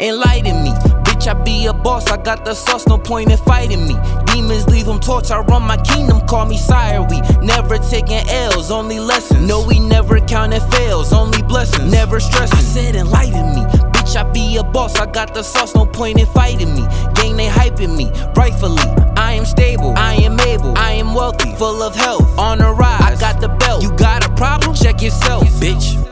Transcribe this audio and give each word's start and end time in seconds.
enlighten 0.00 0.62
me. 0.62 0.70
Bitch, 1.04 1.26
I 1.28 1.34
be 1.44 1.66
a 1.66 1.72
boss, 1.72 2.10
I 2.10 2.16
got 2.16 2.44
the 2.44 2.54
sauce, 2.54 2.86
no 2.86 2.98
point 2.98 3.30
in 3.30 3.38
fighting 3.38 3.86
me. 3.86 3.96
Demons 4.26 4.66
leave 4.66 4.86
them 4.86 5.00
torch, 5.00 5.30
I 5.30 5.40
run 5.40 5.62
my 5.62 5.76
kingdom, 5.78 6.26
call 6.26 6.46
me 6.46 6.58
sire. 6.58 7.02
We 7.02 7.20
never 7.40 7.78
taking 7.78 8.28
L's, 8.28 8.70
only 8.70 8.98
lessons. 8.98 9.46
No, 9.46 9.64
we 9.66 9.78
never 9.78 10.20
counting 10.20 10.60
fails, 10.70 11.12
only 11.12 11.42
blessings. 11.42 11.90
Never 11.90 12.20
stressing. 12.20 12.58
I 12.58 12.62
said 12.62 12.96
enlighten 12.96 13.54
me. 13.54 13.62
Bitch, 13.92 14.16
I 14.16 14.30
be 14.32 14.56
a 14.56 14.64
boss, 14.64 14.96
I 14.96 15.06
got 15.06 15.34
the 15.34 15.42
sauce, 15.42 15.74
no 15.74 15.86
point 15.86 16.18
in 16.18 16.26
fighting 16.26 16.74
me. 16.74 16.82
Gang, 17.14 17.36
they 17.36 17.48
hyping 17.48 17.96
me, 17.96 18.10
rightfully. 18.36 18.82
I 19.16 19.32
am 19.32 19.44
stable, 19.44 19.94
I 19.96 20.14
am 20.14 20.38
able, 20.40 20.76
I 20.76 20.92
am 20.92 21.14
wealthy, 21.14 21.54
full 21.56 21.82
of 21.82 21.94
health, 21.94 22.38
on 22.38 22.58
the 22.58 22.70
rise. 22.72 23.00
I 23.00 23.16
got 23.20 23.40
the 23.40 23.48
belt, 23.48 23.82
you 23.82 23.92
got 23.96 24.26
a 24.26 24.32
problem? 24.34 24.74
Check 24.74 25.00
yourself, 25.00 25.44
bitch. 25.60 26.03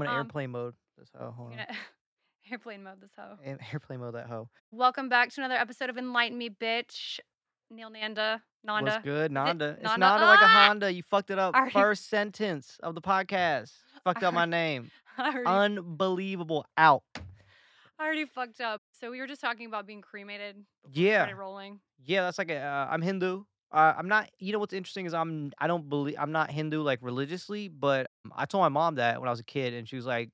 I'm 0.00 0.06
gonna 0.06 0.20
Um, 0.20 0.26
airplane 0.26 0.50
mode 0.52 0.74
this 0.96 1.08
hoe. 1.18 1.32
Hold 1.32 1.52
on. 1.54 1.58
airplane 2.52 2.84
mode 2.84 3.00
this 3.00 3.10
hoe. 3.18 3.36
Air- 3.44 3.58
Airplane 3.72 3.98
mode 3.98 4.14
that 4.14 4.28
hoe. 4.28 4.48
Welcome 4.70 5.08
back 5.08 5.30
to 5.32 5.40
another 5.40 5.56
episode 5.56 5.90
of 5.90 5.98
Enlighten 5.98 6.38
Me, 6.38 6.50
bitch. 6.50 7.18
Neel 7.68 7.90
Nanda, 7.90 8.40
Nanda. 8.62 8.92
What's 8.92 9.04
good, 9.04 9.32
Nanda? 9.32 9.70
It's 9.70 9.82
Nanda? 9.82 9.98
Nanda 10.06 10.26
like 10.26 10.40
a 10.40 10.44
Ah! 10.44 10.66
Honda. 10.68 10.92
You 10.92 11.02
fucked 11.02 11.30
it 11.32 11.38
up. 11.40 11.56
Already- 11.56 11.72
First 11.72 12.08
sentence 12.08 12.78
of 12.80 12.94
the 12.94 13.00
podcast. 13.02 13.72
Fucked 14.04 14.22
up 14.22 14.32
my 14.34 14.44
name. 14.46 14.90
Already, 15.18 15.44
Unbelievable. 15.46 16.64
Out. 16.76 17.02
I 17.98 18.04
already 18.04 18.24
fucked 18.24 18.60
up. 18.60 18.80
So 19.00 19.10
we 19.10 19.18
were 19.20 19.26
just 19.26 19.40
talking 19.40 19.66
about 19.66 19.84
being 19.84 20.00
cremated. 20.00 20.64
Yeah. 20.92 21.28
rolling. 21.32 21.80
Yeah, 22.04 22.22
that's 22.22 22.38
like 22.38 22.50
a. 22.50 22.58
Uh, 22.60 22.86
I'm 22.88 23.02
Hindu. 23.02 23.42
Uh, 23.70 23.94
I'm 23.98 24.08
not. 24.08 24.30
You 24.38 24.52
know 24.52 24.58
what's 24.58 24.72
interesting 24.72 25.06
is 25.06 25.14
I'm. 25.14 25.52
I 25.58 25.66
don't 25.66 25.88
believe. 25.88 26.16
I'm 26.18 26.32
not 26.32 26.50
Hindu 26.50 26.82
like 26.82 27.00
religiously, 27.02 27.68
but 27.68 28.10
I 28.34 28.46
told 28.46 28.62
my 28.62 28.68
mom 28.68 28.94
that 28.96 29.20
when 29.20 29.28
I 29.28 29.30
was 29.30 29.40
a 29.40 29.44
kid, 29.44 29.74
and 29.74 29.86
she 29.88 29.96
was 29.96 30.06
like, 30.06 30.30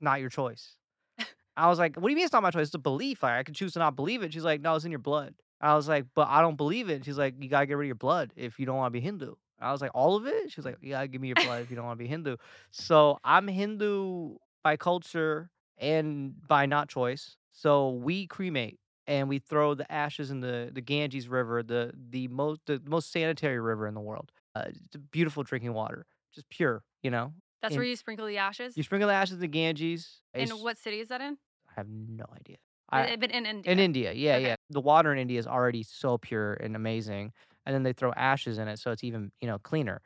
"Not 0.00 0.20
your 0.20 0.30
choice." 0.30 0.76
I 1.56 1.68
was 1.68 1.78
like, 1.78 1.96
"What 1.96 2.04
do 2.04 2.10
you 2.10 2.16
mean 2.16 2.24
it's 2.24 2.32
not 2.32 2.42
my 2.42 2.50
choice? 2.50 2.66
It's 2.66 2.74
a 2.74 2.78
belief. 2.78 3.22
Like, 3.22 3.34
I 3.34 3.42
could 3.44 3.54
choose 3.54 3.74
to 3.74 3.78
not 3.78 3.94
believe 3.94 4.22
it." 4.22 4.32
She's 4.32 4.44
like, 4.44 4.60
"No, 4.60 4.74
it's 4.74 4.84
in 4.84 4.90
your 4.90 4.98
blood." 4.98 5.34
I 5.60 5.74
was 5.76 5.88
like, 5.88 6.06
"But 6.14 6.28
I 6.28 6.40
don't 6.40 6.56
believe 6.56 6.90
it." 6.90 6.94
And 6.94 7.04
she's 7.04 7.18
like, 7.18 7.34
"You 7.40 7.48
gotta 7.48 7.66
get 7.66 7.74
rid 7.76 7.84
of 7.84 7.88
your 7.88 7.94
blood 7.94 8.32
if 8.36 8.58
you 8.58 8.66
don't 8.66 8.76
want 8.76 8.92
to 8.92 8.98
be 8.98 9.00
Hindu." 9.00 9.34
I 9.60 9.70
was 9.72 9.80
like, 9.80 9.92
"All 9.94 10.16
of 10.16 10.26
it?" 10.26 10.50
She's 10.50 10.64
like, 10.64 10.78
"Yeah, 10.82 11.06
give 11.06 11.20
me 11.20 11.28
your 11.28 11.36
blood 11.36 11.62
if 11.62 11.70
you 11.70 11.76
don't 11.76 11.86
want 11.86 11.98
to 11.98 12.02
be 12.04 12.08
Hindu." 12.08 12.36
So 12.72 13.18
I'm 13.24 13.46
Hindu 13.46 14.36
by 14.64 14.76
culture 14.76 15.50
and 15.78 16.34
by 16.48 16.66
not 16.66 16.88
choice. 16.88 17.36
So 17.50 17.90
we 17.90 18.26
cremate 18.26 18.78
and 19.06 19.28
we 19.28 19.38
throw 19.38 19.74
the 19.74 19.90
ashes 19.90 20.30
in 20.30 20.40
the, 20.40 20.70
the 20.72 20.80
Ganges 20.80 21.28
River, 21.28 21.62
the 21.62 21.92
the 22.10 22.28
most 22.28 22.60
the 22.66 22.80
most 22.86 23.12
sanitary 23.12 23.60
river 23.60 23.86
in 23.86 23.94
the 23.94 24.00
world. 24.00 24.32
Uh, 24.54 24.64
it's 24.68 24.96
beautiful 25.10 25.42
drinking 25.42 25.72
water, 25.74 26.06
just 26.34 26.48
pure. 26.48 26.82
You 27.02 27.10
know, 27.10 27.32
That's 27.62 27.74
In- 27.74 27.78
where 27.80 27.86
you 27.86 27.96
sprinkle 27.96 28.26
the 28.26 28.38
ashes. 28.38 28.76
you 28.76 28.82
sprinkle 28.82 29.08
the 29.08 29.14
ashes 29.14 29.34
in 29.34 29.40
the 29.40 29.48
Ganges. 29.48 30.20
in 30.34 30.48
what 30.50 30.78
city 30.78 31.00
is 31.00 31.08
that 31.08 31.20
in? 31.20 31.36
I 31.68 31.72
have 31.76 31.88
no 31.88 32.24
idea. 32.34 32.56
I, 32.90 33.12
I, 33.12 33.16
but 33.16 33.30
in 33.32 33.46
India. 33.46 33.72
in 33.72 33.78
India, 33.80 34.12
yeah, 34.12 34.36
Okay. 34.36 34.46
yeah. 34.48 34.54
The 34.70 34.80
water 34.80 35.12
in 35.12 35.18
India 35.18 35.38
is 35.38 35.46
already 35.46 35.82
so 35.82 36.18
pure 36.18 36.54
and 36.54 36.76
amazing, 36.76 37.32
and 37.64 37.74
then 37.74 37.82
they 37.82 37.92
throw 37.92 38.12
ashes 38.12 38.58
in 38.58 38.68
it, 38.68 38.78
so 38.78 38.92
it's 38.92 39.02
even 39.04 39.32
you 39.40 39.48
know 39.48 39.58
cleaner. 39.58 40.00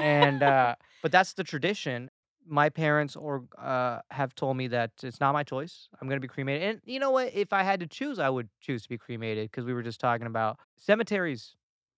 and 0.00 0.42
uh, 0.42 0.74
but 1.02 1.12
that's 1.12 1.34
the 1.34 1.44
tradition. 1.44 2.10
My 2.48 2.68
parents 2.70 3.14
or 3.16 3.44
uh, 3.58 4.00
have 4.10 4.34
told 4.34 4.56
me 4.56 4.68
that 4.68 4.92
it's 5.02 5.20
not 5.20 5.32
my 5.32 5.42
choice. 5.42 5.88
I'm 6.00 6.08
gonna 6.08 6.20
be 6.20 6.28
cremated, 6.28 6.62
and 6.62 6.80
you 6.84 6.98
know 6.98 7.10
what? 7.10 7.34
If 7.34 7.52
I 7.52 7.62
had 7.62 7.80
to 7.80 7.86
choose, 7.86 8.18
I 8.18 8.30
would 8.30 8.48
choose 8.60 8.82
to 8.84 8.88
be 8.88 8.98
cremated 8.98 9.50
because 9.50 9.64
we 9.64 9.72
were 9.74 9.82
just 9.82 10.00
talking 10.00 10.26
about 10.26 10.58
cemeteries 10.76 11.54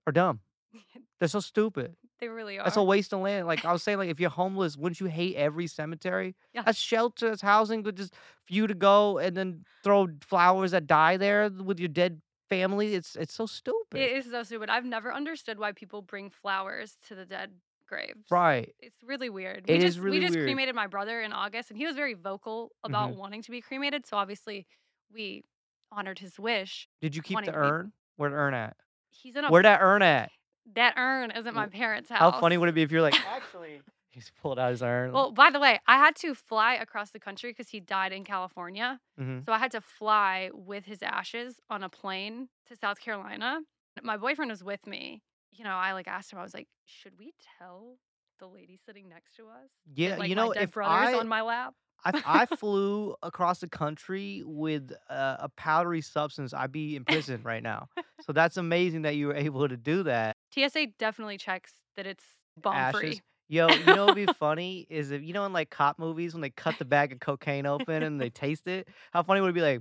are 0.07 0.13
dumb. 0.13 0.41
They're 1.21 1.29
so 1.29 1.41
stupid. 1.41 1.97
they 2.21 2.29
really 2.29 2.59
are. 2.59 2.65
That's 2.65 2.77
a 2.77 2.83
waste 2.83 3.13
of 3.13 3.21
land. 3.21 3.47
Like 3.47 3.65
I 3.65 3.73
was 3.73 3.83
saying, 3.83 3.99
like 3.99 4.11
if 4.11 4.19
you're 4.19 4.31
homeless, 4.43 4.77
wouldn't 4.77 5.01
you 5.01 5.07
hate 5.07 5.37
every 5.37 5.67
cemetery? 5.67 6.35
Yeah. 6.53 6.63
That's 6.63 6.79
shelter, 6.79 7.29
that's 7.29 7.43
housing, 7.43 7.83
but 7.83 7.95
just 7.95 8.15
for 8.15 8.53
you 8.55 8.67
to 8.67 8.75
go 8.75 9.19
and 9.19 9.37
then 9.37 9.65
throw 9.85 10.09
flowers 10.21 10.71
that 10.73 10.87
die 10.87 11.17
there 11.17 11.49
with 11.51 11.79
your 11.79 11.89
dead 11.89 12.21
family. 12.49 12.95
It's 12.95 13.15
it's 13.17 13.35
so 13.35 13.47
stupid. 13.47 14.01
It 14.01 14.13
is 14.13 14.31
so 14.31 14.43
stupid. 14.43 14.69
I've 14.71 14.85
never 14.85 15.13
understood 15.13 15.59
why 15.59 15.73
people 15.73 16.03
bring 16.03 16.31
flowers 16.31 16.97
to 17.09 17.15
the 17.15 17.25
dead 17.25 17.53
graves. 17.91 18.25
right. 18.31 18.75
It's 18.79 18.97
really 19.03 19.29
weird. 19.29 19.65
It 19.69 19.73
we 19.73 19.77
is 19.79 19.85
just 19.85 19.99
really 19.99 20.19
we 20.19 20.25
just 20.25 20.35
weird. 20.37 20.47
cremated 20.49 20.75
my 20.75 20.87
brother 20.87 21.21
in 21.21 21.33
August 21.35 21.69
and 21.71 21.77
he 21.79 21.85
was 21.87 21.95
very 21.97 22.15
vocal 22.15 22.71
about 22.85 23.11
Mhm. 23.11 23.17
wanting 23.17 23.43
to 23.43 23.51
be 23.51 23.61
cremated. 23.61 24.07
So 24.07 24.17
obviously 24.17 24.67
we 25.13 25.45
honored 25.93 26.21
his 26.21 26.39
wish. 26.39 26.89
Did 27.03 27.15
you 27.17 27.21
keep 27.23 27.37
the 27.45 27.51
be- 27.53 27.57
urn? 27.59 27.93
Where'd 28.17 28.33
urn 28.33 28.55
at? 28.55 28.77
He's 29.11 29.37
in 29.37 29.45
a 29.45 29.51
Where'd 29.51 29.65
that 29.67 29.81
urn 29.83 30.01
at? 30.03 30.31
that 30.75 30.95
urn 30.97 31.31
is 31.33 31.47
at 31.47 31.53
my 31.55 31.67
parents' 31.67 32.09
house. 32.11 32.19
How 32.21 32.41
funny 32.41 32.57
would 32.57 32.69
it 32.69 32.75
be 32.75 32.83
if 32.83 32.93
you're 32.93 33.03
like, 33.03 33.15
actually, 33.27 33.81
he's 34.11 34.31
pulled 34.41 34.59
out 34.59 34.71
his 34.71 34.83
urn. 34.83 35.13
Well, 35.13 35.33
by 35.33 35.51
the 35.51 35.59
way, 35.61 35.81
I 35.87 35.97
had 35.99 36.15
to 36.17 36.35
fly 36.35 36.75
across 36.75 37.11
the 37.11 37.19
country 37.21 37.51
because 37.51 37.71
he 37.71 37.81
died 37.81 38.13
in 38.13 38.25
California. 38.25 39.01
Mhm. 39.19 39.45
So 39.45 39.53
I 39.53 39.59
had 39.59 39.73
to 39.73 39.81
fly 39.81 40.51
with 40.53 40.85
his 40.85 41.03
ashes 41.03 41.61
on 41.69 41.83
a 41.83 41.89
plane 41.89 42.49
to 42.69 42.77
South 42.77 43.01
Carolina. 43.01 43.61
My 44.03 44.17
boyfriend 44.17 44.51
was 44.51 44.63
with 44.63 44.87
me. 44.87 45.23
You 45.61 45.65
know, 45.65 45.73
I 45.73 45.93
like 45.93 46.09
asked 46.09 46.33
him, 46.33 46.39
I 46.39 46.43
was 46.43 46.55
like, 46.55 46.69
should 46.87 47.19
we 47.19 47.35
tell 47.59 47.99
the 48.39 48.47
lady 48.47 48.79
sitting 48.83 49.11
next 49.11 49.37
to 49.37 49.43
us? 49.43 49.69
that, 49.89 50.01
yeah, 50.01 50.17
like 50.17 50.31
you 50.31 50.35
know, 50.35 50.53
if 50.53 50.73
brother's 50.73 51.15
I, 51.15 51.19
on 51.19 51.29
my 51.29 51.43
lap. 51.43 51.75
I 52.03 52.23
I 52.25 52.47
flew 52.47 53.15
across 53.23 53.61
the 53.61 53.69
country 53.69 54.43
with 54.47 54.91
a, 55.11 55.37
a 55.41 55.51
powdery 55.59 56.01
substance, 56.01 56.55
I'd 56.55 56.73
be 56.73 56.97
in 56.97 57.05
prison 57.05 57.43
right 57.45 57.63
now. 57.63 57.89
So 58.27 58.35
that's 58.35 58.59
amazing 58.59 59.03
that 59.03 59.17
you 59.17 59.29
were 59.29 59.35
able 59.35 59.67
to 59.67 59.79
do 59.79 60.03
that. 60.03 60.37
TSA 60.55 60.89
definitely 60.99 61.39
checks 61.39 61.73
that 61.97 62.07
it's 62.07 62.25
bomb 62.55 62.93
free. 62.93 63.23
Yo, 63.49 63.67
you 63.69 63.85
know 63.87 64.07
what'd 64.07 64.27
be 64.27 64.31
funny 64.39 64.87
is 64.91 65.11
if 65.11 65.23
you 65.23 65.33
know 65.33 65.47
in 65.47 65.55
like 65.55 65.71
cop 65.71 65.99
movies 65.99 66.35
when 66.35 66.43
they 66.43 66.51
cut 66.51 66.79
the 66.79 66.85
bag 66.85 67.13
of 67.13 67.21
cocaine 67.21 67.65
open 67.65 68.03
and 68.03 68.21
they 68.21 68.29
taste 68.29 68.69
it, 68.69 68.89
how 69.13 69.23
funny 69.23 69.41
would 69.41 69.49
it 69.49 69.55
be 69.55 69.63
like 69.63 69.81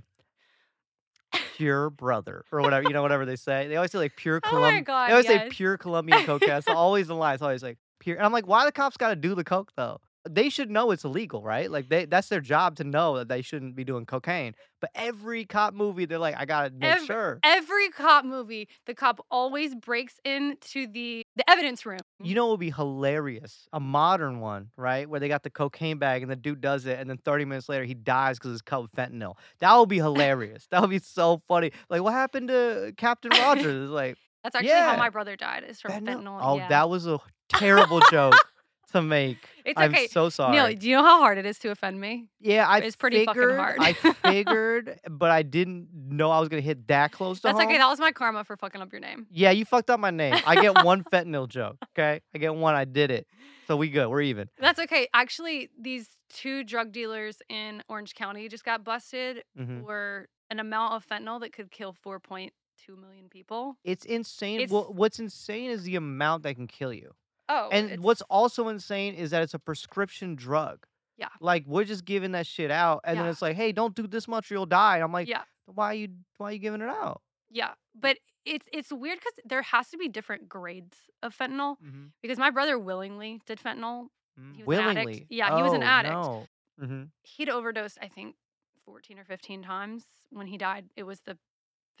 pure 1.60 1.90
brother 1.90 2.44
or 2.50 2.60
whatever, 2.60 2.82
you 2.88 2.94
know, 2.94 3.02
whatever 3.02 3.24
they 3.26 3.36
say. 3.36 3.68
They 3.68 3.76
always 3.76 3.92
say 3.92 3.98
like 3.98 4.16
pure 4.16 4.40
Oh 4.44 4.46
my 4.46 4.50
Colombian. 4.50 4.84
God, 4.84 5.08
they 5.08 5.12
always 5.12 5.26
say 5.26 5.48
pure 5.50 5.76
Colombian 5.84 6.24
coke. 6.24 6.42
That's 6.46 6.68
always 6.68 7.08
the 7.08 7.14
line. 7.14 7.34
It's 7.34 7.42
always 7.42 7.62
like 7.62 7.78
pure. 7.98 8.16
And 8.16 8.24
I'm 8.24 8.32
like, 8.32 8.46
why 8.46 8.64
the 8.64 8.72
cops 8.72 8.96
got 8.96 9.10
to 9.10 9.16
do 9.16 9.34
the 9.34 9.44
coke 9.44 9.72
though? 9.76 10.00
They 10.28 10.50
should 10.50 10.70
know 10.70 10.90
it's 10.90 11.04
illegal, 11.04 11.42
right? 11.42 11.70
Like 11.70 11.88
they 11.88 12.04
that's 12.04 12.28
their 12.28 12.42
job 12.42 12.76
to 12.76 12.84
know 12.84 13.16
that 13.16 13.28
they 13.28 13.40
shouldn't 13.40 13.74
be 13.74 13.84
doing 13.84 14.04
cocaine. 14.04 14.54
But 14.80 14.90
every 14.94 15.46
cop 15.46 15.72
movie, 15.72 16.04
they're 16.04 16.18
like, 16.18 16.36
I 16.38 16.44
gotta 16.44 16.70
make 16.70 16.90
Every- 16.90 17.06
sure. 17.06 17.38
Every 17.42 17.88
cop 17.88 18.24
movie, 18.26 18.68
the 18.86 18.94
cop 18.94 19.24
always 19.30 19.74
breaks 19.74 20.20
into 20.24 20.86
the 20.86 21.24
the 21.40 21.50
evidence 21.50 21.86
room. 21.86 22.00
You 22.22 22.34
know 22.34 22.46
what 22.46 22.52
would 22.52 22.60
be 22.60 22.70
hilarious? 22.70 23.66
A 23.72 23.80
modern 23.80 24.40
one, 24.40 24.70
right? 24.76 25.08
Where 25.08 25.20
they 25.20 25.28
got 25.28 25.42
the 25.42 25.50
cocaine 25.50 25.98
bag 25.98 26.22
and 26.22 26.30
the 26.30 26.36
dude 26.36 26.60
does 26.60 26.86
it, 26.86 26.98
and 26.98 27.08
then 27.08 27.16
30 27.18 27.46
minutes 27.46 27.68
later 27.68 27.84
he 27.84 27.94
dies 27.94 28.38
because 28.38 28.52
it's 28.52 28.62
cut 28.62 28.82
with 28.82 28.92
fentanyl. 28.92 29.36
That 29.60 29.74
would 29.76 29.88
be 29.88 29.96
hilarious. 30.08 30.66
that 30.70 30.80
would 30.80 30.90
be 30.90 30.98
so 30.98 31.42
funny. 31.48 31.72
Like, 31.88 32.02
what 32.02 32.12
happened 32.12 32.48
to 32.48 32.92
Captain 32.96 33.30
Rogers? 33.30 33.90
Like, 33.90 34.16
That's 34.44 34.54
actually 34.56 34.70
how 34.72 34.96
my 34.96 35.08
brother 35.10 35.36
died. 35.36 35.64
Is 35.66 35.80
from 35.80 35.92
fentanyl? 35.92 36.22
fentanyl. 36.24 36.38
Oh, 36.42 36.56
yeah. 36.58 36.68
that 36.68 36.90
was 36.90 37.06
a 37.06 37.18
terrible 37.48 38.00
joke 38.10 38.34
to 38.92 39.02
make. 39.02 39.38
It's 39.64 39.78
I'm 39.78 39.90
okay. 39.92 40.06
so 40.08 40.28
sorry. 40.28 40.52
Neel, 40.56 40.74
do 40.78 40.88
you 40.88 40.96
know 40.96 41.02
how 41.04 41.18
hard 41.20 41.38
it 41.38 41.46
is 41.46 41.58
to 41.60 41.70
offend 41.70 42.00
me? 42.00 42.28
yeah, 42.40 42.66
I 42.66 42.78
it's 42.78 42.96
pretty 42.96 43.24
fucking 43.24 43.40
figured, 43.40 43.58
hard. 43.58 43.76
I 43.80 43.92
figured, 44.24 44.98
but 45.10 45.30
I 45.30 45.42
didn't 45.42 45.88
know 45.92 46.30
I 46.30 46.40
was 46.40 46.48
gonna 46.48 46.62
hit 46.62 46.86
that 46.88 47.12
close 47.12 47.38
to 47.40 47.48
That's 47.48 47.58
home. 47.58 47.68
okay. 47.68 47.78
That 47.78 47.88
was 47.88 47.98
my 48.00 48.12
karma 48.12 48.44
for 48.44 48.56
fucking 48.56 48.80
up 48.80 48.90
your 48.92 49.00
name. 49.00 49.26
yeah, 49.30 49.50
you 49.50 49.64
fucked 49.64 49.90
up 49.90 50.00
my 50.00 50.10
name. 50.10 50.34
I 50.46 50.60
get 50.60 50.84
one 50.84 51.04
fentanyl 51.04 51.48
joke. 51.48 51.76
Okay, 51.96 52.20
I 52.34 52.38
get 52.38 52.54
one. 52.54 52.74
I 52.74 52.84
did 52.84 53.10
it. 53.10 53.26
So 53.66 53.76
we 53.76 53.88
good. 53.90 54.08
We're 54.08 54.22
even. 54.22 54.48
That's 54.58 54.80
okay. 54.80 55.06
Actually, 55.14 55.68
these 55.80 56.08
two 56.28 56.64
drug 56.64 56.90
dealers 56.92 57.40
in 57.48 57.82
Orange 57.88 58.14
County 58.14 58.48
just 58.48 58.64
got 58.64 58.82
busted 58.84 59.42
Mhm. 59.58 59.82
for 59.84 60.28
an 60.50 60.58
amount 60.58 60.94
of 60.94 61.06
fentanyl 61.06 61.38
that 61.40 61.52
could 61.52 61.70
kill 61.70 61.94
4.2 62.04 62.50
million 63.00 63.28
people. 63.30 63.76
It's 63.84 64.04
insane. 64.04 64.56
It's- 64.60 64.70
Well, 64.70 64.92
what's 64.92 65.20
insane 65.20 65.70
is 65.70 65.84
the 65.84 65.94
amount 65.96 66.42
that 66.42 66.54
can 66.56 66.66
kill 66.66 66.92
you. 66.92 67.12
Oh, 67.50 67.68
and 67.72 67.86
it's- 67.86 67.98
what's 68.00 68.22
also 68.22 68.68
insane 68.68 69.14
is 69.14 69.30
that 69.30 69.42
it's 69.42 69.54
a 69.54 69.58
prescription 69.58 70.36
drug. 70.36 70.86
Yeah. 71.18 71.28
Like 71.40 71.64
we're 71.66 71.84
just 71.84 72.04
giving 72.06 72.32
that 72.32 72.46
shit 72.46 72.70
out, 72.70 73.00
and 73.04 73.18
then 73.18 73.26
it's 73.26 73.42
like, 73.42 73.56
hey, 73.56 73.72
don't 73.72 73.94
do 73.94 74.06
this 74.06 74.26
much 74.28 74.50
or 74.50 74.54
you'll 74.54 74.66
die. 74.66 74.94
And 74.96 75.04
I'm 75.04 75.12
like, 75.12 75.28
yeah, 75.28 75.42
why 75.66 75.86
are 75.86 75.94
you 75.94 76.08
why 76.38 76.48
are 76.50 76.52
you 76.52 76.58
giving 76.58 76.80
it 76.80 76.88
out? 76.88 77.20
yeah, 77.50 77.72
but 77.94 78.16
it's 78.46 78.66
it's 78.72 78.90
weird 78.92 79.18
because 79.18 79.34
there 79.44 79.60
has 79.62 79.88
to 79.90 79.98
be 79.98 80.08
different 80.08 80.48
grades 80.48 80.96
of 81.22 81.36
fentanyl 81.36 81.76
Mm-hmm. 81.84 82.04
because 82.22 82.38
my 82.38 82.48
brother 82.50 82.78
willingly 82.78 83.40
did 83.46 83.58
fentanyl. 83.60 84.06
He 84.54 84.62
was 84.62 84.78
an 84.78 84.84
Willingly. 84.86 85.12
addict. 85.12 85.26
Yeah, 85.30 85.56
he 85.56 85.62
was 85.62 85.72
an 85.74 85.82
Oh, 85.82 85.86
addict. 85.86 86.14
No. 86.14 86.46
Mm-hmm. 86.80 87.02
He'd 87.24 87.50
overdosed, 87.50 87.98
I 88.00 88.08
think, 88.08 88.36
14 88.86 89.18
or 89.18 89.24
15 89.24 89.62
times. 89.62 90.04
When 90.30 90.46
he 90.46 90.56
died, 90.56 90.86
it 90.96 91.02
was 91.02 91.20
the 91.26 91.36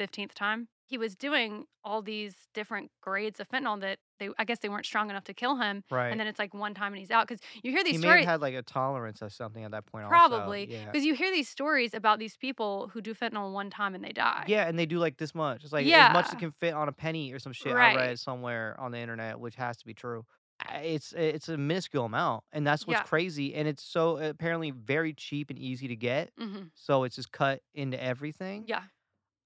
15th 0.00 0.32
time. 0.32 0.68
He 0.90 0.98
was 0.98 1.14
doing 1.16 1.66
all 1.84 2.02
these 2.02 2.34
different 2.52 2.90
grades 3.00 3.38
of 3.40 3.48
fentanyl 3.48 3.80
that 3.80 3.98
they, 4.18 4.28
I 4.38 4.44
guess, 4.44 4.58
they 4.58 4.68
weren't 4.68 4.84
strong 4.84 5.08
enough 5.08 5.24
to 5.24 5.34
kill 5.34 5.56
him. 5.56 5.84
Right. 5.90 6.10
And 6.10 6.18
then 6.20 6.26
it's 6.26 6.38
like 6.38 6.52
one 6.52 6.74
time 6.74 6.92
and 6.92 6.98
he's 6.98 7.10
out 7.12 7.28
because 7.28 7.40
you 7.62 7.70
hear 7.70 7.84
these 7.84 7.92
he 7.92 7.98
may 7.98 8.08
stories. 8.08 8.24
have 8.26 8.32
had 8.34 8.40
like 8.42 8.54
a 8.54 8.62
tolerance 8.62 9.22
or 9.22 9.30
something 9.30 9.62
at 9.64 9.70
that 9.70 9.86
point. 9.86 10.04
also. 10.04 10.28
Probably 10.28 10.70
Yeah. 10.70 10.84
because 10.86 11.04
you 11.04 11.14
hear 11.14 11.30
these 11.30 11.48
stories 11.48 11.94
about 11.94 12.18
these 12.18 12.36
people 12.36 12.88
who 12.92 13.00
do 13.00 13.14
fentanyl 13.14 13.52
one 13.52 13.70
time 13.70 13.94
and 13.94 14.04
they 14.04 14.12
die. 14.12 14.44
Yeah, 14.48 14.66
and 14.68 14.76
they 14.78 14.86
do 14.86 14.98
like 14.98 15.16
this 15.16 15.34
much. 15.34 15.62
It's 15.64 15.72
like 15.72 15.86
as 15.86 16.12
much 16.12 16.26
as 16.28 16.34
can 16.34 16.50
fit 16.50 16.74
on 16.74 16.88
a 16.88 16.92
penny 16.92 17.32
or 17.32 17.38
some 17.38 17.52
shit. 17.52 17.72
right. 17.74 17.96
I 17.96 18.06
read 18.08 18.18
somewhere 18.18 18.74
on 18.78 18.90
the 18.90 18.98
internet, 18.98 19.38
which 19.38 19.54
has 19.54 19.76
to 19.78 19.86
be 19.86 19.94
true. 19.94 20.26
It's 20.82 21.12
it's 21.14 21.48
a 21.48 21.56
minuscule 21.56 22.04
amount, 22.04 22.44
and 22.52 22.66
that's 22.66 22.86
what's 22.86 23.00
Yeah. 23.00 23.04
crazy. 23.04 23.54
And 23.54 23.66
it's 23.66 23.82
so 23.82 24.18
apparently 24.18 24.72
very 24.72 25.14
cheap 25.14 25.48
and 25.48 25.58
easy 25.58 25.88
to 25.88 25.96
get. 25.96 26.32
hmm 26.36 26.64
So 26.74 27.04
it's 27.04 27.16
just 27.16 27.32
cut 27.32 27.62
into 27.74 28.02
everything. 28.02 28.64
Yeah. 28.66 28.82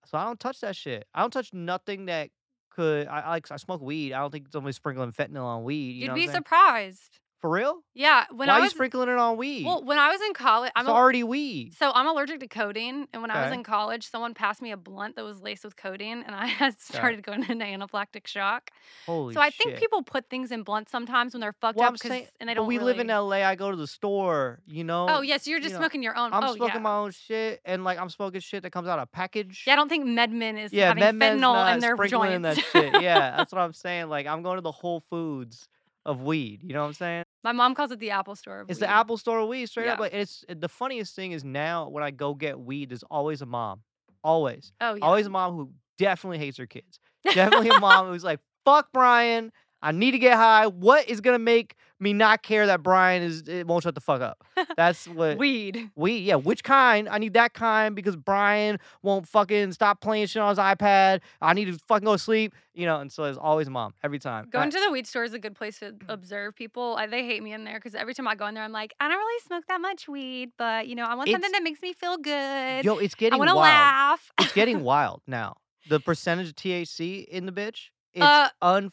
So 0.06 0.19
I 0.19 0.25
don't 0.25 0.39
touch 0.41 0.61
that 0.61 0.77
shit. 0.77 1.06
I 1.15 1.21
don't 1.21 1.33
touch 1.33 1.53
nothing 1.53 2.06
that 2.06 2.31
could. 2.71 3.06
I 3.06 3.21
I 3.21 3.31
like 3.31 3.51
I 3.51 3.56
smoke 3.56 3.81
weed. 3.81 4.12
I 4.12 4.21
don't 4.21 4.31
think 4.31 4.49
somebody's 4.53 4.77
sprinkling 4.77 5.12
fentanyl 5.12 5.45
on 5.45 5.65
weed. 5.65 5.93
You 5.93 6.03
You'd 6.03 6.09
know 6.09 6.15
be 6.15 6.27
surprised. 6.29 7.21
For 7.44 7.50
real? 7.50 7.82
Yeah. 7.93 8.25
When 8.31 8.49
Why 8.49 8.55
I 8.55 8.56
are 8.56 8.61
you 8.61 8.64
was 8.64 8.73
sprinkling 8.73 9.11
it 9.11 9.19
on 9.19 9.37
weed? 9.37 9.67
well, 9.67 9.85
when 9.85 9.99
I 9.99 10.08
was 10.08 10.19
in 10.23 10.32
college, 10.32 10.73
I'm 10.75 10.87
it's 10.87 10.91
a, 10.91 10.94
already 10.94 11.23
weed. 11.23 11.75
so 11.75 11.93
I'm 11.94 12.06
allergic 12.06 12.41
to 12.41 12.49
codeine, 12.49 13.06
and 13.12 13.20
when 13.20 13.31
I 13.31 13.44
was 13.44 13.52
in 13.52 13.62
college, 13.62 14.08
someone 14.08 14.32
passed 14.32 14.62
me 14.62 14.70
a 14.73 14.79
blunt 14.79 15.17
that 15.17 15.26
was 15.26 15.43
laced 15.43 15.62
with 15.62 15.76
codeine, 15.76 16.23
and 16.26 16.35
I 16.35 16.46
had 16.62 16.81
started 16.81 17.23
going 17.23 17.41
into 17.43 17.62
anaphylactic 17.62 18.26
shock. 18.26 18.70
Holy 19.05 19.35
shit. 19.35 19.37
so 19.37 19.43
I 19.43 19.50
shit. 19.50 19.62
think 19.62 19.79
people 19.79 20.02
put 20.02 20.31
things 20.31 20.52
in 20.52 20.62
blunts 20.62 20.91
sometimes 20.91 21.35
when 21.35 21.43
they're 21.43 21.52
fucked 21.52 21.76
Well, 21.76 21.88
up 21.91 21.99
saying, 21.99 22.29
and 22.41 22.49
they 22.49 22.55
don't. 22.55 22.67
we 22.67 22.79
live 22.79 22.99
in 22.99 23.08
LA. 23.08 23.43
I 23.46 23.56
go 23.56 23.70
to 23.70 23.76
the 23.76 23.88
store. 23.88 24.62
You 24.67 24.85
know. 24.85 25.06
Oh 25.11 25.20
yes, 25.20 25.46
you're 25.46 25.58
you 25.58 25.64
just 25.64 25.75
know, 25.75 25.81
smoking 25.81 26.02
your 26.02 26.17
own. 26.17 26.32
I'm 26.32 26.44
oh 26.44 26.55
smoking 26.55 26.76
yeah. 26.76 26.81
my 26.81 26.96
own 26.96 27.11
shit, 27.11 27.61
and 27.67 27.85
like 27.85 27.99
I'm 27.99 28.08
smoking 28.08 28.41
shit 28.41 28.62
that 28.62 28.70
comes 28.70 28.88
out 28.88 28.99
of 28.99 29.12
package. 29.12 29.64
Yeah, 29.67 29.75
I 29.75 29.76
don't 29.76 29.91
think 29.91 30.06
MedMen 30.06 30.64
is 30.64 30.73
Yeah, 30.73 30.94
having 30.94 31.20
fentanyl 31.20 31.75
in 31.75 31.81
their 31.81 31.94
in 31.94 32.08
joints. 32.08 32.43
that 32.43 32.64
shit. 32.73 33.02
Yeah, 33.02 33.37
that's 33.37 33.52
what 33.52 33.61
I'm 33.61 33.75
saying. 33.75 34.08
Like 34.08 34.26
I'm 34.26 34.43
going 34.43 34.56
to 34.56 34.62
the 34.62 34.73
Whole 34.73 35.05
Foods 35.11 35.69
of 36.06 36.23
weed. 36.23 36.62
You 36.62 36.75
know 36.75 36.82
what 36.82 36.88
I'm 36.88 36.94
saying? 36.94 37.24
My 37.44 37.52
mom 37.52 37.75
calls 37.75 37.91
it 37.93 37.99
the 38.00 38.11
Apple 38.11 38.35
Store. 38.35 38.61
Of 38.61 38.70
It's 38.70 38.81
weed. 38.81 38.87
the 38.87 38.91
Apple 38.91 39.19
Store 39.19 39.38
of 39.41 39.49
weed, 39.49 39.67
straight 39.67 39.87
up. 39.88 39.99
Yeah. 39.99 40.02
Like 40.02 40.14
it's 40.14 40.44
eh, 40.49 40.55
the 40.58 40.69
funniest 40.69 41.14
thing 41.14 41.32
is 41.32 41.44
now 41.44 41.88
when 41.91 42.02
I 42.02 42.11
go 42.11 42.35
get 42.35 42.58
weed, 42.58 42.88
there's 42.91 43.05
always 43.05 43.43
a 43.43 43.46
mom, 43.46 43.82
always, 44.25 44.73
Oh 44.81 44.94
yeah. 44.94 45.05
always 45.05 45.26
a 45.26 45.31
mom 45.31 45.55
who 45.55 45.70
definitely 45.99 46.38
hates 46.38 46.56
her 46.58 46.67
kids. 46.67 46.99
Definitely 47.35 47.69
a 47.70 47.79
mom 47.81 48.08
who's 48.08 48.25
like, 48.25 48.41
"Fuck 48.64 48.88
Brian, 48.93 49.52
I 49.84 49.92
need 49.92 50.12
to 50.12 50.19
get 50.19 50.34
high. 50.36 50.66
What 50.66 51.08
is 51.08 51.20
gonna 51.20 51.38
make 51.38 51.76
me 52.00 52.12
not 52.12 52.42
care 52.42 52.66
that 52.66 52.82
Brian 52.82 53.22
is 53.22 53.42
it 53.46 53.66
won't 53.66 53.82
shut 53.84 53.94
the 53.94 54.00
fuck 54.00 54.20
up?" 54.20 54.42
That's 54.76 55.06
what 55.06 55.36
Weed. 55.38 55.90
we 55.94 56.16
yeah, 56.19 56.36
which 56.36 56.64
kind? 56.64 57.08
I 57.08 57.19
need 57.19 57.34
that 57.34 57.52
kind 57.54 57.94
because 57.94 58.16
Brian 58.16 58.78
won't 59.02 59.28
fucking 59.28 59.72
stop 59.72 60.00
playing 60.00 60.26
shit 60.26 60.40
on 60.42 60.48
his 60.48 60.58
iPad. 60.58 61.20
I 61.42 61.52
need 61.52 61.66
to 61.66 61.78
fucking 61.86 62.04
go 62.06 62.12
to 62.12 62.19
sleep, 62.19 62.54
you 62.72 62.86
know. 62.86 62.98
And 63.00 63.12
so 63.12 63.25
there's 63.25 63.36
always 63.36 63.69
mom 63.69 63.92
every 64.02 64.19
time. 64.19 64.48
Going 64.50 64.69
I- 64.69 64.70
to 64.70 64.81
the 64.81 64.90
weed 64.90 65.06
store 65.06 65.25
is 65.25 65.34
a 65.34 65.38
good 65.38 65.54
place 65.54 65.78
to 65.81 65.94
observe 66.08 66.54
people. 66.56 66.96
I, 66.98 67.06
they 67.06 67.25
hate 67.25 67.42
me 67.42 67.52
in 67.52 67.64
there 67.64 67.75
because 67.78 67.94
every 67.94 68.14
time 68.14 68.26
I 68.26 68.34
go 68.34 68.46
in 68.46 68.54
there, 68.54 68.64
I'm 68.64 68.72
like, 68.72 68.94
I 69.00 69.08
don't 69.08 69.19
really 69.19 69.40
smoke 69.46 69.64
that 69.69 69.81
much 69.82 70.08
weed, 70.08 70.50
but 70.56 70.88
you 70.88 70.94
know, 70.94 71.04
I 71.04 71.14
want 71.14 71.28
something 71.31 71.52
that 71.52 71.62
makes 71.62 71.82
me 71.82 71.92
feel 71.92 72.16
good. 72.16 72.84
yo, 72.84 72.96
it's 72.98 73.14
getting. 73.14 73.34
I 73.34 73.36
want 73.36 73.50
to 73.50 73.56
laugh. 73.56 74.32
It's 74.40 74.52
getting 74.54 74.82
wild 74.92 75.20
now. 75.26 75.56
The 75.90 76.00
percentage 76.00 76.48
of 76.48 76.56
THC 76.56 77.26
in 77.26 77.44
the 77.44 77.52
bitch, 77.52 77.90
it's 78.14 78.25
Uh, 78.25 78.48
unfucking 78.62 78.90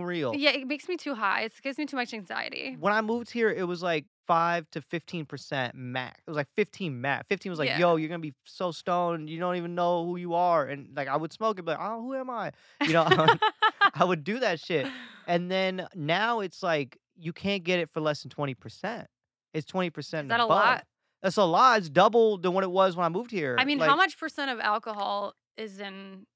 real. 0.00 0.34
yeah, 0.34 0.50
it 0.50 0.66
makes 0.66 0.88
me 0.88 0.96
too 0.96 1.14
high. 1.14 1.42
It 1.42 1.52
gives 1.62 1.78
me 1.78 1.86
too 1.86 1.96
much 1.96 2.12
anxiety. 2.14 2.76
When 2.78 2.92
I 2.92 3.00
moved 3.00 3.30
here, 3.30 3.50
it 3.50 3.66
was 3.66 3.82
like 3.82 4.06
five 4.26 4.68
to 4.70 4.80
fifteen 4.80 5.24
percent 5.24 5.74
max. 5.74 6.20
It 6.26 6.30
was 6.30 6.36
like 6.36 6.48
fifteen 6.54 7.00
max. 7.00 7.26
Fifteen 7.28 7.50
was 7.50 7.58
like, 7.58 7.68
Yeah. 7.68 7.78
yo, 7.78 7.96
you're 7.96 8.08
gonna 8.08 8.18
be 8.20 8.34
so 8.44 8.70
stoned, 8.72 9.28
you 9.30 9.38
don't 9.38 9.56
even 9.56 9.74
know 9.74 10.04
who 10.06 10.16
you 10.16 10.34
are. 10.34 10.64
And 10.66 10.88
like 10.96 11.08
I 11.08 11.16
would 11.16 11.32
smoke 11.32 11.58
it, 11.58 11.64
but 11.64 11.78
oh, 11.80 12.00
who 12.02 12.14
am 12.14 12.30
I? 12.30 12.52
You 12.82 12.92
know, 12.92 13.06
I 13.94 14.04
would 14.04 14.24
do 14.24 14.40
that 14.40 14.60
shit. 14.60 14.86
And 15.26 15.50
then 15.50 15.86
now 15.94 16.40
it's 16.40 16.62
like 16.62 16.98
you 17.16 17.32
can't 17.32 17.62
get 17.62 17.78
it 17.78 17.88
for 17.90 18.00
less 18.00 18.22
than 18.22 18.30
twenty 18.30 18.54
percent. 18.54 19.06
It's 19.54 19.66
twenty 19.66 19.90
percent. 19.90 20.26
Is 20.26 20.30
that 20.30 20.40
a 20.40 20.46
lot? 20.46 20.84
That's 21.22 21.36
a 21.36 21.44
lot. 21.44 21.78
It's 21.78 21.88
double 21.88 22.36
than 22.38 22.52
what 22.52 22.64
it 22.64 22.70
was 22.70 22.96
when 22.96 23.04
I 23.04 23.08
moved 23.08 23.30
here. 23.30 23.56
I 23.58 23.64
mean, 23.64 23.78
like, 23.78 23.88
how 23.88 23.94
much 23.96 24.18
percent 24.18 24.50
of 24.50 24.58
alcohol 24.58 25.34
is 25.56 25.78
in 25.78 26.26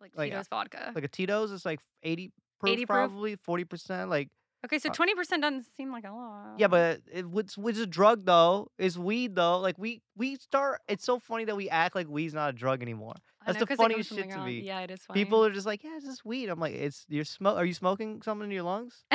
like 0.00 0.12
Like, 0.16 0.30
Tito's 0.30 0.46
uh, 0.52 0.56
vodka? 0.56 0.92
Like 0.94 1.02
a 1.04 1.08
Tito's, 1.08 1.50
it's 1.50 1.64
like 1.66 1.80
eighty 2.04 2.30
proof, 2.58 2.72
80 2.72 2.86
proof? 2.86 2.96
probably 2.96 3.36
forty 3.36 3.64
percent. 3.64 4.10
Like 4.10 4.28
okay, 4.64 4.78
so 4.78 4.88
uh, 4.90 4.92
twenty 4.92 5.14
percent 5.14 5.42
doesn't 5.42 5.66
seem 5.76 5.92
like 5.92 6.04
a 6.04 6.12
lot. 6.12 6.54
yeah, 6.58 6.68
but 6.68 7.00
it, 7.12 7.26
what's 7.26 7.56
what's 7.56 7.78
a 7.78 7.86
drug 7.86 8.24
though? 8.24 8.68
It's 8.78 8.96
weed 8.96 9.34
though. 9.34 9.58
Like 9.58 9.78
we 9.78 10.02
we 10.16 10.36
start. 10.36 10.80
It's 10.88 11.04
so 11.04 11.18
funny 11.18 11.44
that 11.44 11.56
we 11.56 11.68
act 11.68 11.94
like 11.94 12.08
weed's 12.08 12.34
not 12.34 12.50
a 12.50 12.52
drug 12.52 12.82
anymore. 12.82 13.14
I 13.42 13.52
That's 13.52 13.60
know, 13.60 13.66
the 13.66 13.72
it 13.74 13.76
funniest 13.76 14.14
shit 14.14 14.30
to 14.30 14.38
me. 14.38 14.60
Yeah, 14.60 14.80
it 14.80 14.90
is 14.90 15.00
funny. 15.04 15.22
People 15.22 15.44
are 15.44 15.50
just 15.52 15.66
like, 15.66 15.84
yeah, 15.84 15.96
it's 15.96 16.04
just 16.06 16.24
weed. 16.24 16.48
I'm 16.48 16.58
like, 16.58 16.74
it's 16.74 17.04
you're 17.08 17.24
smoke. 17.24 17.56
Are 17.56 17.64
you 17.64 17.74
smoking 17.74 18.22
something 18.22 18.46
in 18.46 18.50
your 18.50 18.64
lungs? 18.64 19.04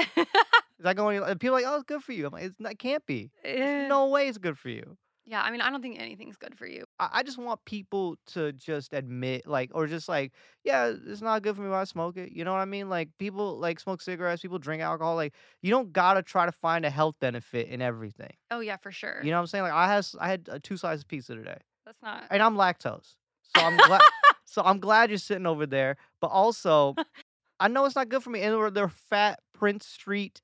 Is 0.82 0.86
that 0.86 0.96
going? 0.96 1.22
And 1.22 1.40
people 1.40 1.56
are 1.56 1.62
like, 1.62 1.70
oh, 1.72 1.76
it's 1.76 1.84
good 1.84 2.02
for 2.02 2.12
you. 2.12 2.26
I'm 2.26 2.32
like, 2.34 2.44
it's 2.46 2.56
not. 2.60 2.80
Can't 2.80 3.06
be. 3.06 3.30
Eh, 3.44 3.56
There's 3.56 3.90
no 3.90 4.08
way 4.08 4.28
it's 4.28 4.40
good 4.40 4.58
for 4.58 4.70
you. 4.70 4.98
Yeah, 5.26 5.42
I 5.44 5.52
mean, 5.52 5.62
I 5.62 5.70
don't 5.70 5.82
think 5.82 6.00
anything's 6.00 6.36
good 6.36 6.58
for 6.58 6.66
you. 6.66 6.84
I, 7.00 7.10
I 7.14 7.24
just 7.24 7.38
want 7.38 7.64
people 7.66 8.18
to 8.28 8.52
just 8.54 8.92
admit, 8.92 9.46
like, 9.46 9.70
or 9.74 9.86
just 9.86 10.10
like, 10.10 10.34
yeah, 10.64 10.92
it's 11.08 11.22
not 11.22 11.44
good 11.44 11.56
for 11.56 11.62
me 11.62 11.70
when 11.70 11.78
I 11.78 11.84
smoke 11.84 12.18
it. 12.18 12.32
You 12.32 12.44
know 12.44 12.52
what 12.52 12.60
I 12.60 12.66
mean? 12.66 12.90
Like, 12.90 13.10
people 13.20 13.60
like 13.60 13.80
smoke 13.80 14.02
cigarettes, 14.02 14.42
people 14.42 14.58
drink 14.58 14.82
alcohol. 14.82 15.16
Like, 15.16 15.34
you 15.62 15.70
don't 15.70 15.94
gotta 15.94 16.24
try 16.24 16.46
to 16.48 16.52
find 16.52 16.86
a 16.86 16.90
health 16.90 17.16
benefit 17.22 17.68
in 17.68 17.82
everything. 17.82 18.34
Oh 18.50 18.62
yeah, 18.62 18.78
for 18.78 18.92
sure. 18.92 19.22
You 19.24 19.30
know 19.30 19.38
what 19.38 19.42
I'm 19.42 19.48
saying? 19.48 19.64
Like, 19.64 19.74
I 19.74 19.88
had 19.88 19.98
s- 20.00 20.16
I 20.20 20.28
had 20.28 20.50
uh, 20.52 20.60
two 20.62 20.76
slices 20.76 21.04
of 21.04 21.08
pizza 21.08 21.36
today, 21.36 21.60
That's 21.86 22.02
not. 22.02 22.24
and 22.32 22.42
I'm 22.42 22.56
lactose, 22.56 23.14
so 23.56 23.62
I'm 23.62 23.78
glad. 23.78 24.02
so 24.46 24.64
I'm 24.66 24.80
glad 24.80 25.10
you're 25.12 25.20
sitting 25.20 25.46
over 25.46 25.68
there. 25.68 25.98
But 26.20 26.28
also, 26.28 26.96
I 27.60 27.68
know 27.68 27.86
it's 27.86 27.96
not 27.96 28.10
good 28.10 28.24
for 28.24 28.32
me, 28.32 28.42
and 28.42 28.76
they're, 28.76 28.90
fat 28.90 29.40
Prince 29.54 29.86
Street 29.86 30.42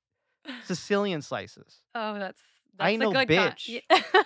Sicilian 0.65 1.23
slices. 1.23 1.81
Oh, 1.95 2.13
that's. 2.19 2.39
that's 2.77 2.87
I 2.87 2.91
ain't 2.91 3.01
a 3.01 3.05
no 3.05 3.25
bitch. 3.25 3.81
Yeah. 3.89 4.01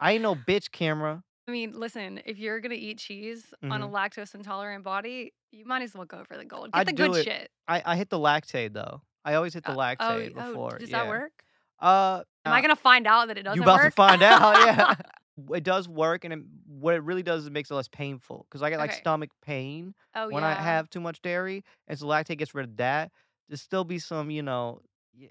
I 0.00 0.12
ain't 0.12 0.22
no 0.22 0.34
bitch 0.34 0.70
camera. 0.72 1.22
I 1.48 1.52
mean, 1.52 1.72
listen, 1.78 2.20
if 2.24 2.38
you're 2.38 2.60
gonna 2.60 2.74
eat 2.74 2.98
cheese 2.98 3.52
on 3.62 3.82
a 3.82 3.88
Mhm. 3.88 3.92
lactose 3.92 4.34
intolerant 4.34 4.84
body, 4.84 5.32
you 5.50 5.64
might 5.64 5.82
as 5.82 5.94
well 5.94 6.04
go 6.04 6.24
for 6.24 6.36
the 6.36 6.44
gold. 6.44 6.72
Get 6.72 6.78
I'd 6.80 6.86
the 6.88 6.92
good 6.92 7.16
it. 7.16 7.24
shit. 7.24 7.50
I, 7.68 7.82
I 7.84 7.96
hit 7.96 8.08
the 8.08 8.18
Lactaid 8.18 8.72
though. 8.72 9.02
I 9.24 9.34
always 9.34 9.52
hit 9.54 9.64
the 9.64 9.72
Uh, 9.72 9.76
Lactaid 9.76 10.32
oh, 10.36 10.48
before. 10.48 10.74
Oh, 10.76 10.78
does 10.78 10.90
yeah. 10.90 11.02
that 11.04 11.08
work? 11.08 11.32
Uh, 11.80 12.22
Am 12.44 12.52
I 12.52 12.58
uh, 12.58 12.62
gonna 12.62 12.76
find 12.76 13.06
out 13.06 13.28
that 13.28 13.36
it 13.38 13.42
doesn't 13.42 13.58
work? 13.60 13.66
you 13.66 13.72
about 13.72 13.82
work? 13.84 13.92
to 13.92 13.96
find 13.96 14.22
out? 14.22 14.56
Yeah, 14.64 14.94
it 15.56 15.64
does 15.64 15.88
work, 15.88 16.24
and 16.24 16.32
it, 16.34 16.38
what 16.66 16.94
it 16.94 17.02
really 17.02 17.22
does 17.22 17.42
is 17.42 17.46
it 17.48 17.52
makes 17.52 17.70
it 17.70 17.74
less 17.74 17.88
painful. 17.88 18.46
Because 18.48 18.62
I 18.62 18.70
get 18.70 18.78
like 18.78 18.90
Okay. 18.90 19.00
stomach 19.00 19.30
pain 19.42 19.94
oh 20.14 20.28
when 20.30 20.42
yeah. 20.42 20.50
I 20.50 20.54
have 20.54 20.88
too 20.88 21.00
much 21.00 21.20
dairy, 21.20 21.64
and 21.88 21.98
so 21.98 22.06
Lactaid 22.06 22.38
gets 22.38 22.54
rid 22.54 22.64
of 22.66 22.76
that. 22.76 23.10
There 23.48 23.56
still 23.56 23.84
be 23.84 23.98
some, 23.98 24.30
you 24.30 24.42
know, 24.42 24.80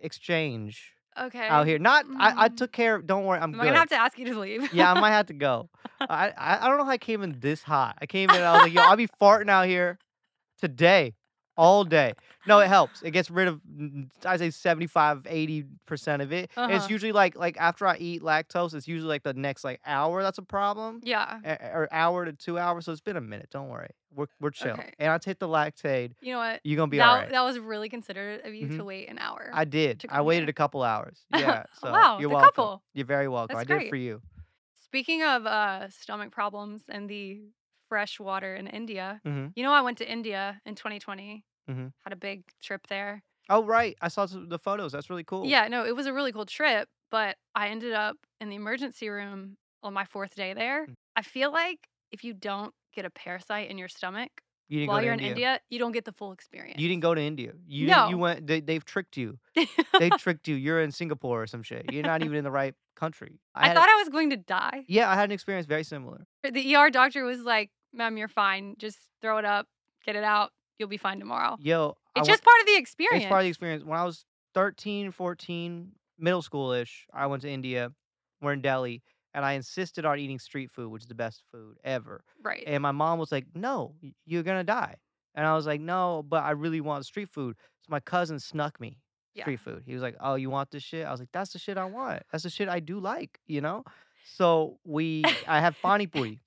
exchange 0.01 0.93
Okay. 1.21 1.47
out 1.47 1.67
here. 1.67 1.79
Not, 1.79 2.05
I, 2.17 2.45
I 2.45 2.49
Mm. 2.49 2.57
took 2.57 2.71
care. 2.71 2.95
of 2.95 3.05
Don't 3.07 3.25
worry, 3.25 3.39
I'm 3.39 3.53
Am. 3.53 3.59
I 3.61 3.65
gonna 3.65 3.77
have 3.79 3.89
to 3.89 3.95
ask 3.95 4.17
you 4.17 4.25
to 4.33 4.39
leave? 4.39 4.71
yeah, 4.73 4.91
I 4.91 4.99
might 4.99 5.11
have 5.11 5.27
to 5.27 5.33
go. 5.33 5.69
I, 6.01 6.29
I 6.37 6.65
I 6.65 6.67
don't 6.67 6.77
know 6.77 6.85
how 6.85 6.91
I 6.91 6.97
came 6.97 7.21
in 7.23 7.39
this 7.39 7.63
hot. 7.63 7.97
I 8.01 8.05
came 8.05 8.29
in. 8.33 8.41
I 8.41 8.53
was 8.53 8.63
like, 8.63 8.73
yo, 8.73 8.83
I'll 8.83 8.95
be 8.95 9.07
farting 9.21 9.49
out 9.49 9.67
here 9.67 9.97
today, 10.59 11.13
all 11.59 11.83
day. 11.83 12.13
No, 12.47 12.59
it 12.59 12.67
helps. 12.77 13.01
It 13.03 13.11
gets 13.11 13.29
rid 13.29 13.47
of 13.49 13.59
I 14.25 14.37
say 14.37 14.49
75, 14.49 15.27
80 15.29 15.65
percent 15.85 16.21
of 16.21 16.31
it. 16.31 16.45
It's 16.45 16.57
Uh-huh. 16.57 16.87
usually 16.89 17.11
like 17.11 17.35
like 17.35 17.57
after 17.59 17.85
I 17.85 17.97
eat 17.97 18.21
lactose, 18.23 18.73
it's 18.73 18.87
usually 18.87 19.09
like 19.09 19.23
the 19.23 19.33
next 19.33 19.63
like 19.63 19.81
hour 19.85 20.23
that's 20.23 20.37
a 20.37 20.41
problem. 20.57 21.01
yeah. 21.03 21.39
a- 21.43 21.71
Or 21.77 21.87
hour 21.91 22.25
to 22.25 22.33
two 22.33 22.57
hours. 22.57 22.85
So 22.85 22.91
it's 22.93 23.01
been 23.01 23.17
a 23.17 23.21
minute. 23.33 23.49
Don't 23.51 23.67
worry. 23.69 23.89
We're 24.15 24.27
we're 24.39 24.51
chill. 24.51 24.71
Okay. 24.71 24.93
And 24.99 25.11
I 25.11 25.17
take 25.17 25.37
the 25.39 25.47
Lactaid. 25.47 26.13
You 26.21 26.33
know 26.33 26.39
what? 26.39 26.61
You're 26.63 26.77
gonna 26.77 26.89
be 26.89 26.97
that, 26.97 27.09
all 27.09 27.15
right. 27.17 27.29
that 27.29 27.41
was 27.41 27.59
really 27.59 27.89
considerate 27.89 28.45
of 28.45 28.53
you 28.55 28.67
Mhm. 28.67 28.77
to 28.77 28.83
wait 28.85 29.09
an 29.09 29.19
hour. 29.19 29.51
I 29.53 29.65
did. 29.65 30.03
I 30.09 30.21
waited 30.21 30.49
a 30.49 30.53
couple 30.53 30.81
hours. 30.81 31.17
Yeah. 31.37 31.63
So 31.81 31.91
Wow, 31.91 32.17
you're 32.19 32.29
welcome. 32.29 32.49
couple. 32.55 32.83
You're 32.95 33.05
very 33.05 33.27
welcome. 33.27 33.55
That's 33.57 33.69
I 33.69 33.73
did 33.73 33.83
it 33.85 33.89
for 33.89 33.97
you. 33.97 34.21
Speaking 34.85 35.21
of 35.23 35.45
uh, 35.45 35.89
stomach 35.89 36.31
problems 36.31 36.83
and 36.89 37.07
the 37.09 37.41
fresh 37.87 38.19
water 38.19 38.55
in 38.55 38.65
India, 38.67 39.19
hmm 39.23 39.47
you 39.55 39.63
know, 39.63 39.71
I 39.73 39.81
went 39.81 39.97
to 39.99 40.11
India 40.11 40.59
in 40.65 40.73
2020. 40.75 41.43
Mhm. 41.69 41.93
Had 42.03 42.13
a 42.13 42.17
big 42.17 42.43
trip 42.61 42.87
there. 42.87 43.23
Oh 43.49 43.63
right. 43.63 43.95
I 44.01 44.07
saw 44.09 44.25
the 44.25 44.59
photos. 44.59 44.91
That's 44.91 45.09
really 45.09 45.23
cool. 45.23 45.45
Yeah, 45.45 45.67
no, 45.67 45.85
it 45.85 45.95
was 45.95 46.05
a 46.07 46.13
really 46.13 46.31
cool 46.31 46.45
trip, 46.45 46.87
but 47.09 47.37
I 47.55 47.69
ended 47.69 47.93
up 47.93 48.17
in 48.41 48.49
the 48.49 48.55
emergency 48.55 49.09
room 49.09 49.57
on 49.83 49.93
my 49.93 50.05
fourth 50.05 50.35
day 50.35 50.53
there. 50.53 50.85
Mm. 50.87 50.93
I 51.15 51.21
feel 51.21 51.51
like 51.51 51.87
if 52.11 52.23
you 52.23 52.33
don't 52.33 52.73
get 52.93 53.05
a 53.05 53.09
parasite 53.09 53.69
in 53.69 53.77
your 53.77 53.87
stomach 53.87 54.29
You 54.67 54.87
while 54.87 55.01
you're 55.03 55.13
India. 55.13 55.27
in 55.27 55.31
India, 55.31 55.59
you 55.69 55.79
don't 55.79 55.91
get 55.93 56.05
the 56.05 56.11
full 56.11 56.31
experience. 56.31 56.79
You 56.79 56.87
didn't 56.87 57.01
go 57.01 57.13
to 57.15 57.21
India. 57.21 57.53
You 57.67 57.87
didn't, 57.87 58.09
you 58.09 58.17
went. 58.17 58.45
They, 58.47 58.59
they've 58.61 58.83
tricked 58.85 59.15
you. 59.17 59.39
They 59.99 60.09
tricked 60.17 60.47
you. 60.47 60.55
You're 60.55 60.81
in 60.81 60.91
Singapore 60.91 61.43
or 61.43 61.47
some 61.47 61.63
shit. 61.63 61.91
You're 61.91 62.03
not 62.03 62.21
even 62.23 62.35
in 62.37 62.43
the 62.43 62.51
right 62.51 62.75
country. 62.95 63.39
I 63.55 63.67
had- 63.67 63.75
thought 63.77 63.89
I 63.89 63.95
was 63.95 64.09
going 64.09 64.29
to 64.31 64.37
die. 64.37 64.85
Yeah, 64.87 65.09
I 65.09 65.15
had 65.15 65.25
an 65.25 65.31
experience 65.31 65.65
very 65.67 65.83
similar. 65.83 66.25
The 66.43 66.75
ER 66.75 66.89
doctor 66.91 67.23
was 67.23 67.39
like, 67.41 67.71
"Ma'am, 67.93 68.17
you're 68.17 68.27
fine. 68.27 68.75
Just 68.77 68.99
throw 69.21 69.37
it 69.37 69.45
up, 69.45 69.67
get 70.05 70.15
it 70.15 70.23
out. 70.23 70.51
You'll 70.79 70.89
be 70.89 70.97
fine 70.97 71.19
tomorrow." 71.19 71.57
Yo, 71.59 71.97
I 72.15 72.19
It's 72.21 72.27
went- 72.27 72.37
just 72.39 72.43
part 72.43 72.59
of 72.61 72.65
the 72.67 72.77
experience. 72.77 73.23
It's 73.23 73.29
part 73.29 73.41
of 73.41 73.43
the 73.45 73.49
experience. 73.49 73.83
When 73.83 73.99
I 73.99 74.05
was 74.05 74.25
13, 74.53 75.11
14, 75.11 75.91
middle 76.17 76.41
school-ish, 76.41 77.05
I 77.13 77.27
went 77.27 77.43
to 77.43 77.49
India. 77.49 77.91
We're 78.41 78.53
in 78.53 78.61
Delhi, 78.61 79.03
and 79.33 79.45
I 79.45 79.53
insisted 79.53 80.05
on 80.05 80.17
eating 80.17 80.39
street 80.39 80.71
food, 80.71 80.89
which 80.89 81.03
is 81.03 81.07
the 81.07 81.15
best 81.15 81.43
food 81.51 81.77
ever. 81.83 82.23
Right. 82.41 82.63
And 82.65 82.81
my 82.81 82.91
mom 82.91 83.19
was 83.19 83.31
like, 83.31 83.45
"No, 83.53 83.95
you're 84.25 84.43
gonna 84.43 84.63
die." 84.63 84.95
And 85.35 85.45
I 85.45 85.53
was 85.53 85.67
like, 85.67 85.81
"No, 85.81 86.23
but 86.23 86.43
I 86.43 86.51
really 86.51 86.81
want 86.81 87.05
street 87.05 87.29
food." 87.29 87.55
So 87.81 87.87
my 87.89 87.99
cousin 87.99 88.39
snuck 88.39 88.79
me 88.79 88.97
Yeah. 89.35 89.43
street 89.43 89.59
food. 89.59 89.83
He 89.85 89.93
was 89.93 90.01
like, 90.01 90.15
"Oh, 90.19 90.35
you 90.35 90.49
want 90.49 90.71
this 90.71 90.83
shit?" 90.83 91.05
I 91.05 91.11
was 91.11 91.19
like, 91.19 91.31
"That's 91.31 91.51
the 91.53 91.59
shit 91.59 91.77
I 91.77 91.85
want. 91.85 92.23
That's 92.31 92.43
the 92.43 92.49
shit 92.49 92.67
I 92.69 92.79
do 92.79 92.99
like." 92.99 93.39
You 93.45 93.61
know. 93.61 93.83
So 94.23 94.79
we, 94.83 95.23
I 95.47 95.59
have 95.59 95.75
pani 95.81 96.07
puri, 96.07 96.41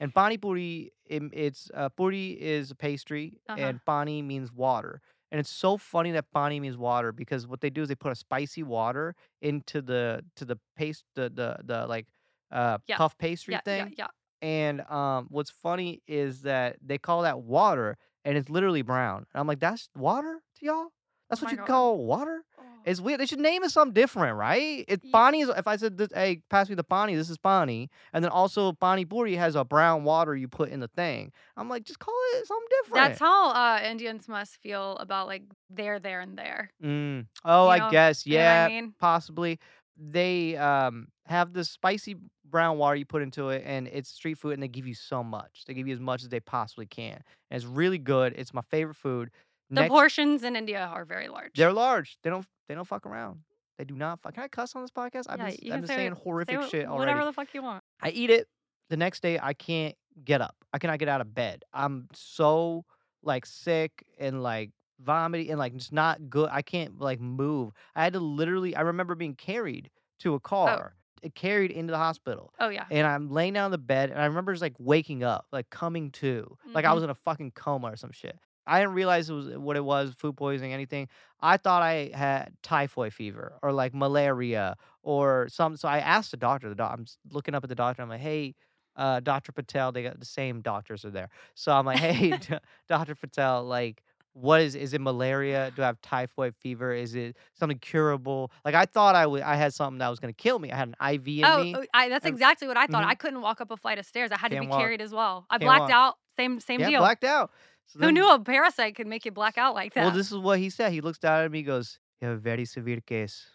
and 0.00 0.14
pani 0.14 0.38
puri, 0.38 0.92
im- 1.10 1.30
it's 1.32 1.70
uh, 1.74 1.88
puri 1.90 2.30
is 2.40 2.70
a 2.70 2.74
pastry, 2.74 3.40
Uh-huh. 3.48 3.58
and 3.60 3.84
pani 3.84 4.22
means 4.22 4.52
water. 4.52 5.00
And 5.30 5.38
it's 5.40 5.50
so 5.50 5.76
funny 5.76 6.10
that 6.12 6.30
pani 6.32 6.60
means 6.60 6.76
water 6.78 7.12
because 7.12 7.46
what 7.46 7.60
they 7.60 7.70
do 7.70 7.82
is 7.82 7.88
they 7.88 7.94
put 7.94 8.12
a 8.12 8.16
spicy 8.16 8.62
water 8.62 9.14
into 9.42 9.82
the 9.82 10.24
to 10.36 10.44
the 10.44 10.58
paste 10.76 11.04
the 11.14 11.28
the 11.30 11.56
the 11.64 11.86
like 11.86 12.06
uh 12.50 12.78
Yeah. 12.86 12.96
puff 12.96 13.16
pastry 13.18 13.54
Yeah, 13.54 13.60
thing. 13.64 13.94
yeah, 13.98 14.06
yeah. 14.06 14.08
And 14.40 14.82
um, 14.82 15.26
what's 15.30 15.50
funny 15.50 16.02
is 16.06 16.42
that 16.42 16.76
they 16.80 16.98
call 16.98 17.22
that 17.22 17.40
water, 17.42 17.96
and 18.24 18.38
it's 18.38 18.48
literally 18.48 18.82
brown. 18.82 19.26
And 19.34 19.40
I'm 19.40 19.46
like, 19.48 19.60
that's 19.60 19.88
water 19.96 20.42
to 20.56 20.66
y'all? 20.66 20.86
That's 21.28 21.42
Oh 21.42 21.46
what 21.46 21.48
my 21.48 21.52
you 21.52 21.56
God. 21.58 21.66
call 21.66 22.04
water? 22.04 22.42
Oh. 22.58 22.62
It's 22.84 23.00
weird. 23.00 23.20
They 23.20 23.26
should 23.26 23.40
name 23.40 23.64
it 23.64 23.70
something 23.70 23.92
different, 23.92 24.36
right? 24.38 24.84
It 24.88 25.04
Ye- 25.04 25.10
pani 25.12 25.40
is. 25.42 25.50
If 25.50 25.66
I 25.66 25.76
said, 25.76 25.98
this, 25.98 26.08
"Hey, 26.14 26.40
pass 26.48 26.68
me 26.70 26.74
the 26.74 26.84
pani," 26.84 27.14
this 27.16 27.28
is 27.28 27.36
pani, 27.36 27.90
and 28.14 28.24
then 28.24 28.30
also 28.30 28.72
pani 28.72 29.04
puri 29.04 29.34
has 29.36 29.54
a 29.56 29.64
brown 29.64 30.04
water 30.04 30.34
you 30.34 30.48
put 30.48 30.70
in 30.70 30.80
the 30.80 30.88
thing. 30.88 31.32
I'm 31.56 31.68
like, 31.68 31.84
just 31.84 31.98
call 31.98 32.14
it 32.34 32.46
something 32.46 32.68
different. 32.82 33.08
That's 33.08 33.20
how 33.20 33.50
uh, 33.50 33.80
Indians 33.84 34.26
must 34.28 34.56
feel 34.62 34.96
about 34.98 35.26
like 35.26 35.42
there, 35.68 35.98
there, 35.98 36.20
and 36.20 36.38
there. 36.38 36.70
Mm. 36.82 37.26
Oh, 37.44 37.64
You 37.66 37.70
I 37.72 37.78
know- 37.78 37.90
guess. 37.90 38.24
You 38.24 38.34
know 38.34 38.40
I 38.40 38.42
Yeah, 38.44 38.68
mean? 38.68 38.94
possibly. 38.98 39.58
They 40.00 40.56
um 40.56 41.08
have 41.26 41.52
this 41.52 41.68
spicy 41.70 42.16
brown 42.48 42.78
water 42.78 42.96
you 42.96 43.04
put 43.04 43.20
into 43.20 43.50
it, 43.50 43.64
and 43.66 43.86
it's 43.88 44.08
street 44.08 44.38
food, 44.38 44.54
and 44.54 44.62
they 44.62 44.68
give 44.68 44.86
you 44.86 44.94
so 44.94 45.22
much. 45.22 45.64
They 45.66 45.74
give 45.74 45.86
you 45.88 45.92
as 45.92 46.00
much 46.00 46.22
as 46.22 46.28
they 46.30 46.40
possibly 46.40 46.86
can, 46.86 47.20
and 47.50 47.56
it's 47.62 47.66
really 47.66 47.98
good. 47.98 48.32
It's 48.38 48.54
my 48.54 48.62
favorite 48.70 48.94
food. 48.96 49.30
The 49.70 49.82
Next, 49.82 49.90
portions 49.90 50.44
in 50.44 50.56
India 50.56 50.80
are 50.92 51.04
very 51.04 51.28
large. 51.28 51.52
they're 51.54 51.72
large. 51.72 52.16
They 52.22 52.30
don't. 52.30 52.46
They 52.68 52.74
don't 52.74 52.86
fuck 52.86 53.04
around. 53.06 53.40
They 53.78 53.84
do 53.84 53.94
not 53.94 54.20
fuck. 54.20 54.34
Can 54.34 54.42
I 54.44 54.48
cuss 54.48 54.74
on 54.74 54.82
this 54.82 54.90
podcast? 54.90 55.24
I've 55.28 55.38
Yeah, 55.38 55.50
been, 55.50 55.72
I've 55.72 55.80
been 55.82 55.86
say 55.88 55.96
saying 55.96 56.10
what- 56.10 56.18
Say 56.18 56.22
horrific 56.24 56.62
shit 56.70 56.86
already. 56.86 56.98
Whatever 56.98 57.24
the 57.26 57.32
fuck 57.32 57.48
you 57.54 57.62
want. 57.62 57.82
I 58.02 58.10
eat 58.10 58.30
it. 58.30 58.48
The 58.90 58.96
next 58.96 59.20
day, 59.22 59.38
I 59.40 59.52
can't 59.54 59.94
get 60.24 60.40
up. 60.40 60.56
I 60.72 60.78
cannot 60.78 60.98
get 60.98 61.08
out 61.08 61.20
of 61.20 61.34
bed. 61.34 61.64
I'm 61.72 62.08
so 62.14 62.84
like 63.22 63.44
sick 63.46 64.04
and 64.18 64.42
like 64.42 64.70
vomiting 65.00 65.50
and 65.50 65.58
like 65.58 65.74
just 65.76 65.92
not 65.92 66.28
good. 66.30 66.48
I 66.50 66.62
can't 66.62 66.98
like 66.98 67.20
move. 67.20 67.72
I 67.94 68.04
had 68.04 68.14
to 68.14 68.20
literally. 68.20 68.74
I 68.74 68.80
remember 68.82 69.14
being 69.14 69.34
carried 69.36 69.90
to 70.20 70.34
a 70.34 70.40
car, 70.40 70.94
uh, 71.24 71.28
carried 71.34 71.70
into 71.70 71.90
the 71.92 71.98
hospital, 71.98 72.52
Oh 72.58 72.68
yeah. 72.70 72.84
and 72.90 73.06
I'm 73.06 73.30
laying 73.30 73.52
down 73.52 73.66
on 73.66 73.70
the 73.70 73.78
bed, 73.78 74.10
and 74.10 74.20
I 74.20 74.24
remember 74.26 74.52
just 74.52 74.62
like 74.62 74.74
waking 74.78 75.22
up, 75.22 75.46
like 75.52 75.70
coming 75.70 76.10
to, 76.12 76.56
like 76.72 76.84
I 76.84 76.88
Mhm. 76.90 76.94
was 76.94 77.04
in 77.04 77.10
a 77.10 77.14
fucking 77.14 77.52
coma 77.52 77.92
or 77.92 77.96
some 77.96 78.10
shit. 78.12 78.36
I 78.68 78.80
didn't 78.80 78.94
realize 78.94 79.30
it 79.30 79.34
was 79.34 79.48
what 79.56 79.76
it 79.76 79.84
was, 79.84 80.14
food 80.14 80.36
poisoning, 80.36 80.72
anything. 80.72 81.08
I 81.40 81.56
thought 81.56 81.82
I 81.82 82.10
had 82.14 82.52
typhoid 82.62 83.12
fever 83.14 83.54
or 83.62 83.72
like 83.72 83.94
malaria 83.94 84.76
or 85.02 85.48
some. 85.50 85.76
So 85.76 85.88
I 85.88 85.98
asked 85.98 86.30
the 86.32 86.36
doctor. 86.36 86.68
The 86.68 86.74
doc, 86.74 86.92
I'm 86.96 87.06
looking 87.30 87.54
up 87.54 87.62
at 87.64 87.68
the 87.68 87.74
doctor. 87.76 88.02
I'm 88.02 88.08
like, 88.08 88.20
hey, 88.20 88.54
uh, 88.96 89.20
Dr. 89.20 89.52
Patel. 89.52 89.92
They 89.92 90.02
got 90.02 90.18
the 90.18 90.26
same 90.26 90.60
doctors 90.60 91.04
are 91.04 91.10
there. 91.10 91.28
So 91.54 91.72
I'm 91.72 91.86
like, 91.86 91.98
hey, 91.98 92.38
Dr. 92.88 93.14
Patel, 93.14 93.64
like, 93.64 94.02
what 94.34 94.60
is 94.60 94.74
is 94.76 94.94
it 94.94 95.00
malaria? 95.00 95.72
Do 95.74 95.82
I 95.82 95.86
have 95.86 96.00
typhoid 96.00 96.54
fever? 96.54 96.92
Is 96.92 97.14
it 97.16 97.36
something 97.54 97.78
curable? 97.78 98.52
Like 98.64 98.74
I 98.74 98.84
thought 98.84 99.16
I 99.16 99.26
would. 99.26 99.42
I 99.42 99.56
had 99.56 99.74
something 99.74 99.98
that 99.98 100.08
was 100.08 100.20
gonna 100.20 100.32
kill 100.32 100.58
me. 100.60 100.70
I 100.70 100.76
had 100.76 100.88
an 101.00 101.14
IV 101.14 101.26
in 101.28 101.44
Oh, 101.44 101.62
me. 101.64 101.74
oh, 101.76 101.84
I, 101.92 102.08
that's 102.08 102.24
and- 102.24 102.34
exactly 102.34 102.68
what 102.68 102.76
I 102.76 102.86
thought. 102.86 103.02
Mhm. 103.04 103.08
I 103.08 103.14
couldn't 103.16 103.40
walk 103.40 103.60
up 103.60 103.70
a 103.72 103.76
flight 103.76 103.98
of 103.98 104.06
stairs. 104.06 104.30
I 104.30 104.38
had 104.38 104.52
to 104.52 104.60
be 104.60 104.66
walk. 104.68 104.78
carried 104.80 105.00
as 105.00 105.12
well. 105.12 105.46
I 105.50 105.54
Can't 105.58 105.62
blacked 105.66 105.80
walk. 105.82 105.90
out. 105.90 106.14
Same 106.36 106.60
same 106.60 106.78
yeah, 106.80 106.90
deal. 106.90 107.00
blacked 107.00 107.24
out. 107.24 107.50
So 107.88 107.98
Who 108.00 108.12
knew 108.12 108.30
a 108.30 108.38
parasite 108.38 108.94
could 108.96 109.06
make 109.06 109.24
you 109.24 109.32
black 109.32 109.56
out 109.58 109.74
like 109.74 109.94
that? 109.94 110.04
Well, 110.04 110.10
this 110.14 110.30
is 110.30 110.38
what 110.38 110.58
he 110.58 110.68
said. 110.70 110.92
He 110.92 111.00
looks 111.00 111.18
down 111.18 111.44
at 111.44 111.50
me, 111.50 111.62
goes, 111.62 111.98
"You 112.20 112.28
have 112.28 112.36
a 112.36 112.40
very 112.40 112.64
severe 112.66 113.00
case 113.00 113.46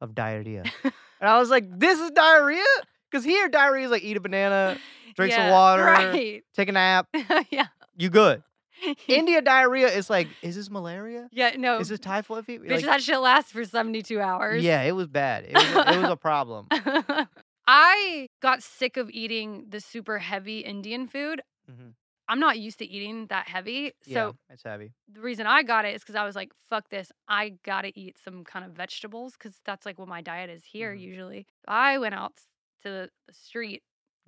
of 0.00 0.14
diarrhea," 0.14 0.64
and 0.84 0.92
I 1.22 1.38
was 1.38 1.48
like, 1.50 1.64
"This 1.78 1.98
is 1.98 2.10
diarrhea?" 2.10 2.62
Because 3.10 3.24
here, 3.24 3.48
diarrhea 3.48 3.86
is 3.86 3.90
like 3.90 4.02
eat 4.04 4.16
a 4.18 4.20
banana, 4.20 4.76
drink 5.16 5.32
some 5.32 5.48
water, 5.50 5.84
Right. 5.84 6.44
take 6.54 6.68
a 6.68 6.72
nap, 6.72 7.08
yeah. 7.50 7.68
you 7.96 8.10
good. 8.10 8.42
India 9.08 9.40
diarrhea 9.42 9.88
is 9.88 10.08
like, 10.08 10.28
is 10.42 10.54
this 10.54 10.70
malaria? 10.70 11.28
Yeah. 11.32 11.52
No. 11.58 11.78
Is 11.78 11.88
this 11.88 11.98
typhoid 11.98 12.44
fever? 12.46 12.64
Bitch, 12.64 12.70
Like, 12.76 12.84
that 12.84 13.02
shit 13.02 13.18
lasts 13.18 13.50
for 13.50 13.64
72 13.64 14.20
hours. 14.20 14.62
yeah, 14.62 14.82
it 14.82 14.92
was 14.92 15.08
bad. 15.08 15.46
It 15.48 15.54
was, 15.54 15.64
a- 15.64 15.94
it 15.94 15.98
was 16.02 16.10
a 16.10 16.16
problem. 16.16 16.68
I 17.66 18.28
got 18.40 18.62
sick 18.62 18.96
of 18.96 19.10
eating 19.10 19.66
the 19.68 19.80
super 19.80 20.18
heavy 20.18 20.60
Indian 20.60 21.06
food. 21.06 21.42
Mhm. 21.70 21.94
I'm 22.28 22.40
not 22.40 22.58
used 22.58 22.78
to 22.80 22.84
eating 22.84 23.26
that 23.28 23.48
heavy. 23.48 23.92
yeah, 24.04 24.14
So 24.14 24.36
it's 24.50 24.62
heavy. 24.62 24.92
the 25.10 25.20
reason 25.20 25.46
I 25.46 25.62
got 25.62 25.84
it 25.86 25.94
is 25.94 26.02
because 26.02 26.14
I 26.14 26.24
was 26.24 26.36
like, 26.36 26.50
fuck 26.68 26.88
this. 26.90 27.10
I 27.26 27.54
got 27.64 27.82
to 27.82 27.98
eat 27.98 28.16
some 28.22 28.44
kind 28.44 28.64
of 28.64 28.72
vegetables 28.72 29.32
because 29.32 29.58
that's 29.64 29.86
like 29.86 29.98
what 29.98 30.08
my 30.08 30.20
diet 30.20 30.50
is 30.50 30.62
here 30.64 30.94
Mhm. 30.94 31.00
usually. 31.00 31.46
I 31.66 31.98
went 31.98 32.14
out 32.14 32.34
to 32.82 32.88
the, 32.90 33.10
street 33.32 33.82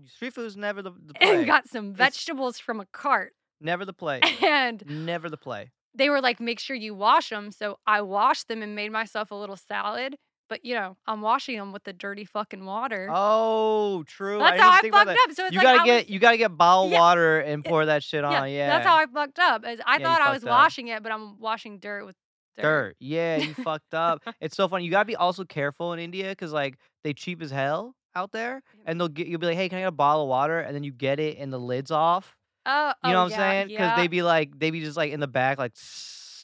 Street 0.07 0.33
food 0.33 0.47
is 0.47 0.57
never 0.57 0.81
the, 0.81 0.93
the 0.93 1.13
and 1.21 1.41
play. 1.41 1.45
got 1.45 1.69
some 1.69 1.93
vegetables 1.93 2.59
from 2.59 2.81
a 2.81 2.87
cart. 2.87 3.35
never 3.61 3.85
the 3.85 3.93
play. 3.93 4.21
And 4.43 4.83
never 4.87 5.29
the 5.29 5.37
play. 5.37 5.71
they 5.95 6.09
were 6.09 6.23
like, 6.23 6.41
make 6.41 6.59
sure 6.59 6.75
you 6.77 6.95
wash 6.95 7.29
them. 7.29 7.51
So 7.51 7.79
I 7.87 8.01
washed 8.01 8.49
them 8.49 8.63
and 8.63 8.75
made 8.75 8.93
myself 8.93 9.31
a 9.31 9.35
little 9.35 9.57
salad. 9.59 10.17
But 10.51 10.65
you 10.65 10.75
know, 10.75 10.97
I'm 11.07 11.21
washing 11.23 11.57
them 11.57 11.73
with 11.73 11.85
the 11.85 11.93
dirty 11.93 12.25
fucking 12.25 12.65
water. 12.67 13.09
Oh, 13.09 14.03
true. 14.09 14.41
That's 14.41 14.51
didn't 14.51 14.65
how 14.65 14.71
I 14.71 15.05
fucked 15.05 15.11
up. 15.11 15.33
So 15.33 15.47
it's 15.47 15.55
You 15.55 15.59
like 15.59 15.65
gotta 15.65 15.81
I 15.81 15.87
get 15.87 16.11
you 16.11 16.19
gotta 16.19 16.37
get 16.37 16.57
bottled 16.59 16.91
Yeah. 16.91 16.99
water 16.99 17.39
and 17.39 17.65
pour 17.65 17.87
that 17.87 18.03
shit 18.03 18.25
on. 18.25 18.51
Yeah, 18.51 18.69
That's 18.69 18.87
how 18.87 18.97
I 18.97 19.07
fucked 19.07 19.39
up. 19.39 19.65
I 19.65 19.71
you 19.71 20.05
thought 20.05 20.21
I 20.21 20.33
was 20.33 20.43
up. 20.43 20.51
washing 20.51 20.89
it, 20.89 21.05
but 21.05 21.13
I'm 21.13 21.39
washing 21.39 21.79
dirt 21.79 22.05
with 22.05 22.17
dirt. 22.57 22.63
dirt. 22.63 22.97
Yeah, 22.99 23.37
you 23.37 23.55
fucked 23.55 23.95
up. 23.95 24.23
It's 24.41 24.57
so 24.57 24.67
funny. 24.67 24.85
You 24.85 24.91
gotta 24.91 25.05
be 25.05 25.15
also 25.15 25.45
careful 25.45 25.93
in 25.93 26.01
India 26.01 26.31
because 26.31 26.53
like 26.53 26.77
they 27.05 27.13
cheap 27.15 27.41
as 27.43 27.53
hell 27.53 27.95
out 28.17 28.33
there, 28.33 28.65
and 28.85 29.01
they'll 29.01 29.07
get 29.07 29.29
you'll 29.29 29.39
be 29.39 29.47
like, 29.47 29.57
hey, 29.57 29.69
can 29.69 29.79
I 29.79 29.83
get 29.83 29.89
a 29.89 29.93
bottle 29.93 30.25
of 30.25 30.29
water? 30.29 30.59
And 30.59 30.75
then 30.75 30.83
you 30.83 30.91
get 30.91 31.21
it 31.21 31.39
and 31.39 31.53
the 31.53 31.59
lid's 31.61 31.93
off. 31.93 32.37
Oh, 32.67 32.93
You 33.05 33.13
know 33.13 33.21
oh, 33.21 33.23
what 33.23 33.25
I'm 33.27 33.31
yeah, 33.31 33.37
saying? 33.37 33.69
Because 33.69 33.91
yeah. 33.91 33.97
they 33.97 34.09
be 34.09 34.23
like 34.23 34.59
they'd 34.59 34.73
be 34.73 34.81
just 34.81 34.97
like 34.97 35.13
in 35.13 35.21
the 35.21 35.29
back 35.29 35.59
like. 35.59 35.75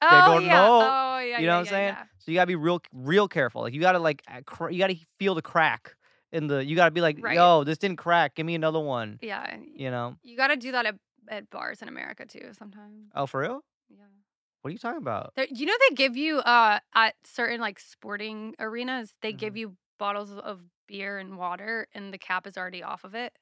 they 0.01 0.07
oh, 0.07 0.33
don't 0.35 0.45
yeah. 0.45 0.53
know. 0.53 0.81
Oh, 0.81 1.19
yeah. 1.19 1.41
you 1.41 1.47
know 1.47 1.53
yeah, 1.53 1.59
what 1.59 1.59
I'm 1.59 1.65
yeah, 1.65 1.71
saying? 1.71 1.97
So 2.27 2.33
you 2.33 2.37
gotta 2.39 2.49
be 2.49 2.57
real, 2.57 2.83
real 2.93 3.29
careful. 3.29 3.63
Like 3.63 3.73
you 3.73 3.81
gotta 3.81 4.01
like, 4.01 4.21
cr- 4.47 4.71
you 4.71 4.79
gotta 4.81 4.97
feel 5.19 5.37
the 5.37 5.43
crack 5.43 5.95
in 6.33 6.49
the. 6.49 6.65
You 6.65 6.75
gotta 6.75 6.91
be 6.91 7.01
like, 7.01 7.19
Right. 7.23 7.37
yo, 7.37 7.63
this 7.63 7.79
didn't 7.79 7.99
crack. 7.99 8.35
Give 8.35 8.45
me 8.45 8.57
another 8.57 8.81
one. 8.81 9.21
Yeah. 9.23 9.45
and 9.49 9.65
You 9.77 9.93
know? 9.93 10.17
You 10.25 10.37
got 10.37 10.49
to 10.49 10.57
do 10.57 10.73
that 10.73 10.87
at, 10.87 10.97
at 11.29 11.49
bars 11.51 11.83
in 11.83 11.89
America 11.89 12.27
too 12.27 12.51
sometimes. 12.59 13.13
Oh, 13.15 13.27
for 13.27 13.41
real? 13.43 13.61
Yeah. 13.89 14.03
What 14.63 14.71
are 14.71 14.73
you 14.73 14.79
talking 14.79 14.99
about? 15.01 15.35
There, 15.37 15.47
you 15.49 15.67
know 15.67 15.75
they 15.89 15.95
give 15.95 16.17
you 16.17 16.39
uh 16.39 16.81
at 16.97 17.15
certain 17.25 17.61
like 17.61 17.79
sporting 17.79 18.57
arenas 18.59 19.13
they 19.23 19.33
give 19.33 19.55
Mhm. 19.55 19.59
you 19.59 19.77
bottles 20.01 20.33
of 20.33 20.63
beer 20.89 21.19
and 21.19 21.37
water 21.39 21.87
and 21.95 22.13
the 22.13 22.19
cap 22.19 22.47
is 22.49 22.59
already 22.59 22.83
off 22.83 23.05
of 23.05 23.15
it. 23.15 23.33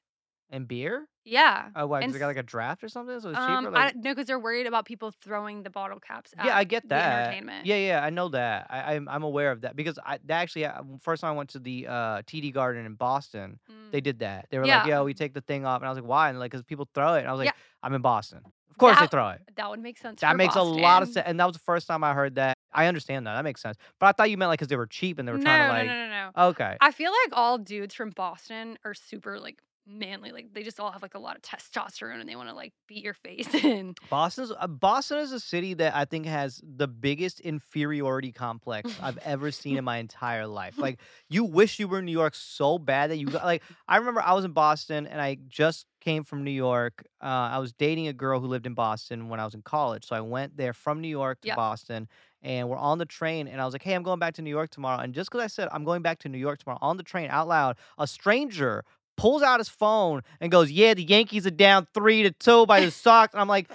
And 0.49 0.67
beer? 0.67 1.07
Yeah. 1.23 1.71
Oh, 1.75 1.87
why? 1.87 2.03
'cause 2.03 2.05
And 2.05 2.13
they 2.13 2.19
got 2.19 2.27
like 2.27 2.37
a 2.37 2.43
draft 2.43 2.83
or 2.83 2.89
something, 2.89 3.19
so 3.19 3.31
it's 3.31 3.39
Um, 3.39 3.41
cheaper. 3.41 3.71
I 3.73 3.85
Like, 3.85 3.91
don't 3.91 4.03
know 4.03 4.11
because 4.11 4.27
they're 4.27 4.39
worried 4.39 4.67
about 4.67 4.85
people 4.85 5.11
throwing 5.11 5.63
the 5.63 5.69
bottle 5.69 5.99
caps. 5.99 6.33
At 6.37 6.43
yeah, 6.43 6.57
I 6.57 6.63
get 6.63 6.89
that. 6.89 7.39
entertainment. 7.39 7.61
Yeah, 7.61 7.77
yeah, 7.77 8.03
I 8.03 8.09
know 8.09 8.29
that. 8.29 8.67
I, 8.69 8.95
I'm 8.95 9.07
I'm 9.09 9.23
aware 9.23 9.51
of 9.51 9.61
that 9.61 9.75
because 9.75 9.97
I 10.05 10.19
that 10.25 10.41
actually 10.41 10.65
uh, 10.65 10.83
first 11.01 11.21
time 11.21 11.33
I 11.33 11.37
went 11.37 11.49
to 11.51 11.59
the 11.59 11.87
uh, 11.87 12.21
TD 12.27 12.51
Garden 12.51 12.85
in 12.85 12.95
Boston, 12.95 13.59
they 13.91 14.01
Mm. 14.01 14.01
did 14.01 14.19
that. 14.19 14.47
They 14.51 14.59
were 14.59 14.67
like, 14.67 14.83
Yeah. 14.83 14.85
"Yo, 14.85 15.03
we 15.03 15.13
take 15.13 15.33
the 15.33 15.41
thing 15.41 15.65
off," 15.65 15.81
and 15.81 15.87
I 15.87 15.89
was 15.91 15.97
like, 15.99 16.07
"Why?" 16.07 16.29
And 16.29 16.37
like, 16.39 16.51
"Cause 16.51 16.63
people 16.63 16.87
throw 16.93 17.15
it." 17.15 17.19
And 17.19 17.27
I 17.27 17.31
was 17.31 17.39
like, 17.39 17.51
Yeah. 17.51 17.53
"I'm 17.81 17.93
in 17.93 18.01
Boston. 18.01 18.41
Of 18.69 18.77
course 18.77 18.99
they 18.99 19.07
throw 19.07 19.29
it." 19.29 19.41
That 19.55 19.69
would 19.69 19.79
make 19.79 19.97
sense. 19.97 20.21
That 20.21 20.37
makes 20.37 20.55
a 20.55 20.63
lot 20.63 21.03
of 21.03 21.09
sense. 21.09 21.25
And 21.27 21.39
that 21.39 21.45
was 21.45 21.55
the 21.55 21.61
first 21.63 21.87
time 21.87 22.03
I 22.03 22.13
heard 22.13 22.35
that. 22.35 22.55
I 22.73 22.87
understand 22.87 23.27
that. 23.27 23.35
That 23.35 23.43
makes 23.43 23.61
sense. 23.61 23.77
But 23.99 24.07
I 24.07 24.11
thought 24.13 24.31
you 24.31 24.37
meant 24.37 24.49
like 24.49 24.59
because 24.59 24.69
they 24.69 24.77
were 24.77 24.87
cheap 24.87 25.19
and 25.19 25.27
they 25.27 25.33
were 25.33 25.39
no, 25.39 25.39
trying 25.39 25.59
to 25.59 25.65
like. 25.65 25.85
no, 25.85 25.95
no, 25.95 26.07
no, 26.07 26.09
no. 26.09 26.31
Okay. 26.37 26.77
I 26.79 26.91
feel 26.91 27.11
like 27.11 27.33
all 27.37 27.57
dudes 27.57 27.95
from 27.95 28.11
Boston 28.11 28.77
are 28.83 28.93
super 28.93 29.39
like 29.39 29.61
manly. 29.87 30.31
Like 30.31 30.53
they 30.53 30.63
just 30.63 30.79
all 30.79 30.91
have 30.91 31.01
like 31.01 31.13
a 31.15 31.19
lot 31.19 31.35
of 31.35 31.41
testosterone 31.41 32.19
and 32.19 32.27
they 32.27 32.35
want 32.35 32.49
to 32.49 32.55
like 32.55 32.73
beat 32.87 33.03
your 33.03 33.13
face 33.13 33.53
in. 33.63 33.95
Boston's 34.09 34.51
uh, 34.57 34.67
Boston 34.67 35.19
is 35.19 35.31
a 35.31 35.39
city 35.39 35.73
that 35.75 35.95
I 35.95 36.05
think 36.05 36.25
has 36.25 36.61
the 36.63 36.87
biggest 36.87 37.39
inferiority 37.39 38.31
complex 38.31 38.91
I've 39.01 39.17
ever 39.19 39.51
seen 39.51 39.77
in 39.77 39.83
my 39.83 39.97
entire 39.97 40.47
life. 40.47 40.77
Like 40.77 40.99
you 41.29 41.43
wish 41.43 41.79
you 41.79 41.87
were 41.87 41.99
in 41.99 42.05
New 42.05 42.11
York 42.11 42.35
so 42.35 42.77
bad 42.77 43.11
that 43.11 43.17
you 43.17 43.27
got 43.27 43.45
like 43.45 43.63
I 43.87 43.97
remember 43.97 44.21
I 44.21 44.33
was 44.33 44.45
in 44.45 44.51
Boston 44.51 45.07
and 45.07 45.21
I 45.21 45.37
just 45.47 45.85
came 46.01 46.23
from 46.23 46.43
New 46.43 46.51
York. 46.51 47.03
Uh, 47.21 47.25
I 47.25 47.57
was 47.59 47.73
dating 47.73 48.07
a 48.07 48.13
girl 48.13 48.39
who 48.39 48.47
lived 48.47 48.65
in 48.67 48.73
Boston 48.75 49.27
when 49.29 49.39
I 49.39 49.45
was 49.45 49.55
in 49.55 49.63
college, 49.63 50.05
so 50.05 50.15
I 50.15 50.21
went 50.21 50.55
there 50.55 50.73
from 50.73 51.01
New 51.01 51.07
York 51.07 51.41
to 51.41 51.47
Yep. 51.47 51.55
Boston. 51.55 52.07
And 52.43 52.69
we're 52.69 52.77
on 52.77 52.99
the 52.99 53.07
train, 53.07 53.47
and 53.47 53.59
I 53.59 53.65
was 53.65 53.73
like, 53.73 53.81
"Hey, 53.81 53.95
I'm 53.95 54.03
going 54.03 54.19
back 54.19 54.35
to 54.35 54.43
New 54.43 54.51
York 54.51 54.69
tomorrow." 54.69 54.99
And 55.01 55.15
just 55.15 55.31
because 55.31 55.43
I 55.43 55.47
said 55.47 55.67
I'm 55.71 55.83
going 55.83 56.03
back 56.03 56.19
to 56.19 56.29
New 56.29 56.37
York 56.37 56.59
tomorrow 56.59 56.77
on 56.79 56.95
the 56.97 57.01
train 57.01 57.27
out 57.31 57.47
loud, 57.47 57.75
a 57.97 58.05
stranger 58.05 58.85
pulls 59.17 59.41
out 59.41 59.59
his 59.59 59.69
phone 59.69 60.21
and 60.39 60.51
goes, 60.51 60.71
"Yeah, 60.71 60.93
the 60.93 61.03
Yankees 61.03 61.45
are 61.47 61.51
down 61.51 61.87
three 61.93 62.23
to 62.23 62.31
two 62.31 62.65
by 62.65 62.81
the 62.81 62.91
Sox." 62.91 63.33
And 63.33 63.41
I'm 63.41 63.47
like, 63.47 63.69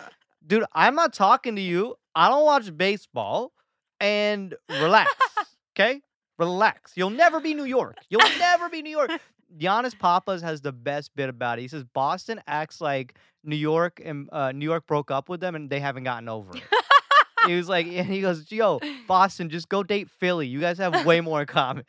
"Dude, 0.47 0.65
I'm 0.73 0.95
not 0.95 1.13
talking 1.13 1.57
to 1.57 1.63
you. 1.63 1.97
I 2.15 2.29
don't 2.29 2.45
watch 2.45 2.77
baseball." 2.77 3.53
And 4.01 4.55
relax, 4.71 5.13
okay? 5.77 6.01
Relax. 6.39 6.93
You'll 6.97 7.11
never 7.11 7.39
be 7.39 7.53
New 7.53 7.65
York. 7.65 7.97
You'll 8.09 8.23
never 8.39 8.71
be 8.71 8.81
New 8.81 8.91
York. 8.91 9.11
Yannis 9.59 9.99
Pappas 9.99 10.41
has 10.43 10.61
the 10.63 10.73
best 10.73 11.15
bit 11.15 11.29
about 11.29 11.59
it. 11.59 11.63
He 11.63 11.69
says 11.69 11.85
Boston 11.85 12.41
acts 12.47 12.81
like 12.81 13.17
New 13.45 13.57
York 13.57 14.01
and 14.03 14.29
uh, 14.33 14.53
New 14.53 14.65
York 14.65 14.87
broke 14.87 15.11
up 15.11 15.29
with 15.29 15.41
them 15.41 15.55
and 15.55 15.69
they 15.69 15.81
haven't 15.81 16.05
gotten 16.05 16.29
over 16.29 16.57
it. 16.57 16.63
he 17.47 17.55
was 17.57 17.69
like, 17.69 17.87
and 17.87 18.07
he 18.07 18.21
goes, 18.21 18.51
"Yo, 18.51 18.81
Boston, 19.07 19.51
just 19.51 19.69
go 19.69 19.83
date 19.83 20.09
Philly. 20.09 20.47
You 20.47 20.61
guys 20.61 20.79
have 20.79 21.05
way 21.05 21.21
more 21.21 21.41
in 21.43 21.47
common." 21.47 21.85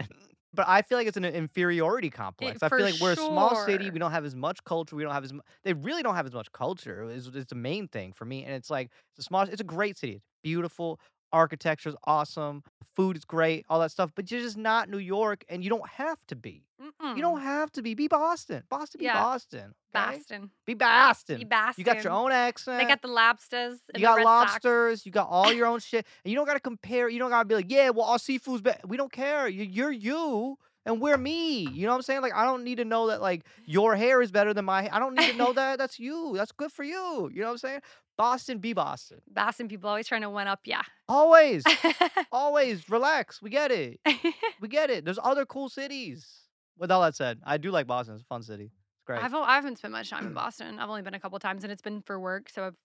But 0.54 0.68
I 0.68 0.82
feel 0.82 0.98
like 0.98 1.08
it's 1.08 1.18
an 1.18 1.24
inferiority 1.26 2.10
complex. 2.10 2.62
I 2.62 2.70
feel 2.70 2.86
like 2.86 2.96
we're 2.96 3.14
a 3.14 3.18
small 3.18 3.56
city. 3.56 3.90
We 3.90 4.00
don't 4.00 4.12
have 4.12 4.26
as 4.26 4.36
much 4.36 4.64
culture. 4.66 4.96
We 4.98 5.04
don't 5.04 5.14
have 5.14 5.24
as 5.24 5.32
mu- 5.32 5.40
they 5.64 5.74
really 5.74 6.04
don't 6.04 6.16
have 6.16 6.26
as 6.26 6.34
much 6.34 6.52
culture. 6.52 7.10
Is 7.10 7.28
is 7.28 7.46
the 7.46 7.56
main 7.56 7.88
thing 7.88 8.12
for 8.12 8.26
me. 8.26 8.44
And 8.44 8.54
it's 8.54 8.70
like 8.70 8.92
it's 9.12 9.20
a 9.20 9.24
small. 9.24 9.44
It's 9.44 9.62
a 9.62 9.66
great 9.66 9.98
city. 9.98 10.16
It's 10.16 10.26
beautiful. 10.44 11.00
Architecture's 11.34 11.96
awesome, 12.06 12.64
food 12.96 13.18
is 13.18 13.26
great, 13.26 13.66
all 13.70 13.80
that 13.80 13.92
stuff. 13.92 14.12
But 14.16 14.30
you're 14.32 14.42
just 14.42 14.58
not 14.58 14.90
New 14.90 14.98
York, 14.98 15.44
and 15.50 15.64
you 15.64 15.70
don't 15.70 15.88
have 15.90 16.18
to 16.28 16.36
be. 16.36 16.64
Mm-mm. 16.82 17.16
You 17.16 17.22
don't 17.22 17.42
have 17.42 17.72
to 17.74 17.82
be. 17.82 17.94
Be 17.94 18.08
Boston. 18.08 18.64
Boston. 18.70 19.00
Be 19.00 19.06
Yeah. 19.06 19.14
Boston. 19.14 19.60
okay? 19.60 20.16
Boston. 20.18 20.50
Be 20.66 20.74
Boston. 20.74 21.38
Be 21.38 21.44
Boston. 21.46 21.74
You 21.78 21.86
got 21.86 22.04
your 22.04 22.14
own 22.14 22.32
accent. 22.32 22.80
They 22.80 22.86
got 22.88 23.02
the 23.04 23.08
lobsters. 23.08 23.80
You 23.96 24.02
got 24.02 24.16
Sox. 24.18 24.26
lobsters. 24.26 25.06
You 25.06 25.12
got 25.12 25.28
all 25.30 25.54
your 25.54 25.68
own 25.68 25.80
shit, 25.80 26.06
and 26.26 26.32
you 26.32 26.36
don't 26.36 26.48
got 26.48 26.54
to 26.56 26.60
compare. 26.60 27.08
You 27.08 27.20
don't 27.20 27.30
got 27.30 27.44
to 27.44 27.46
be 27.48 27.56
like, 27.56 27.70
yeah, 27.72 27.90
well, 27.92 28.06
our 28.08 28.18
seafood's 28.20 28.62
better. 28.62 28.80
We 28.88 28.98
don't 28.98 29.12
care. 29.12 29.48
You- 29.48 29.64
You're 29.64 29.92
you, 29.92 30.58
and 30.88 31.00
we're 31.00 31.18
me. 31.18 31.68
You 31.70 31.86
know 31.86 31.92
what 31.92 31.98
I'm 31.98 32.02
saying? 32.02 32.22
Like, 32.22 32.34
I 32.34 32.46
don't 32.46 32.64
need 32.64 32.78
to 32.78 32.86
know 32.86 33.08
that 33.10 33.22
like 33.22 33.44
your 33.66 33.96
hair 33.96 34.20
is 34.24 34.32
better 34.32 34.52
than 34.52 34.66
my. 34.66 34.82
hair. 34.84 34.90
I 34.92 34.98
don't 34.98 35.14
need 35.14 35.30
to 35.30 35.38
know 35.38 35.54
that. 35.54 35.78
That's 35.78 36.00
you. 36.00 36.34
That's 36.36 36.52
good 36.52 36.72
for 36.72 36.84
you. 36.84 37.30
You 37.32 37.42
know 37.42 37.46
what 37.48 37.52
I'm 37.52 37.58
saying? 37.60 37.82
Boston, 38.18 38.60
be 38.60 38.74
Boston. 38.74 39.22
Boston 39.32 39.68
people 39.68 39.90
always 39.90 40.08
trying 40.08 40.22
to 40.22 40.30
one 40.30 40.48
up. 40.48 40.60
Yeah. 40.66 40.82
Always, 41.10 41.64
always 42.32 42.88
relax. 42.90 43.42
We 43.42 43.50
get 43.50 43.72
it. 43.72 44.00
We 44.60 44.68
get 44.68 44.90
it. 44.90 45.06
There's 45.06 45.20
other 45.22 45.46
cool 45.46 45.70
cities. 45.70 46.28
With 46.78 46.92
all 46.92 47.02
that 47.02 47.16
said, 47.16 47.40
I 47.46 47.58
do 47.58 47.72
like 47.72 47.88
Boston. 47.88 48.16
It's 48.16 48.24
a 48.24 48.26
fun 48.26 48.44
city. 48.44 48.66
It's 48.66 49.04
great. 49.06 49.24
I've 49.24 49.34
I 49.34 49.56
haven't 49.56 49.78
spent 49.78 49.92
much 49.92 50.10
time 50.10 50.26
in 50.28 50.34
Boston. 50.44 50.80
I've 50.80 50.90
only 50.90 51.02
been 51.02 51.14
a 51.14 51.20
couple 51.20 51.38
times, 51.40 51.64
and 51.64 51.72
it's 51.72 51.82
been 51.82 52.02
for 52.02 52.20
work, 52.20 52.50
so 52.50 52.66
I've 52.66 52.76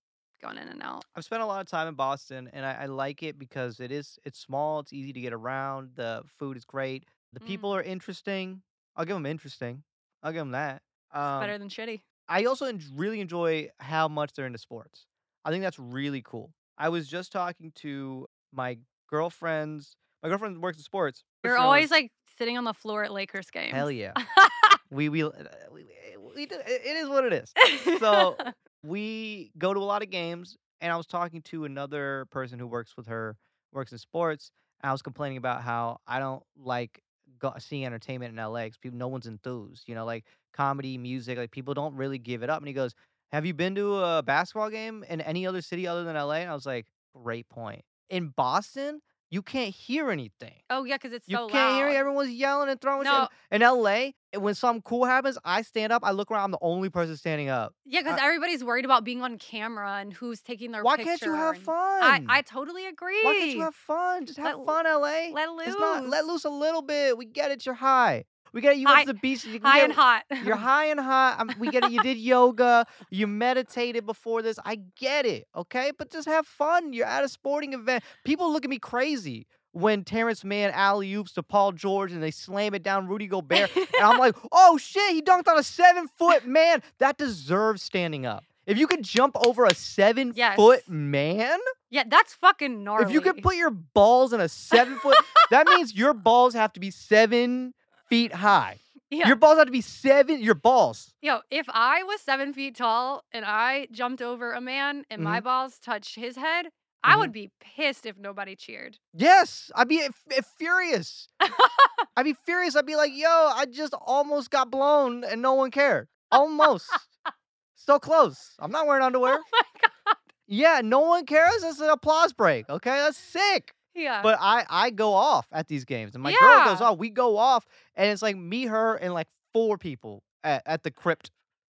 gone 0.43 0.59
in 0.59 0.69
and 0.69 0.83
out. 0.83 1.05
I've 1.15 1.25
spent 1.25 1.43
a 1.43 1.47
lot 1.47 1.61
of 1.61 1.67
time 1.67 1.89
in 1.89 1.95
Boston, 1.95 2.51
and 2.53 2.65
I, 2.67 2.73
I 2.83 2.87
like 2.87 3.23
it 3.23 3.39
because 3.39 3.81
it 3.81 3.91
is 3.91 4.19
it's 4.25 4.39
small, 4.39 4.81
it's 4.81 4.93
easy 4.93 5.13
to 5.13 5.21
get 5.21 5.33
around. 5.33 5.91
The 5.97 6.23
food 6.39 6.57
is 6.57 6.65
great. 6.65 7.05
The 7.33 7.41
Mm. 7.41 7.47
people 7.47 7.75
are 7.75 7.83
interesting. 7.83 8.63
I'll 8.97 9.05
give 9.05 9.17
them 9.17 9.27
interesting. 9.27 9.83
I'll 10.23 10.33
give 10.33 10.41
them 10.41 10.53
that. 10.53 10.83
It's 11.11 11.19
Um, 11.19 11.41
better 11.41 11.59
than 11.59 11.69
shitty. 11.69 12.01
I 12.29 12.45
also 12.45 12.67
en- 12.67 12.83
really 12.95 13.21
enjoy 13.21 13.69
how 13.79 14.09
much 14.09 14.33
they're 14.33 14.47
into 14.47 14.59
sports. 14.59 15.07
I 15.47 15.51
think 15.51 15.63
that's 15.63 15.79
really 15.79 16.23
cool. 16.23 16.53
I 16.77 16.91
was 16.91 17.09
just 17.09 17.33
talking 17.33 17.73
to 17.77 18.27
my 18.53 18.79
girlfriend's. 19.09 19.97
My 20.23 20.29
girlfriend 20.29 20.61
works 20.61 20.79
in 20.79 20.83
sports. 20.83 21.23
You're 21.45 21.57
She 21.57 21.63
always 21.63 21.91
like 21.91 22.11
sitting 22.37 22.59
on 22.59 22.65
the 22.65 22.75
floor 22.75 23.05
at 23.05 23.13
Lakers 23.13 23.51
games. 23.51 23.73
hell 23.73 23.91
yeah. 23.91 24.13
we 24.91 25.09
we, 25.09 25.23
uh, 25.23 25.31
we 25.73 25.87
we 26.35 26.47
do, 26.47 26.57
it 26.67 26.97
is 26.97 27.09
what 27.09 27.25
it 27.25 27.33
is. 27.33 27.53
So 27.99 28.37
we 28.83 29.51
go 29.57 29.73
to 29.73 29.81
a 29.81 29.85
lot 29.85 30.03
of 30.03 30.11
games 30.11 30.57
and 30.81 30.93
i 30.93 30.97
was 30.97 31.07
talking 31.07 31.43
to 31.43 31.65
another 31.65 32.27
person 32.31 32.59
who 32.59 32.67
works 32.67 32.97
with 32.97 33.07
her 33.07 33.37
works 33.73 33.93
in 33.93 33.99
sports 33.99 34.51
and 34.81 34.89
i 34.89 34.93
was 34.93 35.03
complaining 35.03 35.37
about 35.37 35.63
how 35.63 35.99
i 36.07 36.19
don't 36.19 36.43
like 36.57 37.01
go, 37.39 37.53
seeing 37.59 37.85
entertainment 37.85 38.37
in 38.37 38.45
la 38.45 38.65
because 38.65 38.79
people 38.79 38.99
no 38.99 39.09
one's 39.09 39.27
enthused 39.27 39.89
you 39.89 39.95
know 39.95 40.05
like 40.05 40.25
comedy 40.53 40.97
music 40.97 41.37
like 41.37 41.51
people 41.51 41.75
don't 41.75 41.95
really 41.95 42.19
give 42.19 42.43
it 42.43 42.51
up 42.51 42.59
and 42.59 42.69
he 42.69 42.75
goes 42.75 42.95
have 43.33 43.45
you 43.47 43.55
been 43.55 43.75
to 43.75 43.97
a 44.03 44.23
basketball 44.23 44.71
game 44.71 45.05
in 45.09 45.21
any 45.21 45.47
other 45.47 45.63
city 45.63 45.87
other 45.87 46.05
than 46.05 46.15
la 46.17 46.31
and 46.33 46.51
i 46.51 46.55
was 46.55 46.67
like 46.67 46.87
great 47.15 47.49
point 47.49 47.83
in 48.11 48.29
boston 48.29 49.01
you 49.31 49.43
can't 49.43 49.75
hear 49.75 50.11
anything 50.13 50.55
oh 50.71 50.85
yeah, 50.85 50.95
because 50.95 51.13
it's 51.13 51.29
you 51.29 51.37
so 51.37 51.49
can't 51.49 51.77
hear 51.77 51.89
it. 51.89 51.97
Everyone's 51.97 52.31
yelling 52.31 52.69
and 52.69 52.81
throwing 52.81 53.03
No. 53.05 53.23
shit. 53.51 53.61
In 53.61 53.61
LA, 53.61 53.91
eh, 53.91 54.13
when 54.37 54.55
something 54.55 54.83
cool 54.83 55.05
happens, 55.05 55.37
I 55.45 55.63
stand 55.63 55.93
up, 55.93 56.05
I 56.05 56.13
look 56.13 56.31
around, 56.31 56.45
I'm 56.45 56.51
the 56.53 56.59
only 56.61 56.91
person 56.91 57.17
standing 57.17 57.49
up. 57.49 57.75
Yeah, 57.85 58.03
because 58.03 58.21
everybody's 58.23 58.63
worried 58.63 58.85
about 58.85 59.03
being 59.03 59.23
on 59.23 59.37
camera 59.39 59.97
and 59.97 60.13
who's 60.13 60.43
taking 60.43 60.71
their 60.71 60.85
Why 60.85 60.97
can't 60.97 61.21
you 61.23 61.35
have 61.35 61.59
fun? 61.59 61.75
I, 61.75 62.25
I 62.29 62.43
totally 62.43 62.87
agree. 62.87 63.21
Why 63.25 63.35
can't 63.37 63.51
you 63.51 63.61
have 63.63 63.75
fun? 63.75 64.27
Just 64.27 64.39
have 64.39 64.59
Let- 64.59 64.67
fun, 64.67 64.85
LA. 64.87 65.31
let 65.33 65.51
loose. 65.51 65.67
It's 65.69 65.81
not 65.81 66.07
let 66.09 66.25
loose 66.25 66.45
a 66.45 66.51
little 66.51 66.83
bit. 66.83 67.19
We 67.19 67.27
get 67.27 67.51
it. 67.51 67.67
You're 67.67 67.75
high. 67.75 68.25
We 68.53 68.61
get 68.61 68.73
it. 68.75 68.79
You 68.79 68.87
High- 68.87 69.05
the 69.05 69.15
beach. 69.15 69.45
You, 69.45 69.61
High 69.63 69.77
get 69.81 69.85
and 69.85 69.93
hot. 69.93 70.23
You're 70.45 70.57
high 70.73 70.87
and 70.87 71.01
hot. 71.01 71.37
I'm, 71.39 71.51
we 71.59 71.71
get 71.71 71.85
it. 71.85 71.93
You 71.93 72.03
did 72.03 72.17
yoga. 72.19 72.87
You 73.11 73.27
meditated 73.27 74.07
before 74.07 74.43
this. 74.43 74.59
I 74.65 74.77
get 74.99 75.27
it. 75.27 75.47
Okay, 75.55 75.91
but 75.99 76.11
just 76.11 76.27
have 76.29 76.47
fun. 76.47 76.93
You're 76.93 77.07
at 77.07 77.25
a 77.25 77.29
sporting 77.29 77.73
event. 77.75 78.03
People 78.25 78.53
look 78.53 78.65
at 78.65 78.71
me 78.71 78.79
crazy 78.79 79.47
when 79.73 80.05
Terance 80.05 80.43
Mann 80.43 80.71
alley 80.71 81.13
oops 81.15 81.33
to 81.33 81.43
Paul 81.43 81.73
George 81.73 82.11
and 82.13 82.23
they 82.23 82.31
slam 82.31 82.75
it 82.75 82.83
down 82.83 83.07
Rudy 83.09 83.27
Gobert. 83.27 83.71
and 83.77 83.87
I'm 84.03 84.19
like, 84.19 84.35
oh 84.53 84.79
shit, 84.79 85.13
he 85.13 85.21
dunked 85.21 85.49
on 85.49 85.59
a 85.59 85.63
seven 85.63 86.09
foot 86.17 86.47
man. 86.47 86.83
That 86.99 87.19
deserves 87.19 87.83
standing 87.83 88.25
up. 88.25 88.43
If 88.67 88.79
you 88.79 88.87
could 88.87 89.05
jump 89.05 89.37
over 89.47 89.65
a 89.65 89.75
seven 89.75 90.33
Yes. 90.35 90.57
foot 90.57 90.89
man, 90.89 91.59
yeah, 91.91 92.03
that's 92.09 92.35
fucking 92.35 92.83
gnarly. 92.83 93.05
if 93.07 93.13
you 93.13 93.21
could 93.21 93.41
put 93.43 93.55
your 93.57 93.71
balls 93.71 94.33
in 94.33 94.41
a 94.41 94.49
seven 94.49 94.97
foot, 94.97 95.17
that 95.51 95.67
means 95.69 95.95
your 95.95 96.15
balls 96.15 96.55
have 96.55 96.73
to 96.73 96.81
be 96.81 96.91
seven 96.91 97.75
feet 98.09 98.33
high. 98.33 98.81
yeah. 99.11 99.27
Your 99.29 99.37
balls 99.37 99.59
have 99.59 99.67
to 99.67 99.73
be 99.73 99.81
seven. 99.81 100.41
Your 100.41 100.55
balls. 100.55 101.13
Yo, 101.23 101.41
if 101.51 101.67
I 101.69 102.03
was 102.03 102.21
seven 102.21 102.53
feet 102.53 102.77
tall 102.77 103.23
and 103.33 103.45
I 103.45 103.87
jumped 103.93 104.21
over 104.23 104.53
a 104.53 104.61
man 104.61 105.05
and 105.11 105.23
my 105.23 105.39
Mm-hmm. 105.39 105.45
balls 105.45 105.79
touched 105.79 106.17
his 106.17 106.37
head, 106.37 106.67
I 107.05 107.15
Mhm. 107.15 107.19
would 107.21 107.33
be 107.33 107.51
pissed 107.61 108.05
if 108.07 108.17
nobody 108.19 108.57
cheered. 108.57 108.99
Yes, 109.15 109.71
I'd 109.77 109.87
be 109.89 110.01
f- 110.03 110.25
f- 110.33 110.53
furious. 110.59 111.29
I'd 112.17 112.25
be 112.25 112.33
furious. 112.33 112.75
I'd 112.75 112.87
be 112.87 112.97
like, 112.97 113.13
yo, 113.15 113.29
I 113.29 113.67
just 113.67 113.95
almost 113.95 114.51
got 114.51 114.71
blown 114.71 115.23
and 115.23 115.41
no 115.41 115.55
one 115.55 115.71
cared. 115.71 116.09
Almost. 116.33 116.87
so 117.77 117.99
close. 118.01 118.55
I'm 118.59 118.73
not 118.73 118.87
wearing 118.89 119.05
underwear. 119.05 119.39
Oh 119.39 119.43
my 119.53 119.63
god. 120.07 120.17
Yeah, 120.49 120.81
no 120.83 121.01
one 121.01 121.27
cares. 121.27 121.63
That's 121.63 121.81
an 121.81 121.91
applause 121.91 122.33
break. 122.33 122.69
Okay, 122.69 122.91
that's 122.97 123.19
sick. 123.19 123.73
Yeah. 123.97 124.23
But 124.23 124.39
I 124.41 124.65
I 124.69 124.91
go 124.91 125.15
off 125.15 125.47
at 125.53 125.69
these 125.69 125.85
games, 125.85 126.15
and 126.15 126.23
my 126.23 126.33
girl 126.39 126.65
goes 126.67 126.81
off. 126.81 126.99
We 126.99 127.11
go 127.11 127.37
off, 127.39 127.65
and 127.95 128.11
it's 128.11 128.23
like 128.23 128.37
me, 128.37 128.67
her, 128.67 128.95
and 128.97 129.13
like 129.15 129.29
four 129.53 129.79
people 129.79 130.23
at, 130.45 130.63
at 130.67 130.83
the 130.83 130.91
crypt. 130.91 131.31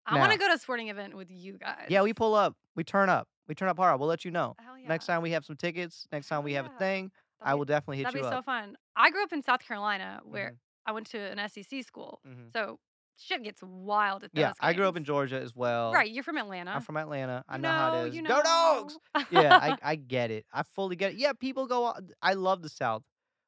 I 0.07 0.19
want 0.19 0.33
to 0.33 0.39
go 0.39 0.49
to 0.49 0.55
a 0.55 0.59
sporting 0.59 0.89
event 0.89 1.15
with 1.17 1.31
you 1.31 1.59
guys. 1.59 1.87
Yeah, 1.89 2.03
we 2.03 2.13
pull 2.15 2.35
up. 2.35 2.57
We 2.75 2.83
turn 2.85 3.09
up. 3.09 3.29
We 3.47 3.55
turn 3.55 3.69
up 3.69 3.77
hard. 3.79 4.01
We'll 4.01 4.09
let 4.09 4.25
you 4.25 4.31
know. 4.31 4.57
Yeah. 4.81 4.89
Next 4.89 5.07
time 5.07 5.23
we 5.23 5.31
have 5.33 5.45
some 5.45 5.57
tickets. 5.57 6.07
Next 6.13 6.29
time 6.29 6.45
we 6.45 6.55
have 6.55 6.67
a 6.67 6.71
thing. 6.79 7.11
I 7.41 7.45
That'd 7.47 7.55
be- 7.55 7.59
will 7.59 7.65
definitely 7.67 7.97
hit 7.99 8.01
you. 8.01 8.05
That'd 8.13 8.25
you 8.25 8.31
be 8.31 8.37
so 8.37 8.43
fun. 8.43 8.77
I 8.97 9.11
grew 9.11 9.23
up 9.23 9.33
in 9.33 9.43
South 9.43 9.61
Carolina 9.61 10.21
where 10.25 10.51
Mhm, 10.53 10.57
I 10.87 10.93
went 10.93 11.07
to 11.11 11.19
an 11.19 11.39
SEC 11.39 11.83
school. 11.83 12.21
mhm. 12.27 12.53
So 12.53 12.81
shit 13.19 13.43
gets 13.43 13.63
wild 13.63 14.25
at 14.25 14.33
those 14.33 14.41
Yeah, 14.41 14.53
I 14.61 14.73
grew 14.73 14.87
up 14.89 14.97
in. 14.97 15.05
Georgia 15.05 15.41
as 15.41 15.55
well. 15.55 15.93
Right, 15.93 16.11
you're 16.11 16.25
from 16.25 16.39
Atlanta. 16.39 16.71
I'm 16.73 16.81
from 16.83 16.97
Atlanta. 16.97 17.45
I 17.49 17.57
You 17.57 17.63
know, 17.63 17.71
how 17.71 18.05
it 18.05 18.09
is. 18.09 18.15
you 18.17 18.23
Go 18.23 18.43
dogs! 18.43 18.97
yeah, 19.31 19.59
I, 19.61 19.77
I 19.83 19.95
get 19.97 20.31
it. 20.31 20.47
I 20.53 20.63
fully 20.63 20.97
get 20.97 21.13
it. 21.13 21.19
Yeah, 21.19 21.33
people 21.33 21.67
go. 21.67 21.95
I 22.23 22.35
love 22.35 22.63
the 22.63 22.69
South. 22.69 23.03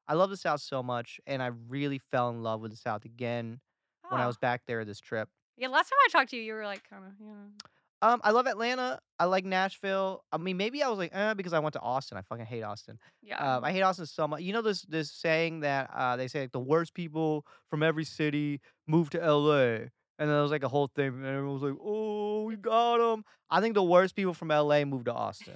I 0.09 0.15
love 0.15 0.31
the 0.31 0.37
South 0.37 0.61
so 0.61 0.83
much, 0.83 1.21
and 1.27 1.43
I 1.43 1.51
really 1.69 1.99
fell 1.99 2.31
in 2.31 2.43
love 2.43 2.61
with 2.61 2.73
the 2.73 2.77
South 2.77 3.05
again 3.05 3.61
when 4.09 4.21
I 4.21 4.25
Oh. 4.25 4.27
was 4.27 4.37
back 4.39 4.63
there 4.67 4.85
this 4.85 4.99
trip. 5.01 5.29
Yeah, 5.57 5.69
last 5.69 5.89
time 5.91 5.99
I 6.07 6.09
talked 6.11 6.31
to 6.31 6.37
you, 6.37 6.43
you 6.43 6.55
were 6.55 6.65
like, 6.65 6.83
kind 6.89 7.05
of, 7.05 7.13
you 7.21 7.27
know. 7.33 7.49
Um, 8.03 8.21
I 8.25 8.31
love 8.31 8.47
Atlanta. 8.47 8.99
I 9.19 9.27
like 9.27 9.45
Nashville. 9.45 10.25
I 10.33 10.39
mean, 10.39 10.57
maybe 10.57 10.83
I 10.83 10.89
was 10.89 10.99
like, 10.99 11.11
eh, 11.15 11.35
because 11.35 11.53
I 11.53 11.59
went 11.59 11.75
to 11.75 11.81
Austin. 11.81 12.17
I 12.17 12.23
fucking 12.23 12.47
hate 12.47 12.63
Austin. 12.63 12.99
Yeah. 13.23 13.57
Um, 13.57 13.65
I 13.65 13.73
hate 13.73 13.83
Austin 13.83 14.07
so 14.07 14.27
much. 14.27 14.41
You 14.41 14.53
know 14.53 14.63
this 14.63 14.83
this 14.83 15.13
saying 15.13 15.61
that 15.61 15.91
uh, 15.95 16.17
they 16.17 16.29
say 16.29 16.41
like 16.43 16.53
the 16.53 16.61
worst 16.61 16.95
people 16.95 17.45
from 17.69 17.83
every 17.83 18.05
city 18.05 18.61
move 18.87 19.11
to 19.11 19.23
L.A. 19.23 19.91
And 20.19 20.29
then 20.29 20.37
there 20.37 20.43
was 20.43 20.51
like 20.51 20.65
a 20.65 20.69
whole 20.69 20.87
thing, 20.87 21.09
and 21.09 21.27
everyone 21.27 21.55
was 21.55 21.63
like, 21.63 21.79
"Oh, 21.83 22.45
we 22.45 22.57
got 22.57 22.99
them." 22.99 23.25
I 23.51 23.61
think 23.61 23.75
the 23.75 23.83
worst 23.83 24.15
people 24.15 24.35
from 24.35 24.51
L.A. 24.51 24.85
moved 24.85 25.07
to 25.07 25.15
Austin. 25.15 25.55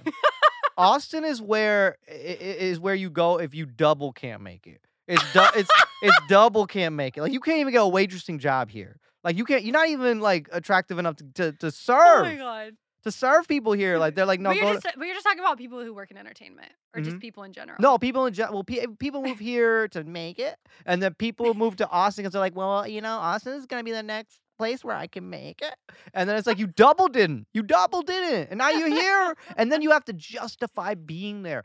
Austin 0.77 1.23
is 1.23 1.41
where 1.41 1.97
is 2.07 2.79
where 2.79 2.95
you 2.95 3.09
go 3.09 3.39
if 3.39 3.53
you 3.53 3.65
double 3.65 4.11
can't 4.11 4.41
make 4.41 4.67
it. 4.67 4.81
It's 5.07 5.33
du- 5.33 5.51
it's 5.55 5.69
it's 6.01 6.17
double 6.29 6.65
can't 6.67 6.95
make 6.95 7.17
it. 7.17 7.21
Like 7.21 7.31
you 7.31 7.39
can't 7.39 7.59
even 7.59 7.73
get 7.73 7.81
a 7.81 7.85
waitressing 7.85 8.39
job 8.39 8.69
here. 8.69 8.97
Like 9.25 9.37
you 9.37 9.43
can't. 9.43 9.63
You're 9.63 9.73
not 9.73 9.89
even 9.89 10.19
like 10.21 10.47
attractive 10.53 10.99
enough 10.99 11.17
to 11.17 11.23
to, 11.33 11.51
to 11.53 11.67
oh 11.67 11.69
serve 11.71 12.23
my 12.25 12.35
god. 12.35 12.73
to 13.03 13.11
serve 13.11 13.47
people 13.47 13.73
here. 13.73 13.97
Like 13.97 14.15
they're 14.15 14.25
like 14.25 14.39
no 14.39 14.51
but, 14.51 14.55
you're 14.57 14.65
go. 14.65 14.73
just, 14.79 14.85
but 14.97 15.05
you're 15.05 15.15
just 15.15 15.25
talking 15.25 15.39
about 15.39 15.57
people 15.57 15.83
who 15.83 15.93
work 15.93 16.11
in 16.11 16.17
entertainment 16.17 16.71
or 16.95 17.01
Mhm. 17.01 17.05
just 17.05 17.19
people 17.19 17.43
in 17.43 17.51
general. 17.51 17.77
No, 17.81 17.97
people 17.97 18.27
in 18.27 18.33
gen- 18.33 18.53
well, 18.53 18.63
pe- 18.63 18.85
people 18.99 19.21
move 19.23 19.39
here 19.39 19.87
to 19.89 20.03
make 20.05 20.39
it, 20.39 20.55
and 20.85 21.01
then 21.03 21.13
people 21.15 21.53
move 21.55 21.75
to 21.77 21.89
Austin 21.89 22.21
because 22.23 22.33
they're 22.33 22.39
like, 22.39 22.55
well, 22.55 22.87
you 22.87 23.01
know, 23.01 23.17
Austin 23.17 23.53
is 23.53 23.65
gonna 23.65 23.83
be 23.83 23.91
the 23.91 24.03
next 24.03 24.39
place 24.57 24.85
where 24.85 24.95
I 24.95 25.07
can 25.07 25.29
make 25.29 25.61
it, 25.61 25.75
and 26.13 26.29
then 26.29 26.37
it's 26.37 26.47
like 26.47 26.59
you 26.59 26.67
double 26.67 27.09
didn't, 27.09 27.45
you 27.53 27.61
double 27.61 28.03
didn't, 28.03 28.49
and 28.51 28.57
now 28.59 28.69
you're 28.69 28.87
here, 28.87 29.35
and 29.57 29.69
then 29.71 29.81
you 29.81 29.91
have 29.91 30.05
to 30.05 30.13
justify 30.13 30.93
being 30.93 31.43
there. 31.43 31.63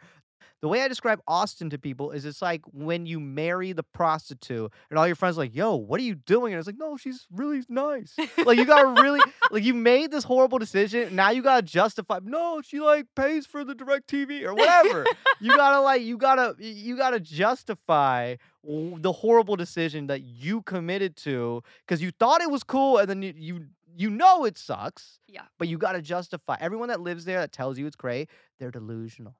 The 0.62 0.68
way 0.68 0.83
I 0.83 0.88
describe 0.88 1.20
Austin 1.27 1.70
to 1.70 1.79
people 1.79 2.11
is 2.11 2.27
it's 2.27 2.42
like 2.42 2.61
when 2.73 3.07
you 3.07 3.18
marry 3.18 3.73
the 3.73 3.83
prostitute 3.83 4.70
and 4.90 4.99
all 4.99 5.07
your 5.07 5.16
friends 5.16 5.38
are 5.38 5.42
like, 5.42 5.55
yo, 5.55 5.75
what 5.77 5.99
are 6.01 6.05
you 6.05 6.14
doing? 6.14 6.53
And 6.53 6.59
it's 6.59 6.66
like, 6.66 6.79
no, 6.79 6.99
she's 6.99 7.27
really 7.33 7.62
nice. 7.68 8.14
like 8.44 8.59
you 8.59 8.66
gotta 8.66 9.01
really 9.03 9.20
like 9.51 9.64
you 9.64 9.73
made 9.73 10.11
this 10.11 10.25
horrible 10.25 10.59
decision. 10.59 11.16
Now 11.16 11.31
you 11.31 11.42
gotta 11.42 11.62
justify 11.62 12.20
no, 12.23 12.61
she 12.62 12.81
like 12.81 13.07
pays 13.16 13.46
for 13.46 13.64
the 13.64 13.75
DirecTV 13.75 14.42
or 14.44 14.55
whatever. 14.55 15.07
you 15.40 15.57
gotta 15.57 15.81
like 15.81 16.03
you 16.03 16.18
gotta 16.18 16.55
you 16.59 16.96
gotta 16.96 17.20
justify 17.20 18.37
the 18.62 19.12
horrible 19.12 19.57
decision 19.57 20.09
that 20.09 20.20
you 20.20 20.61
committed 20.62 21.16
to 21.16 21.62
because 21.87 22.03
you 22.03 22.11
thought 22.11 22.42
it 22.42 22.51
was 22.51 22.62
cool 22.62 22.99
and 22.99 23.09
then 23.09 23.23
you, 23.23 23.33
you 23.37 23.66
you 23.96 24.11
know 24.11 24.44
it 24.44 24.59
sucks. 24.59 25.20
Yeah. 25.27 25.42
But 25.59 25.68
you 25.68 25.79
gotta 25.79 26.03
justify. 26.03 26.57
Everyone 26.61 26.88
that 26.88 27.01
lives 27.01 27.25
there 27.25 27.40
that 27.40 27.53
tells 27.53 27.79
you 27.79 27.87
it's 27.87 27.96
great, 27.96 28.29
they're 28.59 28.70
delusional. 28.70 29.37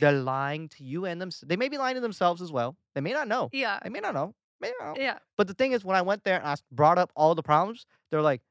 They're 0.00 0.12
lying 0.36 0.68
to 0.70 0.84
you 0.84 1.04
and 1.06 1.20
them. 1.20 1.30
They 1.44 1.56
may 1.56 1.68
be 1.68 1.78
lying 1.78 1.94
to 1.94 2.00
themselves 2.00 2.42
as 2.42 2.50
well. 2.52 2.76
They 2.94 3.00
may 3.00 3.12
not 3.12 3.28
know. 3.28 3.48
yeah. 3.52 3.78
They 3.82 3.88
may 3.90 4.00
not 4.00 4.14
know. 4.14 4.34
May 4.60 4.72
not 4.80 4.96
know. 4.96 5.02
Yeah. 5.02 5.18
But 5.36 5.48
the 5.48 5.54
thing 5.54 5.72
is, 5.72 5.84
when 5.84 5.96
I 5.96 6.02
went 6.02 6.24
there 6.24 6.36
and 6.38 6.46
I 6.46 6.54
brought 6.70 6.98
up 6.98 7.10
all 7.16 7.34
the 7.34 7.42
problems, 7.42 7.84
they're 8.10 8.22
like, 8.22 8.42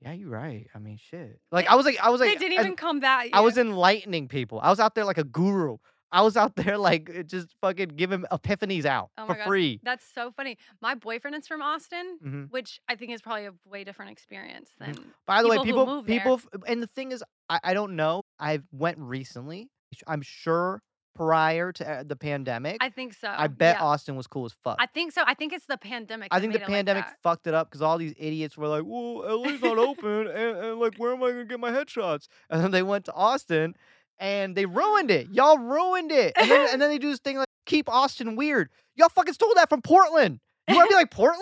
"Yeah, 0.00 0.12
you're 0.12 0.30
right. 0.30 0.68
I 0.74 0.78
mean, 0.78 0.96
shit." 0.98 1.40
Like 1.50 1.66
I 1.68 1.74
was 1.74 1.84
like, 1.86 1.98
I 2.00 2.10
was 2.10 2.20
like, 2.20 2.30
They 2.32 2.36
didn't 2.38 2.58
as- 2.58 2.64
even 2.66 2.76
come 2.76 3.00
back. 3.00 3.30
I 3.32 3.40
was 3.40 3.58
enlightening 3.58 4.28
people. 4.28 4.60
I 4.62 4.70
was 4.70 4.78
out 4.80 4.94
there 4.94 5.04
like 5.04 5.18
a 5.18 5.24
guru. 5.24 5.78
I 6.12 6.22
was 6.22 6.36
out 6.36 6.54
there 6.56 6.78
like 6.78 7.10
uh, 7.10 7.22
just 7.24 7.48
fucking 7.60 7.88
giving 7.96 8.24
epiphanies 8.30 8.84
out 8.84 9.10
Oh 9.18 9.26
for 9.26 9.34
God. 9.34 9.44
free. 9.46 9.80
That's 9.82 10.04
so 10.14 10.30
funny. 10.30 10.56
My 10.80 10.94
boyfriend 10.94 11.34
is 11.34 11.48
from 11.48 11.60
Austin, 11.62 12.18
Mhm. 12.24 12.50
which 12.52 12.78
I 12.88 12.94
think 12.94 13.10
is 13.10 13.20
probably 13.20 13.46
a 13.46 13.52
way 13.64 13.82
different 13.82 14.12
experience 14.12 14.70
than. 14.78 14.94
By 15.26 15.42
the 15.42 15.48
way, 15.48 15.58
people 15.64 15.84
who 15.86 16.04
people, 16.04 16.38
people, 16.38 16.62
and 16.68 16.80
the 16.80 16.86
thing 16.86 17.10
is, 17.10 17.24
I, 17.48 17.58
I 17.64 17.74
don't 17.74 17.96
know. 17.96 18.22
I 18.38 18.60
went 18.70 18.98
recently. 18.98 19.70
I'm 20.06 20.22
sure 20.22 20.82
prior 21.14 21.70
to 21.72 21.88
uh, 21.88 22.02
the 22.02 22.16
pandemic, 22.16 22.78
I 22.80 22.90
think 22.90 23.14
so. 23.14 23.28
I 23.28 23.46
bet 23.46 23.76
yeah. 23.76 23.84
Austin 23.84 24.16
was 24.16 24.26
cool 24.26 24.44
as 24.46 24.52
fuck. 24.52 24.76
I 24.80 24.86
think 24.86 25.12
so. 25.12 25.22
I 25.26 25.34
think 25.34 25.52
it's 25.52 25.66
the 25.66 25.78
pandemic. 25.78 26.28
I 26.32 26.40
think 26.40 26.52
the 26.52 26.58
made 26.58 26.64
it 26.64 26.68
like 26.68 26.76
pandemic 26.76 27.04
fucked 27.22 27.46
it 27.46 27.54
up 27.54 27.68
because 27.68 27.82
all 27.82 27.98
these 27.98 28.14
idiots 28.16 28.56
were 28.56 28.68
like, 28.68 28.82
"Well, 28.84 29.40
LA's 29.40 29.60
not 29.62 29.78
open, 29.78 30.26
and, 30.28 30.56
and 30.56 30.80
like, 30.80 30.96
where 30.96 31.12
am 31.12 31.22
I 31.22 31.30
gonna 31.30 31.44
get 31.44 31.60
my 31.60 31.70
headshots?" 31.70 32.26
And 32.50 32.62
then 32.62 32.70
they 32.70 32.82
went 32.82 33.04
to 33.06 33.12
Austin, 33.12 33.74
and 34.18 34.56
they 34.56 34.66
ruined 34.66 35.10
it. 35.10 35.28
Y'all 35.30 35.58
ruined 35.58 36.10
it. 36.12 36.32
And 36.36 36.50
then, 36.50 36.68
and 36.72 36.82
then 36.82 36.90
they 36.90 36.98
do 36.98 37.10
this 37.10 37.20
thing 37.20 37.38
like, 37.38 37.48
"Keep 37.66 37.88
Austin 37.88 38.36
weird." 38.36 38.70
Y'all 38.96 39.08
fucking 39.08 39.34
stole 39.34 39.54
that 39.56 39.68
from 39.68 39.82
Portland. 39.82 40.40
You 40.68 40.76
want 40.76 40.88
to 40.88 40.92
be 40.92 40.96
like 41.00 41.10
Portland? 41.10 41.40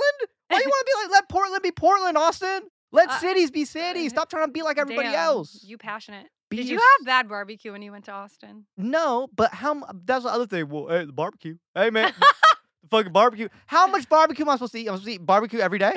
Why 0.48 0.58
do 0.58 0.64
you 0.64 0.68
want 0.68 0.86
to 0.86 0.92
be 0.92 1.02
like 1.02 1.10
let 1.12 1.28
Portland 1.28 1.62
be 1.62 1.70
Portland, 1.70 2.18
Austin? 2.18 2.60
Let 2.92 3.08
Uh, 3.08 3.18
cities 3.20 3.50
be 3.50 3.64
cities. 3.64 4.10
Stop 4.12 4.28
trying 4.28 4.46
to 4.46 4.52
be 4.52 4.62
like 4.62 4.78
everybody 4.78 5.08
Damn, 5.08 5.18
else. 5.18 5.64
You 5.64 5.78
passionate. 5.78 6.26
Did 6.56 6.68
you 6.68 6.76
have 6.78 7.06
bad 7.06 7.28
barbecue 7.28 7.72
when 7.72 7.82
you 7.82 7.92
went 7.92 8.04
to 8.06 8.12
Austin? 8.12 8.66
No, 8.76 9.28
but 9.34 9.52
how? 9.54 9.82
That's 10.04 10.24
the 10.24 10.30
other 10.30 10.46
thing. 10.46 10.68
Well, 10.68 10.88
hey, 10.88 11.04
the 11.04 11.12
barbecue. 11.12 11.56
Hey, 11.74 11.90
man, 11.90 12.12
the 12.18 12.34
fucking 12.90 13.12
barbecue. 13.12 13.48
How 13.66 13.86
much 13.86 14.08
barbecue 14.08 14.44
am 14.44 14.50
I 14.50 14.54
supposed 14.54 14.72
to 14.72 14.78
eat? 14.78 14.88
I'm 14.88 14.94
supposed 14.96 15.06
to 15.06 15.12
eat 15.12 15.26
barbecue 15.26 15.60
every 15.60 15.78
day. 15.78 15.92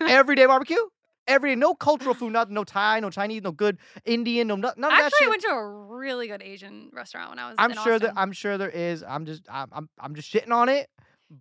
every 0.00 0.34
day 0.36 0.46
barbecue. 0.46 0.78
Every 1.26 1.50
day. 1.50 1.54
No 1.54 1.74
cultural 1.74 2.14
food. 2.14 2.32
Nothing. 2.32 2.54
No 2.54 2.64
Thai. 2.64 3.00
No 3.00 3.10
Chinese. 3.10 3.42
No 3.42 3.52
good 3.52 3.78
Indian. 4.04 4.48
No 4.48 4.56
none, 4.56 4.72
none 4.76 4.90
of 4.90 4.98
I 4.98 5.02
that 5.02 5.06
actually 5.06 5.24
shit. 5.24 5.30
went 5.30 5.42
to 5.42 5.48
a 5.50 5.70
really 5.70 6.26
good 6.28 6.42
Asian 6.42 6.90
restaurant 6.92 7.30
when 7.30 7.38
I 7.38 7.46
was. 7.48 7.54
I'm 7.58 7.70
in 7.72 7.78
sure 7.78 7.98
that 7.98 8.14
I'm 8.16 8.32
sure 8.32 8.58
there 8.58 8.70
is. 8.70 9.04
I'm 9.06 9.26
just 9.26 9.42
I'm 9.50 9.68
I'm, 9.72 9.88
I'm 10.00 10.14
just 10.14 10.32
shitting 10.32 10.50
on 10.50 10.68
it. 10.68 10.88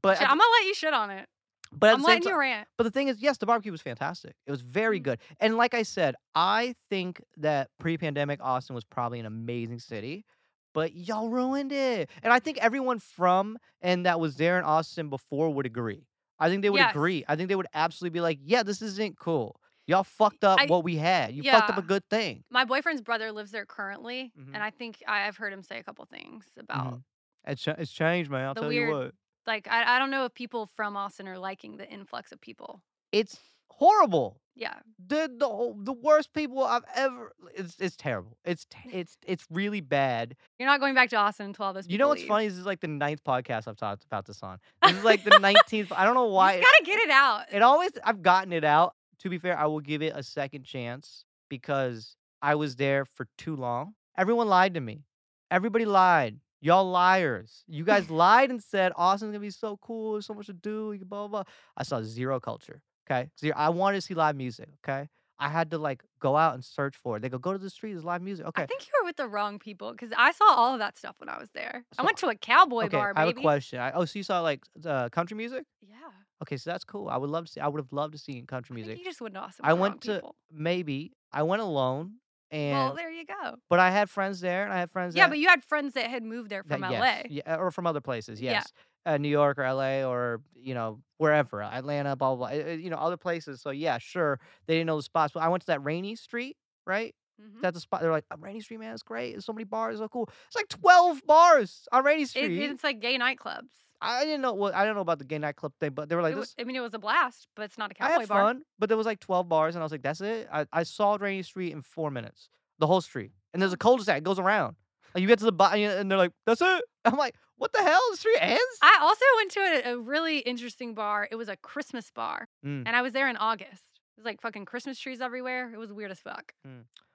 But 0.01 0.17
Shit, 0.17 0.27
at 0.27 0.31
I'm 0.31 0.37
gonna 0.37 0.49
let 0.59 0.67
you 0.67 0.73
shit 0.75 0.93
on 0.93 1.09
it. 1.09 1.27
But 1.71 1.93
I'm 1.93 2.01
letting 2.01 2.23
ti- 2.23 2.29
you 2.29 2.39
rant. 2.39 2.67
But 2.77 2.83
the 2.85 2.91
thing 2.91 3.07
is, 3.07 3.21
yes, 3.21 3.37
the 3.37 3.45
barbecue 3.45 3.71
was 3.71 3.81
fantastic. 3.81 4.35
It 4.45 4.51
was 4.51 4.61
very 4.61 4.99
Mm. 4.99 5.03
good. 5.03 5.19
And 5.39 5.55
like 5.57 5.73
I 5.73 5.83
said, 5.83 6.15
I 6.35 6.75
think 6.89 7.21
that 7.37 7.69
pre-pandemic 7.79 8.39
Austin 8.41 8.73
was 8.75 8.83
probably 8.83 9.19
an 9.19 9.25
amazing 9.25 9.79
city, 9.79 10.25
but 10.73 10.93
y'all 10.93 11.29
ruined 11.29 11.71
it. 11.71 12.09
And 12.23 12.31
I 12.33 12.39
think 12.39 12.57
everyone 12.59 12.99
from 12.99 13.57
and 13.81 14.05
that 14.05 14.19
was 14.19 14.37
there 14.37 14.57
in 14.57 14.65
Austin 14.65 15.09
before 15.09 15.49
would 15.53 15.65
agree. 15.65 16.07
I 16.39 16.49
think 16.49 16.61
they 16.61 16.69
would 16.69 16.77
Yes. 16.79 16.91
agree. 16.91 17.23
I 17.27 17.35
think 17.35 17.49
they 17.49 17.55
would 17.55 17.67
absolutely 17.73 18.13
be 18.17 18.21
like, 18.21 18.39
"Yeah, 18.41 18.63
this 18.63 18.81
isn't 18.81 19.17
cool. 19.19 19.59
Y'all 19.87 20.03
fucked 20.05 20.43
up 20.43 20.59
I- 20.59 20.67
what 20.67 20.83
we 20.83 20.95
had. 20.95 21.33
You 21.33 21.43
fucked 21.43 21.69
up 21.71 21.77
a 21.77 21.81
good 21.81 22.07
thing." 22.09 22.43
My 22.49 22.63
boyfriend's 22.63 23.01
brother 23.01 23.31
lives 23.31 23.51
there 23.51 23.65
currently, 23.65 24.31
Mhm. 24.39 24.53
and 24.53 24.63
I 24.63 24.69
think 24.69 25.03
I- 25.07 25.27
I've 25.27 25.35
heard 25.37 25.51
him 25.51 25.63
say 25.63 25.79
a 25.79 25.83
couple 25.83 26.05
things 26.05 26.45
about 26.57 26.93
Mhm. 26.95 27.03
It's, 27.45 27.67
it's 27.67 27.91
changed, 27.91 28.29
man. 28.29 28.45
I'll 28.45 28.55
tell 28.55 28.67
weird- 28.69 28.89
you 28.89 28.93
what. 28.95 29.15
Like 29.49 29.67
I, 29.69 29.95
I 29.95 29.99
don't 29.99 30.11
know 30.11 30.25
if 30.25 30.33
people 30.33 30.67
from 30.67 30.95
Austin 30.95 31.27
are 31.27 31.39
liking 31.39 31.77
the 31.77 31.89
influx 31.89 32.31
of 32.31 32.39
people. 32.39 32.81
It's 33.11 33.37
horrible. 33.71 34.39
Yeah, 34.55 34.75
the 35.07 35.29
the 35.37 35.73
the 35.83 35.93
worst 35.93 36.33
people 36.33 36.63
I've 36.63 36.83
ever. 36.95 37.33
It's 37.55 37.75
it's 37.79 37.95
terrible. 37.95 38.37
It's 38.45 38.67
it's 38.91 39.17
it's 39.25 39.45
really 39.49 39.81
bad. 39.81 40.35
you're 40.59 40.69
not 40.69 40.79
going 40.79 40.93
back 40.93 41.09
to 41.09 41.15
Austin 41.15 41.47
until 41.47 41.65
all 41.65 41.73
those. 41.73 41.87
You 41.87 41.97
know 41.97 42.09
what's 42.09 42.21
leave. 42.21 42.27
funny? 42.27 42.47
This 42.47 42.57
is 42.57 42.65
like 42.65 42.79
the 42.79 42.87
ninth 42.87 43.23
podcast 43.23 43.67
I've 43.67 43.77
talked 43.77 44.05
about 44.05 44.25
this 44.25 44.43
on. 44.43 44.59
This 44.83 44.97
is 44.97 45.03
like 45.03 45.23
the 45.23 45.39
nineteenth. 45.39 45.91
I 45.91 46.05
don't 46.05 46.13
know 46.13 46.25
why. 46.25 46.55
You 46.55 46.61
just 46.61 46.71
gotta 46.71 46.85
get 46.85 46.99
it 46.99 47.09
out. 47.09 47.41
it 47.51 47.61
always 47.61 47.91
I've 48.03 48.21
gotten 48.21 48.53
it 48.53 48.63
out. 48.63 48.93
To 49.19 49.29
be 49.29 49.37
fair, 49.37 49.57
I 49.57 49.65
will 49.65 49.81
give 49.81 50.01
it 50.01 50.13
a 50.15 50.23
second 50.23 50.63
chance 50.63 51.25
because 51.49 52.15
I 52.41 52.55
was 52.55 52.75
there 52.75 53.03
for 53.05 53.27
too 53.37 53.55
long. 53.55 53.95
Everyone 54.17 54.47
lied 54.47 54.75
to 54.75 54.79
me. 54.79 55.03
Everybody 55.51 55.85
lied. 55.85 56.37
Y'all 56.61 56.89
liars. 56.89 57.63
You 57.67 57.83
guys 57.83 58.09
lied 58.23 58.49
and 58.49 58.61
said 58.61 58.91
Austin's 58.95 59.29
gonna 59.31 59.39
be 59.39 59.49
so 59.49 59.77
cool. 59.81 60.13
There's 60.13 60.25
so 60.25 60.33
much 60.33 60.47
to 60.47 60.53
do. 60.53 60.97
Blah 61.05 61.27
blah. 61.27 61.43
blah. 61.43 61.43
I 61.77 61.83
saw 61.83 62.01
zero 62.01 62.39
culture. 62.39 62.81
Okay, 63.09 63.29
zero. 63.39 63.53
I 63.57 63.69
wanted 63.69 63.97
to 63.97 64.01
see 64.01 64.13
live 64.13 64.35
music. 64.35 64.69
Okay, 64.83 65.07
I 65.39 65.49
had 65.49 65.71
to 65.71 65.77
like 65.77 66.03
go 66.19 66.35
out 66.35 66.53
and 66.53 66.63
search 66.63 66.95
for 66.95 67.17
it. 67.17 67.21
They 67.21 67.29
go 67.29 67.37
go 67.37 67.53
to 67.53 67.57
the 67.57 67.69
street. 67.69 67.93
There's 67.93 68.03
live 68.03 68.21
music. 68.21 68.45
Okay. 68.47 68.63
I 68.63 68.65
think 68.65 68.81
you 68.81 68.91
were 69.01 69.07
with 69.07 69.15
the 69.15 69.27
wrong 69.27 69.57
people 69.57 69.91
because 69.91 70.11
I 70.17 70.31
saw 70.31 70.45
all 70.45 70.73
of 70.73 70.79
that 70.79 70.97
stuff 70.97 71.15
when 71.19 71.29
I 71.29 71.39
was 71.39 71.49
there. 71.53 71.85
So- 71.93 72.03
I 72.03 72.05
went 72.05 72.17
to 72.17 72.27
a 72.27 72.35
cowboy 72.35 72.85
okay. 72.85 72.97
bar, 72.97 73.13
I 73.15 73.21
have 73.21 73.29
a 73.29 73.33
question. 73.33 73.79
I, 73.79 73.91
oh, 73.91 74.05
so 74.05 74.19
you 74.19 74.23
saw 74.23 74.41
like 74.41 74.61
uh, 74.85 75.09
country 75.09 75.37
music? 75.37 75.65
Yeah, 75.81 75.95
Okay, 76.41 76.57
so 76.57 76.69
that's 76.69 76.85
cool. 76.85 77.09
I 77.09 77.17
would 77.17 77.29
love 77.29 77.45
to 77.45 77.51
see. 77.51 77.59
I 77.59 77.67
would 77.67 77.79
have 77.79 77.91
loved 77.91 78.13
to 78.13 78.19
see 78.19 78.41
country 78.43 78.73
music. 78.75 78.97
you 78.97 79.03
just 79.03 79.21
went 79.21 79.33
to 79.35 79.41
Austin. 79.41 79.65
I 79.65 79.73
went 79.73 80.01
to 80.01 80.15
people. 80.15 80.35
maybe 80.51 81.11
I 81.33 81.43
went 81.43 81.61
alone, 81.61 82.13
and 82.51 82.73
Well, 82.73 82.95
there 82.95 83.11
you 83.11 83.25
go. 83.25 83.55
but 83.69 83.79
I 83.79 83.91
had 83.91 84.09
friends 84.09 84.39
there, 84.41 84.63
and 84.63 84.73
I 84.73 84.77
had 84.79 84.89
friends. 84.91 85.15
Yeah, 85.15 85.25
that, 85.25 85.29
but 85.31 85.39
you 85.39 85.47
had 85.47 85.63
friends 85.63 85.93
that 85.93 86.07
had 86.07 86.23
moved 86.23 86.49
there 86.49 86.63
that- 86.65 86.79
from 86.79 86.91
yes, 86.91 87.25
LA. 87.25 87.27
yeah, 87.29 87.55
or 87.57 87.71
from 87.71 87.85
other 87.87 88.01
places. 88.01 88.41
Yeah. 88.41 88.51
Yes, 88.53 88.73
uh, 89.05 89.17
New 89.17 89.29
York 89.29 89.57
or 89.59 89.63
LA 89.63 90.03
or 90.03 90.41
you 90.55 90.73
know 90.73 91.01
wherever, 91.17 91.61
Atlanta, 91.61 92.15
blah 92.15 92.35
blah, 92.35 92.49
blah. 92.49 92.57
uh, 92.57 92.63
uh, 92.69 92.71
You 92.71 92.89
know 92.89 92.97
other 92.97 93.17
places. 93.17 93.61
So 93.61 93.69
yeah, 93.71 93.97
sure, 93.99 94.39
they 94.67 94.75
didn't 94.75 94.87
know 94.87 94.97
the 94.97 95.03
spots. 95.03 95.33
But 95.33 95.43
I 95.43 95.47
went 95.49 95.61
to 95.61 95.67
that 95.67 95.83
Rainey 95.83 96.15
Street, 96.15 96.57
right? 96.85 97.15
Mhm. 97.41 97.61
That's 97.61 97.77
a 97.77 97.79
spot. 97.79 98.01
They're 98.01 98.11
like, 98.11 98.25
"Oh, 98.31 98.35
Rainey 98.37 98.59
Street, 98.59 98.79
man, 98.81 98.93
it's 98.93 99.03
great. 99.03 99.31
There's 99.31 99.45
so 99.45 99.53
many 99.53 99.63
bars, 99.63 99.99
so 99.99 100.09
cool. 100.09 100.29
It's 100.47 100.55
like 100.55 100.67
twelve 100.67 101.25
bars 101.25 101.87
on 101.91 102.03
Rainey 102.03 102.23
It, 102.23 102.29
Street. 102.29 102.61
it's 102.63 102.83
like 102.83 102.99
gay 102.99 103.17
nightclubs. 103.17 103.69
I 104.01 104.23
didn't 104.23 104.41
know 104.41 104.53
what 104.53 104.73
I 104.73 104.83
didn't 104.83 104.95
know 104.95 105.01
about 105.01 105.19
the 105.19 105.25
gay 105.25 105.37
nightclub 105.37 105.73
thing, 105.79 105.91
but 105.91 106.07
they 106.09 106.15
were 106.15 106.21
like, 106.21 106.31
It 106.33 106.35
wa- 106.35 106.41
this, 106.41 106.55
I 106.59 106.63
mean, 106.63 106.75
it 106.75 106.79
was 106.81 106.93
a 106.93 106.99
blast, 106.99 107.47
but 107.55 107.63
it's 107.63 107.77
not 107.77 107.91
a 107.91 107.95
I 108.03 108.07
cowboy 108.07 108.19
had 108.21 108.29
bar. 108.29 108.43
fun, 108.43 108.61
but 108.79 108.87
there 108.89 108.97
was 108.97 109.05
like 109.05 109.19
12 109.19 109.49
bars, 109.49 109.75
and 109.75 109.81
I 109.81 109.85
was 109.85 109.91
like, 109.91 110.01
that's 110.01 110.21
it. 110.21 110.47
I, 110.51 110.65
I 110.71 110.83
saw 110.83 111.17
Rainey 111.19 111.43
Street 111.43 111.73
in 111.73 111.81
four 111.81 112.09
minutes, 112.11 112.49
the 112.79 112.87
whole 112.87 113.01
street. 113.01 113.31
And 113.53 113.61
there's 113.61 113.73
a 113.73 113.77
cul-de-sac, 113.77 114.19
it 114.19 114.23
goes 114.23 114.39
around. 114.39 114.75
And 115.15 115.21
you 115.23 115.27
get 115.27 115.39
to 115.39 115.45
the 115.45 115.51
bottom, 115.51 115.79
and 115.81 116.09
they're 116.09 116.17
like, 116.19 116.31
that's 116.45 116.61
it. 116.61 116.83
I'm 117.05 117.17
like, 117.17 117.35
what 117.57 117.73
the 117.73 117.81
hell? 117.81 117.99
The 118.11 118.17
street 118.17 118.37
ends? 118.39 118.61
I 118.81 118.99
also 119.01 119.25
went 119.37 119.51
to 119.51 119.59
a, 119.89 119.93
a 119.93 119.97
really 119.99 120.39
interesting 120.39 120.93
bar. 120.93 121.27
It 121.29 121.35
was 121.35 121.49
a 121.49 121.57
Christmas 121.57 122.09
bar, 122.11 122.47
Mm. 122.65 122.83
and 122.85 122.95
I 122.95 123.01
was 123.01 123.11
there 123.13 123.27
in 123.27 123.35
August. 123.37 123.83
It 124.17 124.21
was 124.21 124.25
like 124.25 124.39
fucking 124.41 124.65
Christmas 124.65 124.97
trees 124.99 125.19
everywhere. 125.19 125.71
It 125.73 125.77
was 125.77 125.91
weird 125.91 126.11
as 126.11 126.19
fuck. 126.19 126.53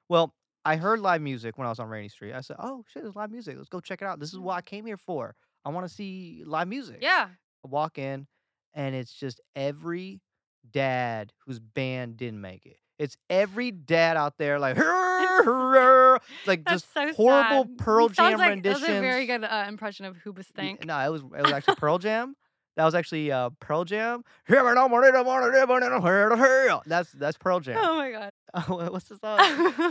Well, 0.09 0.35
I 0.67 0.77
heard 0.77 1.01
live 1.01 1.23
music 1.23 1.57
when 1.59 1.67
I 1.67 1.71
was 1.71 1.79
on 1.79 1.89
Rainey 1.89 2.09
Street. 2.09 2.33
I 2.35 2.41
said, 2.41 2.57
oh, 2.59 2.85
shit, 2.93 3.03
there's 3.03 3.17
live 3.17 3.31
music. 3.31 3.57
Let's 3.57 3.69
go 3.69 3.81
check 3.81 4.03
it 4.03 4.07
out. 4.07 4.19
This 4.21 4.33
is 4.33 4.39
what 4.39 4.55
I 4.55 4.61
came 4.63 4.85
here 4.87 4.97
for. 4.97 5.35
I 5.65 5.71
want 5.71 5.89
to 5.89 5.93
see 5.93 6.43
live 6.47 6.69
music. 6.69 6.99
Yeah, 7.01 7.29
I 7.65 7.69
walk 7.69 7.99
in, 7.99 8.27
and 8.75 8.95
it's 8.95 9.13
just 9.13 9.41
every 9.57 10.21
dad 10.71 11.33
whose 11.47 11.59
band 11.59 12.17
didn't 12.17 12.41
make 12.41 12.67
it. 12.67 12.79
It's 12.99 13.17
every 13.29 13.71
dad 13.71 14.17
out 14.17 14.39
there 14.39 14.59
like, 14.59 14.77
like 16.47 16.65
just 16.69 16.93
so 16.95 17.13
horrible 17.15 17.65
sad. 17.65 17.79
Pearl 17.79 18.09
Jam 18.09 18.39
like, 18.39 18.51
renditions. 18.51 18.83
That 18.83 18.89
was 18.89 18.99
a 18.99 19.01
very 19.01 19.27
good 19.27 19.45
uh, 19.45 19.65
impression 19.69 20.07
of 20.07 20.17
Think. 20.55 20.85
No, 20.85 20.99
it 20.99 21.11
was 21.11 21.23
it 21.23 21.43
was 21.43 21.53
actually 21.53 21.75
Pearl 21.79 21.99
Jam. 21.99 22.37
That 22.77 22.85
was 22.85 22.95
actually 22.95 23.31
uh, 23.31 23.51
Pearl 23.61 23.85
Jam. 23.85 24.25
That's 26.87 27.13
that's 27.13 27.39
Pearl 27.39 27.61
Jam. 27.61 27.79
Oh 27.81 27.97
my 27.97 28.11
god. 28.11 28.31
Uh, 28.55 28.63
what's 28.89 29.09
the 29.09 29.17
song? 29.17 29.39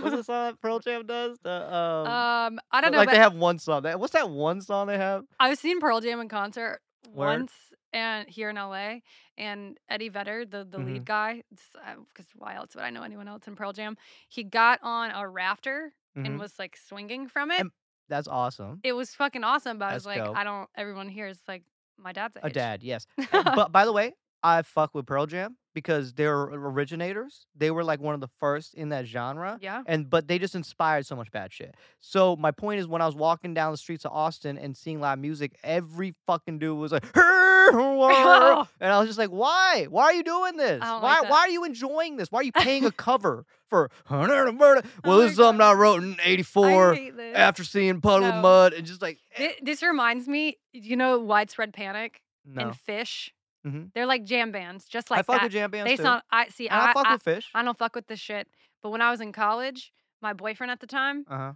What's 0.02 0.16
the 0.16 0.24
song 0.32 0.46
that 0.52 0.62
Pearl 0.62 0.80
Jam 0.80 1.06
does? 1.06 1.38
The, 1.44 1.50
um, 1.76 2.08
Um, 2.08 2.60
I 2.72 2.80
don't 2.80 2.94
know, 2.94 2.98
like 2.98 3.12
they 3.12 3.18
have 3.18 3.36
one 3.36 3.60
song. 3.60 3.82
That, 3.84 4.00
what's 4.00 4.14
that 4.14 4.30
one 4.30 4.62
song 4.62 4.88
they 4.88 4.98
have? 4.98 5.26
I've 5.38 5.58
seen 5.58 5.82
Pearl 5.82 6.00
Jam 6.00 6.22
in 6.22 6.30
concert 6.30 6.80
Word. 7.12 7.26
once 7.26 7.52
and 7.92 8.30
here 8.30 8.50
in 8.52 8.56
LA, 8.56 9.00
and 9.38 9.78
Eddie 9.90 10.08
Vedder, 10.08 10.46
the 10.46 10.64
the 10.64 10.78
Mm-hmm. 10.78 10.88
lead 10.94 11.06
guy, 11.06 11.44
because 11.50 12.26
why 12.36 12.56
else 12.56 12.74
would 12.76 12.86
I 12.86 12.90
know 12.90 13.04
anyone 13.04 13.28
else 13.28 13.48
in 13.48 13.56
Pearl 13.58 13.74
Jam? 13.74 13.98
He 14.30 14.46
got 14.46 14.80
on 14.82 15.12
a 15.12 15.28
rafter 15.28 15.92
Mhm. 16.18 16.26
and 16.26 16.40
was 16.40 16.58
like 16.58 16.78
swinging 16.78 17.28
from 17.28 17.52
it. 17.52 17.60
And 17.60 17.72
That's 18.08 18.30
awesome. 18.30 18.80
it 18.84 18.94
was 18.94 19.14
fucking 19.14 19.44
awesome, 19.44 19.78
but 19.78 19.90
I 19.90 19.94
was 19.94 20.06
like, 20.06 20.24
dope. 20.24 20.38
I 20.38 20.46
don't. 20.46 20.70
Everyone 20.76 21.10
here 21.10 21.28
is 21.28 21.42
like 21.50 21.64
my 21.98 22.12
dad's 22.14 22.38
age. 22.38 22.44
A 22.46 22.50
dad, 22.50 22.84
yes. 22.84 23.06
And- 23.32 23.46
but 23.56 23.72
by 23.72 23.86
the 23.86 23.94
way, 23.94 24.14
I 24.44 24.62
fuck 24.64 24.94
with 24.94 25.06
Pearl 25.06 25.26
Jam 25.26 25.58
because 25.74 26.14
they're 26.14 26.40
originators. 26.42 27.46
They 27.56 27.72
were 27.72 27.84
like 27.84 28.00
one 28.00 28.14
of 28.16 28.22
the 28.22 28.30
first 28.40 28.74
in 28.76 28.90
that 28.90 29.06
genre. 29.06 29.58
Yeah. 29.62 29.84
and 29.86 30.10
but 30.10 30.28
they 30.28 30.40
just 30.40 30.56
inspired 30.56 31.06
so 31.06 31.16
much 31.16 31.32
bad 31.32 31.52
shit. 31.54 31.76
So 32.00 32.36
my 32.36 32.52
point 32.52 32.80
is, 32.80 32.88
when 32.88 33.02
I 33.02 33.06
was 33.06 33.16
walking 33.16 33.54
down 33.54 33.72
the 33.72 33.78
streets 33.78 34.06
of 34.06 34.12
Austin 34.12 34.58
and 34.58 34.76
seeing 34.76 35.00
live 35.00 35.20
music, 35.20 35.58
every 35.64 36.16
fucking 36.28 36.60
dude 36.60 36.78
was 36.78 36.92
like, 36.92 37.06
Oh. 37.16 38.68
and 38.82 38.92
I 38.92 39.00
was 39.00 39.08
just 39.08 39.18
like, 39.20 39.30
why? 39.30 39.88
Why 39.90 40.04
are 40.06 40.14
you 40.14 40.24
doing 40.24 40.58
this? 40.58 40.82
Why? 40.82 41.20
like 41.22 41.30
why 41.30 41.40
are 41.40 41.50
you 41.50 41.64
enjoying 41.64 42.18
this? 42.18 42.32
Why 42.32 42.40
are 42.40 42.44
you 42.44 42.52
paying 42.52 42.86
a 42.86 42.92
cover 43.08 43.46
for? 43.68 43.90
murder? 44.10 44.52
well, 45.04 45.20
this 45.20 45.32
is 45.32 45.38
something 45.38 45.62
I 45.62 45.74
wrote 45.74 46.04
in 46.04 46.14
I 46.20 46.30
'84 46.30 46.98
after 47.36 47.64
seeing 47.64 48.02
Puddle 48.02 48.30
of 48.30 48.42
Mudd 48.42 48.74
and 48.74 48.86
just 48.86 49.02
like, 49.02 49.20
eh, 49.38 49.48
Thi- 49.50 49.60
this 49.64 49.82
reminds 49.82 50.28
me, 50.28 50.58
you 50.74 50.96
know, 50.96 51.20
widespread 51.20 51.74
panic 51.74 52.22
no. 52.46 52.62
and 52.62 52.74
Phish. 52.88 53.30
Mhm. 53.66 53.92
They're 53.94 54.06
like 54.06 54.24
jam 54.24 54.52
bands, 54.52 54.86
just 54.86 55.10
like 55.12 55.20
I 55.20 55.22
fuck 55.24 55.42
that. 55.42 55.44
with 55.44 55.52
jam 55.52 55.72
bands 55.72 55.90
they 55.90 55.96
too. 55.96 56.04
sound. 56.04 56.24
I 56.32 56.48
see. 56.50 56.68
and 56.70 56.82
I, 56.82 56.92
I, 56.92 56.94
fuck 56.94 57.06
I, 57.06 57.14
with 57.14 57.24
Phish. 57.24 57.46
I 57.54 57.64
don't 57.64 57.78
fuck 57.78 57.96
with 57.96 58.08
this 58.08 58.20
shit. 58.20 58.48
But 58.82 58.90
when 58.90 59.02
I 59.02 59.12
was 59.12 59.22
in 59.22 59.32
college, 59.32 59.92
my 60.22 60.34
boyfriend 60.34 60.72
at 60.72 60.80
the 60.80 60.88
time 60.88 61.26
Uh 61.28 61.38
huh. 61.38 61.54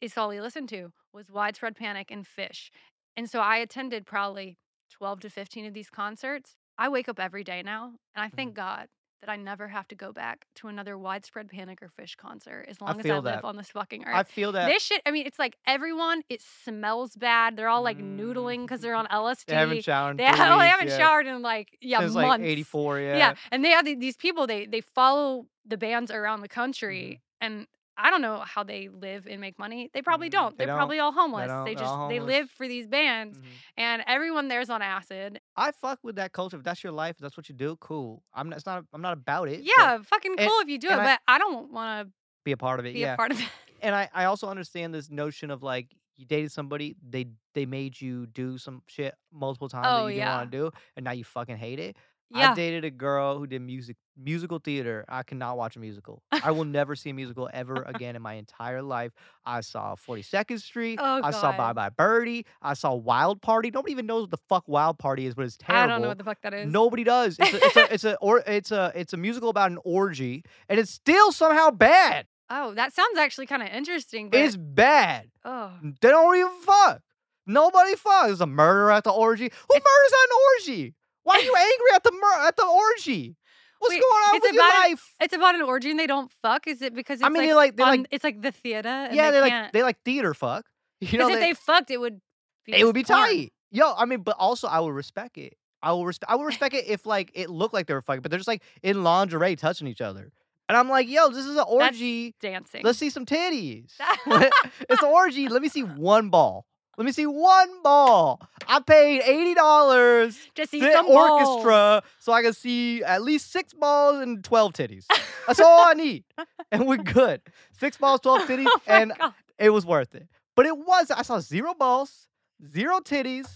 is 0.00 0.16
all 0.18 0.30
he 0.30 0.40
listened 0.40 0.68
to 0.70 0.92
was 1.12 1.30
widespread 1.30 1.76
panic 1.76 2.10
and 2.10 2.26
Phish, 2.26 2.70
and 3.16 3.28
so 3.30 3.40
I 3.40 3.58
attended 3.58 4.06
probably 4.06 4.58
twelve 4.90 5.20
to 5.20 5.30
fifteen 5.30 5.66
of 5.66 5.74
these 5.74 5.90
concerts. 5.90 6.56
I 6.78 6.88
wake 6.88 7.08
up 7.08 7.18
every 7.20 7.44
day 7.44 7.62
now, 7.62 7.98
and 8.14 8.24
I 8.24 8.28
Mm-hmm. 8.34 8.36
thank 8.36 8.54
God 8.54 8.88
that 9.20 9.28
I 9.30 9.36
never 9.36 9.68
have 9.68 9.88
to 9.88 9.94
go 9.94 10.12
back 10.12 10.46
to 10.56 10.68
another 10.68 10.96
widespread 10.96 11.48
panic 11.48 11.82
or 11.82 11.90
Phish 11.98 12.16
concert 12.16 12.66
as 12.68 12.80
long 12.80 12.98
as 13.00 13.06
I 13.06 13.14
live 13.14 13.24
that. 13.24 13.44
on 13.44 13.56
this 13.56 13.70
fucking 13.70 14.04
earth. 14.04 14.14
I 14.14 14.22
feel 14.22 14.52
that 14.52 14.68
this 14.68 14.82
shit, 14.84 15.02
I 15.04 15.10
mean, 15.10 15.26
it's 15.26 15.38
like 15.38 15.56
everyone, 15.66 16.22
it 16.28 16.40
smells 16.64 17.16
bad. 17.16 17.56
They're 17.56 17.68
all 17.68 17.82
like 17.82 17.98
Mm. 17.98 18.18
noodling 18.18 18.62
because 18.62 18.80
they're 18.80 18.94
on 18.94 19.06
LSD. 19.08 19.46
they 19.46 19.54
haven't 19.54 19.82
showered. 19.84 20.10
in 20.12 20.16
They, 20.18 20.24
ha- 20.26 20.58
they 20.58 20.68
haven't 20.68 20.88
yeah. 20.88 20.96
showered 20.98 21.26
in 21.26 21.42
like, 21.42 21.76
yeah, 21.80 22.00
since 22.00 22.14
months. 22.14 22.28
like 22.28 22.40
'84. 22.42 23.00
Yeah. 23.00 23.16
Yeah. 23.16 23.34
And 23.50 23.64
they 23.64 23.70
have 23.70 23.84
these 23.84 24.16
people, 24.16 24.46
they 24.46 24.66
they 24.66 24.80
follow 24.80 25.46
the 25.66 25.76
bands 25.76 26.10
around 26.10 26.40
the 26.42 26.48
country. 26.48 27.20
And 27.40 27.66
I 28.00 28.10
don't 28.10 28.22
know 28.22 28.38
how 28.38 28.62
they 28.62 28.88
live 28.88 29.26
and 29.28 29.40
make 29.40 29.58
money. 29.58 29.90
They 29.92 30.02
probably 30.02 30.28
Mm, 30.28 30.32
don't. 30.32 30.52
they 30.58 30.64
They're 30.64 30.68
don't. 30.68 30.78
probably 30.78 31.00
all 31.00 31.10
homeless. 31.12 31.48
They 31.50 31.74
They're 31.74 31.80
just 31.80 31.84
all 31.92 32.08
they 32.08 32.18
homeless. 32.18 32.34
live 32.36 32.50
for 32.52 32.68
these 32.68 32.86
bands 32.86 33.38
Mhm. 33.38 33.44
and 33.76 34.04
everyone 34.06 34.46
there's 34.48 34.70
on 34.70 34.82
acid. 34.82 35.40
I 35.56 35.72
fuck 35.72 35.98
with 36.04 36.16
that 36.16 36.32
culture. 36.32 36.56
If 36.56 36.62
that's 36.62 36.82
your 36.84 36.92
life, 36.92 37.16
if 37.16 37.18
that's 37.18 37.36
what 37.36 37.48
you 37.48 37.54
do, 37.56 37.76
cool. 37.80 38.22
I'm. 38.32 38.48
Not, 38.48 38.56
it's 38.58 38.66
not. 38.66 38.84
I'm 38.92 39.02
not 39.02 39.14
about 39.14 39.48
it. 39.48 39.64
but 39.64 39.72
Yeah, 39.76 39.98
fucking 40.02 40.36
and- 40.38 40.48
cool 40.48 40.60
if 40.60 40.68
you 40.68 40.78
do 40.78 40.88
it, 40.88 40.92
and 40.92 41.00
I- 41.02 41.04
but 41.14 41.20
I 41.26 41.38
don't 41.38 41.72
want 41.72 42.06
to 42.08 42.12
Be 42.44 42.52
a 42.52 42.56
part 42.56 42.78
of 42.80 42.86
it. 42.86 42.94
be 42.94 43.00
yeah. 43.00 43.14
a 43.14 43.16
part 43.16 43.32
of 43.32 43.40
it. 43.40 43.48
and 43.82 43.94
I, 43.94 44.08
I 44.14 44.24
also 44.26 44.48
understand 44.48 44.94
this 44.94 45.10
notion 45.10 45.50
of 45.50 45.62
like 45.62 45.94
you 46.16 46.24
dated 46.26 46.50
somebody, 46.52 46.96
they 47.06 47.26
they 47.54 47.64
made 47.66 48.00
you 48.00 48.26
do 48.26 48.58
some 48.58 48.82
shit 48.86 49.14
multiple 49.32 49.68
times 49.68 49.86
Oh, 49.88 50.06
that 50.06 50.12
you 50.12 50.18
yeah. 50.18 50.24
didn't 50.26 50.38
want 50.38 50.52
to 50.52 50.58
do, 50.58 50.70
and 50.96 51.04
now 51.04 51.10
you 51.12 51.24
fucking 51.24 51.56
hate 51.56 51.78
it. 51.80 51.96
Yeah. 52.30 52.52
I 52.52 52.54
dated 52.54 52.84
a 52.84 52.90
girl 52.90 53.38
who 53.38 53.46
did 53.46 53.62
music 53.62 53.96
musical 54.22 54.58
theater. 54.58 55.04
I 55.08 55.22
cannot 55.22 55.56
watch 55.56 55.76
a 55.76 55.78
musical. 55.78 56.22
I 56.30 56.50
will 56.50 56.64
never 56.66 56.94
see 56.94 57.08
a 57.10 57.14
musical 57.14 57.48
ever 57.54 57.76
again 57.86 58.16
in 58.16 58.22
my 58.22 58.34
entire 58.34 58.82
life. 58.82 59.12
I 59.46 59.62
saw 59.62 59.94
42nd 59.94 60.60
Street. 60.60 60.98
Oh, 61.02 61.20
I 61.24 61.30
saw 61.30 61.56
Bye. 61.56 61.72
Bye 61.72 61.88
Birdie. 61.88 62.44
I 62.60 62.74
saw 62.74 62.94
Wild 62.94 63.40
Party. 63.40 63.70
Nobody 63.70 63.92
even 63.92 64.04
knows 64.06 64.22
what 64.24 64.30
the 64.30 64.38
fuck 64.48 64.64
Wild 64.68 64.98
Party 64.98 65.24
is, 65.26 65.34
but 65.34 65.46
it's 65.46 65.56
terrible. 65.56 65.84
I 65.84 65.86
don't 65.86 66.02
know 66.02 66.08
what 66.08 66.18
the 66.18 66.24
fuck 66.24 66.42
that 66.42 66.52
is. 66.52 66.70
Nobody 66.70 67.04
does. 67.04 67.36
It's 67.38 67.54
a, 67.54 67.64
it's 67.64 67.76
a 67.76 67.94
it's 67.94 68.04
a 68.04 68.16
or 68.20 68.42
it's 68.46 68.72
a 68.72 68.92
it's 68.94 69.12
a 69.14 69.16
musical 69.16 69.48
about 69.48 69.70
an 69.70 69.78
orgy, 69.84 70.44
and 70.68 70.78
it's 70.78 70.90
still 70.90 71.32
somehow 71.32 71.70
bad. 71.70 72.26
Oh, 72.50 72.74
that 72.74 72.92
sounds 72.94 73.16
actually 73.18 73.46
kind 73.46 73.62
of 73.62 73.68
interesting. 73.68 74.30
But 74.30 74.40
It's 74.40 74.56
bad. 74.56 75.30
oh, 75.44 75.70
They 75.82 76.08
don't 76.08 76.34
even 76.36 76.52
fuck. 76.62 77.00
Nobody 77.46 77.94
fucks. 77.94 78.26
There's 78.26 78.40
a 78.42 78.46
murder 78.46 78.90
at 78.90 79.04
the 79.04 79.10
orgy. 79.10 79.44
Who 79.44 79.76
It's- 79.76 79.82
murders 79.82 80.12
at 80.12 80.30
an 80.30 80.36
orgy? 80.74 80.94
Why 81.28 81.36
are 81.36 81.42
you 81.42 81.54
angry 81.56 81.86
at 81.94 82.02
the 82.04 82.12
mur- 82.12 82.46
at 82.48 82.56
the 82.56 82.64
orgy? 82.66 83.36
What's 83.80 83.94
Wait, 83.94 84.00
going 84.02 84.22
on 84.24 84.36
it's 84.36 84.46
with 84.46 84.54
your 84.54 84.64
an- 84.64 84.90
life? 84.90 85.14
it's 85.20 85.34
about 85.34 85.54
an 85.54 85.62
orgy 85.62 85.90
and 85.90 86.00
they 86.00 86.06
don't 86.08 86.32
fuck. 86.42 86.66
Is 86.66 86.82
it 86.82 86.94
because 86.94 87.20
it's 87.20 87.26
I 87.26 87.28
mean, 87.28 87.42
like, 87.42 87.48
they 87.48 87.54
like 87.54 87.76
they 87.76 87.82
on- 87.84 87.88
like 87.98 88.06
it's 88.10 88.24
like 88.24 88.42
the 88.42 88.50
theater? 88.52 89.08
Yeah, 89.12 89.30
they, 89.30 89.36
they 89.36 89.40
like 89.50 89.72
they 89.72 89.82
like 89.82 90.02
theater 90.04 90.34
fuck. 90.34 90.64
You 91.00 91.06
Because 91.08 91.18
know, 91.28 91.34
if 91.34 91.40
they, 91.40 91.46
they 91.50 91.54
fucked, 91.54 91.90
it 91.92 91.98
would. 91.98 92.20
Be 92.66 92.72
it 92.74 92.84
would 92.84 92.94
be 92.94 93.04
porn. 93.04 93.20
tight. 93.20 93.52
Yo, 93.70 93.94
I 93.96 94.04
mean, 94.04 94.22
but 94.22 94.34
also 94.38 94.66
I 94.66 94.80
would 94.80 94.94
respect 94.94 95.38
it. 95.38 95.54
I 95.80 95.92
will 95.92 96.04
respect. 96.06 96.32
I 96.32 96.34
would 96.34 96.44
respect 96.52 96.74
it 96.74 96.86
if 96.88 97.06
like 97.06 97.30
it 97.34 97.50
looked 97.50 97.72
like 97.74 97.86
they 97.86 97.94
were 97.94 98.02
fucking, 98.02 98.22
but 98.22 98.30
they're 98.32 98.38
just 98.38 98.48
like 98.48 98.62
in 98.82 99.04
lingerie 99.04 99.54
touching 99.54 99.86
each 99.86 100.00
other, 100.00 100.32
and 100.68 100.76
I'm 100.76 100.88
like, 100.88 101.08
yo, 101.08 101.28
this 101.28 101.44
is 101.44 101.50
an 101.50 101.54
That's 101.56 101.70
orgy. 101.70 102.34
Dancing. 102.40 102.80
Let's 102.82 102.98
see 102.98 103.10
some 103.10 103.26
titties. 103.26 103.92
it's 104.26 105.02
an 105.02 105.08
orgy. 105.08 105.48
Let 105.48 105.62
me 105.62 105.68
see 105.68 105.82
one 105.84 106.30
ball. 106.30 106.66
Let 106.98 107.04
me 107.06 107.12
see 107.12 107.26
one 107.26 107.82
ball. 107.82 108.40
I 108.66 108.80
paid 108.80 109.22
eighty 109.22 109.54
dollars 109.54 110.36
Just 110.54 110.72
see 110.72 110.80
to 110.80 110.92
some 110.92 111.06
balls. 111.06 111.40
orchestra 111.62 112.02
so 112.18 112.32
I 112.32 112.42
can 112.42 112.52
see 112.52 113.02
at 113.04 113.22
least 113.22 113.50
six 113.52 113.72
balls 113.72 114.20
and 114.20 114.42
twelve 114.44 114.72
titties. 114.74 115.06
That's 115.46 115.60
all 115.60 115.86
I 115.88 115.94
need, 115.94 116.24
and 116.72 116.86
we're 116.86 116.96
good. 116.98 117.40
Six 117.78 117.96
balls, 117.96 118.20
twelve 118.20 118.40
oh 118.44 118.46
titties, 118.46 118.66
Oh 118.68 118.80
and 118.88 119.12
God. 119.16 119.32
it 119.58 119.70
was 119.70 119.86
worth 119.86 120.14
it. 120.14 120.26
But 120.56 120.66
it 120.66 120.76
was. 120.76 121.10
I 121.10 121.22
saw 121.22 121.38
zero 121.38 121.72
balls, 121.72 122.26
zero 122.68 122.98
titties. 122.98 123.46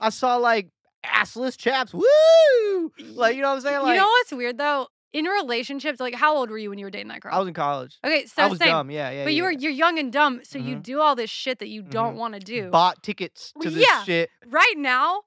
I 0.00 0.10
saw 0.10 0.36
like 0.36 0.68
assless 1.04 1.58
chaps. 1.58 1.92
Woo! 1.92 2.92
Like 3.00 3.34
you 3.36 3.42
know 3.42 3.48
what 3.50 3.56
I'm 3.56 3.60
saying? 3.62 3.82
Like 3.82 3.94
you 3.96 4.00
know 4.00 4.06
what's 4.06 4.32
weird 4.32 4.56
though? 4.58 4.86
In 5.12 5.24
relationships, 5.24 5.98
like 5.98 6.14
how 6.14 6.36
old 6.36 6.50
were 6.50 6.58
you 6.58 6.70
when 6.70 6.78
you 6.78 6.84
were 6.86 6.90
dating 6.90 7.08
that 7.08 7.20
girl? 7.20 7.34
I 7.34 7.38
was 7.38 7.48
in 7.48 7.54
college. 7.54 7.98
okay, 8.04 8.26
so 8.26 8.42
I 8.44 8.46
was 8.46 8.58
same. 8.58 8.68
dumb. 8.68 8.90
Yeah, 8.90 9.10
yeah. 9.10 9.24
But 9.24 9.34
you 9.34 9.42
yeah. 9.42 9.48
were 9.48 9.52
you're 9.52 9.72
young 9.72 9.98
and 9.98 10.12
dumb, 10.12 10.40
so 10.44 10.58
you 10.58 10.76
Mhm. 10.76 10.82
do 10.84 11.00
all 11.00 11.16
this 11.16 11.30
shit 11.30 11.58
that 11.58 11.68
you 11.68 11.82
don't 11.82 12.16
want 12.16 12.34
to 12.34 12.40
do. 12.40 12.70
bought 12.70 13.02
tickets 13.02 13.52
to 13.52 13.58
Well, 13.68 13.70
this 13.74 13.86
yeah. 13.88 14.04
shit. 14.04 14.30
right 14.46 14.74
now, 14.76 15.22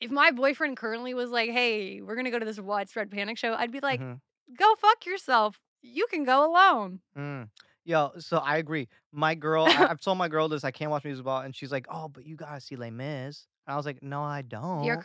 if 0.00 0.10
my 0.10 0.30
boyfriend 0.30 0.76
currently 0.78 1.12
was 1.12 1.30
like, 1.30 1.50
"Hey, 1.50 2.00
we're 2.00 2.16
gonna 2.16 2.30
go 2.30 2.38
to 2.38 2.46
this 2.46 2.58
widespread 2.58 3.10
panic 3.10 3.36
show," 3.36 3.54
I'd 3.54 3.70
be 3.72 3.80
like, 3.80 4.00
Mhm. 4.00 4.20
"Go 4.56 4.74
fuck 4.76 5.04
yourself. 5.04 5.60
You 5.82 6.06
can 6.10 6.24
go 6.24 6.50
alone." 6.50 7.00
Mm. 7.16 7.50
Yo, 7.84 8.12
so 8.18 8.38
I 8.38 8.56
agree. 8.56 8.88
My 9.12 9.34
girl, 9.34 9.64
I, 9.66 9.86
I've 9.90 10.00
told 10.00 10.16
my 10.18 10.28
girl 10.28 10.48
this. 10.48 10.64
I 10.64 10.70
can't 10.70 10.90
watch 10.90 11.04
music 11.04 11.24
ball, 11.26 11.42
and 11.42 11.54
she's 11.54 11.70
like, 11.70 11.86
"Oh, 11.90 12.08
but 12.08 12.24
you 12.26 12.36
gotta 12.36 12.60
see 12.60 12.74
Les 12.76 12.90
Mis." 12.90 13.46
And 13.66 13.74
I 13.74 13.76
was 13.76 13.84
like, 13.86 14.02
"No, 14.02 14.22
I 14.22 14.40
don't." 14.42 14.84
Your 14.84 14.96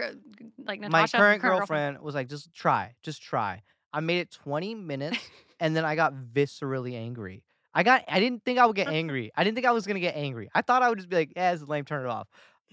like 0.66 0.80
my 0.80 0.88
Natasha, 0.88 1.18
current 1.18 1.42
girlfriend 1.42 2.00
was 2.00 2.16
like, 2.16 2.28
"Just 2.30 2.54
try, 2.54 2.96
just 3.04 3.22
try." 3.22 3.62
I 3.94 4.00
made 4.00 4.20
it 4.20 4.32
20 4.32 4.76
minutes, 4.76 5.18
and 5.60 5.76
then 5.76 5.86
I 5.86 5.96
got 5.96 6.14
viscerally 6.14 6.96
angry. 6.96 7.44
I 7.74 7.84
got. 7.84 8.04
I 8.08 8.20
didn't 8.20 8.44
think 8.44 8.60
I 8.60 8.66
would 8.66 8.76
get 8.76 8.90
angry. 8.90 9.32
I 9.36 9.44
didn't 9.44 9.56
think 9.56 9.66
I 9.66 9.72
was 9.72 9.88
gonna 9.88 10.02
get 10.02 10.16
angry. 10.16 10.50
I 10.54 10.62
thought 10.62 10.84
I 10.84 10.90
would 10.90 10.98
just 10.98 11.10
be 11.10 11.16
like, 11.16 11.34
"Yeah, 11.36 11.54
this 11.54 11.62
is 11.62 11.68
lame. 11.68 11.86
Turn 11.86 12.06
it 12.06 12.10
off." 12.10 12.28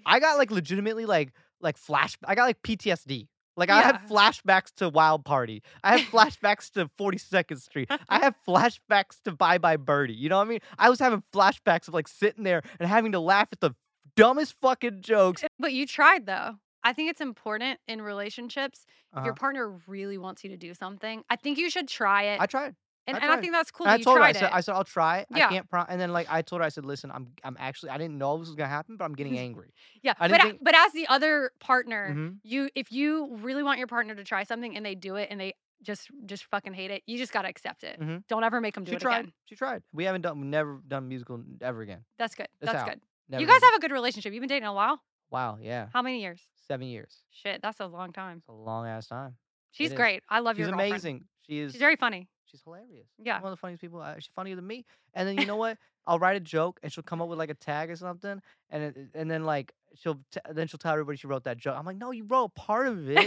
I 0.05 0.19
got 0.19 0.39
like 0.39 0.51
legitimately 0.51 1.07
like 1.07 1.33
like 1.61 1.77
flash. 1.77 2.17
I 2.25 2.35
got 2.35 2.45
like 2.45 2.63
PTSD. 2.63 3.29
Like 3.57 3.71
I 3.71 3.83
had 3.83 4.01
flashbacks 4.09 4.73
to 4.77 4.89
Wild 4.89 5.25
Party. 5.25 5.63
I 5.83 5.99
had 5.99 6.07
flashbacks 6.13 6.71
to 6.73 6.89
42nd 6.99 7.61
Street. 7.61 7.91
I 8.09 8.21
had 8.21 8.35
flashbacks 8.47 9.21
to 9.25 9.33
Bye 9.33 9.59
Bye 9.59 9.77
Birdie. 9.77 10.15
You 10.15 10.29
know 10.29 10.39
what 10.39 10.47
I 10.47 10.51
mean? 10.51 10.61
I 10.79 10.89
was 10.89 11.01
having 11.01 11.25
flashbacks 11.33 11.89
of 11.89 11.95
like 11.95 12.07
sitting 12.07 12.45
there 12.45 12.63
and 12.79 12.89
having 12.89 13.13
to 13.13 13.21
laugh 13.21 13.49
at 13.51 13.59
the 13.61 13.73
dumbest 14.15 14.55
fucking 14.61 15.03
jokes. 15.03 15.45
But 15.59 15.73
you 15.73 15.87
tried 15.87 16.27
though. 16.27 16.55
I 16.88 16.92
think 16.94 17.11
it's 17.11 17.20
important 17.20 17.79
in 17.87 18.01
relationships. 18.03 18.87
If 18.88 19.18
Uh-huh. 19.18 19.24
your 19.27 19.35
partner 19.35 19.68
really 19.87 20.18
wants 20.18 20.42
you 20.44 20.51
to 20.51 20.57
do 20.57 20.72
something, 20.74 21.22
I 21.29 21.37
think 21.37 21.59
you 21.59 21.68
should 21.70 21.88
try 21.88 22.22
it. 22.33 22.40
I 22.40 22.46
tried. 22.46 22.74
and, 23.07 23.16
I 23.16 23.20
and 23.20 23.31
I 23.33 23.40
think 23.40 23.53
that's 23.53 23.70
cool. 23.70 23.87
And 23.87 23.90
that 23.92 23.94
I 23.94 23.98
you 23.98 24.05
told 24.05 24.18
her, 24.18 24.22
I 24.22 24.33
tried 24.33 24.40
said, 24.40 24.46
it. 24.51 24.55
I 24.55 24.61
said, 24.61 24.74
I'll 24.74 24.85
try. 24.85 25.24
I 25.33 25.40
can't. 25.40 25.68
Pro-. 25.70 25.85
And 25.88 25.98
then 26.01 26.12
like 26.12 26.27
I 26.31 26.40
told 26.42 26.61
her, 26.61 26.66
I 26.66 26.68
said, 26.70 26.85
listen, 26.85 27.11
I'm, 27.11 27.29
I'm 27.44 27.57
actually, 27.59 27.90
I 27.90 27.98
didn't 27.98 28.18
know 28.18 28.37
this 28.38 28.48
was 28.48 28.55
gonna 28.57 28.68
happen, 28.68 28.96
but 28.98 29.05
I'm 29.07 29.14
getting 29.14 29.38
angry. 29.46 29.72
yeah, 30.03 30.14
I 30.18 30.29
but 30.29 30.40
think- 30.42 30.59
but 30.62 30.74
as 30.74 30.92
the 30.92 31.07
other 31.09 31.51
partner, 31.61 32.14
Mhm. 32.14 32.38
you 32.42 32.68
if 32.74 32.90
you 32.92 33.37
really 33.37 33.62
want 33.62 33.79
your 33.79 33.87
partner 33.88 34.14
to 34.14 34.24
try 34.24 34.42
something 34.44 34.77
and 34.77 34.85
they 34.85 34.94
do 34.94 35.16
it 35.16 35.29
and 35.31 35.38
they 35.40 35.55
just 35.83 36.11
just 36.27 36.44
fucking 36.46 36.74
hate 36.74 36.90
it, 36.90 37.03
you 37.07 37.16
just 37.18 37.33
gotta 37.33 37.48
accept 37.48 37.83
it. 37.85 37.98
Mhm. 38.01 38.27
Don't 38.29 38.44
ever 38.44 38.61
make 38.61 38.74
them 38.74 38.85
do 38.85 38.90
it. 38.90 38.94
She 38.94 38.96
it 38.96 39.01
tried. 39.01 39.18
again. 39.20 39.33
She 39.46 39.55
tried. 39.57 39.83
We 39.92 40.05
haven't 40.05 40.22
done, 40.22 40.37
we've 40.40 40.46
never 40.51 40.81
done 40.87 41.07
musical 41.09 41.42
ever 41.62 41.81
again. 41.83 42.05
That's 42.18 42.35
good. 42.35 42.48
It's 42.61 42.72
That's 42.72 42.85
good. 42.90 43.01
Never 43.31 43.40
you 43.42 43.46
guys 43.46 43.59
again. 43.59 43.68
have 43.72 43.77
a 43.79 43.81
good 43.81 43.92
relationship. 43.92 44.33
You've 44.33 44.40
been 44.42 44.48
dating 44.48 44.66
a 44.68 44.72
while. 44.72 45.03
Wow. 45.31 45.59
Yeah. 45.61 45.88
How 45.93 46.03
many 46.03 46.21
years? 46.21 46.41
Seven 46.67 46.87
years. 46.87 47.17
Shit, 47.31 47.61
that's 47.62 47.81
a 47.81 47.87
long 47.87 48.12
time. 48.12 48.38
It's 48.38 48.49
a 48.49 48.53
long 48.53 48.87
ass 48.87 49.07
time. 49.09 49.37
She's 49.71 49.91
is. 49.91 49.97
great. 49.97 50.23
I 50.29 50.41
love 50.41 50.57
She's 50.57 50.61
your 50.61 50.69
girlfriend. 50.71 50.93
amazing. 50.93 51.25
She 51.47 51.59
is. 51.61 51.73
She's 51.73 51.81
very 51.81 51.97
funny. 51.97 52.29
She's 52.47 52.62
hilarious. 52.62 53.07
She's 53.17 53.27
Yeah. 53.27 53.41
one 53.41 53.53
of 53.53 53.59
the 53.59 53.61
funniest 53.61 53.81
people. 53.83 54.01
uh, 54.01 54.14
She's 54.17 54.31
funnier 54.35 54.57
than 54.57 54.67
me. 54.67 54.85
And 55.14 55.29
then 55.29 55.38
you 55.38 55.47
know 55.47 55.57
what? 55.57 55.77
I'll 56.07 56.19
write 56.19 56.37
a 56.37 56.41
joke 56.41 56.81
and 56.83 56.91
she'll 56.91 57.03
come 57.05 57.21
up 57.21 57.29
with 57.29 57.38
like 57.38 57.51
a 57.51 57.55
tag 57.55 57.91
or 57.91 57.97
something, 57.97 58.41
and 58.71 58.83
it, 58.83 58.97
and 59.14 59.31
then 59.31 59.45
like 59.45 59.73
she'll 59.95 60.19
t- 60.33 60.41
then 60.51 60.67
she'll 60.67 60.79
tell 60.79 60.93
everybody 60.93 61.19
she 61.19 61.27
wrote 61.27 61.45
that 61.45 61.59
joke. 61.59 61.77
I'm 61.79 61.85
like, 61.85 61.99
no, 61.99 62.11
you 62.12 62.25
wrote 62.25 62.45
a 62.45 62.49
part 62.61 62.87
of 62.87 63.11
it. 63.11 63.23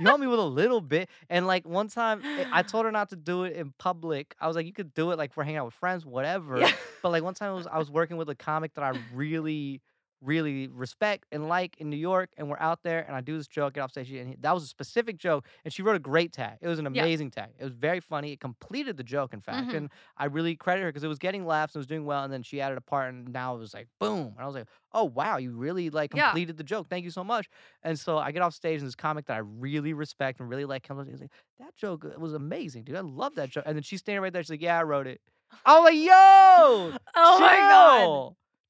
you 0.00 0.06
helped 0.06 0.20
me 0.20 0.26
with 0.26 0.40
a 0.40 0.42
little 0.42 0.80
bit. 0.80 1.08
And 1.30 1.46
like 1.46 1.66
one 1.68 1.86
time, 1.86 2.20
I- 2.24 2.46
I 2.52 2.62
told 2.62 2.86
her 2.86 2.90
not 2.92 3.10
to 3.10 3.16
do 3.16 3.44
it 3.44 3.54
in 3.54 3.72
public. 3.78 4.34
I 4.40 4.48
was 4.48 4.56
like, 4.56 4.66
you 4.66 4.72
could 4.72 4.92
do 4.94 5.12
it 5.12 5.18
like 5.18 5.32
for 5.32 5.44
hanging 5.44 5.58
out 5.58 5.66
with 5.66 5.74
friends, 5.74 6.04
whatever. 6.16 6.58
Yeah. 6.58 6.72
But 7.04 7.10
like 7.12 7.22
one 7.22 7.34
time, 7.34 7.52
it 7.52 7.54
was 7.56 7.68
I 7.68 7.78
was 7.78 7.88
working 7.90 8.16
with 8.16 8.28
a 8.28 8.34
comic 8.34 8.74
that 8.74 8.82
I 8.82 8.98
really, 9.14 9.80
really 10.20 10.68
respect 10.68 11.26
and 11.32 11.48
like 11.48 11.76
in 11.78 11.90
New 11.90 11.96
York, 11.96 12.30
and 12.36 12.48
we're 12.50 12.58
out 12.58 12.82
there, 12.82 13.00
and 13.06 13.14
I 13.14 13.20
do 13.20 13.36
this 13.36 13.46
joke, 13.46 13.74
get 13.74 13.82
off 13.82 13.90
stage, 13.92 14.10
and 14.12 14.30
he, 14.30 14.36
that 14.40 14.52
was 14.52 14.64
a 14.64 14.66
specific 14.66 15.16
joke, 15.18 15.46
and 15.64 15.72
she 15.72 15.82
wrote 15.82 15.96
a 15.96 16.00
great 16.00 16.32
tag. 16.32 16.58
It 16.60 16.68
was 16.68 16.78
an 16.78 16.86
Yeah. 16.92 17.02
amazing 17.02 17.30
tag. 17.30 17.50
It 17.58 17.64
was 17.64 17.72
very 17.72 18.00
funny. 18.00 18.32
It 18.32 18.40
completed 18.40 18.96
the 18.96 19.04
joke, 19.04 19.32
in 19.32 19.40
fact, 19.40 19.72
Mhm. 19.72 19.76
and 19.76 19.90
I 20.16 20.26
really 20.26 20.56
credit 20.56 20.82
her 20.82 20.88
because 20.88 21.04
it 21.04 21.08
was 21.08 21.18
getting 21.18 21.46
laughs, 21.46 21.74
and 21.74 21.80
it 21.80 21.82
was 21.82 21.86
doing 21.86 22.04
well, 22.04 22.24
and 22.24 22.32
then 22.32 22.42
she 22.42 22.60
added 22.60 22.78
a 22.78 22.80
part, 22.80 23.14
and 23.14 23.28
now 23.32 23.54
it 23.54 23.58
was 23.58 23.74
like 23.74 23.88
boom, 24.00 24.28
and 24.34 24.40
I 24.40 24.46
was 24.46 24.54
like, 24.54 24.68
oh 24.92 25.04
wow, 25.04 25.36
you 25.36 25.52
really 25.52 25.90
like 25.90 26.10
Yeah. 26.14 26.32
completed 26.32 26.56
the 26.56 26.64
joke. 26.64 26.88
Thank 26.88 27.04
you 27.04 27.10
so 27.10 27.22
much. 27.22 27.48
And 27.82 27.98
so 27.98 28.18
I 28.18 28.32
get 28.32 28.42
off 28.42 28.54
stage, 28.54 28.80
and 28.80 28.88
this 28.88 28.94
comic 28.94 29.26
that 29.26 29.34
I 29.34 29.40
really 29.40 29.92
respect 29.92 30.40
and 30.40 30.48
really 30.48 30.64
like 30.64 30.82
comes 30.82 30.98
up, 31.00 31.06
and 31.06 31.12
he's 31.12 31.20
like, 31.20 31.32
that 31.60 31.76
joke 31.76 32.04
uh, 32.04 32.18
was 32.18 32.34
amazing, 32.34 32.84
dude. 32.84 32.96
I 32.96 33.00
love 33.00 33.34
that 33.36 33.50
joke. 33.50 33.64
And 33.66 33.76
then 33.76 33.82
she's 33.82 34.00
standing 34.00 34.22
right 34.22 34.32
there. 34.32 34.42
She's 34.42 34.50
like, 34.50 34.62
yeah, 34.62 34.78
I 34.78 34.82
wrote 34.82 35.06
it. 35.06 35.20
I 35.64 35.78
was 35.78 35.84
like, 35.84 35.96
yo, 36.06 36.96
Oh 37.14 37.40
my 37.40 37.62
god. 37.62 38.18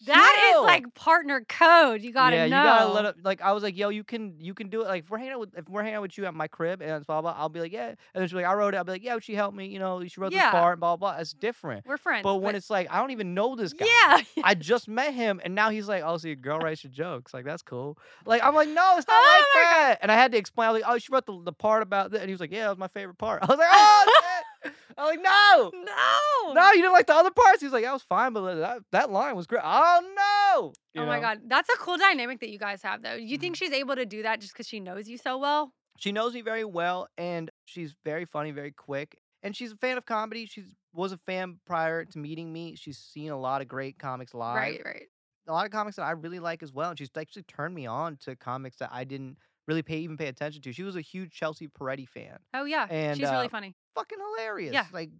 That 0.06 0.36
is 0.48 0.52
chill." 0.52 0.62
like 0.64 0.94
partner 0.94 1.44
code. 1.48 2.02
You 2.02 2.12
gotta 2.12 2.36
yeah, 2.36 2.46
know. 2.46 2.58
you 2.58 2.62
gotta 2.68 2.92
let 2.92 3.04
it. 3.06 3.16
Like 3.24 3.40
I 3.42 3.52
was 3.52 3.62
like, 3.62 3.76
yo, 3.76 3.88
you 3.88 4.04
can 4.04 4.34
you 4.38 4.54
can 4.54 4.68
do 4.68 4.82
it. 4.82 4.86
Like 4.86 5.04
if 5.04 5.10
we're 5.10 5.18
hanging 5.18 5.32
out 5.34 5.40
with 5.40 5.54
if 5.56 5.68
we're 5.68 5.82
hanging 5.82 5.96
out 5.96 6.02
with 6.02 6.16
you 6.18 6.24
at 6.26 6.34
my 6.34 6.46
crib 6.48 6.80
and 6.82 7.04
blah 7.06 7.20
blah, 7.20 7.34
I'll 7.36 7.48
be 7.48 7.60
like, 7.60 7.72
yeah. 7.72 7.88
And 7.88 7.96
then 8.14 8.26
she's 8.28 8.34
like, 8.34 8.44
I 8.44 8.54
wrote 8.54 8.74
it. 8.74 8.76
I'll 8.76 8.84
be 8.84 8.92
like, 8.92 9.02
yeah, 9.04 9.18
she 9.20 9.34
helped 9.34 9.56
me. 9.56 9.66
You 9.66 9.78
know, 9.78 10.04
she 10.06 10.20
wrote 10.20 10.32
Yeah. 10.32 10.50
this 10.50 10.50
part. 10.52 10.74
And 10.74 10.80
blah 10.80 10.96
blah. 10.96 11.16
It's 11.18 11.32
different. 11.32 11.84
We're 11.86 11.96
friends. 11.96 12.22
But 12.22 12.36
when 12.36 12.54
it's 12.54 12.70
like, 12.70 12.86
I 12.90 13.00
don't 13.00 13.10
even 13.10 13.34
know 13.34 13.56
this 13.56 13.72
guy. 13.72 13.86
yeah, 14.06 14.22
I 14.44 14.54
just 14.54 14.88
met 14.88 15.14
him, 15.14 15.40
and 15.44 15.54
now 15.54 15.70
he's 15.70 15.88
like, 15.88 16.02
"Oh, 16.04 16.16
so 16.16 16.28
your 16.28 16.36
girl 16.36 16.58
writes 16.58 16.84
your 16.84 16.92
jokes? 16.92 17.34
Like 17.34 17.44
that's 17.44 17.62
cool." 17.62 17.98
Like 18.24 18.42
I'm 18.44 18.54
like, 18.54 18.68
"No, 18.68 18.94
it's 18.98 19.06
not 19.08 19.14
Oh 19.16 19.44
like 19.54 19.62
that." 19.64 19.98
And 20.02 20.12
I 20.12 20.14
had 20.14 20.32
to 20.32 20.38
explain. 20.38 20.68
I 20.68 20.72
was 20.72 20.82
like, 20.82 20.90
"Oh, 20.92 20.98
she 20.98 21.12
wrote 21.12 21.26
the, 21.26 21.40
the 21.42 21.52
part 21.52 21.82
about 21.82 22.12
that," 22.12 22.20
and 22.20 22.28
he 22.28 22.32
was 22.32 22.40
like, 22.40 22.52
"Yeah, 22.52 22.64
that 22.64 22.70
was 22.70 22.78
my 22.78 22.88
favorite 22.88 23.18
part." 23.18 23.42
I 23.42 23.46
was 23.46 23.58
like, 23.58 23.68
"Oh 23.70 24.06
shit!" 24.98 25.04
I 25.04 25.04
was 25.04 25.16
like, 25.16 25.20
"No, 25.22 25.72
no, 25.84 26.52
no, 26.54 26.68
you 26.72 26.82
didn't 26.82 26.92
like 26.92 27.06
the 27.06 27.14
other 27.14 27.30
parts." 27.30 27.60
He 27.60 27.66
was 27.66 27.72
like, 27.72 27.84
"That 27.84 27.92
was 27.92 28.02
fine, 28.02 28.32
but 28.32 28.54
that, 28.56 28.82
that 28.92 29.10
line 29.10 29.36
was 29.36 29.46
great." 29.46 29.62
Oh 29.64 30.00
no! 30.16 30.72
You 30.94 31.02
Oh 31.02 31.06
my 31.06 31.20
know? 31.20 31.20
god, 31.20 31.40
that's 31.46 31.68
a 31.68 31.76
cool 31.76 31.96
dynamic 31.96 32.40
that 32.40 32.50
you 32.50 32.58
guys 32.58 32.82
have, 32.82 33.02
though. 33.02 33.14
You 33.14 33.36
Mm-hmm. 33.36 33.40
think 33.40 33.56
she's 33.56 33.72
able 33.72 33.96
to 33.96 34.06
do 34.06 34.22
that 34.22 34.40
just 34.40 34.52
because 34.52 34.66
she 34.66 34.80
knows 34.80 35.08
you 35.08 35.18
so 35.18 35.38
well? 35.38 35.72
She 35.98 36.12
knows 36.12 36.34
me 36.34 36.42
very 36.42 36.64
well, 36.64 37.08
and 37.16 37.50
She's 37.64 37.94
very 38.04 38.24
funny, 38.24 38.50
very 38.50 38.72
quick, 38.72 39.18
and 39.42 39.54
she's 39.54 39.72
a 39.72 39.76
fan 39.76 39.98
of 39.98 40.06
comedy. 40.06 40.46
She 40.46 40.64
was 40.94 41.12
a 41.12 41.18
fan 41.18 41.60
prior 41.66 42.04
to 42.06 42.18
meeting 42.18 42.50
me. 42.52 42.76
She's 42.76 42.98
seen 42.98 43.30
a 43.30 43.38
lot 43.38 43.60
of 43.60 43.68
great 43.68 43.98
comics 43.98 44.32
live. 44.32 44.56
Right, 44.56 44.82
right. 44.84 45.08
A 45.46 45.52
lot 45.52 45.66
of 45.66 45.72
comics 45.72 45.96
that 45.96 46.02
I 46.04 46.12
really 46.12 46.38
like 46.40 46.62
as 46.62 46.72
well. 46.72 46.90
And 46.90 46.98
she's 46.98 47.10
actually 47.16 47.42
turned 47.42 47.74
me 47.74 47.86
on 47.86 48.16
to 48.18 48.36
comics 48.36 48.78
that 48.78 48.90
I 48.92 49.04
didn't 49.04 49.38
really 49.68 49.82
pay 49.82 49.98
even 49.98 50.16
pay 50.16 50.26
attention 50.26 50.62
to. 50.62 50.72
She 50.72 50.82
was 50.82 50.96
a 50.96 51.00
huge 51.00 51.30
Chelsea 51.32 51.68
Peretti 51.68 52.08
fan. 52.08 52.38
Oh 52.54 52.64
yeah, 52.64 52.86
And, 52.90 53.16
she's 53.16 53.30
really 53.30 53.46
uh, 53.46 53.50
funny. 53.50 53.76
Fucking 53.94 54.18
hilarious. 54.36 54.72
Yeah. 54.72 54.86
Like 54.92 55.10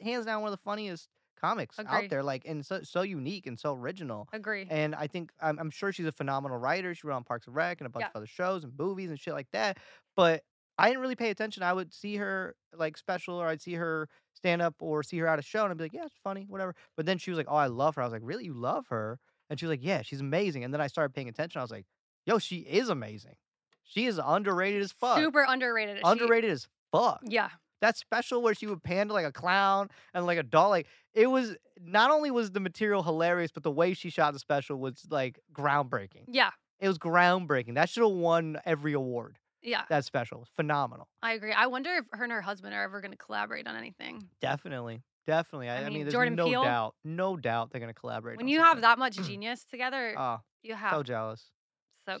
hands 0.00 0.26
down 0.26 0.42
one 0.42 0.52
of 0.52 0.58
the 0.58 0.62
funniest 0.62 1.08
comics 1.40 1.78
out 1.78 2.10
there. 2.10 2.22
Like 2.22 2.44
and 2.46 2.66
so 2.66 2.82
so 2.82 3.02
unique 3.02 3.46
and 3.46 3.58
so 3.58 3.74
original. 3.74 4.28
Agree. 4.32 4.66
And 4.68 4.94
I 4.94 5.06
think 5.06 5.30
I'm, 5.40 5.58
I'm 5.58 5.70
sure 5.70 5.92
she's 5.92 6.06
a 6.06 6.12
phenomenal 6.12 6.58
writer. 6.58 6.94
She 6.94 7.06
wrote 7.06 7.16
on 7.16 7.24
Parks 7.24 7.46
and 7.46 7.56
Rec 7.56 7.80
and 7.80 7.86
a 7.86 7.90
bunch 7.90 8.02
Yeah. 8.02 8.08
of 8.08 8.16
other 8.16 8.26
shows 8.26 8.64
and 8.64 8.72
movies 8.78 9.10
and 9.10 9.18
shit 9.18 9.34
like 9.34 9.48
that. 9.52 9.78
But 10.16 10.42
I 10.78 10.88
didn't 10.88 11.00
really 11.02 11.16
pay 11.16 11.30
attention. 11.30 11.62
I 11.62 11.72
would 11.72 11.92
see 11.94 12.16
her 12.16 12.56
like 12.76 12.96
special 12.96 13.36
or 13.36 13.46
I'd 13.46 13.60
see 13.62 13.74
her 13.74 14.08
stand 14.34 14.62
up 14.62 14.74
or 14.80 15.02
see 15.02 15.18
her 15.18 15.28
at 15.28 15.38
a 15.38 15.42
show 15.42 15.62
and 15.64 15.70
I'd 15.70 15.76
be 15.78 15.84
like, 15.84 15.92
yeah, 15.92 16.06
it's 16.06 16.18
funny, 16.24 16.46
whatever. 16.48 16.74
But 16.96 17.06
then 17.06 17.18
she 17.18 17.30
was 17.30 17.36
like, 17.38 17.46
oh, 17.48 17.54
I 17.56 17.66
love 17.66 17.94
her. 17.96 18.02
I 18.02 18.06
was 18.06 18.12
like, 18.12 18.22
really? 18.24 18.44
You 18.46 18.54
love 18.54 18.86
her? 18.88 19.18
And 19.50 19.60
she 19.60 19.66
was 19.66 19.70
like, 19.70 19.84
yeah, 19.84 20.02
she's 20.02 20.20
amazing. 20.20 20.64
And 20.64 20.72
then 20.72 20.80
I 20.80 20.86
started 20.86 21.14
paying 21.14 21.28
attention. 21.28 21.58
I 21.58 21.62
was 21.62 21.70
like, 21.70 21.84
yo, 22.26 22.38
she 22.38 22.58
is 22.60 22.88
amazing. 22.88 23.34
She 23.92 24.06
is 24.06 24.18
underrated 24.24 24.80
as 24.82 24.92
fuck. 24.92 25.18
Super 25.18 25.44
underrated. 25.48 25.98
She- 25.98 26.02
underrated 26.04 26.50
as 26.50 26.66
fuck 26.92 27.20
yeah. 27.24 27.48
that 27.80 27.96
special 27.96 28.42
where 28.42 28.54
she 28.54 28.66
would 28.66 28.82
pan 28.82 29.08
to 29.08 29.14
like 29.14 29.24
a 29.26 29.32
clown 29.32 29.88
and 30.14 30.26
like 30.26 30.38
a 30.38 30.42
doll 30.42 30.68
like 30.70 30.86
it 31.14 31.26
was 31.26 31.56
not 31.80 32.10
only 32.10 32.30
was 32.30 32.50
the 32.52 32.60
material 32.60 33.02
hilarious 33.02 33.50
but 33.50 33.62
the 33.62 33.70
way 33.70 33.94
she 33.94 34.10
shot 34.10 34.32
the 34.34 34.38
special 34.38 34.76
was 34.78 35.06
like 35.10 35.38
groundbreaking 35.54 36.24
Yeah. 36.28 36.50
it 36.80 36.88
was 36.88 36.98
groundbreaking 36.98 37.74
that 37.76 37.88
should 37.88 38.02
have 38.02 38.12
won 38.12 38.58
every 38.66 38.92
award 38.92 39.38
Yeah. 39.62 39.84
that 39.88 40.04
special 40.04 40.46
phenomenal 40.54 41.08
I 41.22 41.32
agree. 41.32 41.52
I 41.52 41.66
wonder 41.66 41.90
if 41.94 42.06
her 42.12 42.24
and 42.24 42.32
her 42.32 42.42
husband 42.42 42.74
are 42.74 42.82
ever 42.82 43.00
going 43.00 43.12
to 43.12 43.16
collaborate 43.16 43.66
on 43.66 43.74
anything. 43.76 44.28
definitely 44.42 45.02
definitely 45.26 45.70
i, 45.70 45.76
I 45.76 45.78
I 45.78 45.84
mean, 45.84 45.92
mean, 45.94 46.02
there's 46.04 46.12
Jordan 46.12 46.34
no 46.34 46.46
Peele- 46.46 46.62
doubt 46.64 46.94
no 47.04 47.36
doubt 47.38 47.70
they're 47.70 47.80
gonna 47.80 47.94
collaborate 47.94 48.36
When 48.36 48.48
you 48.48 48.60
have 48.60 48.82
that 48.82 48.98
much 48.98 49.16
genius 49.16 49.64
together, 49.64 50.14
oh 50.18 50.40
you 50.62 50.74
have 50.74 50.92
so 50.92 51.02
jealous 51.02 51.46
so 52.06 52.18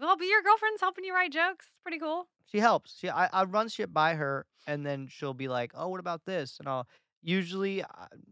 Well, 0.00 0.16
but 0.16 0.26
your 0.26 0.42
girlfriend's 0.42 0.80
helping 0.80 1.04
you 1.04 1.14
write 1.14 1.32
jokes. 1.32 1.66
It's 1.68 1.78
pretty 1.82 1.98
cool. 1.98 2.28
she 2.50 2.58
helps. 2.58 2.96
She 2.98 3.08
I, 3.10 3.26
I 3.32 3.44
run 3.44 3.68
shit 3.68 3.92
by 3.92 4.14
her, 4.14 4.46
and 4.66 4.84
then 4.84 5.06
she'll 5.10 5.34
be 5.34 5.48
like, 5.48 5.72
"Oh, 5.74 5.88
what 5.88 6.00
about 6.00 6.24
this?" 6.24 6.58
And 6.58 6.68
I'll 6.68 6.86
usually 7.22 7.84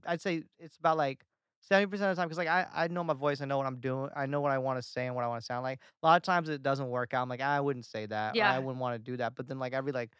I'd 0.06 0.20
say 0.20 0.42
it's 0.58 0.76
about 0.78 0.96
like 0.96 1.22
seventy 1.60 1.86
percent 1.90 2.10
of 2.10 2.16
the 2.16 2.20
time 2.20 2.28
because 2.28 2.38
like 2.38 2.48
I 2.48 2.66
I 2.74 2.88
know 2.88 3.04
my 3.04 3.14
voice, 3.14 3.40
I 3.40 3.44
know 3.44 3.58
what 3.58 3.66
I'm 3.66 3.80
doing, 3.80 4.10
I 4.16 4.26
know 4.26 4.40
what 4.40 4.52
I 4.52 4.58
want 4.58 4.78
to 4.78 4.82
say 4.82 5.06
and 5.06 5.14
what 5.14 5.24
I 5.24 5.28
want 5.28 5.40
to 5.42 5.44
sound 5.46 5.62
like. 5.62 5.80
A 6.02 6.06
lot 6.06 6.16
of 6.16 6.22
times 6.22 6.48
it 6.48 6.62
doesn't 6.62 6.88
work 6.88 7.14
out. 7.14 7.22
I'm 7.22 7.28
like, 7.28 7.40
I 7.42 7.60
wouldn't 7.60 7.84
say 7.84 8.06
that. 8.06 8.34
or 8.34 8.54
I 8.54 8.58
wouldn't 8.58 8.80
want 8.80 8.94
to 8.94 8.98
do 9.10 9.16
that. 9.18 9.34
But 9.34 9.46
then 9.48 9.58
like 9.58 9.72
every 9.74 9.92
like 9.92 10.10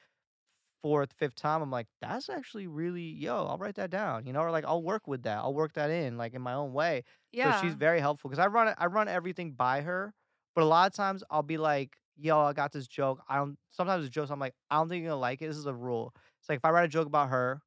fourth, 0.83 1.13
fifth 1.15 1.35
time, 1.35 1.63
I'm 1.63 1.71
like, 1.71 1.89
that's 2.01 2.29
actually 2.29 2.67
really 2.67 3.03
yo. 3.03 3.47
I'll 3.47 3.59
write 3.59 3.77
that 3.77 3.91
down, 3.91 4.27
you 4.27 4.33
know, 4.33 4.41
or 4.41 4.51
like 4.51 4.65
I'll 4.65 4.83
work 4.83 5.07
with 5.07 5.23
that. 5.25 5.39
I'll 5.39 5.55
work 5.55 5.73
that 5.75 5.91
in 5.91 6.17
like 6.19 6.35
in 6.35 6.43
my 6.43 6.55
own 6.55 6.73
way. 6.73 7.05
Yeah. 7.33 7.43
So 7.43 7.51
she's 7.51 7.75
very 7.75 8.01
helpful 8.01 8.31
because 8.31 8.43
I 8.43 8.47
run. 8.49 8.75
I 8.79 8.87
run 8.87 9.09
everything 9.09 9.53
by 9.53 9.81
her, 9.83 10.15
but 10.55 10.63
a 10.65 10.67
lot 10.67 10.87
of 10.91 10.95
times 10.95 11.23
I'll 11.31 11.43
be 11.43 11.59
like, 11.59 11.97
"Yo, 12.17 12.39
I 12.41 12.53
got 12.53 12.73
this 12.73 12.87
joke." 12.89 13.23
I 13.29 13.37
don't. 13.37 13.59
Sometimes 13.71 14.05
the 14.05 14.11
jokes 14.11 14.31
I'm 14.31 14.41
like, 14.41 14.55
"I 14.71 14.77
don't 14.77 14.89
think 14.89 15.03
you're 15.03 15.11
gonna 15.13 15.21
like 15.21 15.41
it." 15.43 15.47
This 15.49 15.57
is 15.57 15.67
a 15.67 15.75
rule. 15.75 16.15
It's 16.41 16.49
like 16.49 16.59
if 16.59 16.65
I 16.65 16.71
write 16.71 16.85
a 16.87 16.89
joke 16.89 17.07
about 17.07 17.31
her, 17.31 17.61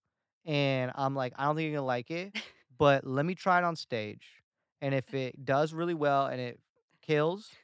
and 0.46 0.92
I'm 0.96 1.16
like, 1.16 1.34
"I 1.38 1.46
don't 1.46 1.56
think 1.56 1.68
you're 1.72 1.78
gonna 1.80 1.88
like 1.88 2.12
it," 2.12 2.34
but 2.78 3.06
let 3.06 3.26
me 3.26 3.36
try 3.36 3.60
it 3.60 3.64
on 3.64 3.76
stage, 3.76 4.44
and 4.82 4.94
if 4.96 5.14
it 5.14 5.46
does 5.46 5.74
really 5.74 5.94
well 5.94 6.28
and 6.28 6.42
it 6.42 6.60
kills, 7.02 7.58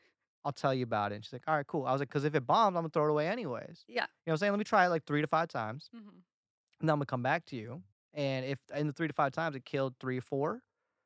I'll 0.47 0.53
tell 0.53 0.73
you 0.73 0.83
about 0.83 1.12
it. 1.12 1.15
And 1.15 1.23
she's 1.25 1.33
like, 1.33 1.43
"All 1.47 1.55
right, 1.55 1.67
cool." 1.67 1.86
I 1.86 1.91
was 1.91 1.99
like, 1.99 2.10
"Cause 2.10 2.23
if 2.23 2.33
it 2.33 2.47
bombs, 2.47 2.75
I'm 2.77 2.83
gonna 2.83 2.89
throw 2.89 3.05
it 3.05 3.12
away 3.12 3.27
anyways." 3.27 3.83
yeah. 3.88 3.93
You 3.93 3.99
know 4.01 4.07
what 4.25 4.33
I'm 4.33 4.38
saying? 4.38 4.51
Let 4.53 4.60
me 4.60 4.63
try 4.63 4.86
it 4.86 4.89
like 4.89 5.05
three 5.05 5.21
to 5.21 5.27
five 5.27 5.49
times, 5.49 5.89
hmm 5.91 5.97
and 6.79 6.88
then 6.88 6.93
I'm 6.93 6.97
gonna 6.99 7.05
come 7.07 7.21
back 7.23 7.45
to 7.47 7.55
you. 7.55 7.83
And 8.13 8.45
if 8.45 8.60
in 8.75 8.88
the 8.88 8.93
three 8.93 9.07
to 9.07 9.13
five 9.13 9.31
times 9.33 9.55
it 9.55 9.65
killed 9.65 9.95
three 9.99 10.17
or 10.19 10.21
four, 10.21 10.62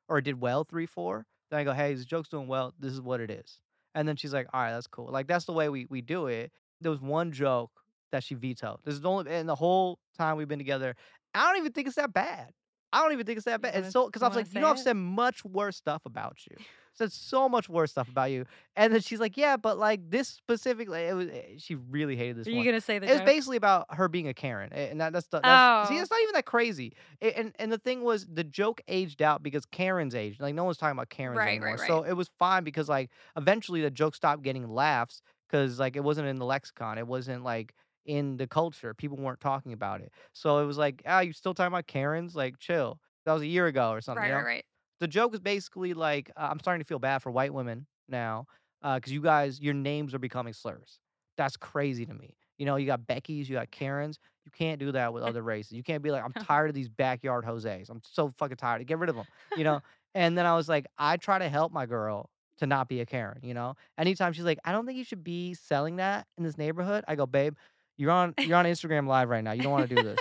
or 0.08 0.18
it 0.18 0.22
did 0.22 0.40
well 0.40 0.64
three, 0.64 0.86
four, 0.86 1.26
then 1.50 1.60
I 1.60 1.64
go, 1.64 1.72
hey, 1.72 1.92
this 1.94 2.04
joke's 2.04 2.28
doing 2.28 2.46
well. 2.46 2.72
This 2.78 2.92
is 2.92 3.00
what 3.00 3.20
it 3.20 3.30
is. 3.30 3.58
And 3.94 4.06
then 4.08 4.16
she's 4.16 4.32
like, 4.32 4.46
all 4.54 4.60
right, 4.62 4.72
that's 4.72 4.86
cool. 4.86 5.08
Like 5.10 5.26
that's 5.26 5.44
the 5.46 5.52
way 5.52 5.68
we 5.68 5.86
we 5.90 6.00
do 6.02 6.26
it. 6.28 6.52
There 6.80 6.90
was 6.90 7.00
one 7.00 7.32
joke 7.32 7.70
that 8.12 8.22
she 8.22 8.34
vetoed. 8.34 8.78
This 8.84 8.94
is 8.94 9.00
the 9.00 9.10
only 9.10 9.32
in 9.34 9.46
the 9.46 9.54
whole 9.54 9.98
time 10.16 10.36
we've 10.36 10.48
been 10.48 10.58
together. 10.58 10.94
I 11.34 11.46
don't 11.48 11.56
even 11.58 11.72
think 11.72 11.86
it's 11.86 11.96
that 11.96 12.12
bad. 12.12 12.52
I 12.92 13.02
don't 13.02 13.12
even 13.12 13.24
think 13.24 13.38
it's 13.38 13.46
that 13.46 13.62
bad. 13.62 13.72
wanna- 13.74 13.86
It's 13.86 13.92
so 13.94 14.06
because 14.06 14.22
I 14.22 14.28
was 14.28 14.36
like, 14.36 14.54
you 14.54 14.60
know, 14.60 14.66
I've 14.68 14.78
said 14.84 14.96
much 14.96 15.42
worse 15.44 15.76
stuff 15.78 16.02
about 16.04 16.38
you. 16.50 16.56
Said 16.94 17.10
so 17.10 17.48
much 17.48 17.68
worse 17.70 17.90
stuff 17.90 18.08
about 18.08 18.30
you. 18.30 18.44
And 18.76 18.92
then 18.92 19.00
she's 19.00 19.18
like, 19.20 19.36
yeah, 19.38 19.56
but 19.56 19.78
like 19.78 20.10
this 20.10 20.28
specifically, 20.28 21.00
it 21.02 21.14
was. 21.14 21.28
eh, 21.28 21.42
She 21.58 21.74
really 21.74 22.16
hated 22.16 22.36
this 22.36 22.46
Are 22.46 22.50
one. 22.50 22.58
you 22.58 22.64
going 22.64 22.76
to 22.76 22.80
say 22.84 22.98
the 22.98 23.08
It 23.08 23.12
was 23.12 23.20
basically 23.22 23.56
about 23.56 23.86
her 23.94 24.08
being 24.08 24.28
a 24.28 24.34
Karen, 24.34 24.70
and 24.72 25.00
that, 25.00 25.12
that's 25.14 25.26
the 25.28 25.40
that's, 25.40 25.88
see, 25.88 25.98
Oh. 25.98 26.00
it's 26.02 26.10
not 26.10 26.20
even 26.22 26.34
that 26.34 26.44
crazy. 26.44 26.92
A- 27.22 27.38
and 27.38 27.54
and 27.58 27.72
the 27.72 27.78
thing 27.78 28.02
was, 28.02 28.26
the 28.26 28.44
joke 28.44 28.80
aged 28.88 29.22
out 29.22 29.42
because 29.42 29.64
Karen's 29.66 30.14
aged. 30.14 30.40
Like 30.40 30.54
no 30.54 30.64
one's 30.64 30.76
talking 30.76 30.96
about 30.96 31.08
Karens 31.08 31.38
Right, 31.38 31.48
anymore. 31.48 31.76
right, 31.76 31.86
So 31.86 32.02
it 32.02 32.12
was 32.12 32.28
fine 32.38 32.62
because 32.64 32.88
like 32.88 33.10
eventually 33.36 33.80
the 33.80 33.90
joke 33.90 34.14
stopped 34.14 34.42
getting 34.42 34.68
laughs 34.68 35.22
because 35.48 35.78
like 35.80 35.96
it 35.96 36.04
wasn't 36.04 36.28
in 36.28 36.36
the 36.38 36.44
lexicon. 36.46 36.98
It 36.98 37.06
wasn't 37.06 37.42
like 37.42 37.74
in 38.04 38.36
the 38.36 38.46
culture. 38.46 38.92
People 38.94 39.16
weren't 39.16 39.40
talking 39.40 39.72
about 39.72 40.00
it. 40.02 40.12
So 40.34 40.58
it 40.58 40.66
was 40.66 40.76
like, 40.76 41.02
ah, 41.06 41.20
you 41.20 41.32
still 41.32 41.54
talking 41.54 41.72
about 41.72 41.86
Karens? 41.86 42.34
Like 42.34 42.58
chill. 42.58 43.00
That 43.24 43.32
was 43.32 43.42
a 43.42 43.46
year 43.46 43.66
ago 43.66 43.90
or 43.92 44.00
something. 44.00 44.22
Right, 44.22 44.28
you 44.28 44.32
know? 44.32 44.38
right, 44.38 44.44
right. 44.46 44.64
The 45.02 45.08
joke 45.08 45.34
is 45.34 45.40
basically 45.40 45.94
like 45.94 46.30
uh, 46.36 46.46
I'm 46.48 46.60
starting 46.60 46.80
to 46.80 46.86
feel 46.86 47.00
bad 47.00 47.22
for 47.22 47.32
white 47.32 47.52
women 47.52 47.86
now 48.08 48.46
because 48.82 49.10
you 49.10 49.20
guys, 49.20 49.60
your 49.60 49.74
names 49.74 50.14
are 50.14 50.20
becoming 50.20 50.52
slurs. 50.52 51.00
That's 51.36 51.56
crazy 51.56 52.06
to 52.06 52.14
me. 52.14 52.36
You 52.56 52.66
know, 52.66 52.76
you 52.76 52.86
got 52.86 53.04
Becky's, 53.04 53.48
you 53.48 53.56
got 53.56 53.72
Karens. 53.72 54.20
You 54.44 54.52
can't 54.52 54.78
do 54.78 54.92
that 54.92 55.12
with 55.12 55.22
other 55.24 55.42
races. 55.42 55.72
You 55.72 55.82
can't 55.82 56.04
be 56.04 56.12
like, 56.12 56.22
I'm 56.22 56.32
tired 56.44 56.68
of 56.68 56.76
these 56.76 56.88
backyard 56.88 57.44
Jose's. 57.44 57.90
I'm 57.90 58.00
so 58.12 58.32
fucking 58.38 58.58
tired. 58.58 58.86
Get 58.86 59.00
rid 59.00 59.10
of 59.10 59.16
them. 59.16 59.26
You 59.56 59.64
know. 59.64 59.80
and 60.14 60.38
then 60.38 60.46
I 60.46 60.54
was 60.54 60.68
like, 60.68 60.86
I 60.96 61.16
try 61.16 61.40
to 61.40 61.48
help 61.48 61.72
my 61.72 61.84
girl 61.84 62.30
to 62.58 62.66
not 62.68 62.88
be 62.88 63.00
a 63.00 63.06
Karen. 63.06 63.40
You 63.42 63.54
know. 63.54 63.74
Anytime 63.98 64.32
she's 64.32 64.44
like, 64.44 64.60
I 64.64 64.70
don't 64.70 64.86
think 64.86 64.98
you 64.98 65.04
should 65.04 65.24
be 65.24 65.54
selling 65.54 65.96
that 65.96 66.28
in 66.38 66.44
this 66.44 66.56
neighborhood. 66.56 67.02
I 67.08 67.16
go, 67.16 67.26
babe, 67.26 67.54
you're 67.96 68.12
on 68.12 68.34
you're 68.38 68.56
on 68.56 68.66
Instagram 68.66 69.08
live 69.08 69.28
right 69.28 69.42
now. 69.42 69.50
You 69.50 69.62
don't 69.62 69.72
want 69.72 69.88
to 69.88 69.96
do 69.96 70.00
this 70.00 70.20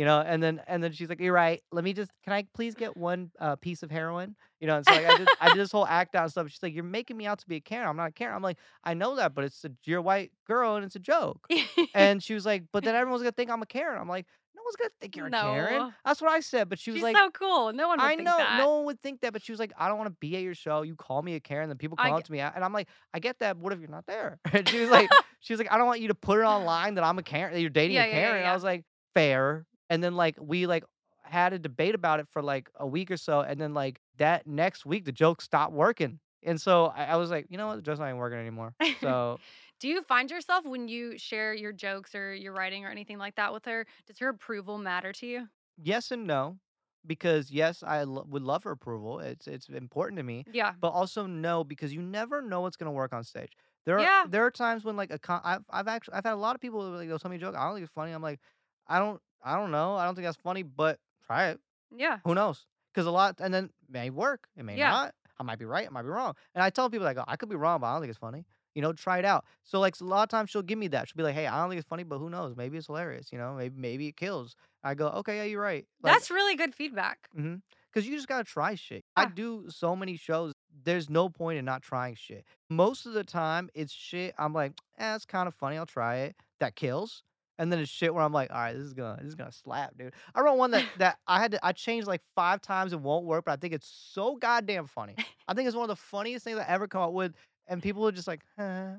you 0.00 0.06
know 0.06 0.20
and 0.20 0.42
then 0.42 0.62
and 0.66 0.82
then 0.82 0.92
she's 0.92 1.08
like 1.10 1.20
you're 1.20 1.32
right 1.46 1.62
let 1.72 1.84
me 1.84 1.92
just 1.92 2.10
can 2.24 2.32
i 2.32 2.42
please 2.54 2.74
get 2.74 2.96
one 2.96 3.30
uh, 3.38 3.56
piece 3.56 3.82
of 3.82 3.90
heroin 3.90 4.34
you 4.60 4.66
know 4.66 4.76
and 4.78 4.86
so 4.86 4.92
like 4.94 5.06
i 5.06 5.16
did 5.18 5.28
i 5.42 5.48
did 5.48 5.58
this 5.58 5.72
whole 5.72 5.86
act 5.86 6.14
out 6.14 6.30
stuff 6.30 6.48
she's 6.48 6.62
like 6.62 6.74
you're 6.74 6.84
making 6.98 7.16
me 7.16 7.26
out 7.26 7.38
to 7.38 7.46
be 7.46 7.56
a 7.56 7.60
karen 7.60 7.86
i'm 7.88 7.96
not 7.96 8.08
a 8.08 8.12
karen 8.12 8.34
i'm 8.34 8.42
like 8.50 8.56
i 8.84 8.94
know 8.94 9.16
that 9.16 9.34
but 9.34 9.44
it's 9.44 9.62
a 9.64 9.70
you're 9.84 9.98
a 9.98 10.02
white 10.10 10.30
girl 10.46 10.76
and 10.76 10.84
it's 10.86 10.96
a 10.96 11.04
joke 11.12 11.46
and 11.94 12.22
she 12.22 12.32
was 12.34 12.46
like 12.46 12.62
but 12.72 12.82
then 12.84 12.94
everyone's 12.94 13.22
gonna 13.22 13.32
think 13.32 13.50
i'm 13.50 13.62
a 13.62 13.66
karen 13.66 14.00
i'm 14.00 14.08
like 14.08 14.26
no 14.56 14.62
one's 14.64 14.76
gonna 14.76 14.90
think 15.00 15.16
you're 15.16 15.26
a 15.26 15.30
karen 15.30 15.92
that's 16.04 16.20
what 16.22 16.30
i 16.30 16.40
said 16.40 16.68
but 16.70 16.78
she 16.78 16.90
was 16.92 16.98
She's 16.98 17.02
like 17.04 17.16
so 17.16 17.30
cool. 17.30 17.72
No 17.72 17.88
one 17.88 17.98
would 17.98 18.04
I 18.04 18.10
think 18.16 18.22
know 18.22 18.36
that. 18.38 18.58
no 18.58 18.76
one 18.76 18.84
would 18.86 19.02
think 19.02 19.20
that, 19.22 19.32
but 19.32 19.42
she 19.42 19.52
was 19.52 19.58
like, 19.58 19.72
"I 19.78 19.88
don't 19.88 19.96
want 19.98 20.08
to 20.10 20.16
be 20.20 20.36
at 20.36 20.42
your 20.42 20.54
show. 20.54 20.82
You 20.82 20.94
call 20.96 21.20
me 21.22 21.34
a 21.34 21.40
Karen, 21.40 21.68
then 21.70 21.78
people 21.78 21.96
I 21.98 22.04
come 22.04 22.12
up 22.14 22.18
get- 22.20 22.26
to 22.26 22.32
me, 22.32 22.40
and 22.40 22.62
I'm 22.64 22.72
like, 22.74 22.88
I 23.14 23.18
get 23.20 23.38
that. 23.40 23.56
What 23.56 23.72
if 23.72 23.80
you're 23.80 23.88
not 23.88 24.06
there?" 24.06 24.38
And 24.52 24.68
she 24.68 24.80
was 24.80 24.90
like, 24.90 25.08
"She 25.40 25.52
was 25.54 25.58
like, 25.60 25.72
I 25.72 25.78
don't 25.78 25.86
want 25.86 26.00
you 26.00 26.08
to 26.08 26.14
put 26.14 26.38
it 26.38 26.42
online 26.44 26.94
that 26.96 27.04
I'm 27.04 27.18
a 27.18 27.22
Karen, 27.22 27.52
that 27.54 27.60
you're 27.60 27.70
dating 27.70 27.96
Yeah, 27.96 28.04
a 28.04 28.08
yeah, 28.08 28.14
yeah, 28.14 28.20
Karen." 28.26 28.40
And 28.42 28.48
I 28.48 28.54
was 28.54 28.62
like, 28.64 28.84
"Fair." 29.14 29.64
And 29.90 30.02
then 30.02 30.14
like 30.16 30.36
we 30.40 30.66
like 30.66 30.84
had 31.22 31.52
a 31.52 31.58
debate 31.58 31.94
about 31.94 32.20
it 32.20 32.28
for 32.30 32.42
like 32.42 32.70
a 32.76 32.86
week 32.86 33.10
or 33.10 33.18
so, 33.18 33.40
and 33.42 33.60
then 33.60 33.74
like 33.74 34.00
that 34.16 34.46
next 34.46 34.86
week 34.86 35.04
the 35.04 35.12
joke 35.12 35.42
stopped 35.42 35.74
working, 35.74 36.20
and 36.42 36.60
so 36.60 36.86
I, 36.86 37.04
I 37.06 37.16
was 37.16 37.30
like, 37.30 37.46
you 37.50 37.58
know 37.58 37.66
what, 37.68 37.76
the 37.76 37.82
joke's 37.82 37.98
not 38.00 38.06
even 38.06 38.18
working 38.18 38.38
anymore. 38.38 38.74
So 39.02 39.40
Do 39.80 39.88
you 39.88 40.02
find 40.02 40.30
yourself 40.30 40.64
when 40.64 40.88
you 40.88 41.18
share 41.18 41.54
your 41.54 41.72
jokes 41.72 42.14
or 42.14 42.34
your 42.34 42.52
writing 42.52 42.84
or 42.84 42.90
anything 42.90 43.18
like 43.18 43.36
that 43.36 43.52
with 43.52 43.64
her, 43.64 43.86
does 44.06 44.18
her 44.18 44.28
approval 44.28 44.78
matter 44.78 45.12
to 45.14 45.26
you? 45.26 45.48
yes 45.76 46.10
and 46.10 46.26
no, 46.26 46.58
because 47.06 47.50
yes, 47.50 47.82
I 47.82 48.02
lo- 48.04 48.26
would 48.28 48.42
love 48.42 48.64
her 48.64 48.70
approval. 48.72 49.20
It's 49.20 49.46
it's 49.46 49.68
important 49.68 50.18
to 50.18 50.22
me. 50.22 50.46
Yeah. 50.52 50.74
but 50.80 50.90
also 50.90 51.26
no 51.26 51.64
because 51.64 51.92
you 51.92 52.02
never 52.02 52.42
know 52.42 52.60
what's 52.62 52.76
gonna 52.76 52.92
work 52.92 53.12
on 53.12 53.24
stage. 53.24 53.52
There 53.86 53.98
are 53.98 54.02
Yeah. 54.02 54.26
there 54.28 54.44
are 54.44 54.50
times 54.50 54.84
when 54.84 54.96
like 54.96 55.10
a 55.10 55.18
con- 55.18 55.40
I've 55.44 55.64
I've 55.70 55.88
actually 55.88 56.14
I've 56.14 56.24
had 56.24 56.34
a 56.34 56.36
lot 56.36 56.54
of 56.54 56.60
people 56.60 56.80
like 56.90 57.08
they'll 57.08 57.18
tell 57.18 57.30
me 57.30 57.36
a 57.36 57.40
joke. 57.40 57.54
I 57.56 57.64
don't 57.66 57.74
think 57.74 57.84
it's 57.84 57.94
funny. 57.94 58.12
I'm 58.12 58.22
like, 58.22 58.40
I 58.86 58.98
don't 58.98 59.20
I 59.42 59.56
don't 59.56 59.70
know. 59.70 59.96
I 59.96 60.04
don't 60.04 60.14
think 60.14 60.26
that's 60.26 60.36
funny, 60.36 60.62
but 60.62 60.98
try 61.26 61.48
it. 61.48 61.60
Yeah. 61.96 62.18
Who 62.24 62.34
knows? 62.34 62.66
Because 62.92 63.06
a 63.06 63.10
lot 63.10 63.36
and 63.40 63.52
then 63.54 63.64
it 63.64 63.70
may 63.90 64.10
work. 64.10 64.48
It 64.56 64.64
may 64.64 64.76
Yeah. 64.76 64.90
not. 64.90 65.14
I 65.38 65.42
might 65.42 65.58
be 65.58 65.64
right. 65.64 65.86
I 65.86 65.90
might 65.90 66.02
be 66.02 66.08
wrong. 66.08 66.34
And 66.54 66.62
I 66.62 66.70
tell 66.70 66.90
people 66.90 67.04
like 67.06 67.16
I 67.26 67.36
could 67.36 67.48
be 67.48 67.56
wrong, 67.56 67.80
but 67.80 67.86
I 67.86 67.92
don't 67.94 68.02
think 68.02 68.10
it's 68.10 68.18
funny. 68.18 68.44
You 68.74 68.82
know, 68.82 68.92
try 68.92 69.18
it 69.18 69.24
out. 69.24 69.44
So 69.64 69.80
like 69.80 69.98
a 70.00 70.04
lot 70.04 70.22
of 70.22 70.28
times 70.28 70.50
she'll 70.50 70.62
give 70.62 70.78
me 70.78 70.88
that. 70.88 71.08
She'll 71.08 71.16
be 71.16 71.22
like, 71.22 71.34
Hey, 71.34 71.46
I 71.46 71.60
don't 71.60 71.70
think 71.70 71.78
it's 71.80 71.88
funny, 71.88 72.04
but 72.04 72.18
who 72.18 72.28
knows? 72.30 72.56
Maybe 72.56 72.76
it's 72.78 72.86
hilarious. 72.88 73.32
You 73.32 73.38
know, 73.38 73.54
maybe 73.54 73.74
maybe 73.80 74.06
it 74.08 74.16
kills. 74.16 74.54
I 74.84 74.94
go, 74.94 75.08
okay, 75.08 75.38
yeah, 75.38 75.44
you're 75.44 75.60
right. 75.62 75.86
Like, 76.02 76.12
That's 76.14 76.30
really 76.30 76.56
good 76.56 76.74
feedback. 76.74 77.28
because 77.34 78.06
you 78.08 78.14
just 78.16 78.28
gotta 78.28 78.44
try 78.44 78.74
shit. 78.76 79.04
I 79.16 79.26
do 79.26 79.64
so 79.68 79.94
many 79.96 80.16
shows. 80.16 80.52
There's 80.84 81.10
no 81.10 81.28
point 81.28 81.58
in 81.58 81.64
not 81.64 81.82
trying 81.82 82.14
shit. 82.14 82.44
Most 82.70 83.04
of 83.06 83.12
the 83.12 83.24
time, 83.24 83.68
it's 83.74 83.92
shit. 83.92 84.34
I'm 84.38 84.52
like, 84.54 84.72
eh, 84.98 85.14
it's 85.16 85.26
kind 85.26 85.48
of 85.48 85.54
funny. 85.54 85.76
I'll 85.76 85.84
try 85.86 86.16
it. 86.18 86.36
That 86.60 86.76
kills. 86.76 87.22
And 87.60 87.70
then 87.70 87.78
it's 87.78 87.90
shit 87.90 88.14
where 88.14 88.24
I'm 88.24 88.32
like, 88.32 88.50
all 88.50 88.56
right, 88.56 88.72
this 88.72 88.86
is 88.86 88.94
gonna, 88.94 89.18
this 89.20 89.28
is 89.28 89.34
gonna 89.34 89.52
slap, 89.52 89.94
dude. 89.98 90.14
I 90.34 90.40
wrote 90.40 90.56
one 90.56 90.70
that 90.70 90.86
that 90.96 91.18
I 91.26 91.40
had 91.40 91.52
to, 91.52 91.64
I 91.64 91.72
changed 91.72 92.06
like 92.06 92.22
five 92.34 92.62
times. 92.62 92.94
It 92.94 93.00
won't 93.00 93.26
work, 93.26 93.44
but 93.44 93.52
I 93.52 93.56
think 93.56 93.74
it's 93.74 94.10
so 94.14 94.36
goddamn 94.36 94.86
funny. 94.86 95.14
I 95.46 95.52
think 95.52 95.66
it's 95.66 95.76
one 95.76 95.84
of 95.84 95.94
the 95.94 96.02
funniest 96.02 96.42
things 96.42 96.58
I 96.58 96.64
ever 96.66 96.88
come 96.88 97.02
up 97.02 97.12
with, 97.12 97.34
and 97.68 97.82
people 97.82 98.08
are 98.08 98.12
just 98.12 98.26
like, 98.26 98.40
huh. 98.58 98.92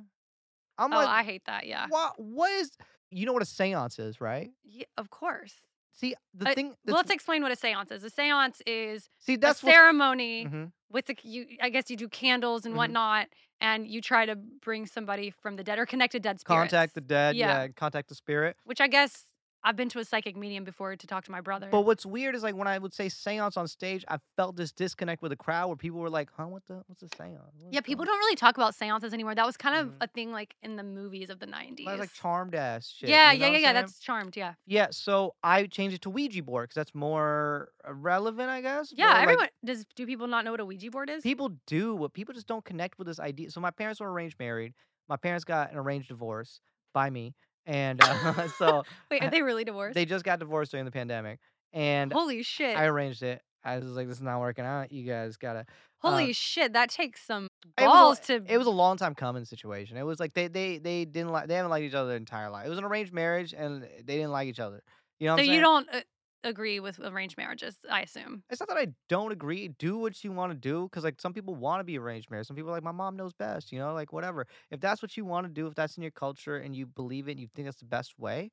I'm 0.78 0.94
oh, 0.94 0.96
like, 0.96 1.08
I 1.08 1.24
hate 1.24 1.44
that. 1.46 1.66
Yeah. 1.66 1.88
what? 1.90 2.14
What 2.20 2.52
is? 2.52 2.70
You 3.10 3.26
know 3.26 3.34
what 3.34 3.42
a 3.42 3.46
séance 3.46 4.00
is, 4.00 4.22
right? 4.22 4.52
Yeah, 4.64 4.86
of 4.96 5.10
course. 5.10 5.56
See, 5.94 6.16
the 6.34 6.50
Uh, 6.50 6.54
thing. 6.54 6.68
well, 6.86 6.96
let's 6.98 7.12
explain 7.12 7.42
what 7.44 7.52
a 7.52 7.56
séance 7.56 7.92
is. 7.92 8.04
A 8.04 8.10
séance 8.10 8.62
is 8.66 9.10
see, 9.20 9.34
a 9.34 9.38
that's 9.38 9.62
what's- 9.62 9.76
ceremony 9.76 10.46
Mhm. 10.46 10.72
with 10.90 11.06
the 11.06 11.16
you. 11.24 11.58
I 11.62 11.70
guess 11.70 11.90
you 11.90 11.98
do 11.98 12.08
candles 12.10 12.66
and 12.66 12.74
Mhm. 12.74 12.78
whatnot, 12.78 13.28
and 13.60 13.88
you 13.88 14.02
try 14.02 14.26
to 14.26 14.36
bring 14.36 14.86
somebody 14.86 15.30
from 15.30 15.58
the 15.58 15.64
dead 15.64 15.78
or 15.80 15.86
connect 15.86 16.14
to 16.14 16.20
dead 16.20 16.40
spirits. 16.40 16.72
contact 16.72 16.96
the 16.96 17.02
dead. 17.02 17.36
Yeah. 17.36 17.64
Yeah. 17.64 17.68
contact 17.76 18.10
the 18.10 18.16
spirit. 18.16 18.58
Which 18.64 18.82
I 18.82 18.88
guess 18.88 19.31
I've 19.64 19.76
been 19.76 19.90
to 19.90 20.00
a 20.00 20.06
psychic 20.06 20.36
medium 20.36 20.64
before 20.64 20.96
to 20.96 21.08
talk 21.08 21.24
to 21.26 21.32
my 21.32 21.42
brother. 21.42 21.68
But 21.72 21.82
what's 21.82 22.06
weird 22.06 22.36
is 22.36 22.42
like 22.44 22.56
when 22.56 22.68
I 22.68 22.78
would 22.80 22.94
say 22.94 23.08
séance 23.08 23.58
on 23.58 23.68
stage, 23.68 24.04
I 24.08 24.18
felt 24.36 24.56
this 24.56 24.72
disconnect 24.72 25.22
with 25.22 25.30
the 25.30 25.36
crowd 25.36 25.68
where 25.68 25.76
people 25.76 26.00
were 26.00 26.10
like, 26.10 26.30
"Huh, 26.36 26.48
what 26.48 26.66
the 26.66 26.82
what's 26.88 27.04
a 27.04 27.08
séance?" 27.08 27.38
What 27.60 27.72
yeah, 27.74 27.82
people 27.82 28.06
going-" 28.06 28.08
don't 28.14 28.20
really 28.20 28.36
talk 28.36 28.58
about 28.58 28.74
seances 28.74 29.14
anymore. 29.14 29.36
That 29.36 29.46
was 29.46 29.58
kind 29.58 29.76
of 29.78 29.88
Mhm. 29.94 29.98
a 30.02 30.08
thing 30.08 30.32
like 30.32 30.56
in 30.64 30.78
the 30.78 30.84
movies 30.84 31.30
of 31.30 31.40
the 31.40 31.46
90s. 31.46 31.86
That 31.86 31.92
was 31.92 32.00
like 32.00 32.14
charmed 32.14 32.56
ass 32.56 32.88
shit. 32.90 33.10
yeah, 33.10 33.32
you 33.32 33.40
know 33.40 33.46
yeah, 33.48 33.52
yeah, 33.52 33.58
yeah. 33.60 33.74
That's 33.74 34.00
charmed. 34.00 34.36
Yeah. 34.36 34.54
yeah. 34.66 34.88
So 34.92 35.36
I 35.44 35.68
changed 35.68 35.96
it 35.96 36.02
to 36.04 36.10
Ouija 36.10 36.42
board 36.42 36.70
because 36.70 36.76
that's 36.76 36.96
more 36.96 37.70
relevant, 37.88 38.50
I 38.50 38.62
guess. 38.62 38.92
Yeah, 38.96 39.06
more, 39.06 39.14
like, 39.14 39.24
everyone 39.24 39.50
does. 39.64 39.86
Do 39.96 40.06
people 40.08 40.28
not 40.28 40.44
know 40.44 40.52
what 40.52 40.60
a 40.60 40.66
Ouija 40.66 40.90
board 40.90 41.10
is? 41.10 41.22
people 41.22 41.50
do, 41.68 41.98
but 41.98 42.14
people 42.14 42.34
just 42.34 42.48
don't 42.48 42.66
connect 42.66 42.98
with 42.98 43.08
this 43.08 43.20
idea. 43.20 43.52
So 43.52 43.62
my 43.62 43.72
parents 43.72 44.00
were 44.00 44.12
arranged 44.12 44.40
married. 44.40 44.74
My 45.08 45.18
parents 45.18 45.44
got 45.44 45.72
an 45.72 45.78
arranged 45.78 46.08
divorce 46.08 46.62
by 46.94 47.10
me, 47.10 47.36
and 47.66 48.02
uh, 48.04 48.48
so 48.58 48.84
Wait, 49.10 49.24
are 49.24 49.30
they 49.30 49.42
really 49.42 49.64
divorced? 49.64 49.96
they 49.96 50.06
just 50.06 50.24
got 50.26 50.40
divorced 50.40 50.72
during 50.72 50.86
the 50.86 50.92
pandemic. 50.92 51.40
And 51.74 52.12
Holy 52.12 52.44
shit! 52.44 52.76
I 52.76 52.86
arranged 52.86 53.24
it. 53.24 53.42
I 53.64 53.78
was 53.78 53.86
like, 53.92 54.08
"This 54.08 54.18
is 54.18 54.24
not 54.24 54.40
working 54.40 54.66
out. 54.66 54.92
You 54.92 55.04
guys 55.06 55.38
gotta." 55.38 55.66
Holy 56.00 56.32
uh, 56.32 56.34
shit! 56.34 56.74
That 56.74 56.90
takes 56.90 57.22
some 57.22 57.48
It 57.78 57.84
was 57.84 57.86
a- 57.86 57.88
balls 57.88 58.20
to. 58.22 58.44
It 58.48 58.58
was 58.58 58.68
a 58.68 58.72
long 58.72 58.98
time 58.98 59.16
coming 59.16 59.46
situation. 59.46 59.96
It 59.98 60.04
was 60.04 60.20
like 60.20 60.34
they 60.34 60.48
they 60.48 60.80
they 60.80 61.06
didn't 61.06 61.32
like 61.32 61.48
they 61.48 61.54
haven't 61.56 61.72
liked 61.72 61.86
each 61.86 61.94
other 61.94 62.10
their 62.10 62.18
entire 62.18 62.50
life. 62.50 62.66
It 62.66 62.70
was 62.70 62.78
an 62.78 62.84
arranged 62.84 63.14
marriage, 63.14 63.54
and 63.54 63.84
they 63.84 64.16
didn't 64.18 64.32
like 64.32 64.48
each 64.48 64.60
other. 64.60 64.82
You 65.20 65.28
know 65.28 65.36
what 65.36 65.46
so 65.46 65.52
you 65.52 65.62
don't 65.62 65.88
uh, 65.94 66.02
agree 66.44 66.80
with 66.80 67.00
arranged 67.00 67.38
marriages, 67.38 67.78
I 67.90 68.02
assume. 68.02 68.44
It's 68.50 68.60
not 68.60 68.70
that 68.70 68.78
I 68.78 68.88
don't 69.10 69.32
agree. 69.32 69.70
Do 69.70 69.98
what 69.98 70.24
you 70.24 70.32
want 70.32 70.52
to 70.52 70.58
do, 70.58 70.84
because 70.84 71.04
like 71.04 71.22
some 71.22 71.34
people 71.34 71.56
want 71.56 71.80
to 71.80 71.84
be 71.84 71.98
arranged 71.98 72.30
marriage. 72.30 72.48
Some 72.48 72.56
people 72.56 72.72
are 72.72 72.74
like 72.74 72.84
my 72.84 72.92
mom 72.92 73.16
knows 73.16 73.34
best. 73.34 73.72
You 73.72 73.80
know, 73.80 73.94
like 73.94 74.12
whatever. 74.14 74.48
If 74.70 74.80
that's 74.80 75.02
what 75.02 75.16
you 75.18 75.26
want 75.26 75.48
to 75.48 75.54
do, 75.54 75.68
if 75.68 75.76
that's 75.76 75.98
in 75.98 76.04
your 76.04 76.12
culture 76.12 76.58
and 76.58 76.76
you 76.76 76.86
believe 76.86 77.28
it, 77.28 77.32
and 77.32 77.40
you 77.40 77.48
think 77.54 77.68
that's 77.68 77.80
the 77.80 77.86
best 77.86 78.18
way, 78.18 78.52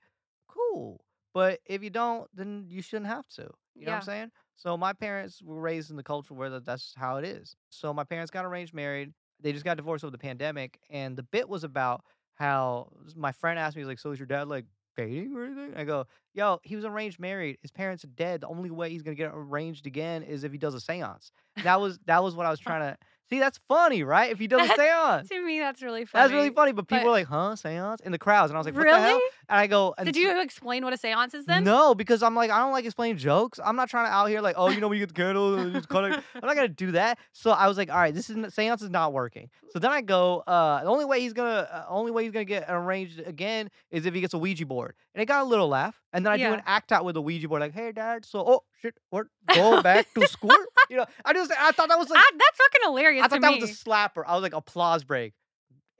cool. 0.48 1.04
But 1.34 1.60
if 1.66 1.82
you 1.82 1.90
don't, 1.90 2.28
then 2.34 2.66
you 2.68 2.82
shouldn't 2.82 3.06
have 3.06 3.28
to. 3.28 3.50
You 3.74 3.86
know 3.86 3.92
what 3.92 3.96
I'm 3.96 4.02
saying? 4.02 4.30
So 4.56 4.76
my 4.76 4.92
parents 4.92 5.40
were 5.42 5.60
raised 5.60 5.90
in 5.90 5.96
the 5.96 6.02
culture 6.02 6.34
where 6.34 6.58
that's 6.60 6.94
how 6.96 7.18
it 7.18 7.24
is. 7.24 7.54
So 7.70 7.94
my 7.94 8.04
parents 8.04 8.30
got 8.30 8.44
arranged 8.44 8.74
married. 8.74 9.12
They 9.40 9.52
just 9.52 9.64
got 9.64 9.76
divorced 9.76 10.02
over 10.02 10.10
the 10.10 10.18
pandemic, 10.18 10.80
and 10.90 11.16
the 11.16 11.22
bit 11.22 11.48
was 11.48 11.62
about 11.62 12.04
how 12.34 12.90
my 13.14 13.30
friend 13.32 13.58
asked 13.58 13.76
me, 13.76 13.82
he's 13.82 13.88
like, 13.88 14.00
"So 14.00 14.10
is 14.10 14.18
your 14.18 14.26
dad 14.26 14.48
like 14.48 14.64
dating 14.98 15.34
or 15.34 15.44
anything?" 15.44 15.72
I 15.76 15.84
go, 15.84 16.06
"Yo, 16.34 16.58
he 16.62 16.76
was 16.76 16.84
arranged 16.84 17.18
married. 17.18 17.58
His 17.62 17.70
parents 17.70 18.04
are 18.04 18.08
dead. 18.08 18.42
The 18.42 18.48
only 18.48 18.70
way 18.70 18.90
he's 18.90 19.02
gonna 19.02 19.14
get 19.14 19.30
arranged 19.32 19.86
again 19.86 20.22
is 20.22 20.44
if 20.44 20.52
he 20.52 20.58
does 20.58 20.74
a 20.74 20.78
séance." 20.78 21.30
That 21.62 21.80
was 21.80 21.98
that 22.06 22.22
was 22.22 22.34
what 22.36 22.44
I 22.46 22.50
was 22.50 22.60
trying 22.68 22.80
to 22.82 22.98
see. 23.30 23.38
That's 23.38 23.58
funny, 23.68 24.02
right? 24.02 24.30
If 24.30 24.38
he 24.38 24.46
does 24.46 24.68
a 24.68 24.72
séance. 24.74 25.28
To 25.28 25.44
me, 25.44 25.58
that's 25.60 25.80
really 25.82 26.04
funny. 26.04 26.22
That's 26.22 26.32
really 26.32 26.50
funny, 26.50 26.72
but 26.72 26.86
people 26.88 27.00
but- 27.00 27.06
were 27.06 27.12
like, 27.12 27.26
"Huh, 27.26 27.52
séance?" 27.54 28.00
in 28.02 28.12
the 28.12 28.18
crowds, 28.18 28.50
and 28.50 28.56
I 28.56 28.60
was 28.60 28.66
like, 28.66 28.74
"What 28.74 28.84
really? 28.84 29.00
the 29.00 29.06
hell?" 29.08 29.20
And 29.50 29.58
I 29.58 29.66
go, 29.66 29.94
and 29.96 30.04
Did 30.04 30.16
you 30.16 30.40
explain 30.42 30.84
what 30.84 30.92
a 30.92 30.98
séance 30.98 31.34
is 31.34 31.46
then? 31.46 31.64
no, 31.64 31.94
because 31.94 32.22
I'm 32.22 32.34
like, 32.34 32.50
I 32.50 32.58
don't 32.58 32.72
like 32.72 32.84
explaining 32.84 33.16
jokes. 33.16 33.58
I'm 33.64 33.76
not 33.76 33.88
trying 33.88 34.06
to 34.06 34.12
out 34.12 34.26
here 34.26 34.42
like, 34.42 34.56
oh, 34.58 34.68
you 34.68 34.78
know, 34.80 34.88
when 34.88 34.98
you 34.98 35.06
get 35.06 35.14
the 35.14 35.20
candle, 35.20 35.54
and 35.58 35.68
you 35.68 35.72
just 35.78 35.88
cut 35.88 36.04
it. 36.04 36.20
I'm 36.34 36.46
not 36.46 36.54
gonna 36.54 36.68
do 36.68 36.92
that. 36.92 37.18
So 37.32 37.50
I 37.52 37.66
was 37.66 37.78
like, 37.78 37.90
all 37.90 37.96
right, 37.96 38.14
this 38.14 38.28
is 38.28 38.54
seance 38.54 38.82
is 38.82 38.90
not 38.90 39.12
working. 39.14 39.48
So 39.70 39.78
then 39.78 39.90
I 39.90 40.02
go, 40.02 40.40
uh, 40.46 40.82
the 40.82 40.90
only 40.90 41.04
way 41.06 41.20
he's 41.20 41.32
gonna, 41.32 41.66
uh, 41.72 41.84
only 41.88 42.10
way 42.12 42.24
he's 42.24 42.32
gonna 42.32 42.44
get 42.44 42.66
arranged 42.68 43.20
again 43.26 43.70
is 43.90 44.04
if 44.04 44.12
he 44.14 44.20
gets 44.20 44.34
a 44.34 44.38
Ouija 44.38 44.66
board. 44.66 44.94
And 45.14 45.22
it 45.22 45.26
got 45.26 45.42
a 45.42 45.48
little 45.48 45.68
laugh. 45.68 45.98
And 46.12 46.24
then 46.24 46.32
I 46.32 46.36
do 46.36 46.52
an 46.52 46.62
act 46.66 46.92
out 46.92 47.04
with 47.04 47.16
a 47.16 47.20
Ouija 47.20 47.48
board, 47.48 47.60
like, 47.60 47.74
hey, 47.74 47.92
dad, 47.92 48.24
so 48.26 48.40
oh 48.46 48.64
shit, 48.82 48.94
what? 49.10 49.26
Go 49.54 49.82
back 49.82 50.06
to 50.14 50.26
school. 50.28 50.50
You 50.90 50.96
know, 50.96 51.04
I 51.22 51.34
just, 51.34 51.52
I 51.52 51.70
thought 51.72 51.90
that 51.90 51.98
was 51.98 52.08
like, 52.08 52.18
Ah, 52.18 52.30
that's 52.32 52.56
fucking 52.56 52.80
hilarious 52.82 53.22
I 53.22 53.28
thought 53.28 53.42
that 53.42 53.52
me. 53.52 53.60
was 53.60 53.70
a 53.70 53.74
slapper. 53.74 54.22
I 54.26 54.32
was 54.32 54.42
like, 54.42 54.54
applause 54.54 55.04
break. 55.04 55.34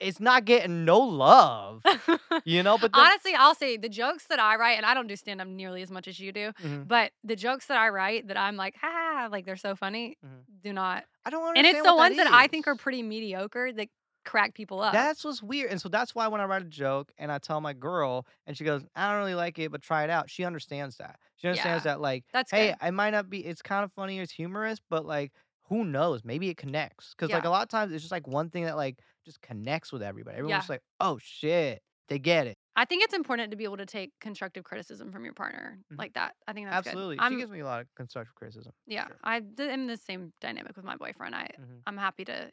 It's 0.01 0.21
not 0.21 0.45
getting 0.45 0.85
no 0.85 1.01
love, 1.01 1.83
you 2.45 2.63
know. 2.63 2.79
But 2.79 2.93
Honestly, 2.95 3.35
I'll 3.35 3.55
say 3.55 3.77
the 3.77 3.89
jokes 3.89 4.27
that 4.29 4.39
I 4.39 4.57
write, 4.57 4.75
and 4.77 4.87
I 4.87 4.95
don't 4.95 5.07
do 5.09 5.17
stand 5.17 5.41
up 5.41 5.49
nearly 5.49 5.83
as 5.83 5.91
much 5.91 6.07
as 6.07 6.21
you 6.21 6.33
do, 6.33 6.53
Mhm. 6.61 6.89
but 6.89 7.13
the 7.25 7.35
jokes 7.37 7.67
that 7.67 7.77
I 7.77 7.89
write 7.89 8.29
that 8.29 8.37
I'm 8.37 8.57
like, 8.57 8.77
ha, 8.81 9.29
like 9.31 9.45
they're 9.45 9.57
so 9.57 9.75
funny, 9.75 10.17
Mhm. 10.25 10.45
do 10.63 10.73
not. 10.73 11.05
I 11.25 11.31
don't 11.31 11.43
understand. 11.43 11.67
And 11.67 11.77
it's 11.77 11.83
the 11.85 11.91
what 11.91 11.97
ones 11.97 12.17
that, 12.17 12.27
I 12.33 12.47
think 12.47 12.67
are 12.69 12.77
pretty 12.77 13.03
mediocre 13.03 13.73
that 13.73 13.89
crack 14.25 14.55
people 14.55 14.81
up. 14.81 14.93
That's 14.93 15.25
what's 15.25 15.43
weird. 15.43 15.71
And 15.71 15.81
so 15.81 15.89
that's 15.89 16.15
why 16.15 16.29
when 16.29 16.41
I 16.41 16.45
write 16.45 16.63
a 16.63 16.67
joke 16.67 17.13
and 17.19 17.31
I 17.33 17.39
tell 17.39 17.61
my 17.61 17.73
girl 17.73 18.27
and 18.47 18.57
she 18.57 18.65
goes, 18.65 18.85
I 18.95 19.11
don't 19.11 19.19
really 19.19 19.35
like 19.35 19.59
it, 19.59 19.71
but 19.73 19.83
try 19.83 20.05
it 20.05 20.11
out. 20.11 20.31
She 20.31 20.45
understands 20.45 20.97
that. 20.99 21.19
She 21.37 21.49
understands 21.49 21.83
Yeah, 21.85 21.93
that 21.93 22.01
like, 22.01 22.25
That's 22.33 22.51
hey, 22.51 22.69
good. 22.71 22.77
I 22.81 22.91
might 22.91 23.11
not 23.11 23.29
be 23.31 23.45
it's 23.45 23.63
kind 23.63 23.85
of 23.85 23.93
funny, 23.93 24.19
it's 24.19 24.33
humorous, 24.33 24.79
but 24.89 25.05
like 25.07 25.33
who 25.69 25.85
knows? 25.85 26.25
Maybe 26.25 26.49
it 26.49 26.57
connects. 26.57 27.13
Cause 27.15 27.33
like 27.33 27.45
a 27.45 27.51
lot 27.51 27.63
of 27.63 27.69
times 27.69 27.93
it's 27.93 28.03
just 28.03 28.13
like 28.13 28.27
one 28.27 28.49
thing 28.51 28.65
that 28.65 28.77
like 28.77 29.01
just 29.29 29.41
connects 29.43 29.93
with 29.93 30.03
everybody. 30.03 30.37
Everyone's 30.39 30.69
Yeah. 30.69 30.75
like, 30.75 30.83
oh 31.01 31.19
shit, 31.23 31.83
they 32.09 32.19
get 32.19 32.47
it. 32.47 32.57
I 32.77 32.85
think 32.85 33.03
it's 33.03 33.15
important 33.15 33.51
to 33.51 33.57
be 33.57 33.65
able 33.65 33.77
to 33.79 33.87
take 33.87 34.13
constructive 34.21 34.65
criticism 34.65 35.11
from 35.13 35.25
your 35.25 35.35
partner 35.35 35.81
Mhm. 35.93 35.99
like 35.99 36.15
that. 36.15 36.37
I 36.47 36.53
think 36.53 36.69
that's 36.69 36.87
Absolutely. 36.87 37.17
good. 37.17 37.23
She 37.29 37.35
I'm, 37.35 37.39
gives 37.39 37.51
me 37.51 37.61
a 37.61 37.65
lot 37.65 37.81
of 37.81 37.89
constructive 37.97 38.35
criticism. 38.35 38.73
yeah, 38.87 39.07
sure. 39.09 39.17
I 39.25 39.43
am 39.59 39.87
the 39.89 39.97
same 39.97 40.33
dynamic 40.41 40.77
with 40.77 40.85
my 40.85 40.97
boyfriend. 40.97 41.35
I 41.35 41.49
Mhm. 41.59 41.83
I'm 41.87 41.97
happy 41.97 42.25
to 42.27 42.53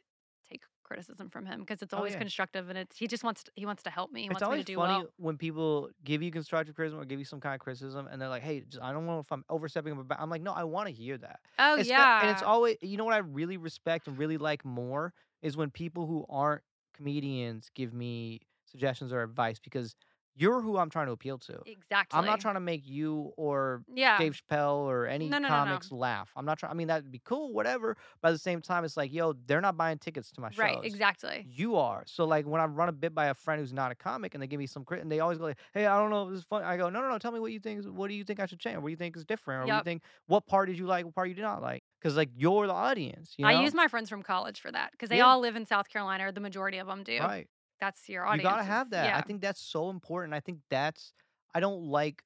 take 0.50 0.62
criticism 0.84 1.30
from 1.30 1.46
him 1.46 1.60
because 1.60 1.82
it's 1.82 1.92
Oh, 1.92 1.98
always 1.98 2.14
yeah. 2.14 2.18
constructive 2.20 2.68
and 2.68 2.78
it's 2.78 2.96
he 2.96 3.08
just 3.08 3.24
wants 3.24 3.44
to, 3.44 3.52
he 3.56 3.66
wants 3.66 3.82
to 3.84 3.90
help 3.90 4.12
me. 4.12 4.22
He 4.22 4.28
It's 4.30 4.34
wants 4.34 4.42
me 4.42 4.44
always 4.44 4.64
to 4.64 4.72
do 4.72 4.76
funny 4.76 5.04
well. 5.04 5.12
when 5.16 5.36
people 5.38 5.90
give 6.04 6.22
you 6.22 6.30
constructive 6.30 6.74
criticism 6.76 7.00
or 7.00 7.04
give 7.04 7.18
you 7.18 7.24
some 7.24 7.40
kind 7.40 7.54
of 7.54 7.60
criticism 7.60 8.06
and 8.06 8.20
they're 8.22 8.28
like, 8.28 8.42
hey, 8.42 8.60
just, 8.62 8.82
I 8.82 8.92
don't 8.92 9.06
know 9.06 9.18
if 9.20 9.30
I'm 9.32 9.44
overstepping. 9.48 10.00
But 10.04 10.20
I'm 10.20 10.30
like, 10.30 10.42
no, 10.42 10.52
I 10.52 10.64
want 10.64 10.86
to 10.88 10.92
hear 10.94 11.18
that. 11.18 11.40
Oh 11.58 11.76
Espe- 11.80 11.86
yeah, 11.88 12.20
And 12.22 12.30
it's 12.30 12.42
always, 12.42 12.76
you 12.82 12.96
know 12.96 13.04
what 13.04 13.14
I 13.14 13.18
really 13.18 13.56
respect 13.56 14.06
and 14.08 14.16
really 14.18 14.38
like 14.38 14.64
more 14.64 15.12
is 15.42 15.56
when 15.56 15.70
people 15.70 16.06
who 16.06 16.24
aren't 16.28 16.62
comedians 16.94 17.70
give 17.74 17.92
me 17.92 18.40
suggestions 18.64 19.12
or 19.12 19.22
advice 19.22 19.58
because 19.58 19.94
you're 20.38 20.60
who 20.60 20.76
I'm 20.76 20.90
trying 20.90 21.06
to 21.06 21.12
appeal 21.12 21.38
to. 21.38 21.60
exactly. 21.64 22.18
I'm 22.18 22.26
not 22.26 22.40
trying 22.40 22.54
to 22.54 22.60
make 22.60 22.86
you 22.86 23.32
or 23.38 23.84
Yeah, 23.94 24.18
Dave 24.18 24.34
Chappelle 24.34 24.80
or 24.80 25.06
any 25.06 25.30
No, 25.30 25.38
no, 25.38 25.48
no, 25.48 25.48
no. 25.48 25.60
comics 25.60 25.90
laugh. 25.90 26.30
I'm 26.36 26.44
not 26.44 26.58
trying. 26.58 26.72
I 26.72 26.74
mean, 26.74 26.88
that'd 26.88 27.10
be 27.10 27.20
cool, 27.24 27.54
whatever. 27.54 27.96
But 28.20 28.28
at 28.28 28.32
the 28.32 28.38
same 28.38 28.60
time, 28.60 28.84
it's 28.84 28.98
like, 28.98 29.12
yo, 29.12 29.32
they're 29.32 29.62
not 29.62 29.78
buying 29.78 29.96
tickets 29.98 30.30
to 30.32 30.42
my 30.42 30.50
shows. 30.50 30.58
right, 30.58 30.84
exactly. 30.84 31.46
You 31.48 31.76
are. 31.76 32.02
So 32.06 32.26
like 32.26 32.44
when 32.46 32.60
I 32.60 32.66
run 32.66 32.90
a 32.90 32.92
bit 32.92 33.14
by 33.14 33.26
a 33.28 33.34
friend 33.34 33.60
who's 33.60 33.72
not 33.72 33.92
a 33.92 33.94
comic 33.94 34.34
and 34.34 34.42
they 34.42 34.46
give 34.46 34.58
me 34.58 34.66
some 34.66 34.84
crit 34.84 35.00
and 35.00 35.10
they 35.10 35.20
always 35.20 35.38
go 35.38 35.44
like, 35.44 35.58
Hey, 35.72 35.86
I 35.86 35.98
don't 35.98 36.10
know 36.10 36.24
if 36.24 36.30
this 36.30 36.40
is 36.40 36.44
fun. 36.44 36.62
I 36.64 36.76
go, 36.76 36.90
No, 36.90 37.00
no, 37.00 37.08
no, 37.08 37.18
tell 37.18 37.32
me 37.32 37.40
what 37.40 37.52
you 37.52 37.60
think 37.60 37.80
is 37.80 37.88
what 37.88 38.08
do 38.08 38.14
you 38.14 38.24
think 38.24 38.38
I 38.40 38.44
should 38.46 38.60
change? 38.60 38.76
What 38.76 38.84
do 38.88 38.90
you 38.90 38.96
think 38.96 39.16
is 39.16 39.24
different? 39.24 39.62
Or 39.62 39.66
what 39.68 39.72
do 39.72 39.76
you 39.76 39.82
think 39.82 40.02
what 40.26 40.46
part 40.46 40.68
did 40.68 40.76
you 40.78 40.86
like, 40.86 41.06
what 41.06 41.14
part 41.14 41.28
you 41.28 41.34
did 41.34 41.42
not 41.42 41.62
like? 41.62 41.82
Because 42.06 42.16
like 42.16 42.30
you're 42.36 42.66
the 42.66 42.72
audience, 42.72 43.34
you 43.36 43.42
know? 43.44 43.48
I 43.50 43.62
use 43.62 43.74
my 43.74 43.88
friends 43.88 44.08
from 44.08 44.22
college 44.22 44.60
for 44.60 44.70
that 44.72 44.92
because 44.92 45.08
they 45.08 45.18
Yeah. 45.18 45.26
all 45.26 45.40
live 45.40 45.56
in 45.56 45.66
South 45.66 45.88
Carolina, 45.88 46.26
or 46.26 46.32
the 46.32 46.40
majority 46.40 46.78
of 46.78 46.86
them 46.86 47.02
do. 47.02 47.18
right. 47.18 47.48
That's 47.80 48.08
your 48.08 48.24
audience. 48.24 48.42
You 48.44 48.48
gotta 48.50 48.62
have 48.64 48.90
that. 48.90 49.06
Yeah. 49.06 49.18
I 49.18 49.22
think 49.22 49.40
that's 49.42 49.60
so 49.60 49.90
important. 49.90 50.32
I 50.34 50.40
think 50.40 50.60
that's 50.70 51.12
I 51.54 51.60
don't 51.60 51.82
like 51.84 52.22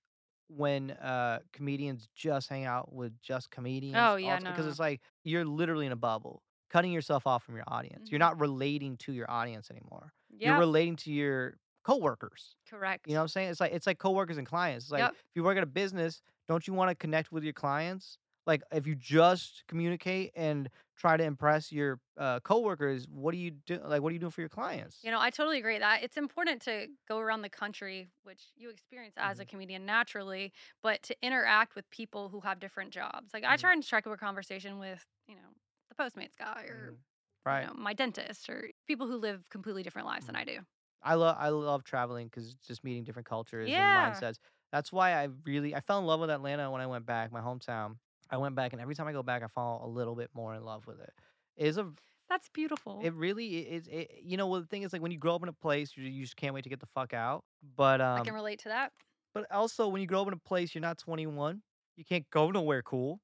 when 0.49 0.91
uh 0.93 1.41
comedians 1.53 2.09
just 2.15 2.49
hang 2.49 2.65
out 2.67 2.93
with 2.93 3.21
just 3.23 3.51
comedians. 3.51 3.97
Oh, 3.99 4.17
yeah, 4.17 4.39
no, 4.39 4.51
Because 4.51 4.67
no. 4.67 4.71
it's 4.71 4.79
like 4.81 5.01
you're 5.25 5.45
literally 5.45 5.87
in 5.87 5.93
a 5.93 5.97
bubble, 5.97 6.43
cutting 6.71 6.93
yourself 6.93 7.27
off 7.27 7.43
from 7.43 7.55
your 7.57 7.65
audience. 7.69 8.11
You're 8.11 8.19
Mhm. 8.19 8.29
not 8.29 8.41
relating 8.41 8.97
to 8.99 9.13
your 9.13 9.31
audience 9.31 9.71
anymore. 9.71 10.13
yeah, 10.29 10.51
You're 10.51 10.59
relating 10.59 10.97
to 10.97 11.13
your 11.13 11.57
coworkers. 11.83 12.55
correct. 12.69 13.07
You 13.09 13.15
know 13.15 13.21
what 13.21 13.25
I'm 13.25 13.29
saying? 13.29 13.51
It's 13.51 13.61
like 13.61 13.73
it's 13.73 13.87
like 13.89 13.99
coworkers 13.99 14.39
and 14.39 14.47
clients. 14.47 14.85
It's 14.87 14.93
like 14.93 15.01
Yep. 15.01 15.13
if 15.15 15.37
you 15.37 15.43
work 15.43 15.57
at 15.57 15.63
a 15.65 15.67
business, 15.67 16.23
don't 16.47 16.67
you 16.69 16.75
want 16.75 16.91
to 16.91 16.95
connect 16.95 17.33
with 17.33 17.43
your 17.43 17.53
clients? 17.55 18.19
Like 18.47 18.63
if 18.73 18.87
you 18.87 18.95
just 18.95 19.65
communicate 19.69 20.33
and 20.35 20.71
try 20.97 21.17
to 21.17 21.25
impress 21.25 21.73
your 21.73 22.01
uh, 22.17 22.41
coworkers, 22.41 23.07
what 23.09 23.33
do 23.33 23.39
you 23.39 23.51
do? 23.53 23.79
Like 23.85 24.03
what 24.03 24.11
are 24.11 24.15
you 24.15 24.19
doing 24.19 24.33
for 24.33 24.41
your 24.43 24.49
clients? 24.51 25.03
You 25.03 25.11
know, 25.11 25.21
I 25.21 25.31
totally 25.31 25.59
agree 25.59 25.79
that 25.79 26.03
it's 26.03 26.19
important 26.19 26.61
to 26.63 26.89
go 27.09 27.19
around 27.19 27.41
the 27.41 27.49
country, 27.49 28.11
which 28.23 28.53
you 28.55 28.69
experience 28.69 29.15
as 29.17 29.39
Mm-hmm. 29.39 29.41
a 29.41 29.47
comedian 29.47 29.87
naturally, 29.87 30.53
but 30.83 31.03
to 31.05 31.17
interact 31.23 31.75
with 31.75 31.89
people 31.89 32.29
who 32.29 32.41
have 32.41 32.61
different 32.61 32.91
jobs. 32.93 33.33
Like 33.33 33.45
I 33.45 33.57
Mhm. 33.57 33.57
try 33.57 33.73
and 33.73 33.83
strike 33.83 34.07
up 34.07 34.13
a 34.13 34.19
conversation 34.19 34.79
with, 34.79 35.07
you 35.27 35.37
know, 35.37 35.55
the 35.89 35.95
Postmates 35.95 36.37
guy 36.37 36.65
or 36.65 36.93
Mhm. 36.93 36.99
right. 37.45 37.63
you 37.63 37.67
know, 37.67 37.75
my 37.75 37.95
dentist 37.95 38.51
or 38.51 38.71
people 38.87 39.07
who 39.07 39.17
live 39.17 39.49
completely 39.51 39.83
different 39.83 40.07
lives 40.07 40.27
than 40.27 40.35
Mhm. 40.35 40.37
I 40.37 40.45
do. 40.45 40.61
I 41.03 41.15
love 41.15 41.37
I 41.39 41.51
love 41.51 41.85
traveling 41.85 42.29
because 42.29 42.55
just 42.57 42.85
meeting 42.85 43.05
different 43.05 43.29
cultures 43.29 43.77
Yeah. 43.77 43.79
and 43.79 43.93
mindsets. 43.95 44.39
That's 44.73 44.93
why 44.93 45.13
I 45.15 45.25
really 45.47 45.75
I 45.75 45.81
fell 45.81 45.99
in 46.01 46.07
love 46.07 46.21
with 46.21 46.31
Atlanta 46.31 46.71
when 46.71 46.81
I 46.83 46.87
went 46.89 47.07
back, 47.07 47.33
my 47.33 47.41
hometown. 47.43 47.99
I 48.31 48.37
went 48.37 48.55
back, 48.55 48.73
and 48.73 48.81
every 48.81 48.95
time 48.95 49.07
I 49.07 49.13
go 49.13 49.23
back, 49.23 49.43
I 49.43 49.49
fall 49.49 49.83
a 49.85 49.89
little 49.89 50.15
bit 50.15 50.31
more 50.35 50.55
in 50.55 50.65
love 50.65 50.87
with 50.87 51.01
it. 51.01 51.13
It 51.57 51.67
is 51.67 51.79
a 51.79 51.87
That's 52.29 52.49
beautiful. 52.49 53.01
it 53.03 53.13
really 53.15 53.59
is. 53.59 53.89
It, 53.89 54.21
you 54.23 54.37
know, 54.37 54.47
well, 54.47 54.61
the 54.61 54.67
thing 54.67 54.83
is, 54.83 54.93
like 54.93 55.03
when 55.03 55.11
you 55.11 55.19
grow 55.19 55.35
up 55.35 55.43
in 55.43 55.49
a 55.49 55.53
place, 55.53 55.93
you, 55.97 56.05
you 56.05 56.23
just 56.23 56.37
can't 56.37 56.55
wait 56.55 56.63
to 56.65 56.71
get 56.71 56.81
the 56.81 56.87
fuck 56.95 57.13
out. 57.13 57.45
But 57.77 58.01
I 58.01 58.19
um, 58.19 58.25
can 58.25 58.35
relate 58.35 58.61
to 58.61 58.69
that. 58.69 58.93
but 59.35 59.51
also 59.51 59.89
when 59.89 60.01
you 60.01 60.07
grow 60.07 60.23
up 60.23 60.29
in 60.29 60.35
a 60.35 60.37
place, 60.39 60.75
you're 60.75 60.81
not 60.83 60.99
21. 60.99 61.61
You 61.97 62.05
can't 62.05 62.25
go 62.31 62.51
nowhere 62.51 62.83
cool. 62.83 63.21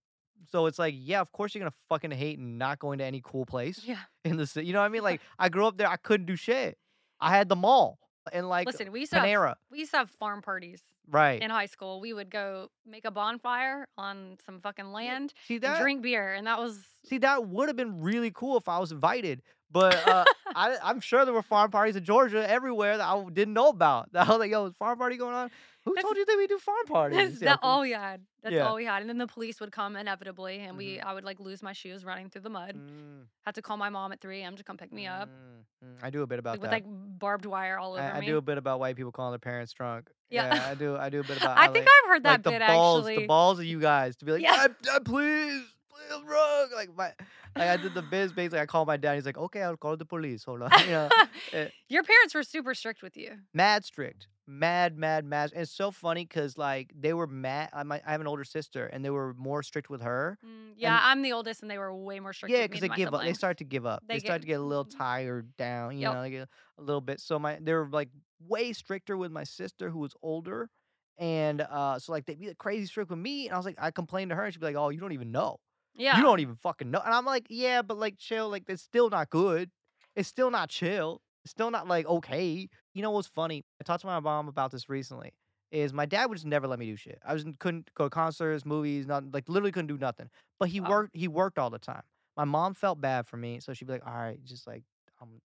So 0.51 0.67
it's 0.67 0.79
like, 0.79 0.95
yeah, 0.97 1.21
of 1.21 1.33
course 1.33 1.55
you're 1.55 1.61
gonna 1.61 1.73
fucking 1.89 2.11
hate 2.11 2.39
not 2.39 2.79
going 2.79 2.99
to 2.99 3.05
any 3.05 3.23
cool 3.25 3.47
place 3.47 3.81
Yeah. 3.85 4.01
in 4.25 4.37
the 4.37 4.47
city. 4.47 4.67
You 4.67 4.75
know 4.75 4.81
what 4.81 4.87
I 4.87 4.89
mean? 4.91 5.03
Like 5.11 5.21
I 5.39 5.49
grew 5.49 5.67
up 5.67 5.79
there, 5.79 5.89
I 5.89 5.97
couldn't 5.97 6.27
do 6.27 6.37
shit. 6.37 6.77
I 7.21 7.31
had 7.35 7.49
the 7.49 7.57
mall. 7.57 7.99
And 8.33 8.49
like 8.49 8.67
Listen, 8.67 8.93
we 8.93 9.01
used 9.01 9.13
to 9.13 9.19
have, 9.19 9.27
Panera. 9.27 9.55
we 9.71 9.79
used 9.79 9.91
to 9.93 9.99
have 9.99 10.11
farm 10.11 10.43
parties 10.43 10.83
Right. 11.09 11.41
in 11.41 11.51
high 11.51 11.67
school. 11.67 12.01
We 12.01 12.13
would 12.13 12.31
go 12.31 12.71
make 12.85 13.05
a 13.05 13.11
bonfire 13.11 13.87
on 13.97 14.39
some 14.45 14.61
fucking 14.61 14.93
land 14.93 15.33
See 15.47 15.55
and 15.55 15.63
that? 15.65 15.81
drink 15.81 16.03
beer, 16.03 16.33
and 16.35 16.47
that 16.47 16.59
was 16.59 16.79
See, 17.05 17.19
that 17.19 17.47
would 17.49 17.69
have 17.69 17.77
been 17.77 18.01
really 18.01 18.33
cool 18.33 18.57
if 18.57 18.69
I 18.69 18.79
was 18.79 18.91
invited. 18.93 19.43
But 19.71 19.95
uh, 20.07 20.25
I, 20.57 20.77
I'm 20.83 21.01
sure 21.01 21.25
there 21.25 21.35
were 21.35 21.43
farm 21.43 21.71
parties 21.71 21.97
in 21.97 22.05
Georgia 22.05 22.49
everywhere 22.49 22.97
that 22.99 23.07
I 23.07 23.25
didn't 23.33 23.55
know 23.55 23.69
about. 23.69 24.13
That 24.13 24.27
I 24.29 24.31
was 24.31 24.39
like, 24.39 24.51
yo, 24.51 24.67
is 24.67 24.75
farm 24.77 24.99
party 24.99 25.17
going 25.17 25.35
on? 25.35 25.51
Who 25.87 25.95
That's- 25.95 26.03
told 26.03 26.17
you 26.17 26.25
that 26.27 26.37
we 26.37 26.47
do 26.49 26.59
farm 26.59 26.85
parties? 26.87 27.39
that's 27.39 27.43
Yeah, 27.43 27.57
all 27.63 27.81
we 27.81 27.93
had. 27.93 28.21
That's 28.43 28.55
Yeah. 28.55 28.67
all 28.67 28.75
we 28.75 28.85
had. 28.85 29.01
And 29.01 29.09
then 29.09 29.19
the 29.19 29.27
police 29.27 29.61
would 29.61 29.73
come 29.73 29.97
inevitably, 29.97 30.59
and 30.59 30.77
we 30.77 30.97
Mhm. 30.99 31.05
I 31.05 31.15
would 31.15 31.25
like 31.25 31.39
lose 31.41 31.63
my 31.63 31.73
shoes 31.73 32.05
running 32.05 32.29
through 32.29 32.43
the 32.43 32.51
mud. 32.51 32.75
Mm, 32.77 33.27
Had 33.45 33.55
to 33.55 33.63
call 33.63 33.77
my 33.77 33.89
mom 33.89 34.11
at 34.13 34.21
3 34.21 34.43
a.m. 34.43 34.57
to 34.57 34.65
come 34.65 34.77
pick 34.77 34.93
me 34.93 35.07
up 35.07 35.29
mm, 35.29 35.87
mm. 35.87 35.99
I 36.03 36.11
do 36.11 36.23
a 36.23 36.27
bit 36.27 36.39
about 36.41 36.55
like, 36.55 36.61
with 36.63 36.71
like 36.73 36.85
barbed 36.87 37.47
wire 37.47 37.79
all 37.79 37.93
over 37.93 38.03
I, 38.03 38.17
I 38.17 38.21
me. 38.21 38.27
do 38.27 38.37
a 38.37 38.43
bit 38.43 38.59
about 38.59 38.81
white 38.81 38.97
people 38.97 39.13
calling 39.13 39.33
their 39.33 39.39
parents 39.39 39.73
drunk. 39.73 40.11
Yeah. 40.29 40.69
I 40.71 40.75
do. 40.75 40.97
I 40.97 41.09
do 41.09 41.21
a 41.21 41.25
bit 41.25 41.37
about. 41.41 41.57
I 41.57 41.67
how, 41.67 41.73
think 41.73 41.85
like, 41.87 41.93
I've 42.05 42.09
heard 42.11 42.23
that 42.25 42.45
like 42.45 42.61
the 42.61 42.67
balls, 42.67 42.99
actually. 43.07 43.17
the 43.23 43.27
balls 43.29 43.59
of 43.61 43.65
you 43.65 43.79
guys 43.81 44.17
to 44.17 44.25
be 44.25 44.33
like, 44.33 44.43
Yeah. 44.43 44.57
"Dad, 44.57 44.75
Dad, 44.83 45.05
please, 45.05 45.63
please, 45.89 46.21
drunk. 46.27 46.73
Like 46.75 46.91
my, 46.97 47.13
like 47.57 47.69
I 47.69 47.77
did 47.77 47.95
the 47.95 48.03
biz. 48.03 48.33
Basically, 48.33 48.59
I 48.59 48.67
called 48.67 48.89
my 48.89 48.97
dad. 48.97 49.15
He's 49.15 49.25
like, 49.27 49.39
okay, 49.39 49.63
I'll 49.63 49.77
call 49.77 49.97
the 49.97 50.05
police. 50.05 50.43
Hold 50.45 50.63
on, 50.63 50.71
you 50.85 50.91
know, 50.91 51.09
eh, 51.53 51.69
Your 51.89 52.03
parents 52.03 52.35
were 52.35 52.43
super 52.43 52.75
strict 52.75 53.03
with 53.03 53.17
you. 53.17 53.39
mad 53.55 53.85
strict, 53.85 54.27
mad, 54.47 54.97
mad, 54.97 55.25
mad. 55.25 55.53
And 55.53 55.63
it's 55.63 55.73
so 55.73 55.91
funny 55.91 56.25
because 56.25 56.57
like 56.59 56.93
they 56.95 57.13
were 57.15 57.27
mad. 57.27 57.71
I, 57.73 57.83
I 57.83 58.13
have 58.13 58.21
an 58.21 58.27
older 58.27 58.45
sister, 58.45 58.87
and 58.87 59.05
they 59.05 59.11
were 59.11 59.35
more 59.35 59.63
strict 59.63 59.91
with 59.91 60.03
her. 60.03 60.39
Mm, 60.45 60.75
yeah, 60.77 61.01
I'm 61.03 61.23
the 61.23 61.33
oldest, 61.33 61.63
and 61.63 61.71
they 61.71 61.79
were 61.79 61.95
way 61.95 62.21
more 62.21 62.33
strict. 62.33 62.53
Yeah, 62.53 62.65
because 62.65 62.81
they 62.81 62.89
give 62.89 63.13
up. 63.13 63.25
They 63.25 63.33
start 63.35 63.59
to 63.59 63.65
give 63.65 63.87
up. 63.87 64.05
They, 64.07 64.19
They 64.19 64.21
start 64.21 64.43
to 64.43 64.47
get 64.47 64.61
a 64.61 64.63
little 64.63 64.85
tired 64.85 65.57
down. 65.57 65.99
You 65.99 66.03
Yep. 66.03 66.15
know, 66.15 66.23
they 66.23 66.31
get 66.31 66.49
a 66.79 66.83
little 66.83 67.01
bit. 67.01 67.21
So 67.21 67.39
my 67.39 67.59
they 67.61 67.73
were 67.73 67.89
like 67.89 68.11
way 68.41 68.73
stricter 68.73 69.17
with 69.17 69.33
my 69.33 69.43
sister 69.45 69.91
who 69.91 69.99
was 69.99 70.15
older, 70.23 70.71
and 71.19 71.61
uh, 71.63 71.99
so 71.99 72.13
like 72.13 72.27
they'd 72.27 72.39
be 72.39 72.49
like 72.49 72.59
crazy 72.59 72.87
strict 72.87 73.11
with 73.11 73.19
me. 73.19 73.47
And 73.47 73.55
I 73.55 73.57
was 73.57 73.67
like, 73.67 73.77
I 73.79 73.91
complained 73.91 74.31
to 74.31 74.37
her, 74.37 74.45
and 74.45 74.55
she'd 74.55 74.61
be 74.61 74.67
like, 74.67 74.77
"Oh, 74.77 74.91
you 74.91 75.01
don't 75.01 75.13
even 75.13 75.33
know. 75.33 75.57
Yeah. 75.95 76.17
You 76.17 76.23
don't 76.23 76.41
even 76.41 76.57
fucking 76.57 76.91
know." 76.91 77.01
And 77.05 77.13
I'm 77.15 77.25
like, 77.27 77.47
"Yeah, 77.51 77.83
but 77.83 77.97
like 77.99 78.19
chill. 78.19 78.49
Like 78.49 78.65
it's 78.69 78.83
still 78.83 79.11
not 79.11 79.31
good. 79.31 79.71
It's 80.15 80.29
still 80.29 80.51
not 80.51 80.69
chill. 80.71 81.23
It's 81.45 81.51
still 81.51 81.71
not 81.71 81.89
like 81.89 82.07
okay." 82.07 82.69
You 82.97 83.03
know 83.03 83.11
what's 83.11 83.29
funny? 83.29 83.63
I 83.79 83.85
talked 83.85 84.01
to 84.01 84.07
my 84.07 84.21
mom 84.21 84.49
about 84.49 84.71
this 84.71 84.89
recently. 84.89 85.35
Is 85.71 85.93
my 85.93 86.07
dad 86.07 86.27
would 86.31 86.37
just 86.37 86.47
never 86.47 86.67
let 86.67 86.79
me 86.79 86.87
do 86.87 86.97
shit. 86.97 87.19
I 87.23 87.35
was 87.35 87.45
couldn't 87.59 87.93
go 87.95 88.05
to 88.05 88.11
concerts, 88.11 88.65
movies, 88.65 89.07
nothing. 89.07 89.33
Like 89.33 89.51
literally 89.51 89.71
couldn't 89.71 89.89
do 89.89 89.99
nothing. 89.99 90.31
But 90.59 90.71
he 90.71 90.81
Oh. 90.81 90.89
worked. 90.89 91.15
He 91.15 91.29
worked 91.29 91.59
all 91.59 91.69
the 91.69 91.79
time. 91.79 92.05
My 92.39 92.45
mom 92.45 92.73
felt 92.73 92.99
bad 93.03 93.27
for 93.27 93.37
me, 93.37 93.61
so 93.61 93.75
she'd 93.75 93.85
be 93.85 93.93
like, 93.93 94.07
"All 94.07 94.15
right, 94.15 94.43
just 94.45 94.67
like 94.67 94.85
I'm, 95.21 95.29
I'm 95.29 95.41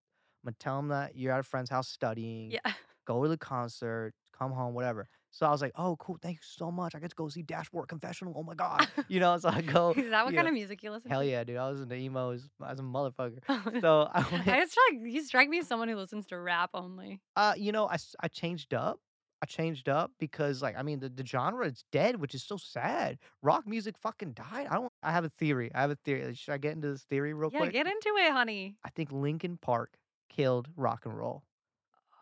gonna 0.45 0.55
tell 0.59 0.79
him 0.79 0.87
that 0.89 1.17
you're 1.17 1.33
at 1.33 1.41
a 1.41 1.43
friend's 1.43 1.69
house 1.69 1.89
studying. 1.89 2.51
Yeah. 2.51 2.73
Go 3.05 3.21
to 3.23 3.27
the 3.27 3.37
concert, 3.37 4.13
come 4.31 4.51
home, 4.53 4.73
whatever." 4.73 5.09
So 5.31 5.45
I 5.45 5.49
was 5.49 5.61
like, 5.61 5.71
"Oh, 5.75 5.95
cool, 5.97 6.17
thank 6.21 6.37
you 6.37 6.43
so 6.43 6.71
much. 6.71 6.93
I 6.93 6.99
get 6.99 7.09
to 7.09 7.15
go 7.15 7.29
see 7.29 7.41
Dashboard 7.41 7.87
Confessional. 7.87 8.33
Oh 8.37 8.43
my 8.43 8.53
god, 8.53 8.87
you 9.07 9.19
know." 9.19 9.37
So 9.37 9.49
I 9.49 9.61
go. 9.61 9.91
Is 9.91 10.09
that 10.09 10.25
what 10.25 10.33
kind 10.33 10.45
know, 10.45 10.49
of 10.49 10.53
music 10.53 10.83
you 10.83 10.91
listen 10.91 11.09
Hell 11.09 11.21
to? 11.21 11.25
Hell 11.25 11.31
yeah, 11.31 11.43
dude! 11.43 11.57
I 11.57 11.69
was 11.69 11.81
into 11.81 11.95
emo 11.95 12.31
as, 12.31 12.47
as 12.67 12.79
a 12.79 12.83
motherfucker. 12.83 13.39
So 13.81 14.09
I 14.13 14.25
went. 14.31 14.47
I 14.47 14.59
just 14.59 14.73
strike 14.73 14.99
you 15.01 15.23
strike 15.23 15.49
me 15.49 15.59
as 15.59 15.67
someone 15.67 15.87
who 15.87 15.95
listens 15.95 16.27
to 16.27 16.39
rap 16.39 16.71
only. 16.73 17.21
Uh, 17.35 17.53
you 17.57 17.71
know, 17.71 17.87
I, 17.87 17.97
I 18.19 18.27
changed 18.27 18.73
up. 18.73 18.99
I 19.41 19.47
changed 19.47 19.89
up 19.89 20.11
because 20.19 20.61
like 20.61 20.75
I 20.77 20.83
mean 20.83 20.99
the, 20.99 21.09
the 21.09 21.25
genre 21.25 21.65
is 21.65 21.83
dead, 21.91 22.17
which 22.17 22.35
is 22.35 22.43
so 22.43 22.57
sad. 22.57 23.17
Rock 23.41 23.65
music 23.65 23.95
fucking 23.97 24.33
died. 24.33 24.67
I 24.69 24.75
don't 24.75 24.91
I 25.01 25.11
have 25.11 25.23
a 25.23 25.29
theory. 25.29 25.71
I 25.73 25.81
have 25.81 25.91
a 25.91 25.95
theory. 25.95 26.35
Should 26.35 26.53
I 26.53 26.57
get 26.57 26.73
into 26.73 26.91
this 26.91 27.03
theory 27.03 27.33
real 27.33 27.49
Yeah, 27.51 27.59
quick? 27.59 27.73
Yeah, 27.73 27.83
get 27.83 27.91
into 27.91 28.13
it, 28.19 28.31
honey. 28.31 28.75
I 28.85 28.89
think 28.89 29.11
Linkin 29.11 29.57
Park 29.57 29.97
killed 30.29 30.67
rock 30.75 31.05
and 31.05 31.17
roll 31.17 31.43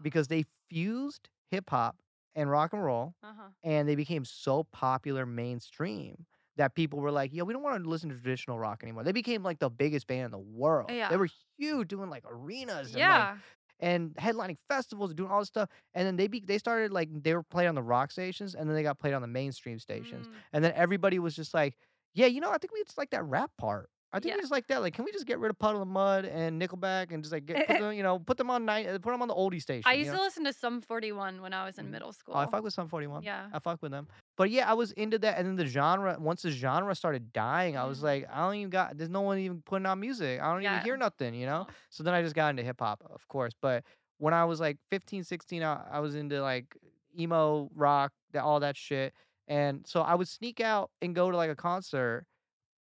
because 0.02 0.28
they 0.28 0.46
fused 0.70 1.30
hip 1.52 1.70
hop 1.70 1.98
and 2.40 2.50
rock 2.50 2.74
and 2.74 2.84
roll 2.84 3.16
Uh 3.24 3.34
huh. 3.34 3.50
and 3.64 3.88
they 3.90 3.96
became 3.96 4.26
so 4.26 4.64
popular 4.66 5.26
mainstream 5.26 6.26
that 6.56 6.76
people 6.76 7.00
were 7.00 7.12
like, 7.12 7.34
"Yo, 7.34 7.44
we 7.46 7.54
don't 7.54 7.64
want 7.64 7.84
to 7.84 7.90
listen 7.90 8.10
to 8.10 8.16
traditional 8.16 8.60
rock 8.60 8.84
anymore." 8.84 9.04
They 9.04 9.12
became 9.14 9.44
like 9.44 9.60
the 9.60 9.70
biggest 9.70 10.08
band 10.08 10.26
in 10.26 10.32
the 10.32 10.40
world. 10.40 10.90
Yeah. 10.90 11.10
They 11.10 11.18
were 11.18 11.30
huge, 11.58 11.88
doing 11.90 12.10
like 12.10 12.24
arenas 12.28 12.96
and 12.96 13.08
like 13.08 13.30
Yeah. 13.30 13.38
and 13.80 14.14
headlining 14.16 14.58
festivals, 14.68 15.14
doing 15.14 15.32
all 15.32 15.40
this 15.40 15.48
stuff. 15.48 15.70
And 15.94 16.06
then 16.06 16.18
they 16.18 16.28
be, 16.28 16.42
they 16.42 16.58
started 16.58 16.92
like 16.92 17.10
they 17.24 17.34
were 17.34 17.44
played 17.44 17.68
on 17.68 17.76
the 17.76 17.84
rock 17.84 18.12
stations, 18.12 18.56
and 18.56 18.70
then 18.70 18.76
they 18.76 18.84
got 18.84 19.00
played 19.00 19.14
on 19.14 19.22
the 19.22 19.28
mainstream 19.28 19.80
stations. 19.80 20.28
Mm, 20.28 20.44
And 20.54 20.64
then 20.64 20.74
everybody 20.76 21.20
was 21.20 21.36
just 21.36 21.54
like, 21.54 21.78
"Yeah, 22.14 22.28
you 22.28 22.42
know, 22.42 22.52
I 22.52 22.58
think 22.58 22.74
we 22.74 22.84
just 22.84 22.98
like 22.98 23.12
that 23.12 23.24
rap 23.24 23.52
part. 23.58 23.90
I 24.12 24.20
think 24.20 24.34
Yeah. 24.34 24.40
just 24.42 24.52
like 24.52 24.66
that. 24.68 24.82
Like, 24.82 24.96
can 24.96 25.06
we 25.06 25.12
just 25.12 25.28
get 25.28 25.38
rid 25.38 25.52
of 25.52 25.60
Puddle 25.60 25.82
of 25.84 25.88
Mudd 25.88 26.26
and 26.26 26.60
Nickelback 26.60 27.12
and 27.12 27.22
just 27.24 27.32
like 27.32 27.46
get 27.46 27.68
put 27.68 27.80
them, 27.80 27.94
you 27.94 28.02
know, 28.02 28.18
put 28.18 28.38
them 28.38 28.50
on 28.50 28.66
night, 28.66 28.88
put 29.02 29.12
them 29.12 29.22
on 29.22 29.28
the 29.28 29.36
oldie 29.36 29.62
station." 29.62 29.84
I 29.86 29.94
you 29.94 30.00
used 30.00 30.12
know? 30.12 30.18
to 30.18 30.24
listen 30.24 30.44
to 30.46 30.54
Sum 30.54 30.82
41 30.82 31.42
when 31.42 31.54
I 31.54 31.64
was 31.66 31.78
in 31.78 31.86
Mm. 31.88 31.92
middle 31.92 32.12
school. 32.14 32.34
Oh, 32.36 32.40
I 32.40 32.48
fuck 32.48 32.64
with 32.64 32.74
Sum 32.74 32.88
41. 32.88 33.22
Yeah. 33.24 33.48
I 33.54 33.60
fuck 33.60 33.82
with 33.84 33.92
them. 33.92 34.08
But 34.36 34.50
yeah, 34.50 34.70
I 34.70 34.74
was 34.74 34.92
into 34.94 35.20
that. 35.20 35.38
And 35.38 35.48
then 35.48 35.56
the 35.58 35.66
genre, 35.68 36.18
once 36.20 36.42
the 36.42 36.50
genre 36.52 36.96
started 36.96 37.32
dying, 37.34 37.78
I 37.78 37.86
was 37.86 38.02
like, 38.02 38.28
I 38.32 38.40
don't 38.40 38.56
even 38.56 38.70
got, 38.72 38.98
there's 38.98 39.10
no 39.10 39.22
one 39.22 39.38
even 39.40 39.62
putting 39.62 39.86
out 39.86 39.98
music. 39.98 40.42
I 40.42 40.52
don't 40.54 40.64
Yeah. 40.64 40.76
even 40.76 40.86
hear 40.86 40.98
nothing, 40.98 41.36
you 41.36 41.46
know? 41.46 41.64
No. 41.64 41.68
So 41.90 42.04
then 42.04 42.14
I 42.14 42.22
just 42.24 42.36
got 42.36 42.50
into 42.50 42.64
hip 42.64 42.80
hop, 42.80 43.04
of 43.14 43.28
course. 43.28 43.54
But 43.62 43.84
when 44.18 44.34
I 44.34 44.46
was 44.46 44.60
like 44.60 44.78
15, 44.90 45.24
16, 45.24 45.62
I, 45.62 45.82
I 45.92 46.00
was 46.00 46.16
into 46.16 46.42
like 46.42 46.76
emo, 47.18 47.70
rock, 47.76 48.12
all 48.42 48.60
that 48.62 48.76
shit. 48.78 49.14
And 49.48 49.86
so 49.88 50.02
I 50.02 50.16
would 50.16 50.28
sneak 50.28 50.62
out 50.62 50.90
and 51.02 51.14
go 51.16 51.32
to 51.32 51.38
like 51.38 51.50
a 51.50 51.56
concert. 51.56 52.26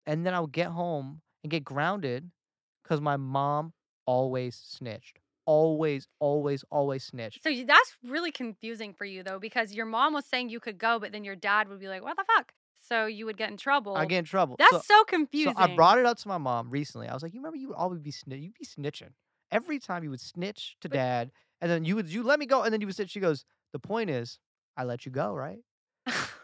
And 0.07 0.25
then 0.25 0.33
I 0.33 0.39
would 0.39 0.51
get 0.53 0.67
home 0.67 1.21
and 1.43 1.51
get 1.51 1.63
grounded 1.63 2.31
because 2.83 3.01
my 3.01 3.17
mom 3.17 3.73
always 4.07 4.55
snitched. 4.55 5.19
Always, 5.45 6.07
always, 6.19 6.63
always 6.71 7.03
snitched. 7.03 7.43
So 7.43 7.49
that's 7.65 7.95
really 8.03 8.31
confusing 8.31 8.93
for 8.93 9.05
you 9.05 9.21
though, 9.23 9.39
because 9.39 9.73
your 9.73 9.85
mom 9.85 10.13
was 10.13 10.25
saying 10.25 10.49
you 10.49 10.59
could 10.59 10.77
go, 10.77 10.97
but 10.99 11.11
then 11.11 11.23
your 11.23 11.35
dad 11.35 11.69
would 11.69 11.79
be 11.79 11.87
like, 11.87 12.03
"What 12.03 12.17
the 12.17 12.25
fuck?" 12.25 12.53
So 12.89 13.05
you 13.05 13.25
would 13.25 13.37
get 13.37 13.49
in 13.49 13.57
trouble. 13.57 13.95
I 13.95 14.05
get 14.05 14.19
in 14.19 14.25
trouble. 14.25 14.55
That's 14.57 14.71
So- 14.71 14.79
so, 14.81 15.03
confusing. 15.05 15.53
So 15.55 15.59
I 15.61 15.75
brought 15.75 15.99
it 15.99 16.05
up 16.05 16.17
to 16.19 16.27
my 16.27 16.37
mom 16.37 16.69
recently. 16.69 17.07
I 17.07 17.13
was 17.13 17.21
like, 17.23 17.33
you 17.33 17.39
remember 17.39 17.57
you 17.57 17.67
would 17.69 17.77
always 17.77 17.99
be 17.99 18.11
snitch. 18.11 18.39
You'd 18.41 18.53
be 18.55 18.65
snitching 18.65 19.11
every 19.51 19.79
time 19.79 20.03
you 20.03 20.09
would 20.09 20.21
snitch 20.21 20.75
to 20.81 20.89
But- 20.89 20.95
dad, 20.95 21.31
and 21.61 21.69
then 21.71 21.85
you 21.85 21.95
would 21.95 22.07
you 22.07 22.23
let 22.23 22.39
me 22.39 22.45
go, 22.45 22.63
and 22.63 22.73
then 22.73 22.81
you 22.81 22.87
would 22.87 22.95
sit. 22.95 23.09
She 23.09 23.19
goes, 23.19 23.45
the 23.73 23.79
point 23.79 24.09
is, 24.09 24.39
I 24.77 24.83
let 24.83 25.05
you 25.05 25.11
go, 25.11 25.33
right? 25.33 25.59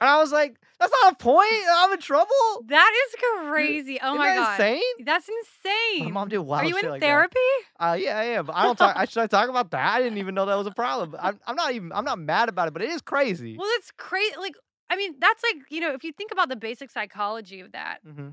And 0.01 0.09
I 0.09 0.17
was 0.19 0.31
like, 0.31 0.57
that's 0.79 0.91
not 1.03 1.13
a 1.13 1.15
point. 1.15 1.47
I'm 1.75 1.93
in 1.93 1.99
trouble. 1.99 2.63
that 2.67 2.91
is 3.07 3.15
crazy. 3.49 3.99
Oh 4.01 4.07
Isn't 4.13 4.17
my 4.17 4.29
that 4.29 4.35
god, 4.35 4.59
insane? 4.61 5.05
that's 5.05 5.29
insane. 5.29 6.05
My 6.05 6.11
mom 6.11 6.29
did 6.29 6.39
wild 6.39 6.63
Are 6.63 6.67
you 6.67 6.75
shit 6.75 6.83
in 6.85 6.89
like 6.91 7.01
that. 7.01 7.07
therapy? 7.07 7.39
Uh, 7.79 7.97
yeah, 7.99 8.17
I 8.17 8.23
am. 8.25 8.45
But 8.45 8.55
I 8.55 8.63
don't 8.65 8.77
talk. 8.77 8.93
I 8.97 9.05
should 9.09 9.23
I 9.23 9.27
talk 9.27 9.49
about 9.49 9.71
that? 9.71 9.93
I 9.95 9.99
didn't 10.01 10.17
even 10.17 10.35
know 10.35 10.45
that 10.45 10.55
was 10.55 10.67
a 10.67 10.71
problem. 10.71 11.15
I'm, 11.19 11.39
I'm 11.47 11.55
not 11.55 11.73
even. 11.73 11.91
I'm 11.93 12.05
not 12.05 12.19
mad 12.19 12.49
about 12.49 12.67
it, 12.67 12.73
but 12.73 12.81
it 12.81 12.89
is 12.89 13.01
crazy. 13.01 13.55
Well, 13.57 13.67
it's 13.75 13.91
crazy. 13.97 14.35
Like, 14.37 14.55
I 14.89 14.95
mean, 14.95 15.15
that's 15.19 15.41
like 15.43 15.63
you 15.71 15.79
know, 15.79 15.93
if 15.93 16.03
you 16.03 16.11
think 16.11 16.31
about 16.31 16.49
the 16.49 16.55
basic 16.55 16.89
psychology 16.91 17.59
of 17.61 17.71
that, 17.73 17.99
hmm 18.03 18.29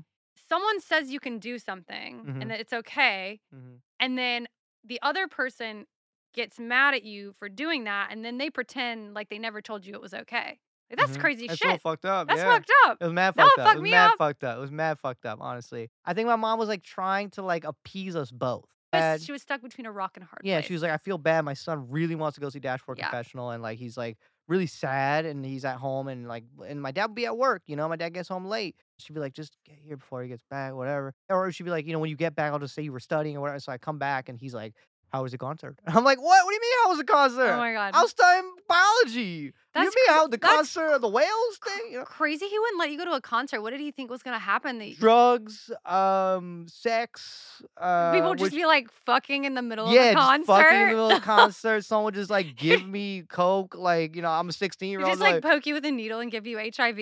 someone 0.49 0.81
says 0.81 1.09
you 1.09 1.19
can 1.19 1.39
do 1.39 1.57
something 1.57 2.25
Mhm. 2.25 2.41
and 2.41 2.51
that 2.51 2.59
it's 2.59 2.73
okay, 2.73 3.39
hmm 3.53 3.75
and 3.99 4.17
then 4.17 4.47
the 4.83 4.99
other 5.01 5.27
person 5.27 5.85
gets 6.33 6.59
mad 6.59 6.93
at 6.95 7.03
you 7.03 7.33
for 7.33 7.47
doing 7.49 7.83
that, 7.85 8.09
and 8.11 8.25
then 8.25 8.37
they 8.37 8.49
pretend 8.49 9.13
like 9.13 9.29
they 9.29 9.37
never 9.39 9.61
told 9.61 9.85
you 9.85 9.93
it 9.93 10.01
was 10.01 10.13
okay. 10.13 10.59
That's 10.97 11.17
Mhm. 11.17 11.19
crazy 11.19 11.45
It's 11.45 11.55
shit. 11.57 11.71
so 11.71 11.77
fucked 11.77 12.05
up. 12.05 12.27
that's 12.27 12.39
yeah. 12.39 12.53
fucked 12.53 12.71
up. 12.85 12.97
It 13.01 13.03
was 13.05 13.13
mad 13.13 13.35
No, 13.35 13.43
fucked 13.43 13.57
it 13.57 13.61
up. 13.61 13.65
fucked 13.67 13.77
it 13.77 13.81
was 13.81 13.91
mad 13.91 14.09
up. 14.11 14.17
fucked 14.17 14.43
up. 14.43 14.57
It 14.57 14.61
was 14.61 14.71
mad 14.71 14.99
fucked 14.99 15.25
up, 15.25 15.37
honestly. 15.41 15.89
I 16.05 16.13
think 16.13 16.27
my 16.27 16.35
mom 16.35 16.59
was 16.59 16.67
like 16.69 16.83
trying 16.83 17.29
to 17.31 17.41
like 17.41 17.63
appease 17.63 18.15
us 18.15 18.31
both. 18.31 18.65
Bad- 18.91 19.21
She 19.21 19.31
was 19.31 19.41
stuck 19.41 19.61
between 19.61 19.85
a 19.85 19.91
rock 19.91 20.17
and 20.17 20.23
a 20.23 20.27
hard 20.27 20.41
yeah, 20.43 20.57
place. 20.57 20.65
she 20.65 20.73
was 20.73 20.81
like, 20.81 20.91
I 20.91 20.97
feel 20.97 21.17
bad. 21.17 21.45
My 21.45 21.53
son 21.53 21.89
really 21.89 22.15
wants 22.15 22.35
to 22.35 22.41
go 22.41 22.49
see 22.49 22.59
Dashboard 22.59 22.97
Yeah. 22.97 23.05
Confessional, 23.09 23.51
and 23.51 23.63
like 23.63 23.79
he's 23.79 23.95
like 23.95 24.17
really 24.49 24.67
sad, 24.67 25.25
and 25.25 25.45
he's 25.45 25.63
at 25.63 25.77
home, 25.77 26.09
and 26.09 26.27
like, 26.27 26.43
and 26.67 26.81
my 26.81 26.91
dad 26.91 27.05
would 27.05 27.15
be 27.15 27.25
at 27.25 27.37
work. 27.37 27.61
You 27.67 27.77
know, 27.77 27.87
my 27.87 27.95
dad 27.95 28.09
gets 28.13 28.27
home 28.27 28.45
late. 28.47 28.75
She'd 28.99 29.13
be 29.13 29.21
like, 29.21 29.31
just 29.31 29.55
get 29.65 29.77
here 29.79 29.95
before 29.95 30.21
he 30.23 30.27
gets 30.27 30.43
back, 30.49 30.73
whatever. 30.73 31.13
Or 31.29 31.49
she'd 31.53 31.63
be 31.63 31.69
like, 31.69 31.85
you 31.85 31.93
know, 31.93 31.99
when 31.99 32.09
you 32.09 32.17
get 32.17 32.35
back, 32.35 32.51
I'll 32.51 32.59
just 32.59 32.75
say 32.75 32.81
you 32.81 32.91
were 32.91 32.99
studying 32.99 33.37
or 33.37 33.39
whatever. 33.39 33.59
So 33.61 33.71
I 33.71 33.77
come 33.77 33.97
back, 33.97 34.27
and 34.27 34.37
he's 34.37 34.53
like, 34.53 34.75
How 35.11 35.23
was 35.23 35.33
the 35.33 35.37
concert? 35.37 35.77
I'm 35.87 36.03
like, 36.03 36.19
What? 36.19 36.45
What 36.45 36.51
do 36.51 36.55
you 36.55 36.61
mean? 36.61 36.71
How 36.83 36.89
was 36.89 36.97
the 36.99 37.03
concert? 37.03 37.51
oh 37.51 37.57
my 37.57 37.73
god, 37.73 37.91
I 37.93 38.01
was 38.01 38.11
studying 38.11 38.51
biology. 38.67 39.53
That's 39.73 39.85
you 39.85 39.91
mean 39.95 40.07
cr- 40.07 40.13
how 40.13 40.27
the 40.27 40.37
concert 40.37 40.87
of 40.87 41.01
the 41.01 41.07
whales 41.07 41.59
thing? 41.65 41.91
You 41.91 41.99
know? 41.99 42.03
crazy. 42.05 42.45
He 42.47 42.59
wouldn't 42.59 42.79
let 42.79 42.91
you 42.91 42.97
go 42.97 43.05
to 43.05 43.11
a 43.11 43.21
concert. 43.21 43.61
What 43.61 43.71
did 43.71 43.79
he 43.79 43.91
think 43.91 44.09
was 44.09 44.21
gonna 44.23 44.39
happen? 44.39 44.79
That 44.79 44.97
drugs, 44.97 45.71
um, 45.85 46.65
sex. 46.69 47.61
Uh, 47.77 48.11
people 48.13 48.29
would 48.29 48.39
just 48.39 48.51
which- 48.51 48.59
be 48.61 48.65
like 48.65 48.89
fucking 49.05 49.43
in 49.45 49.53
the 49.53 49.61
middle 49.61 49.91
yeah, 49.93 50.11
of 50.11 50.11
a 50.11 50.19
concert. 50.19 50.45
fucking 50.47 50.75
in 50.75 50.79
the 50.81 50.87
middle 50.87 51.09
of 51.09 51.15
the 51.21 51.25
concert. 51.25 51.85
Someone 51.85 52.05
would 52.05 52.15
just 52.15 52.29
like 52.29 52.55
give 52.57 52.85
me 52.87 53.23
coke, 53.23 53.75
like 53.75 54.15
you 54.15 54.21
know, 54.21 54.29
I'm 54.29 54.49
a 54.49 54.53
16 54.53 54.89
year 54.89 54.99
old. 55.01 55.09
just 55.09 55.21
like 55.21 55.41
poke 55.41 55.65
you 55.65 55.73
with 55.73 55.85
a 55.85 55.91
needle 55.91 56.19
and 56.19 56.31
give 56.31 56.45
you 56.47 56.57
HIV. 56.57 56.99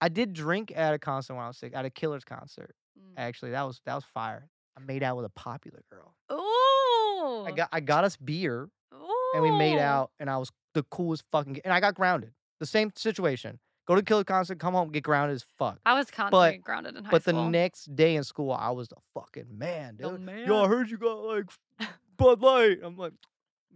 I 0.00 0.08
did 0.08 0.32
drink 0.32 0.72
at 0.74 0.94
a 0.94 0.98
concert 0.98 1.34
when 1.34 1.44
I 1.44 1.48
was 1.48 1.58
sick, 1.58 1.72
at 1.74 1.84
a 1.84 1.90
Killers 1.90 2.24
concert. 2.24 2.74
Mm. 2.98 3.14
Actually, 3.16 3.52
that 3.52 3.62
was 3.62 3.80
that 3.86 3.94
was 3.94 4.04
fire. 4.12 4.48
I 4.76 4.80
made 4.80 5.02
out 5.02 5.16
with 5.16 5.26
a 5.26 5.30
popular 5.30 5.82
girl. 5.90 6.14
Ooh. 6.32 6.38
I 7.22 7.50
oh. 7.50 7.54
got 7.54 7.68
I 7.72 7.80
got 7.80 8.04
us 8.04 8.16
beer 8.16 8.68
and 9.34 9.42
we 9.42 9.50
made 9.50 9.78
oh. 9.78 9.82
out, 9.82 10.10
and 10.20 10.30
I 10.30 10.38
was 10.38 10.50
the 10.74 10.82
coolest 10.84 11.24
fucking. 11.30 11.60
And 11.64 11.72
I 11.72 11.80
got 11.80 11.94
grounded. 11.94 12.32
The 12.60 12.66
same 12.66 12.92
situation. 12.94 13.58
Go 13.86 13.96
to 13.96 14.02
Killer 14.02 14.22
concert, 14.22 14.60
come 14.60 14.74
home, 14.74 14.90
get 14.90 15.02
grounded 15.02 15.34
as 15.34 15.44
fuck. 15.58 15.80
I 15.84 15.94
was 15.94 16.08
constantly 16.10 16.58
grounded 16.58 16.96
in 16.96 17.04
high 17.04 17.10
But 17.10 17.24
the 17.24 17.32
next 17.32 17.96
day 17.96 18.14
in 18.14 18.22
school, 18.22 18.52
I 18.52 18.70
was 18.70 18.88
the 18.88 18.96
fucking 19.12 19.46
man, 19.50 19.96
dude. 19.96 20.20
man. 20.20 20.46
Yo, 20.46 20.64
I 20.64 20.68
heard 20.68 20.88
you 20.88 20.98
got 20.98 21.18
like 21.24 21.46
Bud 22.16 22.40
Light. 22.40 22.78
I'm 22.82 22.96
like, 22.96 23.12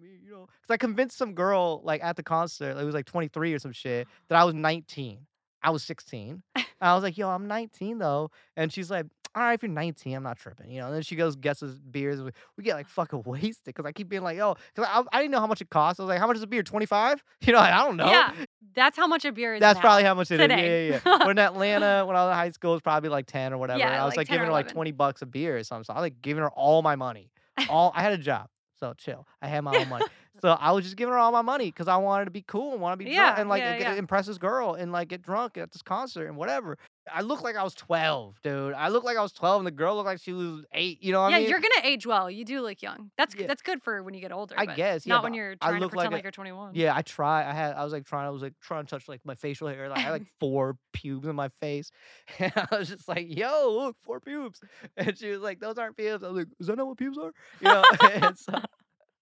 me, 0.00 0.10
you 0.24 0.30
know, 0.30 0.46
because 0.62 0.74
I 0.74 0.76
convinced 0.76 1.18
some 1.18 1.34
girl 1.34 1.80
like 1.82 2.04
at 2.04 2.14
the 2.14 2.22
concert, 2.22 2.78
it 2.78 2.84
was 2.84 2.94
like 2.94 3.06
23 3.06 3.54
or 3.54 3.58
some 3.58 3.72
shit, 3.72 4.06
that 4.28 4.38
I 4.38 4.44
was 4.44 4.54
19. 4.54 5.26
I 5.60 5.70
was 5.70 5.82
16. 5.82 6.42
I 6.80 6.94
was 6.94 7.02
like, 7.02 7.18
yo, 7.18 7.28
I'm 7.28 7.48
19 7.48 7.98
though. 7.98 8.30
And 8.56 8.72
she's 8.72 8.90
like, 8.90 9.06
all 9.36 9.42
right, 9.42 9.52
if 9.52 9.62
you're 9.62 9.70
19, 9.70 10.16
I'm 10.16 10.22
not 10.22 10.38
tripping, 10.38 10.70
you 10.70 10.80
know. 10.80 10.86
And 10.86 10.94
then 10.94 11.02
she 11.02 11.14
goes, 11.14 11.36
guesses 11.36 11.78
beers. 11.78 12.22
We, 12.22 12.30
we 12.56 12.64
get 12.64 12.74
like 12.74 12.88
fucking 12.88 13.22
wasted 13.26 13.66
because 13.66 13.84
I 13.84 13.92
keep 13.92 14.08
being 14.08 14.22
like, 14.22 14.38
oh, 14.38 14.48
yo, 14.48 14.56
because 14.74 14.88
I, 14.90 15.02
I 15.16 15.20
didn't 15.20 15.32
know 15.32 15.40
how 15.40 15.46
much 15.46 15.60
it 15.60 15.68
costs. 15.68 16.00
I 16.00 16.04
was 16.04 16.08
like, 16.08 16.18
how 16.18 16.26
much 16.26 16.38
is 16.38 16.42
a 16.42 16.46
beer? 16.46 16.62
25? 16.62 17.22
You 17.42 17.52
know, 17.52 17.60
I 17.60 17.84
don't 17.84 17.96
know. 17.96 18.08
Yeah, 18.10 18.32
that's 18.74 18.96
how 18.96 19.06
much 19.06 19.24
a 19.24 19.30
beer 19.30 19.54
is. 19.54 19.60
That's 19.60 19.76
now. 19.76 19.82
probably 19.82 20.02
how 20.02 20.14
much 20.14 20.30
it 20.30 20.40
is. 20.40 20.48
today. 20.48 20.88
Yeah, 20.88 21.00
yeah, 21.04 21.18
yeah. 21.18 21.18
when 21.26 21.32
in 21.32 21.38
Atlanta, 21.38 22.04
when 22.04 22.16
I 22.16 22.24
was 22.24 22.32
in 22.32 22.36
high 22.36 22.50
school, 22.50 22.72
it 22.72 22.76
was 22.76 22.82
probably 22.82 23.08
like 23.08 23.26
10 23.26 23.52
or 23.52 23.58
whatever. 23.58 23.78
Yeah, 23.78 23.92
and 23.92 23.96
I 23.96 24.04
was 24.04 24.16
like 24.16 24.28
like 24.28 24.28
giving 24.28 24.46
her 24.46 24.52
like 24.52 24.68
20 24.68 24.90
bucks 24.92 25.22
a 25.22 25.26
beer 25.26 25.56
or 25.56 25.62
something. 25.62 25.84
So 25.84 25.92
I 25.92 25.96
was 25.96 26.02
like 26.02 26.22
giving 26.22 26.42
her 26.42 26.50
all 26.50 26.82
my 26.82 26.96
money. 26.96 27.30
All 27.68 27.92
I 27.94 28.02
had 28.02 28.12
a 28.12 28.18
job. 28.18 28.48
So 28.80 28.94
chill. 28.94 29.26
I 29.40 29.48
had 29.48 29.62
my 29.62 29.76
own 29.76 29.88
money. 29.88 30.06
So 30.42 30.50
I 30.50 30.72
was 30.72 30.84
just 30.84 30.96
giving 30.96 31.12
her 31.12 31.18
all 31.18 31.32
my 31.32 31.42
money 31.42 31.66
because 31.66 31.88
I 31.88 31.96
wanted 31.96 32.26
to 32.26 32.30
be 32.30 32.42
cool 32.42 32.72
and 32.72 32.80
want 32.80 32.98
to 32.98 33.04
be 33.04 33.12
drunk 33.14 33.38
and 33.38 33.48
like 33.48 33.60
yeah, 33.62 33.78
get- 33.78 33.92
yeah. 33.92 33.94
impress 33.94 34.26
this 34.26 34.38
girl 34.38 34.74
and 34.74 34.92
like 34.92 35.08
get 35.08 35.22
drunk 35.22 35.56
at 35.56 35.72
this 35.72 35.82
concert 35.82 36.26
and 36.26 36.36
whatever. 36.36 36.76
I 37.14 37.20
looked 37.20 37.44
like 37.44 37.54
I 37.54 37.62
was 37.62 37.72
12, 37.76 38.40
dude. 38.42 38.74
I 38.74 38.88
looked 38.88 39.06
like 39.06 39.16
I 39.16 39.22
was 39.22 39.30
12 39.32 39.60
and 39.60 39.66
the 39.68 39.70
girl 39.70 39.94
looked 39.94 40.06
like 40.06 40.20
she 40.20 40.32
was 40.32 40.64
eight. 40.72 41.00
You 41.04 41.12
know 41.12 41.20
what 41.22 41.30
yeah, 41.30 41.36
I 41.36 41.40
mean? 41.40 41.50
you're 41.50 41.60
gonna 41.60 41.74
age 41.84 42.04
well. 42.04 42.28
You 42.28 42.44
do 42.44 42.60
look 42.62 42.82
young. 42.82 43.12
That's 43.16 43.32
Yeah. 43.36 43.46
that's 43.46 43.62
good 43.62 43.80
for 43.82 44.02
when 44.02 44.12
you 44.14 44.20
get 44.20 44.32
older. 44.32 44.56
I 44.58 44.66
but 44.66 44.74
guess, 44.76 45.06
yeah, 45.06 45.14
not 45.14 45.22
when 45.22 45.32
you're 45.32 45.54
I 45.60 45.68
trying 45.70 45.82
to 45.82 45.88
pretend 45.88 46.12
like 46.12 46.12
like, 46.18 46.22
a- 46.22 46.26
you're 46.26 46.32
21. 46.32 46.72
Yeah, 46.74 46.96
I 46.96 47.02
try. 47.02 47.48
I 47.48 47.52
had. 47.52 47.76
I 47.76 47.84
was 47.84 47.92
like 47.92 48.06
trying. 48.06 48.26
I 48.26 48.30
was 48.30 48.42
like 48.42 48.54
trying 48.60 48.84
to 48.86 48.90
touch 48.90 49.08
like 49.08 49.20
my 49.24 49.36
facial 49.36 49.68
hair. 49.68 49.88
Like 49.88 49.98
I 49.98 50.00
had 50.00 50.10
like 50.10 50.26
four 50.40 50.76
pubes 50.92 51.28
in 51.28 51.36
my 51.36 51.48
face, 51.60 51.92
and 52.40 52.52
I 52.56 52.66
was 52.76 52.88
just 52.88 53.06
like, 53.06 53.26
"Yo, 53.28 53.70
look, 53.70 53.96
four 54.02 54.18
pubes." 54.20 54.60
And 54.96 55.16
she 55.16 55.28
was 55.30 55.40
like, 55.42 55.60
"Those 55.60 55.78
aren't 55.78 55.96
pubes." 55.96 56.24
I 56.24 56.28
was 56.28 56.38
like, 56.38 56.48
"Is 56.58 56.66
that 56.66 56.76
not 56.76 56.88
what 56.88 56.98
pubes 56.98 57.18
are?" 57.18 57.32
You 57.60 57.68
know. 57.68 57.84
and 58.14 58.36
so, 58.36 58.52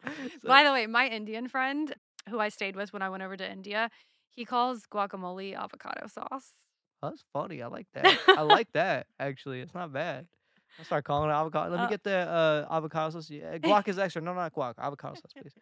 so- 0.42 0.48
By 0.48 0.64
the 0.64 0.72
way, 0.72 0.86
my 0.86 1.08
Indian 1.08 1.48
friend 1.48 1.94
who 2.28 2.38
I 2.40 2.48
stayed 2.48 2.76
with 2.76 2.92
when 2.92 3.02
I 3.02 3.08
went 3.10 3.22
over 3.22 3.36
to 3.36 3.50
India, 3.50 3.90
he 4.30 4.44
calls 4.44 4.86
guacamole 4.90 5.54
avocado 5.56 6.06
sauce. 6.06 6.50
Oh, 7.02 7.10
that's 7.10 7.24
funny. 7.32 7.60
I 7.62 7.66
like 7.66 7.86
that. 7.94 8.18
I 8.28 8.42
like 8.42 8.68
that. 8.72 9.06
Actually, 9.20 9.60
it's 9.60 9.74
not 9.74 9.92
bad. 9.92 10.26
I'll 10.78 10.84
start 10.84 11.04
calling 11.04 11.30
it 11.30 11.32
avocado. 11.34 11.70
Let 11.70 11.80
me 11.80 11.86
Uh, 11.86 11.88
get 11.88 12.02
the 12.02 12.16
uh, 12.16 12.66
avocado 12.70 13.10
sauce. 13.10 13.30
Yeah, 13.30 13.58
guac 13.58 13.86
is 13.88 13.98
extra. 13.98 14.22
No, 14.22 14.32
not 14.34 14.52
guac. 14.54 14.74
Avocado 14.78 15.14
sauce, 15.14 15.32
please. 15.40 15.52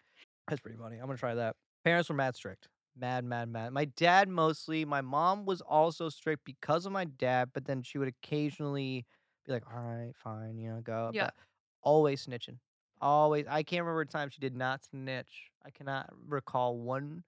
That's 0.48 0.60
pretty 0.60 0.78
funny. 0.78 0.96
I'm 0.98 1.06
gonna 1.06 1.18
try 1.18 1.34
that. 1.34 1.56
Parents 1.84 2.08
were 2.08 2.14
mad 2.14 2.34
strict. 2.36 2.68
Mad, 2.96 3.24
mad, 3.24 3.48
mad. 3.48 3.72
My 3.72 3.86
dad 3.86 4.28
mostly. 4.28 4.84
My 4.84 5.00
mom 5.00 5.44
was 5.46 5.60
also 5.62 6.08
strict 6.08 6.44
because 6.44 6.86
of 6.86 6.92
my 6.92 7.04
dad, 7.06 7.50
but 7.54 7.64
then 7.64 7.82
she 7.82 7.98
would 7.98 8.08
occasionally 8.08 9.04
be 9.46 9.52
like, 9.52 9.64
"All 9.74 9.82
right, 9.82 10.12
fine, 10.14 10.58
you 10.58 10.70
know, 10.70 10.80
go." 10.80 11.10
Yeah. 11.12 11.24
But 11.24 11.34
always 11.82 12.26
snitching. 12.26 12.58
Always. 13.02 13.46
I 13.48 13.64
can't 13.64 13.82
remember 13.82 14.02
a 14.02 14.06
time 14.06 14.30
she 14.30 14.40
did 14.40 14.56
not 14.56 14.84
snitch. 14.84 15.50
I 15.64 15.70
cannot 15.70 16.10
recall 16.14 16.78
one 16.78 17.24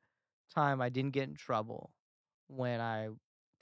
time 0.51 0.83
I 0.83 0.91
didn't 0.91 1.13
get 1.13 1.29
in 1.29 1.37
trouble 1.37 1.95
when 2.49 2.81
I 2.81 3.11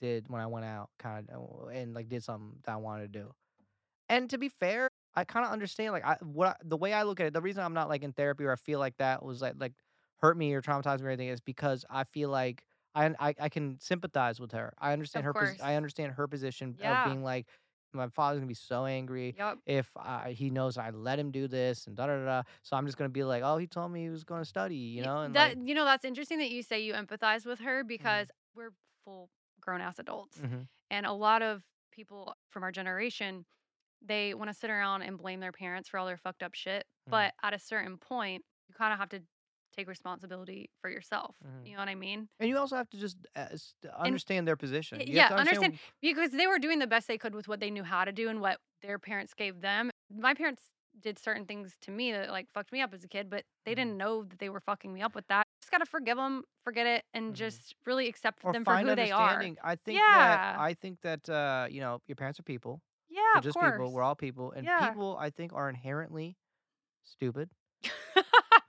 did 0.00 0.28
when 0.28 0.40
I 0.42 0.46
went 0.48 0.66
out 0.66 0.90
kind 0.98 1.30
of 1.30 1.36
oh, 1.36 1.68
and 1.68 1.94
like 1.94 2.08
did 2.08 2.24
something 2.24 2.60
that 2.64 2.72
I 2.74 2.76
wanted 2.76 3.12
to 3.12 3.20
do. 3.20 3.34
And 4.08 4.28
to 4.30 4.38
be 4.38 4.48
fair, 4.48 4.88
I 5.14 5.24
kind 5.24 5.46
of 5.46 5.52
understand 5.52 5.92
like 5.92 6.04
I 6.04 6.16
what 6.22 6.48
I, 6.48 6.56
the 6.64 6.76
way 6.76 6.92
I 6.92 7.02
look 7.04 7.20
at 7.20 7.26
it. 7.26 7.32
The 7.34 7.42
reason 7.42 7.62
I'm 7.64 7.74
not 7.74 7.88
like 7.88 8.02
in 8.02 8.12
therapy 8.12 8.44
or 8.44 8.52
I 8.52 8.56
feel 8.56 8.78
like 8.78 8.96
that 8.98 9.22
was 9.24 9.42
like 9.42 9.54
like 9.58 9.74
hurt 10.18 10.36
me 10.36 10.52
or 10.54 10.62
traumatized 10.62 11.00
me 11.00 11.06
or 11.06 11.10
anything 11.10 11.28
is 11.28 11.40
because 11.40 11.84
I 11.90 12.04
feel 12.04 12.30
like 12.30 12.64
I 12.94 13.06
I, 13.18 13.34
I 13.40 13.48
can 13.48 13.78
sympathize 13.80 14.40
with 14.40 14.52
her. 14.52 14.74
I 14.78 14.92
understand 14.92 15.24
Of 15.24 15.26
her. 15.26 15.34
Pos- 15.34 15.56
I 15.60 15.76
understand 15.76 16.12
her 16.14 16.28
position 16.28 16.78
Yeah. 16.78 16.82
of 16.82 17.02
being 17.02 17.22
like 17.22 17.48
my 17.94 18.08
father's 18.08 18.38
gonna 18.40 18.46
be 18.48 18.54
so 18.54 18.84
angry 18.86 19.34
Yep. 19.38 19.58
if 19.66 19.90
I, 19.96 20.32
he 20.32 20.50
knows 20.50 20.78
I 20.78 20.90
let 20.90 21.18
him 21.18 21.30
do 21.30 21.48
this 21.48 21.86
and 21.86 21.96
da 21.96 22.06
da 22.06 22.16
da. 22.18 22.24
da. 22.24 22.42
So 22.62 22.76
I'm 22.76 22.86
just 22.86 22.98
gonna 22.98 23.08
be 23.10 23.24
like, 23.24 23.42
oh, 23.44 23.56
he 23.58 23.66
told 23.66 23.92
me 23.92 24.02
he 24.02 24.08
was 24.10 24.24
gonna 24.24 24.44
study, 24.44 24.76
you 24.76 25.02
know, 25.02 25.22
and 25.22 25.34
that 25.34 25.48
like, 25.50 25.58
Mm-hmm. 25.58 25.66
you 25.68 25.74
know 25.74 25.84
that's 25.84 26.04
interesting 26.04 26.38
that 26.38 26.50
you 26.50 26.62
say 26.62 26.80
you 26.80 26.94
empathize 26.94 27.44
with 27.46 27.60
her 27.60 27.84
because 27.84 28.28
we're 28.54 28.72
full 29.04 29.28
grown 29.60 29.80
ass 29.80 29.98
adults 29.98 30.38
mhm. 30.38 30.66
and 30.90 31.06
a 31.06 31.12
lot 31.12 31.42
of 31.42 31.62
people 31.92 32.34
from 32.50 32.62
our 32.64 32.72
generation 32.72 33.44
they 34.04 34.34
want 34.34 34.50
to 34.50 34.54
sit 34.54 34.70
around 34.70 35.02
and 35.02 35.18
blame 35.18 35.38
their 35.40 35.52
parents 35.52 35.88
for 35.88 35.98
all 35.98 36.06
their 36.06 36.16
fucked 36.16 36.42
up 36.42 36.54
shit 36.54 36.84
Mhm. 37.06 37.10
but 37.10 37.34
at 37.42 37.54
a 37.54 37.58
certain 37.58 37.96
point 37.98 38.44
you 38.68 38.74
kind 38.74 38.92
of 38.92 38.98
have 38.98 39.08
to 39.10 39.22
take 39.72 39.88
responsibility 39.88 40.70
for 40.80 40.90
yourself 40.90 41.36
Mhm. 41.44 41.66
you 41.66 41.72
know 41.72 41.78
what 41.78 41.88
i 41.88 41.94
mean 41.94 42.28
and 42.40 42.48
you 42.48 42.56
also 42.58 42.76
have 42.76 42.88
to 42.90 42.96
just 42.98 43.18
uh, 43.36 43.46
understand 43.98 44.46
their 44.48 44.56
position. 44.56 45.00
You 45.00 45.14
yeah 45.14 45.28
to 45.28 45.34
understand 45.36 45.78
because 46.00 46.30
they 46.30 46.46
were 46.46 46.58
doing 46.58 46.78
the 46.78 46.86
best 46.86 47.08
they 47.08 47.18
could 47.18 47.34
with 47.34 47.48
what 47.48 47.60
they 47.60 47.70
knew 47.70 47.84
how 47.84 48.04
to 48.04 48.12
do 48.12 48.28
and 48.28 48.40
what 48.40 48.58
their 48.82 48.98
parents 48.98 49.34
gave 49.34 49.60
them 49.60 49.90
my 50.10 50.34
parents 50.34 50.62
did 51.00 51.18
certain 51.18 51.46
things 51.46 51.76
to 51.80 51.90
me 51.90 52.12
that 52.12 52.30
like 52.30 52.46
fucked 52.52 52.72
me 52.72 52.80
up 52.80 52.92
as 52.92 53.02
a 53.04 53.08
kid 53.08 53.30
but 53.30 53.44
they 53.64 53.72
Mhm. 53.72 53.76
didn't 53.76 53.96
know 53.96 54.24
that 54.24 54.38
they 54.38 54.48
were 54.50 54.60
fucking 54.60 54.92
me 54.92 55.00
up 55.02 55.14
with 55.14 55.26
that 55.28 55.44
just 55.62 55.70
gotta 55.70 55.86
forgive 55.86 56.16
them 56.16 56.44
forget 56.64 56.86
it 56.86 57.04
and 57.14 57.34
Mhm. 57.34 57.36
just 57.36 57.74
really 57.86 58.08
accept 58.08 58.44
or 58.44 58.52
them 58.52 58.64
for 58.64 58.76
who 58.76 58.94
they 58.94 59.10
are. 59.10 59.40
I 59.62 59.76
think 59.76 59.98
that 60.08 60.40
I 60.58 60.74
think 60.74 61.00
that 61.02 61.28
uh, 61.28 61.66
you 61.70 61.80
know 61.80 62.00
your 62.06 62.16
parents 62.16 62.38
are 62.40 62.42
people. 62.44 62.82
yeah 63.08 63.38
of 63.38 63.44
just 63.44 63.54
course 63.54 63.74
people. 63.74 63.92
We're 63.92 64.02
all 64.02 64.16
people, 64.16 64.52
and 64.52 64.66
Yeah. 64.66 64.88
people 64.88 65.16
I 65.16 65.30
think 65.30 65.52
are 65.52 65.68
inherently 65.68 66.36
stupid. 67.04 67.50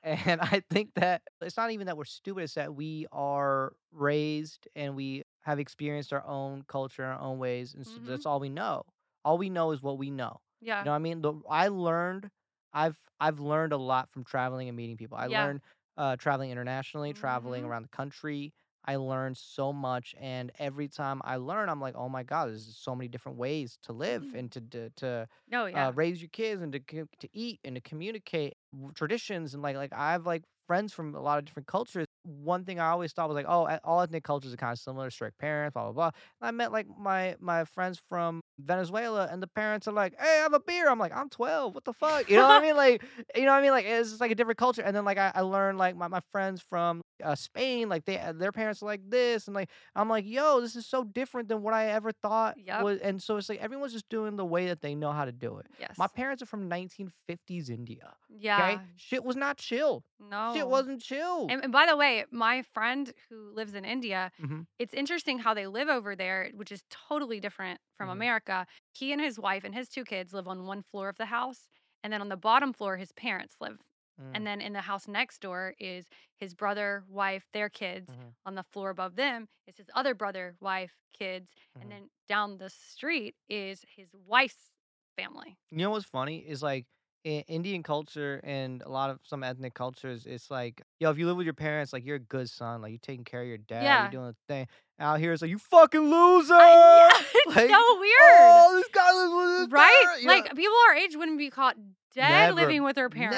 And 0.04 0.42
I 0.42 0.62
think 0.70 0.92
that 0.96 1.22
it's 1.42 1.58
not 1.58 1.72
even 1.72 1.88
that 1.88 1.98
we're 1.98 2.06
stupid, 2.06 2.44
it's 2.44 2.56
that 2.56 2.76
we 2.76 3.08
are 3.12 3.74
raised 3.92 4.68
and 4.76 4.96
we 4.96 5.24
have 5.42 5.60
experienced 5.60 6.12
our 6.14 6.26
own 6.26 6.64
culture, 6.68 7.06
our 7.06 7.20
own 7.20 7.40
ways, 7.40 7.74
and 7.74 7.86
so 7.88 8.00
Mhm. 8.00 8.06
that's 8.06 8.26
all 8.26 8.40
we 8.40 8.50
know. 8.50 8.84
All 9.24 9.38
we 9.38 9.50
know 9.50 9.72
is 9.72 9.82
what 9.82 9.98
we 9.98 10.12
know. 10.12 10.40
yeah 10.62 10.84
You 10.84 10.86
know 10.86 10.92
what 10.92 10.98
I 10.98 11.00
mean? 11.00 11.22
The, 11.22 11.34
I 11.50 11.70
learned, 11.70 12.30
I've 12.74 13.00
I've 13.20 13.40
learned 13.40 13.72
a 13.74 13.78
lot 13.78 14.10
from 14.12 14.24
traveling 14.26 14.68
and 14.68 14.76
meeting 14.76 14.98
people. 14.98 15.18
I 15.18 15.28
Yeah. 15.28 15.28
learned 15.28 15.62
uh, 15.98 16.18
traveling 16.18 16.52
internationally, 16.52 17.14
traveling 17.14 17.64
Mhm. 17.64 17.66
around 17.66 17.84
the 17.84 17.90
country. 17.90 18.54
I 18.86 18.98
learned 18.98 19.38
so 19.38 19.74
much, 19.74 20.16
and 20.20 20.52
every 20.60 20.88
time 20.90 21.22
I 21.24 21.38
learn, 21.38 21.70
I'm 21.70 21.82
like, 21.82 21.96
oh 21.96 22.10
my 22.10 22.24
god, 22.24 22.50
there's 22.50 22.78
so 22.78 22.96
many 22.96 23.08
different 23.08 23.38
ways 23.38 23.78
to 23.84 23.94
live 23.94 24.28
Mhm. 24.28 24.34
and 24.34 24.52
to 24.52 24.62
to, 24.62 24.90
to 24.92 25.28
oh 25.54 25.66
yeah 25.68 25.88
uh, 25.88 25.92
raise 25.96 26.22
your 26.22 26.30
kids 26.30 26.62
and 26.62 26.72
to 26.74 26.80
to 27.20 27.30
eat 27.34 27.60
and 27.64 27.76
to 27.76 27.82
communicate 27.82 28.56
traditions 28.96 29.54
and 29.54 29.64
like 29.64 29.76
like 29.76 29.94
I 29.94 30.12
have 30.12 30.26
like 30.26 30.44
friends 30.68 30.94
from 30.94 31.16
a 31.16 31.20
lot 31.22 31.40
of 31.40 31.46
different 31.46 31.68
cultures. 31.68 32.06
One 32.24 32.64
thing 32.66 32.80
I 32.80 32.90
always 32.90 33.12
thought 33.14 33.28
was 33.28 33.36
like, 33.36 33.46
oh, 33.50 33.68
all 33.84 34.02
ethnic 34.02 34.24
cultures 34.24 34.54
are 34.54 34.58
kind 34.58 34.72
of 34.72 34.80
similar, 34.80 35.10
strict 35.10 35.38
parents, 35.38 35.74
blah 35.74 35.84
blah 35.84 35.92
blah. 35.92 36.12
And 36.42 36.48
I 36.48 36.52
met 36.52 36.72
like 36.72 36.88
my 36.88 37.36
my 37.40 37.66
friends 37.66 38.02
from 38.10 38.42
Venezuela, 38.60 39.28
and 39.32 39.42
the 39.42 39.48
parents 39.48 39.88
are 39.88 39.92
like, 39.94 40.14
hey, 40.20 40.38
have 40.42 40.54
a 40.54 40.60
beer. 40.60 40.90
I'm 40.90 41.00
like, 41.00 41.16
I'm 41.16 41.30
12. 41.30 41.74
What 41.76 41.84
the 41.86 41.94
fuck? 41.94 42.30
You 42.30 42.38
know 42.38 42.48
what 42.48 42.62
I 42.62 42.66
mean? 42.68 42.76
Like, 42.76 43.04
you 43.36 43.44
know 43.46 43.52
what 43.52 43.58
I 43.58 43.62
mean? 43.62 43.72
Like, 43.72 43.86
it's 43.86 44.10
just 44.10 44.22
like 44.22 44.32
a 44.32 44.36
different 44.36 44.58
culture. 44.58 44.82
And 44.82 44.96
then 44.96 45.06
like 45.06 45.18
I, 45.18 45.32
I 45.36 45.42
learned 45.42 45.78
like 45.78 45.96
my, 45.96 46.08
my 46.08 46.22
friends 46.32 46.62
from 46.62 47.02
uh, 47.24 47.36
Spain, 47.36 47.90
like 47.90 48.06
they 48.06 48.22
their 48.36 48.52
parents 48.52 48.82
are 48.84 48.86
like 48.86 49.02
this, 49.10 49.48
and 49.48 49.56
like 49.56 49.70
I'm 49.96 50.10
like, 50.10 50.26
yo, 50.26 50.62
this 50.62 50.76
is 50.76 50.86
so 50.86 51.04
different 51.04 51.48
than 51.50 51.62
what 51.64 51.74
I 51.74 51.88
ever 51.88 52.12
thought. 52.12 52.56
Yep. 52.58 52.84
Was, 52.84 53.00
and 53.00 53.22
so 53.22 53.38
it's 53.38 53.50
like 53.50 53.60
everyone's 53.62 53.94
just 53.94 54.10
doing 54.10 54.36
the 54.36 54.46
way 54.46 54.68
that 54.68 54.82
they 54.82 54.94
know 54.96 55.12
how 55.12 55.26
to 55.26 55.32
do 55.32 55.58
it. 55.58 55.68
yes 55.80 55.98
My 55.98 56.08
parents 56.08 56.42
are 56.44 56.46
from 56.46 56.70
1950s 56.70 57.70
India. 57.70 58.14
yeah 58.30 58.58
Okay, 58.74 58.82
shit 58.96 59.24
was 59.24 59.36
not 59.36 59.58
chill. 59.58 60.04
no 60.20 60.52
Shit 60.54 60.68
wasn't 60.68 61.02
chill. 61.02 61.48
and, 61.50 61.64
and 61.64 61.72
by 61.72 61.86
the 61.86 61.96
way 61.96 62.26
my 62.32 62.62
friend 62.74 63.14
who 63.30 63.52
lives 63.54 63.74
in 63.74 63.86
india 63.86 64.32
Mhm. 64.42 64.66
it's 64.80 64.94
interesting 64.94 65.40
how 65.40 65.54
they 65.54 65.68
live 65.68 65.90
over 65.90 66.16
there 66.16 66.50
which 66.56 66.72
is 66.72 66.84
totally 66.90 67.40
different 67.40 67.80
from 67.98 68.10
Mhm. 68.10 68.12
america 68.12 68.66
he 68.94 69.12
and 69.12 69.22
his 69.22 69.40
wife 69.40 69.64
and 69.64 69.74
his 69.76 69.90
two 69.90 70.04
kids 70.04 70.34
live 70.34 70.48
on 70.48 70.66
one 70.66 70.82
floor 70.84 71.10
of 71.10 71.18
the 71.18 71.26
house 71.28 71.70
and 72.04 72.12
then 72.12 72.22
on 72.22 72.30
the 72.30 72.38
bottom 72.38 72.74
floor 72.74 72.98
his 72.98 73.12
parents 73.14 73.56
live 73.62 73.80
Mm, 74.20 74.26
and 74.36 74.48
then 74.48 74.62
in 74.62 74.74
the 74.74 74.82
house 74.82 75.08
next 75.08 75.42
door 75.42 75.76
is 75.80 76.08
his 76.38 76.54
brother 76.56 77.04
wife 77.08 77.48
their 77.54 77.70
kids 77.70 78.10
Mhm. 78.10 78.36
on 78.46 78.56
the 78.56 78.64
floor 78.64 78.90
above 78.90 79.16
them 79.16 79.48
is 79.68 79.78
his 79.78 79.90
other 79.96 80.14
brother 80.16 80.56
wife 80.60 80.96
kids 81.14 81.54
Mhm. 81.76 81.82
and 81.82 81.92
then 81.92 82.10
down 82.28 82.58
the 82.58 82.70
street 82.70 83.36
is 83.50 83.84
his 83.96 84.10
wife's 84.14 84.74
family 85.18 85.58
you 85.72 85.78
know 85.78 85.92
what's 85.92 86.06
funny 86.06 86.38
is 86.40 86.62
like 86.62 86.86
in 87.24 87.42
Indian 87.48 87.84
culture 87.84 88.42
and 88.44 88.82
a 88.82 88.90
lot 88.90 89.10
of 89.10 89.20
some 89.24 89.44
ethnic 89.44 89.74
cultures, 89.74 90.26
it's 90.26 90.52
like, 90.52 90.82
yo, 91.00 91.10
if 91.10 91.18
you 91.18 91.26
live 91.26 91.38
with 91.38 91.46
your 91.46 91.54
parents, 91.54 91.94
like 91.94 92.06
you're 92.06 92.18
a 92.18 92.20
good 92.20 92.50
son, 92.50 92.82
like 92.82 92.92
you're 92.92 93.00
taking 93.02 93.24
care 93.24 93.42
of 93.42 93.48
your 93.48 93.58
dad, 93.58 93.84
Yeah. 93.84 94.02
you're 94.04 94.12
doing 94.12 94.28
the 94.28 94.36
thing. 94.54 94.68
Out 95.00 95.20
here, 95.20 95.34
it's 95.34 95.42
like 95.42 95.50
you 95.52 95.58
fucking 95.58 96.02
loser. 96.02 96.54
yeah, 96.54 97.10
it's 97.36 97.56
Like, 97.56 97.70
so 97.70 98.00
weird 98.00 98.20
Oh, 98.40 98.72
this 98.76 98.88
guy 98.94 99.14
lives 99.14 99.34
with 99.34 99.60
his 99.62 99.72
right 99.72 100.02
parent," 100.04 100.22
you 100.22 100.28
know? 100.28 100.34
like 100.34 100.56
people 100.56 100.76
our 100.90 100.96
age 100.96 101.16
wouldn't 101.16 101.38
be 101.38 101.50
caught 101.50 101.76
dead 102.14 102.30
Never. 102.50 102.54
living 102.62 102.84
with 102.84 102.96
their 102.96 103.10
parents 103.10 103.38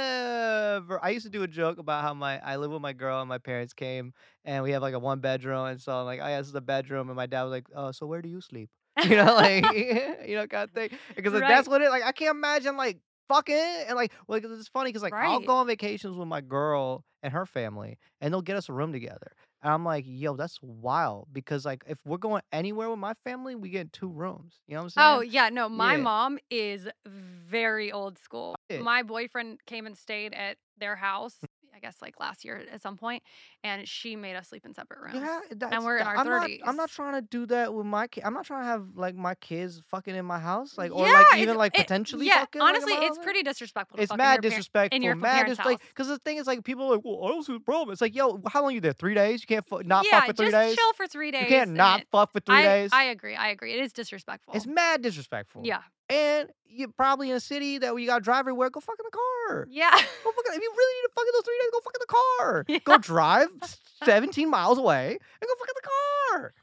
Never. 0.00 1.04
I 1.04 1.10
used 1.10 1.26
to 1.26 1.30
do 1.30 1.42
a 1.42 1.46
joke 1.48 1.78
about 1.78 2.02
how 2.02 2.14
my 2.14 2.38
I 2.40 2.56
live 2.56 2.70
with 2.70 2.80
my 2.80 2.92
girl 2.92 3.20
and 3.20 3.28
my 3.28 3.38
parents 3.38 3.72
came 3.74 4.12
and 4.44 4.62
we 4.64 4.70
have 4.72 4.82
like 4.82 4.94
a 4.94 4.98
one 4.98 5.20
bedroom 5.20 5.66
and 5.66 5.80
so 5.80 5.92
I'm 5.92 6.06
like, 6.06 6.20
oh 6.22 6.26
yeah, 6.26 6.38
this 6.38 6.48
is 6.48 6.54
a 6.54 6.60
bedroom 6.60 7.08
and 7.08 7.16
my 7.16 7.26
dad 7.26 7.42
was 7.42 7.50
like, 7.50 7.66
oh, 7.74 7.90
so 7.92 8.06
where 8.06 8.22
do 8.22 8.28
you 8.28 8.40
sleep? 8.40 8.70
You 9.08 9.16
know, 9.16 9.34
like 9.34 9.70
you 10.26 10.36
know, 10.36 10.46
kind 10.46 10.64
of 10.68 10.72
thing. 10.72 10.90
Because 11.14 11.32
like, 11.32 11.46
that's 11.46 11.68
what 11.68 11.82
it 11.82 11.90
like. 11.90 12.02
I 12.02 12.12
can't 12.12 12.36
imagine 12.36 12.76
like 12.76 12.98
fucking 13.28 13.54
and 13.86 13.96
like 13.96 14.12
well, 14.26 14.40
'cause 14.40 14.58
it's 14.58 14.68
funny 14.68 14.90
because 14.90 15.02
like 15.02 15.16
I'll 15.20 15.40
go 15.40 15.56
on 15.56 15.66
vacations 15.66 16.16
with 16.16 16.28
my 16.28 16.40
girl 16.40 17.04
and 17.22 17.32
her 17.32 17.46
family 17.46 17.98
and 18.20 18.32
they'll 18.32 18.42
get 18.42 18.56
us 18.56 18.68
a 18.68 18.72
room 18.72 18.92
together. 18.92 19.32
And 19.62 19.72
I'm 19.72 19.84
like, 19.84 20.04
yo, 20.06 20.36
that's 20.36 20.58
wild 20.62 21.28
because 21.32 21.64
like 21.64 21.84
if 21.88 21.98
we're 22.04 22.18
going 22.18 22.42
anywhere 22.52 22.90
with 22.90 22.98
my 22.98 23.14
family, 23.24 23.54
we 23.54 23.70
get 23.70 23.92
two 23.92 24.08
rooms. 24.10 24.60
You 24.66 24.74
know 24.74 24.80
what 24.80 24.84
I'm 24.84 24.90
oh, 24.96 25.18
saying? 25.18 25.18
Oh 25.18 25.20
yeah, 25.20 25.48
no, 25.48 25.68
my 25.68 25.96
Yeah. 25.96 26.04
mom 26.04 26.38
is 26.50 26.88
very 27.06 27.92
old 27.92 28.18
school. 28.18 28.56
Yeah. 28.68 28.82
My 28.82 29.02
boyfriend 29.02 29.60
came 29.66 29.86
and 29.86 29.96
stayed 29.96 30.34
at 30.34 30.58
their 30.78 30.96
house. 30.96 31.38
I 31.74 31.78
guess 31.78 31.96
like 32.02 32.18
last 32.20 32.44
year 32.44 32.62
at 32.72 32.82
some 32.82 32.96
point, 32.96 33.22
and 33.64 33.86
she 33.88 34.16
made 34.16 34.36
us 34.36 34.48
sleep 34.48 34.64
in 34.66 34.74
separate 34.74 35.00
rooms. 35.00 35.14
Yeah, 35.24 35.40
that's, 35.56 35.84
we're 35.84 35.98
in 35.98 36.06
our 36.06 36.16
I'm 36.16 36.26
not, 36.26 36.48
30s. 36.48 36.60
I'm 36.64 36.76
not 36.76 36.90
trying 36.90 37.14
to 37.14 37.22
do 37.22 37.46
that 37.46 37.72
with 37.74 37.86
my 37.86 38.06
kid. 38.06 38.24
I'm 38.24 38.34
not 38.34 38.44
trying 38.44 38.62
to 38.62 38.66
have 38.66 38.84
like 38.96 39.14
my 39.14 39.34
kids 39.36 39.80
fucking 39.90 40.14
in 40.14 40.24
my 40.24 40.38
house, 40.38 40.76
like 40.76 40.92
or 40.92 41.06
Yeah, 41.06 41.22
like 41.30 41.38
even 41.40 41.56
like 41.56 41.74
it- 41.78 41.82
potentially. 41.82 42.26
Yeah, 42.26 42.40
fucking, 42.40 42.60
like, 42.60 42.70
in 42.70 42.76
honestly, 42.76 42.96
my 42.96 43.06
it's 43.06 43.18
pretty 43.18 43.42
disrespectful. 43.42 43.96
To 43.96 44.02
It's 44.02 44.12
in 44.12 44.18
mad 44.18 44.42
disrespectful. 44.42 45.00
your 45.02 45.14
mad 45.16 45.32
parents' 45.42 45.56
just 45.56 45.66
like 45.66 45.80
because 45.88 46.08
the 46.08 46.18
thing 46.18 46.36
is 46.38 46.46
like 46.46 46.64
people 46.64 46.86
are 46.86 46.96
like, 46.96 47.04
well, 47.04 47.24
I 47.24 47.28
don't 47.28 47.44
see 47.44 47.52
the 47.54 47.60
problem. 47.60 47.92
It's 47.92 48.00
like, 48.00 48.14
yo, 48.14 48.40
how 48.48 48.62
long 48.62 48.74
you 48.74 48.80
there? 48.80 48.92
Three 48.92 49.14
days? 49.14 49.42
You 49.42 49.46
can't 49.46 49.66
fu- 49.66 49.82
not 49.84 50.04
yeah, 50.04 50.20
fuck 50.20 50.26
for 50.28 50.32
three 50.34 50.50
just 50.50 50.56
days. 50.68 50.76
chill 50.76 50.92
for 50.94 51.06
three 51.06 51.30
days. 51.30 51.42
You 51.42 51.48
can't 51.48 51.70
not 51.72 52.00
it- 52.00 52.08
fuck 52.10 52.32
for 52.32 52.40
three 52.40 52.56
I, 52.56 52.62
days. 52.62 52.90
I 52.92 53.04
agree. 53.04 53.36
I 53.36 53.48
agree. 53.48 53.72
It 53.74 53.80
is 53.80 53.92
disrespectful. 53.92 54.54
it's 54.54 54.66
mad 54.66 55.02
disrespectful. 55.02 55.62
yeah, 55.64 55.82
and 56.10 56.48
you're 56.66 56.88
probably 56.90 57.30
in 57.30 57.36
a 57.36 57.40
city 57.40 57.78
that 57.78 57.94
you 57.98 58.06
got 58.06 58.18
to 58.18 58.24
drive 58.24 58.40
everywhere. 58.40 58.68
Go 58.70 58.80
fuck 58.80 58.96
in 58.98 59.06
the 59.10 59.16
car. 59.16 59.66
yeah. 59.70 59.90
Go 59.90 59.96
fuck 60.32 60.44
if 60.48 60.62
you 60.62 60.72
really 60.76 60.94
need 61.00 61.06
to 61.06 61.12
fuck 61.14 61.24
in 61.26 61.32
those 61.32 61.44
three 61.44 61.58
days, 61.62 61.70
go 61.72 61.80
fuck 61.80 61.94
in 61.94 62.00
the 62.00 62.06
car. 62.06 62.64
Yeah. 62.68 62.78
Go 62.84 62.98
drive 62.98 63.48
17 64.04 64.48
miles 64.50 64.78
away 64.78 65.10
and 65.12 65.18
go 65.48 65.54
fuck 65.58 65.68
in 65.68 65.74
the 65.82 65.88
car. 65.88 66.54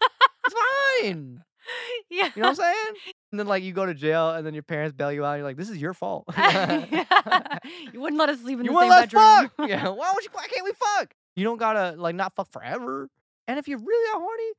it's 0.46 0.56
fine. 1.02 1.44
yeah. 2.10 2.30
You 2.36 2.42
know 2.42 2.50
what 2.50 2.50
I'm 2.50 2.56
saying? 2.56 2.96
And 3.32 3.40
then 3.40 3.48
like 3.48 3.64
you 3.64 3.74
go 3.74 3.86
to 3.86 3.94
jail 3.94 4.32
and 4.32 4.46
then 4.46 4.54
your 4.54 4.64
parents 4.64 4.94
bail 4.96 5.12
you 5.12 5.26
out. 5.26 5.32
And 5.34 5.40
you're 5.40 5.48
like, 5.48 5.58
this 5.58 5.70
is 5.70 5.78
your 5.78 5.94
fault. 5.94 6.26
you 6.38 8.02
wouldn't 8.02 8.20
let 8.20 8.30
us 8.30 8.40
sleep 8.42 8.60
in 8.60 8.66
you 8.66 8.72
the 8.72 8.80
same 8.80 8.90
let 8.90 9.10
bedroom. 9.12 9.52
fuck. 9.58 9.70
Yeah. 9.70 9.88
Why 9.90 10.12
would 10.14 10.24
you? 10.24 10.30
Why 10.32 10.48
can't 10.48 10.64
we 10.64 10.72
fuck? 10.74 11.14
You 11.36 11.44
don't 11.44 11.58
gotta 11.58 11.96
like 11.98 12.16
not 12.16 12.34
fuck 12.36 12.52
forever. 12.52 13.10
And 13.48 13.60
if 13.60 13.68
you 13.68 13.78
really 13.78 14.10
are 14.16 14.20
horny, 14.22 14.52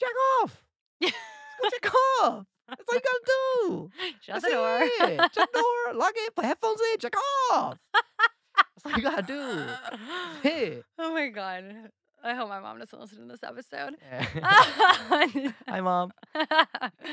jack 0.00 0.10
off. 0.42 0.64
Yeah. 1.00 1.10
Go 1.62 1.68
jack 1.70 1.94
off. 2.22 2.46
That's 2.68 2.82
all 2.88 2.94
you 2.94 3.00
gotta 3.00 3.20
do. 3.26 3.90
Shut 4.20 4.34
That's 4.34 4.44
the 4.44 4.50
door. 4.50 4.78
it. 4.82 5.32
Shut 5.34 5.48
the 5.52 5.60
door. 5.60 5.94
Lock 5.98 6.12
it. 6.16 6.34
Put 6.34 6.44
headphones 6.44 6.80
in. 6.92 6.98
Check 6.98 7.14
off. 7.52 7.78
That's 8.56 8.86
all 8.86 8.92
you 8.92 9.02
gotta 9.02 9.22
do. 9.22 9.66
Hit. 10.42 10.84
oh 10.98 11.12
my 11.12 11.28
god. 11.28 11.64
I 12.24 12.34
hope 12.34 12.48
my 12.48 12.60
mom 12.60 12.78
doesn't 12.78 12.98
listen 13.00 13.18
to 13.18 13.24
this 13.26 13.42
episode. 13.42 13.96
Hi, 15.68 15.80
mom. 15.80 16.12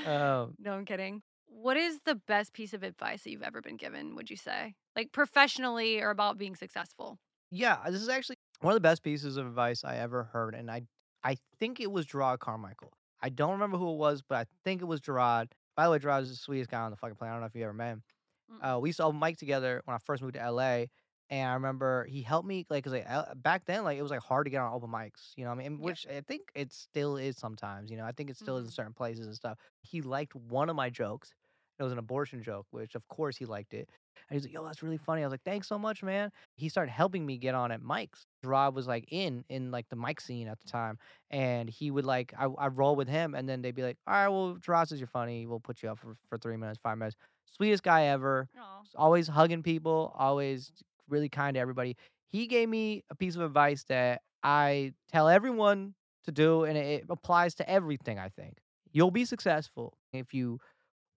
Um, 0.06 0.54
no, 0.60 0.74
I'm 0.74 0.86
kidding. 0.86 1.24
What 1.48 1.78
is 1.78 2.00
the 2.06 2.14
best 2.16 2.54
piece 2.54 2.74
of 2.76 2.84
advice 2.84 3.24
that 3.24 3.32
you've 3.32 3.42
ever 3.42 3.60
been 3.62 3.76
given, 3.76 4.16
would 4.16 4.30
you 4.30 4.36
say? 4.36 4.76
Like 4.96 5.12
professionally 5.12 6.00
or 6.00 6.12
about 6.12 6.38
being 6.38 6.56
successful? 6.56 7.18
yeah, 7.52 7.78
this 7.90 8.02
is 8.02 8.10
actually 8.10 8.36
one 8.62 8.72
of 8.74 8.76
the 8.76 8.82
best 8.82 9.02
pieces 9.02 9.36
of 9.38 9.48
advice 9.48 9.84
I 9.84 9.98
ever 9.98 10.26
heard, 10.26 10.54
and 10.54 10.70
I 10.70 10.84
I 11.24 11.38
think 11.60 11.80
it 11.80 11.92
was 11.92 12.06
Jerrod 12.06 12.38
Carmichael. 12.40 12.92
I 13.22 13.30
don't 13.30 13.52
remember 13.52 13.78
who 13.78 13.92
it 13.94 13.98
was, 13.98 14.22
but 14.22 14.38
I 14.38 14.46
think 14.64 14.82
it 14.82 14.86
was 14.86 15.02
Jerrod. 15.02 15.52
By 15.76 15.86
the 15.86 15.92
way, 15.92 16.00
Jerrod 16.00 16.22
is 16.24 16.30
the 16.30 16.36
sweetest 16.36 16.70
guy 16.70 16.82
on 16.82 16.92
the 16.92 16.98
fucking 16.98 17.16
planet. 17.16 17.32
I 17.32 17.36
don't 17.36 17.42
know 17.42 17.48
if 17.48 17.56
you 17.56 17.64
ever 17.64 17.74
met 17.74 17.90
him. 17.94 18.04
Mm-mm. 18.52 18.60
Uh, 18.62 18.80
we 18.80 18.90
used 18.90 18.98
to 18.98 19.04
open 19.06 19.20
mic 19.20 19.38
together 19.38 19.82
when 19.86 19.96
I 19.96 20.00
first 20.00 20.22
moved 20.22 20.36
to 20.36 20.42
LA, 20.42 20.90
and 21.30 21.50
I 21.50 21.54
remember 21.54 22.06
he 22.06 22.22
helped 22.22 22.48
me 22.48 22.66
like 22.70 22.84
because 22.84 22.94
like, 22.94 23.42
back 23.42 23.66
then 23.66 23.84
like 23.84 23.98
it 23.98 24.02
was 24.02 24.12
like 24.12 24.22
hard 24.22 24.46
to 24.46 24.50
get 24.50 24.62
on 24.62 24.74
open 24.74 24.90
mics, 24.90 25.34
you 25.38 25.44
know. 25.46 25.52
what 25.52 25.60
I 25.60 25.70
mean, 25.70 25.80
Yeah. 25.82 25.94
which 25.94 26.08
I 26.08 26.22
think 26.22 26.52
it 26.56 26.74
still 26.74 27.18
is 27.18 27.38
sometimes. 27.38 27.92
You 27.92 27.98
know, 27.98 28.06
I 28.06 28.12
think 28.12 28.30
it 28.30 28.38
still 28.38 28.58
is 28.58 28.66
in 28.66 28.72
Mhm. 28.72 28.74
certain 28.74 28.94
places 28.94 29.28
and 29.28 29.36
stuff. 29.36 29.58
He 29.82 30.02
liked 30.02 30.36
one 30.36 30.70
of 30.70 30.76
my 30.76 30.90
jokes. 30.90 31.34
It 31.80 31.84
was 31.84 31.94
an 31.94 31.98
abortion 32.00 32.44
joke, 32.44 32.68
which 32.72 32.96
of 32.96 33.08
course 33.08 33.38
he 33.38 33.46
liked 33.46 33.74
it. 33.74 33.90
And 34.30 34.36
he's 34.36 34.44
like, 34.46 34.54
"Yo, 34.54 34.64
that's 34.66 34.84
really 34.84 34.98
funny." 34.98 35.22
I 35.24 35.26
was 35.26 35.32
like, 35.32 35.44
"Thanks 35.44 35.68
so 35.68 35.80
much, 35.80 36.04
man." 36.04 36.32
He 36.56 36.70
started 36.70 36.92
helping 36.92 37.26
me 37.26 37.38
get 37.38 37.56
on 37.56 37.72
at 37.72 37.82
mics. 37.82 38.26
Rob 38.44 38.76
was 38.76 38.88
like 38.88 39.06
in 39.10 39.44
in 39.50 39.72
like 39.72 39.90
the 39.90 39.96
mic 39.96 40.22
scene 40.22 40.48
at 40.48 40.60
the 40.60 40.66
time, 40.66 40.98
and 41.32 41.70
he 41.70 41.92
would 41.92 42.06
like 42.06 42.34
I 42.38 42.46
I 42.46 42.68
roll 42.68 42.96
with 42.96 43.08
him, 43.08 43.36
and 43.36 43.48
then 43.50 43.62
they'd 43.62 43.76
be 43.76 43.84
like, 43.84 43.98
"All 44.08 44.14
right, 44.14 44.28
well, 44.30 44.56
Jerrod 44.58 44.88
says 44.88 45.00
you're 45.00 45.08
funny. 45.08 45.46
We'll 45.48 45.60
put 45.60 45.84
you 45.84 45.90
up 45.90 46.00
for 46.00 46.16
for 46.30 46.38
three 46.38 46.58
minutes, 46.58 46.80
five 46.82 46.98
minutes." 46.98 47.16
Sweetest 47.46 47.84
guy 47.84 48.06
ever 48.06 48.50
Aw. 48.56 48.86
always 48.96 49.28
hugging 49.28 49.64
people, 49.64 50.14
always 50.16 50.72
really 51.08 51.30
kind 51.30 51.56
to 51.56 51.60
everybody. 51.60 51.96
He 52.28 52.48
gave 52.48 52.70
me 52.70 53.04
a 53.10 53.16
piece 53.16 53.36
of 53.36 53.42
advice 53.42 53.84
that 53.86 54.22
I 54.44 54.94
tell 55.08 55.28
everyone 55.28 55.96
to 56.26 56.32
do, 56.32 56.64
and 56.66 56.78
it, 56.78 57.06
applies 57.10 57.56
to 57.56 57.70
everything. 57.70 58.20
I 58.20 58.30
think 58.30 58.60
you'll 58.92 59.12
be 59.12 59.26
successful 59.26 59.98
if 60.14 60.34
you 60.34 60.60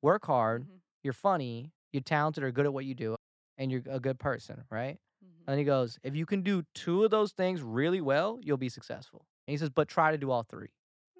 work 0.03 0.27
hard, 0.27 0.67
Mhm, 0.67 0.81
you're 1.05 1.13
funny, 1.15 1.73
you're 1.93 2.03
talented 2.03 2.43
or 2.45 2.51
good 2.51 2.67
at 2.67 2.73
what 2.73 2.85
you 2.85 2.95
do, 2.95 3.17
and 3.59 3.71
you're 3.71 3.83
a 3.91 4.01
good 4.01 4.19
person, 4.19 4.65
right? 4.71 4.99
mhm. 5.25 5.29
And 5.47 5.59
he 5.59 5.65
goes, 5.65 5.99
if 6.03 6.15
you 6.17 6.27
can 6.27 6.43
do 6.43 6.63
two 6.75 7.05
of 7.05 7.11
those 7.11 7.33
things 7.33 7.63
really 7.63 8.01
well, 8.01 8.39
you'll 8.43 8.57
be 8.57 8.69
successful. 8.69 9.27
And 9.47 9.53
he 9.53 9.59
says, 9.59 9.71
but 9.71 9.89
try 9.89 10.11
to 10.13 10.19
do 10.19 10.31
all 10.31 10.43
three. 10.43 10.69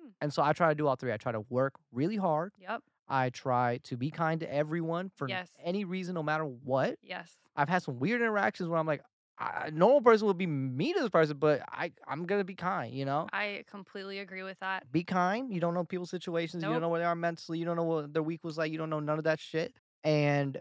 Hmm. 0.01 0.09
And 0.21 0.33
so 0.33 0.43
I 0.43 0.53
try 0.53 0.69
to 0.69 0.75
do 0.75 0.87
all 0.87 0.97
three. 0.97 1.13
I 1.13 1.17
try 1.17 1.33
to 1.33 1.45
work 1.51 1.75
really 1.93 2.17
hard. 2.17 2.53
Yep. 2.59 2.83
I 3.09 3.31
try 3.31 3.79
to 3.85 3.97
be 3.97 4.11
kind 4.11 4.41
to 4.41 4.53
everyone 4.53 5.11
for 5.17 5.29
Yes. 5.29 5.51
any 5.63 5.85
reason, 5.85 6.15
no 6.15 6.23
matter 6.23 6.45
what. 6.45 6.97
Yes. 7.03 7.31
I've 7.57 7.69
had 7.69 7.83
some 7.83 7.99
weird 7.99 8.21
interactions 8.23 8.69
where 8.69 8.79
I'm 8.79 8.87
like, 8.87 9.03
a 9.39 9.71
normal 9.73 10.01
person 10.03 10.29
would 10.29 10.39
be 10.39 10.47
mean 10.47 10.95
to 10.95 11.01
this 11.01 11.11
person, 11.11 11.37
but 11.37 11.63
I 11.69 11.91
I'm 12.07 12.27
gonna 12.27 12.45
be 12.45 12.55
kind. 12.55 12.95
You 12.95 13.05
know, 13.05 13.27
I 13.33 13.65
completely 13.69 14.21
agree 14.21 14.45
with 14.45 14.59
that. 14.61 14.91
be 14.93 15.03
kind. 15.03 15.53
You 15.53 15.59
don't 15.59 15.75
know 15.75 15.83
people's 15.85 16.11
situations. 16.11 16.63
You 16.63 16.69
don't 16.69 16.81
know 16.81 16.89
where 16.91 17.01
they 17.01 17.07
are 17.07 17.17
mentally. 17.17 17.59
You 17.59 17.65
don't 17.65 17.75
know 17.77 17.83
what 17.83 18.13
their 18.13 18.23
week 18.23 18.45
was 18.45 18.57
like. 18.57 18.71
You 18.71 18.79
don't 18.79 18.91
know 18.91 19.01
none 19.01 19.19
of 19.19 19.25
that 19.25 19.41
shit. 19.41 19.75
And 20.05 20.61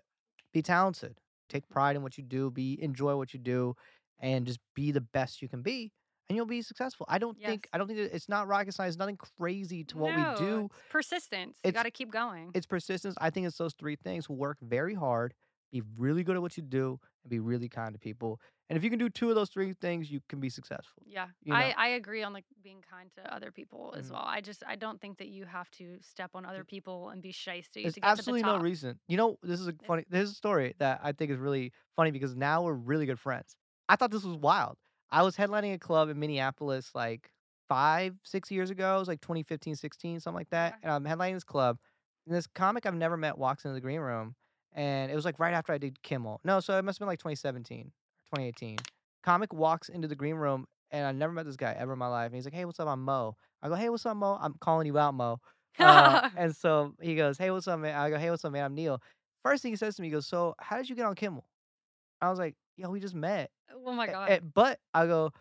be 0.54 0.62
talented. 0.62 1.16
Take 1.50 1.68
pride 1.70 1.96
in 1.96 2.04
what 2.04 2.18
you 2.18 2.24
do. 2.24 2.50
Be 2.52 2.82
enjoy 2.82 3.16
what 3.16 3.34
you 3.34 3.40
do, 3.40 3.76
and 4.20 4.46
just 4.46 4.60
be 4.76 4.92
the 4.92 5.02
best 5.02 5.42
you 5.42 5.50
can 5.50 5.62
be, 5.62 5.92
and 6.30 6.36
you'll 6.36 6.46
be 6.46 6.62
successful. 6.62 7.06
I 7.10 7.18
don't 7.18 7.38
think 7.38 7.68
I 7.74 7.78
don't 7.78 7.88
think 7.88 8.00
it's 8.00 8.30
not 8.30 8.48
rocket 8.48 8.74
science. 8.74 8.98
Nothing 8.98 9.18
crazy 9.38 9.84
to 9.86 9.98
what 9.98 10.16
we 10.16 10.46
do. 10.46 10.70
it's 10.72 10.76
persistence. 10.90 11.58
You 11.66 11.72
got 11.72 11.84
to 11.84 11.92
keep 11.92 12.12
going. 12.12 12.52
It's 12.54 12.66
persistence. 12.66 13.16
I 13.20 13.30
think 13.32 13.48
it's 13.48 13.58
those 13.58 13.74
three 13.74 13.98
things. 13.98 14.30
Work 14.30 14.58
very 14.62 14.94
hard, 14.96 15.34
be 15.72 15.82
really 15.98 16.24
good 16.24 16.36
at 16.36 16.42
what 16.42 16.58
you 16.58 16.64
do, 16.64 17.00
and 17.24 17.30
be 17.30 17.40
really 17.40 17.70
kind 17.70 17.94
to 17.94 18.00
people. 18.00 18.40
And 18.70 18.78
if 18.78 18.84
you 18.84 18.90
can 18.90 19.00
do 19.00 19.10
two 19.10 19.30
of 19.30 19.36
those 19.36 19.50
three 19.50 19.74
things, 19.74 20.12
you 20.12 20.22
can 20.30 20.40
be 20.40 20.50
successful. 20.50 21.04
yeah, 21.04 21.30
you 21.44 21.56
I, 21.56 21.72
know. 21.72 21.74
I 21.76 21.88
agree 21.90 22.22
on 22.24 22.32
like 22.32 22.46
being 22.62 22.82
kind 22.82 23.12
to 23.14 23.34
other 23.34 23.52
people 23.52 23.96
as 23.98 24.10
Mhm. 24.10 24.12
well. 24.12 24.22
I 24.24 24.40
just 24.42 24.64
I 24.68 24.76
don't 24.76 25.02
think 25.02 25.18
that 25.18 25.30
you 25.30 25.46
have 25.46 25.70
to 25.72 25.98
step 26.02 26.32
on 26.36 26.46
other 26.46 26.64
people 26.64 27.10
and 27.10 27.22
be 27.22 27.32
shisty 27.34 27.72
There's 27.84 27.94
to 27.94 28.02
get 28.02 28.14
absolutely 28.14 28.44
to 28.44 28.52
the 28.52 28.54
no 28.54 28.58
reason. 28.58 29.00
You 29.08 29.18
know, 29.18 29.38
this 29.42 29.60
is 29.60 29.68
a 29.68 29.74
funny. 29.88 30.06
This 30.08 30.24
is 30.26 30.32
a 30.32 30.36
story 30.36 30.76
that 30.80 31.00
I 31.04 31.14
think 31.14 31.32
is 31.32 31.38
really 31.38 31.74
funny 31.96 32.12
because 32.12 32.36
now 32.36 32.62
we're 32.64 32.74
really 32.74 33.06
good 33.08 33.20
friends. 33.20 33.56
I 33.90 33.96
thought 33.96 34.12
this 34.12 34.24
was 34.24 34.38
wild. 34.38 34.78
I 35.10 35.24
was 35.24 35.36
headlining 35.36 35.74
a 35.74 35.80
club 35.80 36.10
in 36.10 36.20
Minneapolis 36.20 36.94
like 36.94 37.32
five, 37.68 38.16
six 38.24 38.52
years 38.52 38.70
ago. 38.70 38.96
It 38.98 39.00
was 39.00 39.08
like 39.08 39.22
2015, 39.22 39.76
16, 39.76 40.20
something 40.20 40.38
like 40.38 40.50
that. 40.50 40.76
And 40.84 40.92
I'm 40.92 41.04
headlining 41.06 41.34
this 41.34 41.44
club. 41.44 41.80
And 42.28 42.36
this 42.36 42.46
comic 42.48 42.86
I've 42.86 42.94
never 42.96 43.18
met 43.18 43.38
walks 43.38 43.66
into 43.66 43.74
the 43.74 43.82
green 43.82 44.00
room. 44.00 44.36
And 44.74 45.12
it 45.12 45.16
was 45.16 45.26
like 45.26 45.40
right 45.40 45.54
after 45.54 45.74
I 45.74 45.78
did 45.78 46.02
Kimmel. 46.04 46.40
No, 46.44 46.60
so 46.60 46.78
it 46.78 46.84
must 46.84 46.98
have 46.98 47.02
been 47.02 47.08
like 47.08 47.20
2017 47.20 47.92
2018. 48.28 48.78
Comic 49.24 49.54
walks 49.54 49.90
into 49.90 50.08
the 50.08 50.16
green 50.16 50.36
room, 50.36 50.66
and 50.92 51.06
I 51.06 51.12
never 51.12 51.34
met 51.34 51.46
this 51.46 51.58
guy 51.58 51.74
ever 51.78 51.94
in 51.94 52.00
my 52.00 52.08
life. 52.08 52.28
And 52.28 52.36
he's 52.36 52.46
like, 52.46 52.54
"Hey, 52.54 52.66
what's 52.66 52.80
up? 52.80 52.88
I'm 52.88 53.04
Mo." 53.04 53.36
I 53.62 53.68
go, 53.70 53.76
"Hey, 53.76 53.90
what's 53.90 54.06
up, 54.06 54.18
Mo? 54.18 54.38
I'm 54.40 54.56
calling 54.62 54.88
you 54.88 54.98
out, 54.98 55.14
Mo." 55.14 55.40
Uh, 55.80 56.18
and 56.36 56.56
so 56.56 56.94
he 57.02 57.16
goes, 57.16 57.38
"Hey, 57.38 57.52
what's 57.52 57.68
up, 57.68 57.80
man?" 57.80 57.96
I 57.96 58.10
go, 58.10 58.18
"Hey, 58.18 58.30
what's 58.30 58.46
up, 58.46 58.52
man? 58.54 58.64
I'm 58.66 58.76
Neel." 58.76 59.02
First 59.44 59.64
thing 59.64 59.72
he 59.72 59.76
says 59.76 59.96
to 59.96 60.02
me, 60.02 60.08
he 60.08 60.12
goes, 60.12 60.28
"So, 60.28 60.56
how 60.60 60.78
did 60.78 60.90
you 60.90 60.96
get 60.96 61.06
on 61.06 61.16
Kimmel?" 61.16 61.46
I 62.22 62.30
was 62.30 62.40
like, 62.40 62.56
"Yo, 62.78 62.90
we 62.90 63.00
just 63.00 63.16
met." 63.16 63.52
oh 63.74 63.94
my 63.94 64.08
god. 64.08 64.32
a- 64.32 64.42
but 64.42 64.80
I 64.94 65.06
go, 65.08 65.32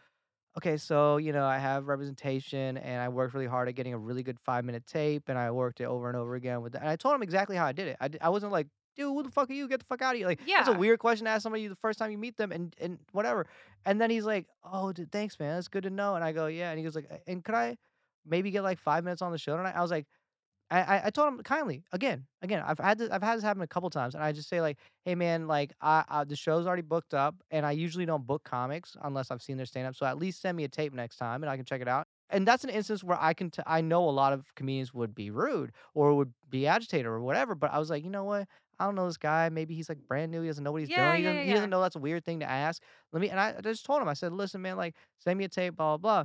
"Okay, 0.58 0.76
so 0.78 1.16
you 1.18 1.32
know, 1.32 1.44
I 1.46 1.58
have 1.58 1.86
representation, 1.88 2.76
and 2.78 3.02
I 3.02 3.08
worked 3.08 3.34
really 3.34 3.46
hard 3.46 3.68
at 3.68 3.74
getting 3.74 3.94
a 3.94 3.98
really 3.98 4.22
good 4.22 4.40
five 4.40 4.64
minute 4.64 4.86
tape, 4.86 5.28
and 5.28 5.38
I 5.38 5.50
worked 5.50 5.80
it 5.80 5.84
over 5.84 6.08
and 6.08 6.16
over 6.16 6.34
again 6.34 6.62
with 6.62 6.72
that." 6.74 6.82
And 6.82 6.90
I 6.90 6.96
told 6.96 7.14
him 7.14 7.22
exactly 7.22 7.56
how 7.56 7.66
I 7.66 7.72
did 7.72 7.88
it. 7.88 7.96
I, 8.00 8.08
d- 8.08 8.18
I 8.20 8.28
wasn't 8.30 8.52
like, 8.52 8.68
"Dude, 8.96 9.06
who 9.06 9.22
the 9.22 9.30
fuck 9.30 9.50
are 9.50 9.52
you? 9.52 9.68
Get 9.68 9.80
the 9.80 9.86
fuck 9.86 10.02
out 10.02 10.14
of 10.14 10.18
here!" 10.18 10.26
Like, 10.26 10.40
yeah. 10.44 10.56
that's 10.56 10.68
a 10.68 10.72
weird 10.72 10.98
question 10.98 11.24
to 11.26 11.30
ask 11.30 11.42
somebody 11.42 11.66
the 11.68 11.74
first 11.76 11.98
time 11.98 12.10
you 12.10 12.18
meet 12.18 12.36
them, 12.36 12.52
and 12.52 12.74
and 12.80 12.98
whatever. 13.12 13.46
And 13.84 14.00
then 14.00 14.10
he's 14.10 14.24
like, 14.24 14.46
"Oh, 14.64 14.92
dude, 14.92 15.12
thanks, 15.12 15.38
man. 15.38 15.54
That's 15.56 15.68
good 15.68 15.84
to 15.84 15.90
know." 15.90 16.14
And 16.14 16.24
I 16.24 16.32
go, 16.32 16.46
"Yeah." 16.46 16.70
And 16.70 16.78
he 16.78 16.84
goes 16.84 16.94
like, 16.96 17.22
"And 17.26 17.44
could 17.44 17.54
I 17.54 17.76
maybe 18.24 18.50
get 18.50 18.62
like 18.62 18.78
five 18.78 19.04
minutes 19.04 19.22
on 19.22 19.32
the 19.32 19.38
show 19.38 19.56
tonight?" 19.56 19.76
I 19.76 19.82
was 19.82 19.90
like. 19.90 20.06
I, 20.70 20.82
I, 20.82 21.06
I 21.06 21.10
told 21.10 21.28
him 21.28 21.42
kindly 21.42 21.84
again, 21.92 22.26
again. 22.42 22.62
I've 22.64 22.78
had 22.78 22.98
this, 22.98 23.10
I've 23.10 23.22
had 23.22 23.36
this 23.36 23.42
happen 23.44 23.62
a 23.62 23.66
couple 23.66 23.90
times, 23.90 24.14
and 24.14 24.22
I 24.22 24.32
just 24.32 24.48
say 24.48 24.60
like, 24.60 24.78
"Hey 25.04 25.14
man, 25.16 25.48
like 25.48 25.72
I, 25.80 26.04
I 26.08 26.24
the 26.24 26.36
show's 26.36 26.66
already 26.66 26.82
booked 26.82 27.12
up, 27.14 27.34
and 27.50 27.66
I 27.66 27.72
usually 27.72 28.06
don't 28.06 28.26
book 28.26 28.44
comics 28.44 28.96
unless 29.02 29.30
I've 29.30 29.42
seen 29.42 29.56
their 29.56 29.66
stand 29.66 29.88
up. 29.88 29.96
So 29.96 30.06
at 30.06 30.18
least 30.18 30.40
send 30.40 30.56
me 30.56 30.64
a 30.64 30.68
tape 30.68 30.92
next 30.92 31.16
time, 31.16 31.42
and 31.42 31.50
I 31.50 31.56
can 31.56 31.64
check 31.64 31.80
it 31.80 31.88
out." 31.88 32.06
And 32.30 32.46
that's 32.46 32.62
an 32.62 32.70
instance 32.70 33.02
where 33.02 33.20
I 33.20 33.34
can, 33.34 33.50
t- 33.50 33.62
I 33.66 33.80
know 33.80 34.08
a 34.08 34.10
lot 34.10 34.32
of 34.32 34.54
comedians 34.54 34.94
would 34.94 35.14
be 35.14 35.30
rude 35.30 35.72
or 35.94 36.14
would 36.14 36.32
be 36.48 36.66
agitated 36.66 37.06
or 37.06 37.20
whatever, 37.20 37.54
but 37.56 37.72
I 37.72 37.78
was 37.78 37.90
like, 37.90 38.04
you 38.04 38.10
know 38.10 38.24
what? 38.24 38.48
I 38.80 38.86
don't 38.86 38.96
know 38.96 39.06
this 39.06 39.18
guy. 39.18 39.48
Maybe 39.50 39.74
he's 39.74 39.88
like 39.88 39.98
brand 40.08 40.32
new. 40.32 40.42
He 40.42 40.48
doesn't 40.48 40.64
know 40.64 40.72
what 40.72 40.80
he's 40.80 40.90
Yeah, 40.90 40.96
doing. 40.96 41.18
He 41.18 41.22
yeah, 41.22 41.28
doesn't, 41.28 41.44
yeah, 41.44 41.44
he 41.44 41.52
doesn't 41.52 41.70
know 41.70 41.80
that's 41.82 41.96
a 41.96 42.00
weird 42.00 42.24
thing 42.24 42.40
to 42.40 42.50
ask. 42.50 42.82
Let 43.12 43.20
me, 43.22 43.30
and 43.30 43.40
I 43.40 43.60
just 43.60 43.86
told 43.86 44.02
him, 44.02 44.08
I 44.08 44.14
said, 44.14 44.32
listen, 44.32 44.62
man, 44.62 44.76
like 44.76 44.96
send 45.18 45.38
me 45.38 45.44
a 45.44 45.48
tape, 45.48 45.76
blah 45.76 45.96
blah 45.98 46.24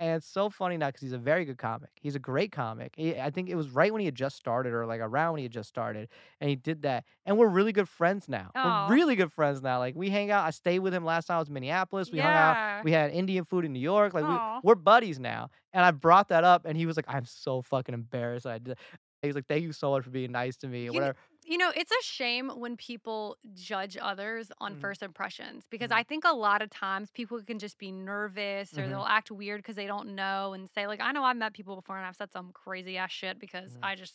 And 0.00 0.16
it's 0.16 0.26
so 0.26 0.50
funny 0.50 0.76
now 0.76 0.88
because 0.88 1.02
he's 1.02 1.12
a 1.12 1.18
very 1.18 1.44
good 1.44 1.58
comic. 1.58 1.90
He's 2.00 2.16
a 2.16 2.18
great 2.18 2.50
comic. 2.50 2.94
He, 2.96 3.16
I 3.18 3.30
think 3.30 3.48
it 3.48 3.54
was 3.54 3.70
right 3.70 3.92
when 3.92 4.00
he 4.00 4.06
had 4.06 4.16
just 4.16 4.36
started, 4.36 4.72
or 4.72 4.86
like 4.86 5.00
around 5.00 5.34
when 5.34 5.38
he 5.38 5.44
had 5.44 5.52
just 5.52 5.68
started, 5.68 6.08
and 6.40 6.50
he 6.50 6.56
did 6.56 6.82
that. 6.82 7.04
And 7.24 7.38
we're 7.38 7.48
really 7.48 7.72
good 7.72 7.88
friends 7.88 8.28
now. 8.28 8.50
Aw. 8.54 8.88
We're 8.88 8.94
really 8.96 9.14
good 9.14 9.32
friends 9.32 9.62
now. 9.62 9.78
Like 9.78 9.94
we 9.94 10.10
hang 10.10 10.32
out. 10.32 10.44
I 10.44 10.50
stayed 10.50 10.80
with 10.80 10.92
him 10.92 11.04
last 11.04 11.26
time 11.26 11.36
I 11.36 11.38
was 11.38 11.48
in 11.48 11.54
Minneapolis. 11.54 12.10
We 12.10 12.18
hung 12.18 12.36
out. 12.36 12.58
We 12.82 12.90
had 12.90 13.12
Indian 13.12 13.44
food 13.44 13.64
in 13.64 13.72
New 13.72 13.78
York. 13.80 14.14
Like 14.14 14.26
we, 14.26 14.40
we're 14.62 14.74
buddies 14.74 15.20
now. 15.20 15.50
And 15.72 15.84
I 15.84 15.92
brought 15.92 16.28
that 16.28 16.42
up, 16.44 16.64
and 16.66 16.76
he 16.76 16.86
was 16.86 16.96
like, 16.96 17.06
"I'm 17.08 17.24
so 17.24 17.62
fucking 17.62 17.94
embarrassed." 17.94 18.46
I 18.46 18.58
did. 18.58 18.78
He 19.22 19.28
was 19.28 19.36
like, 19.36 19.46
"Thank 19.46 19.62
you 19.62 19.72
so 19.72 19.90
much 19.92 20.04
for 20.04 20.10
being 20.10 20.32
nice 20.32 20.56
to 20.58 20.68
me." 20.68 20.84
You 20.86 20.92
whatever. 20.92 21.16
You 21.46 21.58
know, 21.58 21.70
it's 21.76 21.92
a 21.92 22.02
shame 22.02 22.48
when 22.48 22.76
people 22.78 23.36
judge 23.52 23.98
others 24.00 24.50
on 24.58 24.74
Mhm. 24.74 24.74
first 24.74 25.02
impressions 25.02 25.66
because 25.70 25.90
Mhm. 25.90 25.92
I 25.92 26.02
think 26.02 26.24
a 26.24 26.32
lot 26.32 26.62
of 26.62 26.70
times 26.70 27.10
people 27.10 27.42
can 27.42 27.58
just 27.58 27.76
be 27.76 27.92
nervous 27.92 28.78
or 28.78 28.88
Mhm. 28.88 28.88
they'll 28.88 29.02
act 29.04 29.30
weird 29.30 29.58
because 29.58 29.76
they 29.76 29.86
don't 29.86 30.14
know 30.14 30.54
and 30.54 30.70
say, 30.70 30.86
like, 30.86 31.00
I 31.00 31.12
know 31.12 31.22
I've 31.22 31.36
met 31.36 31.52
people 31.52 31.76
before 31.76 31.98
and 31.98 32.06
I've 32.06 32.16
said 32.16 32.32
some 32.32 32.50
crazy 32.52 32.96
ass 32.96 33.12
shit 33.12 33.38
because 33.38 33.76
Mhm. 33.76 33.82
I 33.82 33.94
just 33.94 34.14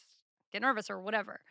get 0.51 0.63
nervous 0.63 0.89
or 0.89 0.99
whatever. 1.01 1.41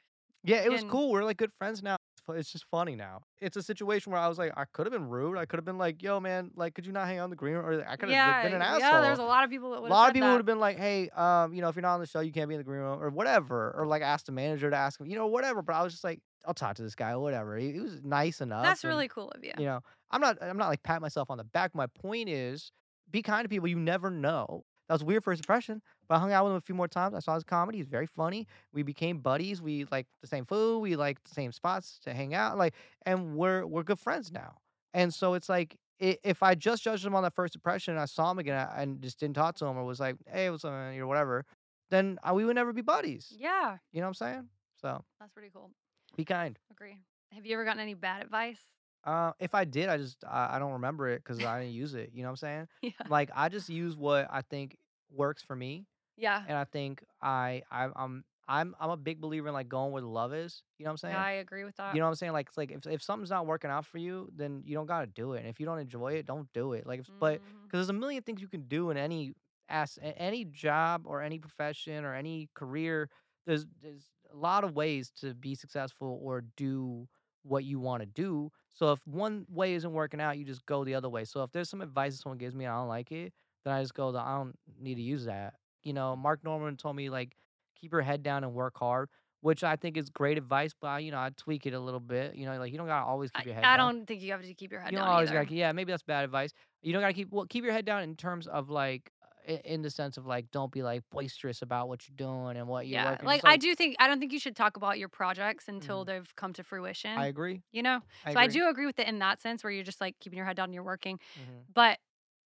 Yeah, 0.42 0.62
it 0.64 0.70
was 0.70 0.82
cool. 0.84 1.10
We're 1.10 1.24
like 1.24 1.36
good 1.36 1.52
friends 1.52 1.82
now. 1.82 1.96
It's 2.36 2.52
just 2.52 2.64
funny 2.70 2.96
now. 2.96 3.22
It's 3.40 3.56
a 3.56 3.62
situation 3.62 4.12
where 4.12 4.20
I 4.20 4.28
was 4.28 4.38
like, 4.38 4.52
I 4.56 4.64
could 4.72 4.86
have 4.86 4.92
been 4.92 5.08
rude. 5.08 5.38
I 5.38 5.46
could 5.46 5.58
have 5.58 5.64
been 5.64 5.78
like, 5.78 6.02
yo, 6.02 6.20
man, 6.20 6.50
like, 6.56 6.74
could 6.74 6.86
you 6.86 6.92
not 6.92 7.06
hang 7.06 7.18
out 7.18 7.24
in 7.24 7.30
the 7.30 7.36
green 7.36 7.54
room? 7.54 7.64
Or 7.64 7.84
I 7.86 7.96
could 7.96 8.08
have 8.08 8.16
Yeah, 8.16 8.42
been 8.42 8.54
an 8.54 8.62
asshole. 8.62 8.80
yeah. 8.80 9.00
There's 9.00 9.18
a 9.18 9.24
lot 9.24 9.44
of 9.44 9.50
people 9.50 9.70
that 9.72 9.82
would. 9.82 9.90
a 9.90 9.94
lot 9.94 10.08
of 10.08 10.14
people 10.14 10.30
would 10.30 10.38
have 10.38 10.46
been 10.46 10.60
like, 10.60 10.78
hey, 10.78 11.08
um, 11.10 11.54
you 11.54 11.60
know, 11.60 11.68
if 11.68 11.76
you're 11.76 11.82
not 11.82 11.94
on 11.94 12.00
the 12.00 12.06
show, 12.06 12.20
you 12.20 12.32
can't 12.32 12.48
be 12.48 12.54
in 12.54 12.60
the 12.60 12.64
green 12.64 12.80
room 12.80 13.02
or 13.02 13.10
whatever. 13.10 13.74
Or 13.76 13.86
like 13.86 14.02
ask 14.02 14.26
the 14.26 14.32
manager 14.32 14.70
to 14.70 14.76
ask 14.76 15.00
him, 15.00 15.06
you 15.06 15.16
know, 15.16 15.26
whatever. 15.26 15.62
But 15.62 15.74
I 15.74 15.82
was 15.82 15.92
just 15.92 16.04
like, 16.04 16.20
I'll 16.46 16.54
talk 16.54 16.76
to 16.76 16.82
this 16.82 16.94
guy, 16.94 17.10
or 17.12 17.20
whatever. 17.20 17.56
He, 17.56 17.72
he 17.72 17.80
was 17.80 18.02
nice 18.02 18.40
enough. 18.40 18.62
That's 18.62 18.84
and, 18.84 18.90
really 18.92 19.08
cool 19.08 19.30
of 19.30 19.44
you. 19.44 19.52
You 19.58 19.66
know, 19.66 19.80
I'm 20.10 20.20
not 20.20 20.42
I'm 20.42 20.56
not 20.56 20.68
like 20.68 20.82
pat 20.82 21.00
myself 21.00 21.30
on 21.30 21.38
the 21.38 21.44
back. 21.44 21.74
My 21.74 21.86
point 21.86 22.28
is 22.28 22.72
be 23.10 23.22
kind 23.22 23.44
to 23.44 23.48
people. 23.48 23.68
You 23.68 23.78
never 23.78 24.10
know. 24.10 24.64
That 24.88 24.94
was 24.94 25.04
weird 25.04 25.22
first 25.22 25.40
impression, 25.40 25.82
but 26.08 26.14
I 26.16 26.18
hung 26.18 26.32
out 26.32 26.44
with 26.44 26.52
him 26.52 26.56
a 26.56 26.62
few 26.62 26.74
more 26.74 26.88
times. 26.88 27.14
I 27.14 27.20
saw 27.20 27.34
his 27.34 27.44
comedy. 27.44 27.78
He's 27.78 27.86
very 27.86 28.06
funny. 28.06 28.46
We 28.72 28.82
became 28.82 29.18
buddies. 29.18 29.60
We 29.60 29.86
like 29.90 30.06
the 30.22 30.26
same 30.26 30.46
food. 30.46 30.80
We 30.80 30.96
like 30.96 31.22
the 31.24 31.34
same 31.34 31.52
spots 31.52 31.98
to 32.04 32.14
hang 32.14 32.34
out. 32.34 32.56
Like, 32.56 32.74
and 33.04 33.36
we're 33.36 33.66
we're 33.66 33.82
good 33.82 33.98
friends 33.98 34.32
now. 34.32 34.56
And 34.94 35.12
so 35.12 35.34
it's 35.34 35.48
like 35.48 35.76
if 36.00 36.42
I 36.42 36.54
just 36.54 36.82
judged 36.82 37.04
him 37.04 37.14
on 37.14 37.22
that 37.24 37.34
first 37.34 37.54
impression 37.54 37.92
and 37.92 38.00
I 38.00 38.06
saw 38.06 38.30
him 38.30 38.38
again 38.38 38.68
and 38.76 39.02
just 39.02 39.18
didn't 39.20 39.34
talk 39.34 39.56
to 39.56 39.66
him 39.66 39.76
or 39.76 39.84
was 39.84 40.00
like, 40.00 40.16
hey, 40.26 40.48
what's 40.48 40.64
up, 40.64 40.72
man, 40.72 40.98
or 40.98 41.06
whatever, 41.06 41.44
then 41.90 42.18
we 42.32 42.44
would 42.44 42.54
never 42.54 42.72
be 42.72 42.82
buddies. 42.82 43.32
Yeah, 43.36 43.78
You 43.92 44.00
know 44.00 44.06
what 44.06 44.08
I'm 44.08 44.14
saying? 44.14 44.48
So 44.80 45.04
that's 45.18 45.32
pretty 45.32 45.50
cool. 45.52 45.70
be 46.16 46.24
kind. 46.24 46.58
Agree. 46.70 46.98
Have 47.34 47.44
you 47.44 47.54
ever 47.54 47.64
gotten 47.64 47.80
any 47.80 47.94
bad 47.94 48.22
advice? 48.22 48.60
Uh, 49.08 49.32
if 49.40 49.54
I 49.54 49.64
did, 49.64 49.88
I 49.88 49.96
just 49.96 50.22
I, 50.24 50.56
I 50.56 50.58
don't 50.58 50.72
remember 50.72 51.08
it 51.08 51.22
because 51.24 51.42
I 51.42 51.60
didn't 51.60 51.74
use 51.74 51.94
it. 51.94 52.10
You 52.12 52.22
know 52.22 52.28
what 52.28 52.32
I'm 52.32 52.36
saying? 52.36 52.68
Yeah. 52.82 52.90
Like 53.08 53.30
I 53.34 53.48
just 53.48 53.68
use 53.68 53.96
what 53.96 54.28
I 54.30 54.42
think 54.42 54.76
works 55.10 55.42
for 55.42 55.56
me, 55.56 55.86
Yeah. 56.16 56.42
and 56.46 56.56
I 56.58 56.64
think 56.64 57.02
I, 57.22 57.62
I 57.70 57.88
I'm 57.96 58.24
I'm 58.48 58.74
I'm 58.80 58.90
a 58.90 58.96
big 58.96 59.20
believer 59.20 59.48
in 59.48 59.54
like 59.54 59.68
going 59.68 59.92
where 59.92 60.02
the 60.02 60.08
love 60.08 60.34
is. 60.34 60.62
You 60.78 60.84
know 60.84 60.90
what 60.90 60.92
I'm 60.92 60.96
saying? 60.98 61.14
Yeah, 61.14 61.24
I 61.24 61.30
agree 61.32 61.64
with 61.64 61.76
that. 61.76 61.94
You 61.94 62.00
know 62.00 62.06
what 62.06 62.10
I'm 62.10 62.16
saying? 62.16 62.32
Like 62.32 62.48
it's 62.48 62.58
like 62.58 62.70
if 62.70 62.86
if 62.86 63.02
something's 63.02 63.30
not 63.30 63.46
working 63.46 63.70
out 63.70 63.86
for 63.86 63.98
you, 63.98 64.30
then 64.36 64.62
you 64.66 64.74
don't 64.74 64.86
gotta 64.86 65.06
do 65.06 65.32
it. 65.34 65.38
And 65.40 65.48
if 65.48 65.58
you 65.60 65.66
don't 65.66 65.78
enjoy 65.78 66.12
it, 66.14 66.26
don't 66.26 66.48
do 66.52 66.72
it. 66.74 66.86
Like, 66.86 67.00
if, 67.00 67.06
but 67.18 67.40
Mhm. 67.40 67.62
because 67.64 67.78
there's 67.78 67.90
a 67.96 68.00
million 68.00 68.22
things 68.22 68.40
you 68.42 68.48
can 68.48 68.62
do 68.68 68.90
in 68.90 68.96
any 68.98 69.32
as 69.70 69.98
a- 70.02 70.18
any 70.20 70.44
job 70.44 71.02
or 71.06 71.22
any 71.22 71.38
profession 71.38 72.04
or 72.04 72.14
any 72.14 72.48
career. 72.54 73.08
There's 73.46 73.66
there's 73.82 74.10
a 74.32 74.36
lot 74.36 74.64
of 74.64 74.74
ways 74.74 75.10
to 75.20 75.34
be 75.34 75.54
successful 75.54 76.18
or 76.22 76.42
do 76.56 77.08
what 77.42 77.64
you 77.64 77.78
want 77.80 78.02
to 78.02 78.06
do. 78.06 78.50
So 78.78 78.92
if 78.92 79.00
one 79.08 79.44
way 79.50 79.74
isn't 79.74 79.92
working 79.92 80.20
out, 80.20 80.38
you 80.38 80.44
just 80.44 80.64
go 80.64 80.84
the 80.84 80.94
other 80.94 81.08
way. 81.08 81.24
So 81.24 81.42
if 81.42 81.50
there's 81.50 81.68
some 81.68 81.80
advice 81.80 82.20
someone 82.20 82.38
gives 82.38 82.54
me 82.54 82.64
and 82.64 82.72
I 82.72 82.76
don't 82.76 82.86
like 82.86 83.10
it, 83.10 83.32
then 83.64 83.74
I 83.74 83.80
just 83.82 83.92
go, 83.94 84.16
I 84.16 84.36
don't 84.36 84.54
need 84.80 84.94
to 84.94 85.02
use 85.02 85.24
that. 85.24 85.54
You 85.82 85.92
know, 85.94 86.14
Mark 86.14 86.44
Normand 86.44 86.78
told 86.78 86.94
me 86.94 87.10
like 87.10 87.34
keep 87.74 87.90
your 87.90 88.02
head 88.02 88.22
down 88.22 88.44
and 88.44 88.54
work 88.54 88.78
hard, 88.78 89.08
which 89.40 89.64
I 89.64 89.74
think 89.74 89.96
is 89.96 90.10
great 90.10 90.38
advice. 90.38 90.70
But 90.80 90.86
I, 90.88 90.98
you 91.00 91.10
know, 91.10 91.18
I 91.18 91.30
tweak 91.36 91.66
it 91.66 91.74
a 91.74 91.80
little 91.80 91.98
bit. 91.98 92.36
You 92.36 92.46
know, 92.46 92.56
like 92.56 92.70
you 92.70 92.78
don't 92.78 92.86
gotta 92.86 93.04
always 93.04 93.32
keep 93.32 93.46
your 93.46 93.54
head 93.56 93.64
I, 93.64 93.74
I 93.74 93.76
down. 93.76 93.96
don't 93.96 94.06
think 94.06 94.22
you 94.22 94.30
have 94.30 94.42
to 94.42 94.54
keep 94.54 94.70
your 94.70 94.80
head 94.80 94.92
You 94.92 94.98
down 94.98 95.06
don't 95.06 95.14
always 95.14 95.30
either. 95.30 95.42
gotta. 95.42 95.54
Yeah, 95.56 95.72
maybe 95.72 95.92
that's 95.92 96.04
bad 96.04 96.22
advice. 96.24 96.52
You 96.82 96.92
don't 96.92 97.02
gotta 97.02 97.14
keep. 97.14 97.32
Well, 97.32 97.46
keep 97.48 97.64
your 97.64 97.72
head 97.72 97.84
down 97.84 98.02
in 98.04 98.14
terms 98.14 98.46
of 98.46 98.70
like, 98.70 99.10
in 99.48 99.82
the 99.82 99.90
sense 99.90 100.16
of 100.16 100.26
like, 100.26 100.50
don't 100.50 100.72
be 100.72 100.82
like 100.82 101.02
boisterous 101.10 101.62
about 101.62 101.88
what 101.88 102.08
you're 102.08 102.16
doing 102.16 102.56
and 102.56 102.68
what 102.68 102.86
you're 102.88 103.00
yeah, 103.00 103.02
working. 103.02 103.28
like, 103.28 103.42
Just, 103.42 103.44
I 103.44 103.56
do 103.56 103.74
think 103.74 103.96
I 103.98 104.06
don't 104.06 104.20
think 104.20 104.32
you 104.32 104.38
should 104.38 104.56
talk 104.56 104.76
about 104.76 104.98
your 104.98 105.08
projects 105.08 105.68
until 105.68 106.04
Mhm. 106.04 106.04
they've 106.04 106.34
come 106.36 106.52
to 106.54 106.64
fruition. 106.64 107.10
I 107.16 107.26
agree. 107.26 107.62
you 107.72 107.82
know, 107.82 108.00
I 108.24 108.34
so 108.34 108.40
I 108.40 108.46
do 108.46 108.68
agree 108.68 108.86
with 108.86 108.98
it 108.98 109.08
in 109.08 109.18
that 109.18 109.40
sense, 109.40 109.62
where 109.64 109.70
you're 109.72 109.84
just 109.84 110.00
like 110.00 110.18
keeping 110.20 110.36
your 110.38 110.46
head 110.46 110.56
down 110.56 110.66
and 110.66 110.74
you're 110.74 110.84
working, 110.84 111.18
Mhm. 111.34 111.68
but 111.74 111.98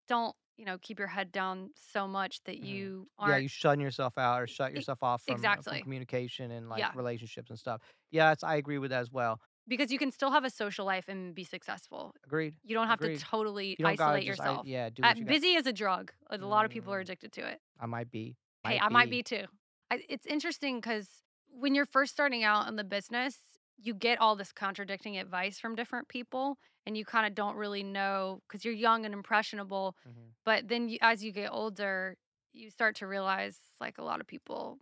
don't 0.08 0.36
you 0.58 0.64
know 0.66 0.78
keep 0.78 0.98
your 1.00 1.08
head 1.08 1.32
down 1.32 1.72
so 1.76 2.08
much 2.08 2.42
that 2.44 2.58
Mhm. 2.60 2.92
you 2.98 3.08
Yeah, 3.20 3.36
aren't. 3.36 3.38
you 3.38 3.48
shutting 3.48 3.80
yourself 3.80 4.18
out 4.18 4.40
or 4.42 4.46
shut 4.46 4.72
yourself 4.72 5.02
off 5.02 5.22
from, 5.22 5.48
uh, 5.48 5.62
from 5.62 5.78
exactly. 5.78 5.78
communication 5.78 6.50
and 6.50 6.68
like 6.68 6.86
Yeah. 6.86 6.92
relationships 6.92 7.50
and 7.50 7.58
stuff. 7.58 7.80
Yeah, 8.10 8.30
that's, 8.30 8.42
I 8.44 8.56
agree 8.56 8.78
with 8.78 8.90
that 8.90 9.00
as 9.00 9.10
well. 9.10 9.40
Because 9.76 9.90
you 9.92 9.98
can 9.98 10.10
still 10.12 10.30
have 10.30 10.44
a 10.44 10.50
social 10.50 10.84
life 10.84 11.08
and 11.08 11.34
be 11.34 11.44
successful. 11.44 12.14
Agreed. 12.24 12.54
You 12.62 12.74
don't 12.74 12.86
have 12.88 13.00
Agreed. 13.00 13.18
to 13.18 13.24
totally 13.24 13.76
You 13.78 13.86
isolate 13.86 14.24
just, 14.26 14.40
I- 14.40 14.44
yourself. 14.44 14.66
yeah, 14.66 14.90
do 14.90 15.02
Uh, 15.02 15.08
what 15.08 15.16
you 15.18 15.24
got. 15.24 15.30
busy 15.30 15.54
is 15.54 15.66
a 15.66 15.72
drug. 15.72 16.12
A 16.30 16.36
lot 16.38 16.64
of 16.64 16.70
people 16.70 16.92
are 16.92 16.98
Mm. 16.98 17.02
addicted 17.02 17.32
to 17.32 17.46
it. 17.46 17.60
I 17.80 17.86
might 17.86 18.10
be. 18.10 18.36
Hey, 18.64 18.78
I 18.78 18.88
might 18.88 19.10
be 19.10 19.22
too. 19.22 19.46
I, 19.90 20.04
it's 20.08 20.26
interesting 20.26 20.76
because 20.78 21.22
when 21.48 21.74
you're 21.74 21.86
first 21.86 22.12
starting 22.12 22.44
out 22.44 22.68
in 22.68 22.76
the 22.76 22.84
business, 22.84 23.36
you 23.78 23.94
get 23.94 24.20
all 24.20 24.36
this 24.36 24.52
contradicting 24.52 25.18
advice 25.18 25.58
from 25.58 25.74
different 25.74 26.08
people, 26.08 26.56
and 26.86 26.96
you 26.96 27.04
kind 27.04 27.26
of 27.26 27.34
don't 27.34 27.56
really 27.56 27.82
know 27.82 28.40
because 28.46 28.64
you're 28.64 28.74
young 28.74 29.04
and 29.04 29.12
impressionable. 29.12 29.96
Mhm. 30.08 30.30
But 30.44 30.68
then, 30.68 30.88
you, 30.88 30.98
as 31.00 31.22
you 31.24 31.32
get 31.32 31.50
older, 31.52 32.16
you 32.52 32.70
start 32.70 32.96
to 32.96 33.06
realize 33.06 33.58
like 33.80 33.98
a 33.98 34.02
lot 34.04 34.20
of 34.20 34.26
people 34.26 34.78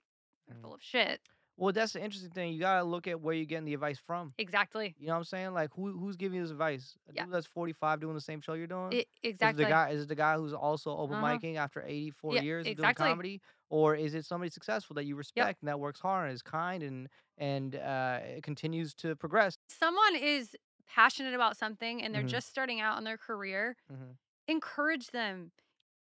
are 0.49 0.55
Mhm. 0.55 0.61
full 0.61 0.74
of 0.74 0.82
shit. 0.82 1.20
Well, 1.61 1.73
that's 1.75 1.93
the 1.93 2.03
interesting 2.03 2.33
thing. 2.33 2.55
You 2.55 2.61
gotta 2.61 2.85
look 2.85 3.07
at 3.09 3.21
where 3.21 3.35
you're 3.35 3.47
getting 3.47 3.67
the 3.67 3.75
advice 3.75 3.99
from. 4.01 4.35
Exactly. 4.39 4.97
You 4.99 5.09
know 5.09 5.15
what 5.15 5.19
I'm 5.21 5.25
saying? 5.25 5.53
Like, 5.55 5.71
who 5.75 5.99
who's 5.99 6.17
giving 6.17 6.37
you 6.37 6.43
this 6.43 6.53
advice? 6.53 6.97
A 7.09 7.13
Yeah. 7.13 7.27
dude 7.27 7.33
that's 7.33 7.47
45 7.47 8.01
doing 8.01 8.15
the 8.15 8.23
same 8.23 8.41
show 8.41 8.55
you're 8.55 8.67
doing? 8.67 8.99
It, 8.99 9.09
Is 9.41 9.53
exactly. 9.53 9.55
it 9.55 9.57
the 9.57 9.67
guy? 9.67 9.91
Is 9.91 10.05
it 10.05 10.09
the 10.09 10.17
guy 10.17 10.37
who's 10.37 10.55
also 10.55 10.97
open 10.97 11.19
Uh-huh. 11.19 11.21
micing 11.21 11.57
after 11.57 11.83
84 11.87 12.37
Yeah, 12.37 12.41
years 12.41 12.69
of 12.69 12.77
exactly. 12.77 12.77
doing 12.77 12.95
comedy, 12.95 13.43
or 13.71 13.97
is 13.97 14.15
it 14.15 14.27
somebody 14.27 14.51
successful 14.51 14.95
that 14.97 15.05
you 15.07 15.17
respect 15.17 15.63
and 15.63 15.69
that 15.69 15.81
works 15.81 16.01
hard 16.01 16.27
and 16.29 16.35
is 16.35 16.43
kind 16.43 16.83
and 16.83 17.09
and 17.39 17.77
uh, 17.77 18.21
continues 18.43 18.95
to 18.97 19.17
progress? 19.17 19.57
Someone 19.69 20.17
is 20.17 20.57
passionate 20.87 21.35
about 21.35 21.57
something 21.57 22.03
and 22.03 22.15
they're 22.15 22.23
Mhm. 22.23 22.25
just 22.25 22.49
starting 22.49 22.81
out 22.81 22.99
in 22.99 23.05
their 23.05 23.19
career. 23.19 23.77
Mhm. 23.89 24.19
Encourage 24.49 25.09
them. 25.09 25.53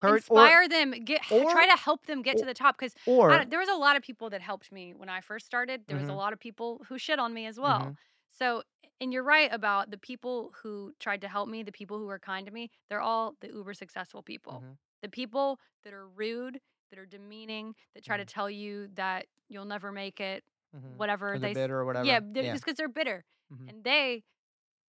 Courage- 0.02 0.26
or 0.30 0.39
inspire 0.39 0.68
them 0.68 0.91
get 0.91 1.22
or- 1.32 1.52
try 1.52 1.66
to 1.68 1.76
help 1.78 2.06
them 2.06 2.22
get 2.22 2.38
to 2.38 2.46
the 2.46 2.54
top 2.54 2.78
because 2.78 2.93
there 3.06 3.60
was 3.60 3.70
a 3.70 3.76
lot 3.76 3.96
of 3.96 4.04
people 4.04 4.30
that 4.30 4.41
helped 4.41 4.72
me 4.72 4.93
when 4.93 5.10
i 5.10 5.22
first 5.22 5.46
started 5.46 5.86
there 5.88 5.98
was 5.98 6.10
a 6.10 6.12
Mhm. 6.12 6.18
lot 6.18 6.34
of 6.34 6.39
people 6.39 6.84
who 6.88 6.98
shit 6.98 7.20
on 7.20 7.34
me 7.34 7.46
as 7.46 7.60
well 7.60 7.91
Mhm. 7.91 7.98
so 8.30 8.64
and 9.02 9.12
you're 9.14 9.24
right 9.24 9.52
about 9.54 9.91
the 9.91 9.98
people 9.98 10.52
who 10.62 10.93
tried 11.00 11.22
to 11.22 11.28
help 11.28 11.50
me 11.50 11.64
the 11.64 11.72
people 11.72 11.98
who 11.98 12.06
were 12.06 12.20
kind 12.20 12.46
to 12.46 12.52
me 12.54 12.70
they're 12.89 13.02
all 13.02 13.36
the 13.41 13.48
uber 13.48 13.74
successful 13.74 14.22
people 14.22 14.62
Mhm. 14.64 14.78
the 15.02 15.10
people 15.10 15.60
that 15.84 15.93
are 15.93 16.08
rude 16.08 16.60
that 16.91 17.00
are 17.00 17.06
demeaning 17.06 17.76
that 17.93 18.04
try 18.04 18.18
to 18.18 18.26
tell 18.26 18.50
you 18.50 18.88
that 18.93 19.28
you'll 19.50 19.66
never 19.66 19.91
make 19.91 20.20
it 20.20 20.43
Mhm. 20.76 20.98
whatever 20.98 21.39
they 21.39 21.54
they're 21.54 21.64
bitter 21.64 21.80
or 21.80 21.86
whatever. 21.86 22.06
yeah 22.06 22.20
they're, 22.22 22.52
just 22.54 22.64
because 22.66 22.78
they're 22.78 22.88
bitter 22.89 23.26
and 23.68 23.84
they 23.84 24.24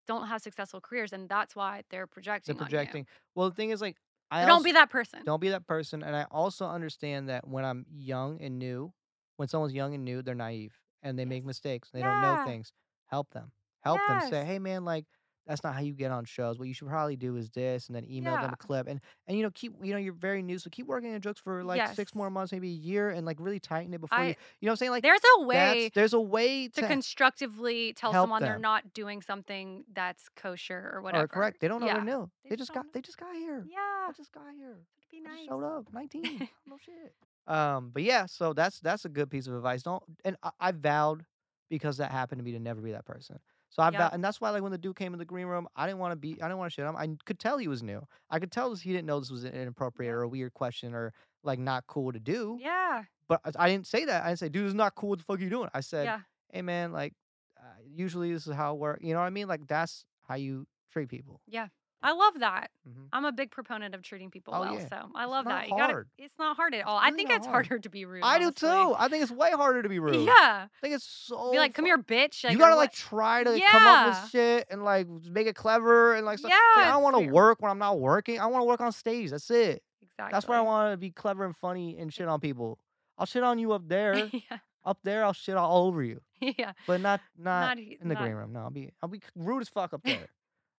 don't 0.06 0.28
have 0.28 0.42
successful 0.42 0.80
careers 0.80 1.12
and 1.12 1.28
that's 1.28 1.56
why 1.56 1.82
they're 1.90 2.06
projecting 2.06 2.56
They're 2.56 2.64
projecting. 2.66 3.06
Well, 3.34 3.48
the 3.50 3.54
thing 3.56 3.70
is, 3.70 3.80
like, 3.80 3.96
I 4.30 4.42
So 4.42 4.46
don't 4.46 4.52
also- 4.54 4.64
be 4.64 4.72
that 4.72 4.90
person 4.90 5.24
Don't 5.24 5.40
be 5.40 5.50
that 5.50 5.66
person. 5.66 6.02
And 6.02 6.16
I 6.16 6.24
also 6.30 6.66
understand 6.66 7.28
that 7.28 7.46
when 7.46 7.64
I'm 7.64 7.86
young 7.94 8.40
and 8.40 8.58
new, 8.58 8.92
when 9.36 9.48
someone's 9.48 9.74
young 9.74 9.94
and 9.94 10.04
new, 10.04 10.22
they're 10.22 10.34
naive 10.34 10.78
and 11.02 11.18
they 11.18 11.24
make 11.24 11.44
mistakes. 11.44 11.90
They 11.92 12.02
don't 12.02 12.22
know 12.22 12.44
things. 12.44 12.72
Help 13.06 13.30
them. 13.30 13.52
Help 13.82 14.00
them. 14.08 14.28
Say, 14.28 14.44
hey 14.44 14.58
man, 14.58 14.84
like 14.84 15.04
that's 15.46 15.62
not 15.62 15.74
how 15.74 15.80
you 15.80 15.92
get 15.92 16.10
on 16.10 16.24
shows. 16.24 16.58
What 16.58 16.66
you 16.66 16.74
should 16.74 16.88
probably 16.88 17.14
do 17.14 17.36
is 17.36 17.50
this, 17.50 17.86
and 17.86 17.94
then 17.94 18.04
email 18.10 18.34
them 18.34 18.52
a 18.52 18.56
clip. 18.56 18.88
And 18.88 19.00
and 19.28 19.36
you 19.36 19.44
know, 19.44 19.50
keep 19.54 19.74
you 19.80 19.92
know, 19.92 19.98
you're 19.98 20.12
very 20.12 20.42
new, 20.42 20.58
so 20.58 20.70
keep 20.70 20.88
working 20.88 21.14
on 21.14 21.20
jokes 21.20 21.38
for 21.38 21.62
like 21.62 21.94
six 21.94 22.16
more 22.16 22.30
months, 22.30 22.50
maybe 22.50 22.66
a 22.68 22.72
year, 22.72 23.10
and 23.10 23.24
like 23.24 23.36
really 23.38 23.60
tighten 23.60 23.94
it 23.94 24.00
before 24.00 24.18
you. 24.18 24.24
I- 24.24 24.36
You 24.60 24.66
know 24.66 24.70
what 24.70 24.72
I'm 24.72 24.76
saying? 24.78 24.90
Like 24.90 25.02
there's 25.04 25.20
a 25.38 25.42
way 25.42 25.90
there's 25.94 26.14
a 26.14 26.20
way 26.20 26.66
to 26.66 26.80
to, 26.80 26.86
constructively 26.88 27.92
tell 27.92 28.12
someone 28.12 28.42
they're 28.42 28.58
not 28.58 28.92
doing 28.92 29.22
something 29.22 29.84
that's 29.92 30.28
kosher 30.34 30.90
or 30.92 31.00
whatever. 31.00 31.24
or 31.24 31.28
correct. 31.28 31.60
They 31.60 31.68
don't 31.68 31.80
know 31.80 31.86
yeah. 31.86 31.94
they're 31.94 32.04
new. 32.04 32.28
They 32.42 32.50
They 32.50 32.56
just 32.56 32.70
just 32.70 32.74
got 32.74 32.86
know. 32.86 32.90
they 32.94 33.00
just 33.02 33.16
got 33.18 33.32
here. 33.36 33.64
Yeah, 33.68 33.78
I 34.08 34.12
just 34.12 34.32
got 34.32 34.42
here. 34.56 34.76
it'd 34.98 35.10
be 35.10 35.20
nice. 35.20 35.46
showed 35.48 35.64
up, 35.64 35.86
19. 35.92 36.22
no 36.66 36.76
shit. 36.84 37.14
Um, 37.46 37.90
but 37.92 38.02
yeah, 38.02 38.26
so 38.26 38.52
that's 38.52 38.80
that's 38.80 39.04
a 39.04 39.08
good 39.08 39.30
piece 39.30 39.46
of 39.46 39.54
advice. 39.54 39.82
Don't 39.82 40.02
and 40.24 40.36
I, 40.42 40.50
I 40.60 40.72
vowed 40.72 41.24
because 41.70 41.96
that 41.98 42.10
happened 42.10 42.38
to 42.40 42.44
me 42.44 42.52
to 42.52 42.58
never 42.58 42.80
be 42.80 42.92
that 42.92 43.04
person. 43.04 43.38
So 43.70 43.82
I 43.82 43.86
Yep. 43.86 43.98
vowed, 43.98 44.14
and 44.14 44.24
that's 44.24 44.40
why 44.40 44.50
like 44.50 44.62
when 44.62 44.72
the 44.72 44.78
dude 44.78 44.96
came 44.96 45.12
in 45.12 45.18
the 45.18 45.24
green 45.24 45.46
room, 45.46 45.68
I 45.76 45.86
didn't 45.86 45.98
want 46.00 46.12
to 46.12 46.16
be, 46.16 46.32
I 46.40 46.46
didn't 46.46 46.58
want 46.58 46.70
to 46.72 46.74
shit 46.74 46.84
him. 46.86 46.96
I 46.96 47.08
could 47.24 47.38
tell 47.38 47.58
he 47.58 47.68
was 47.68 47.82
new. 47.82 48.06
I 48.30 48.38
could 48.38 48.50
tell 48.52 48.74
he 48.74 48.92
didn't 48.92 49.06
know 49.06 49.20
this 49.20 49.30
was 49.30 49.44
an 49.44 49.52
inappropriate 49.54 50.12
or 50.12 50.22
a 50.22 50.28
weird 50.28 50.54
question 50.54 50.94
or 50.94 51.12
like 51.44 51.58
not 51.58 51.86
cool 51.86 52.12
to 52.12 52.18
do. 52.20 52.58
Yeah, 52.60 53.04
But 53.28 53.40
I- 53.44 53.64
I 53.64 53.68
didn't 53.68 53.86
say 53.86 54.04
that. 54.06 54.24
I 54.24 54.28
didn't 54.28 54.38
say, 54.40 54.48
dude, 54.48 54.64
this 54.64 54.70
is 54.70 54.74
not 54.74 54.94
cool. 54.94 55.10
What 55.10 55.18
the 55.18 55.24
fuck 55.24 55.38
are 55.38 55.42
you 55.42 55.50
doing? 55.50 55.68
I 55.74 55.80
said, 55.80 56.04
yeah, 56.06 56.20
hey 56.52 56.62
man, 56.62 56.92
like 56.92 57.12
uh, 57.60 57.62
usually 57.84 58.32
this 58.32 58.46
is 58.46 58.54
how 58.54 58.74
it 58.74 58.78
works. 58.78 59.04
You 59.04 59.12
know 59.14 59.20
what 59.20 59.26
I 59.26 59.30
mean? 59.30 59.46
Like 59.48 59.66
that's 59.68 60.04
how 60.28 60.34
you 60.36 60.66
treat 60.92 61.08
people. 61.08 61.40
yeah. 61.46 61.68
I 62.06 62.12
love 62.12 62.34
that. 62.38 62.70
Mhm. 62.88 63.08
I'm 63.12 63.24
a 63.24 63.32
big 63.32 63.50
proponent 63.50 63.94
of 63.94 64.02
treating 64.02 64.30
people 64.30 64.54
Oh, 64.54 64.60
well, 64.60 64.74
yeah. 64.74 64.88
so 64.88 65.10
I 65.14 65.24
It's 65.24 65.30
love 65.30 65.44
that. 65.46 65.68
You 65.68 65.76
gotta, 65.76 66.04
it's 66.18 66.38
not 66.38 66.54
hard 66.56 66.72
at 66.74 66.86
all. 66.86 66.98
It's 66.98 67.06
I 67.06 67.10
think 67.10 67.30
it's 67.30 67.46
hard. 67.46 67.66
harder 67.66 67.80
to 67.80 67.90
be 67.90 68.04
rude. 68.04 68.22
I 68.22 68.38
do 68.38 68.52
too. 68.52 68.94
I 68.96 69.08
think 69.08 69.22
it's 69.24 69.32
way 69.32 69.50
harder 69.50 69.82
to 69.82 69.88
be 69.88 69.98
rude. 70.06 70.24
Yeah, 70.24 70.30
I 70.30 70.68
think 70.80 70.94
it's 70.94 71.04
so. 71.04 71.50
be 71.50 71.58
like, 71.58 71.74
come 71.74 71.84
here, 71.84 71.98
bitch. 71.98 72.44
Like, 72.44 72.52
you 72.52 72.58
gotta 72.58 72.76
like 72.76 72.92
try 72.92 73.42
to 73.42 73.60
come 73.70 73.82
up 73.86 74.06
with 74.22 74.30
shit 74.30 74.66
and 74.70 74.84
like 74.84 75.08
make 75.08 75.46
it 75.48 75.56
clever 75.56 76.14
and 76.14 76.24
like 76.24 76.38
stuff. 76.38 76.52
Yeah, 76.52 76.82
Say, 76.82 76.88
I 76.88 76.92
don't 76.92 77.02
want 77.02 77.16
to 77.16 77.30
work 77.32 77.60
when 77.60 77.70
I'm 77.70 77.78
not 77.78 77.98
working. 77.98 78.38
I 78.38 78.46
want 78.46 78.62
to 78.62 78.66
work 78.66 78.80
on 78.80 78.92
stage. 78.92 79.30
That's 79.30 79.50
it. 79.50 79.82
exactly. 80.02 80.30
That's 80.32 80.46
where 80.46 80.58
I 80.58 80.62
want 80.62 80.92
to 80.92 80.96
be 80.96 81.10
clever 81.10 81.44
and 81.44 81.56
funny 81.56 81.98
and 81.98 82.12
shit 82.14 82.28
on 82.28 82.38
people. 82.40 82.78
I'll 83.18 83.26
shit 83.26 83.42
on 83.42 83.58
you 83.58 83.72
up 83.72 83.82
there. 83.88 84.14
yeah, 84.32 84.58
Up 84.84 84.98
there, 85.02 85.24
I'll 85.24 85.32
shit 85.32 85.56
all 85.56 85.86
over 85.88 86.02
you, 86.04 86.20
yeah. 86.40 86.72
but 86.86 87.00
not 87.00 87.20
not, 87.36 87.76
Not 87.76 87.78
in 87.78 88.08
the 88.08 88.14
not- 88.14 88.22
green 88.22 88.34
room. 88.34 88.52
No, 88.52 88.60
I'll 88.60 88.70
be 88.70 88.92
I'll 89.02 89.08
be 89.08 89.20
rude 89.34 89.62
as 89.62 89.68
fuck 89.68 89.92
up 89.92 90.02
there 90.04 90.28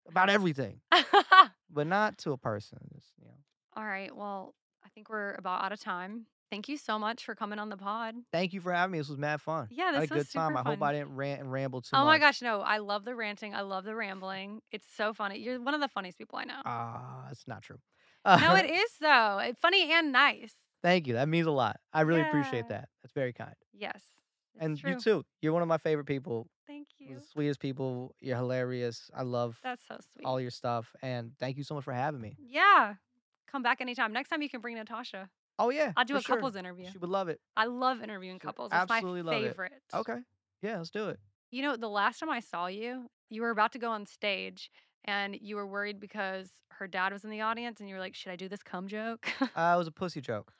about 0.07 0.29
everything, 0.29 0.79
but 1.69 1.87
not 1.87 2.17
to 2.19 2.31
a 2.31 2.37
person. 2.37 2.79
Just, 2.93 3.07
you 3.19 3.25
know. 3.25 3.33
All 3.75 3.85
right. 3.85 4.15
Well, 4.15 4.53
I 4.85 4.89
think 4.89 5.09
we're 5.09 5.33
about 5.35 5.63
out 5.63 5.71
of 5.71 5.79
time. 5.79 6.25
Thank 6.49 6.69
you 6.69 6.77
so 6.77 6.97
much 6.97 7.25
for 7.25 7.35
coming 7.35 7.59
on 7.59 7.69
the 7.69 7.75
pod. 7.75 8.15
Thank 8.31 8.53
you 8.53 8.61
for 8.61 8.71
having 8.71 8.93
me. 8.93 8.99
This 8.99 9.09
was 9.09 9.17
mad 9.17 9.41
fun. 9.41 9.67
Yeah, 9.69 9.83
I 9.83 9.87
had 9.87 9.95
a 9.95 9.99
was 9.99 10.09
good 10.09 10.31
time. 10.31 10.55
super 10.55 10.67
I 10.67 10.71
hope. 10.71 10.81
I 10.81 10.93
didn't 10.93 11.15
rant 11.15 11.41
and 11.41 11.51
ramble 11.51 11.81
too 11.81 11.89
oh 11.93 12.05
much. 12.05 12.05
my 12.05 12.19
gosh, 12.19 12.41
no. 12.41 12.61
I 12.61 12.77
love 12.77 13.03
the 13.03 13.15
ranting. 13.15 13.53
I 13.53 13.61
love 13.61 13.83
the 13.83 13.95
rambling. 13.95 14.61
It's 14.71 14.87
so 14.95 15.13
funny. 15.13 15.39
You're 15.39 15.59
one 15.61 15.73
of 15.73 15.81
the 15.81 15.89
funniest 15.89 16.17
people 16.17 16.39
I 16.39 16.45
know. 16.45 16.61
Ah, 16.65 17.27
it's 17.31 17.47
not 17.47 17.63
true. 17.63 17.79
no, 18.25 18.55
it 18.55 18.65
is 18.69 18.91
though. 19.01 19.39
It, 19.39 19.57
funny 19.57 19.91
and 19.91 20.13
nice. 20.13 20.53
Thank 20.83 21.07
you. 21.07 21.15
That 21.15 21.27
means 21.27 21.47
a 21.47 21.51
lot. 21.51 21.79
I 21.91 22.01
really 22.01 22.21
appreciate 22.21 22.69
that. 22.69 22.87
That's 23.03 23.13
very 23.13 23.33
kind. 23.33 23.55
Yes. 23.73 24.01
And 24.59 24.77
true. 24.77 24.91
you 24.91 24.99
too. 24.99 25.25
You're 25.41 25.53
one 25.53 25.61
of 25.61 25.67
my 25.67 25.77
favorite 25.77 26.05
people. 26.05 26.47
Thank 26.65 26.86
you. 27.09 27.15
the 27.15 27.21
sweetest 27.21 27.59
people. 27.59 28.15
You're 28.19 28.37
hilarious. 28.37 29.09
I 29.15 29.23
love 29.23 29.59
That's 29.63 29.83
so 29.87 29.97
sweet. 30.13 30.25
all 30.25 30.39
your 30.41 30.51
stuff. 30.51 30.95
And 31.01 31.31
thank 31.39 31.57
you 31.57 31.63
so 31.63 31.75
much 31.75 31.83
for 31.83 31.93
having 31.93 32.21
me. 32.21 32.35
yeah. 32.39 32.95
Come 33.49 33.63
back 33.63 33.79
anytime. 33.79 34.11
Next 34.11 34.27
time 34.29 34.41
you 34.41 34.49
can 34.49 34.59
bring 34.59 34.75
Natasha. 34.75 35.29
Oh 35.57 35.69
yeah. 35.69 35.93
I'll 35.95 36.03
do 36.03 36.17
a 36.17 36.21
sure. 36.21 36.35
couples 36.35 36.55
interview. 36.57 36.87
She 36.91 36.97
would 36.97 37.09
love 37.09 37.29
it. 37.29 37.39
I 37.55 37.65
love 37.65 38.01
interviewing 38.03 38.39
couples. 38.39 38.71
It's 38.73 38.89
my 38.89 38.97
absolutely 38.97 39.21
love 39.21 39.41
it. 39.41 39.47
favorite. 39.47 39.71
Okay. 39.93 40.17
Yeah, 40.61 40.77
let's 40.79 40.89
do 40.91 41.07
it. 41.09 41.19
You 41.49 41.61
know, 41.63 41.77
the 41.77 41.87
last 41.87 42.19
time 42.19 42.29
I 42.29 42.41
saw 42.41 42.67
you, 42.67 43.09
you 43.29 43.41
were 43.41 43.51
about 43.51 43.71
to 43.71 43.79
go 43.79 43.89
on 43.89 44.05
stage 44.05 44.69
and 45.05 45.37
you 45.39 45.55
were 45.55 45.65
worried 45.65 45.99
because 46.01 46.49
her 46.71 46.87
dad 46.87 47.13
was 47.13 47.23
in 47.23 47.29
the 47.29 47.39
audience 47.39 47.79
and 47.79 47.87
you 47.87 47.95
were 47.95 48.01
like, 48.01 48.15
should 48.15 48.33
I 48.33 48.35
do 48.35 48.49
this 48.49 48.61
cum 48.63 48.87
joke? 48.89 49.27
Uh, 49.41 49.45
it 49.75 49.77
was 49.77 49.87
a 49.87 49.91
pussy 49.95 50.19
joke. 50.19 50.51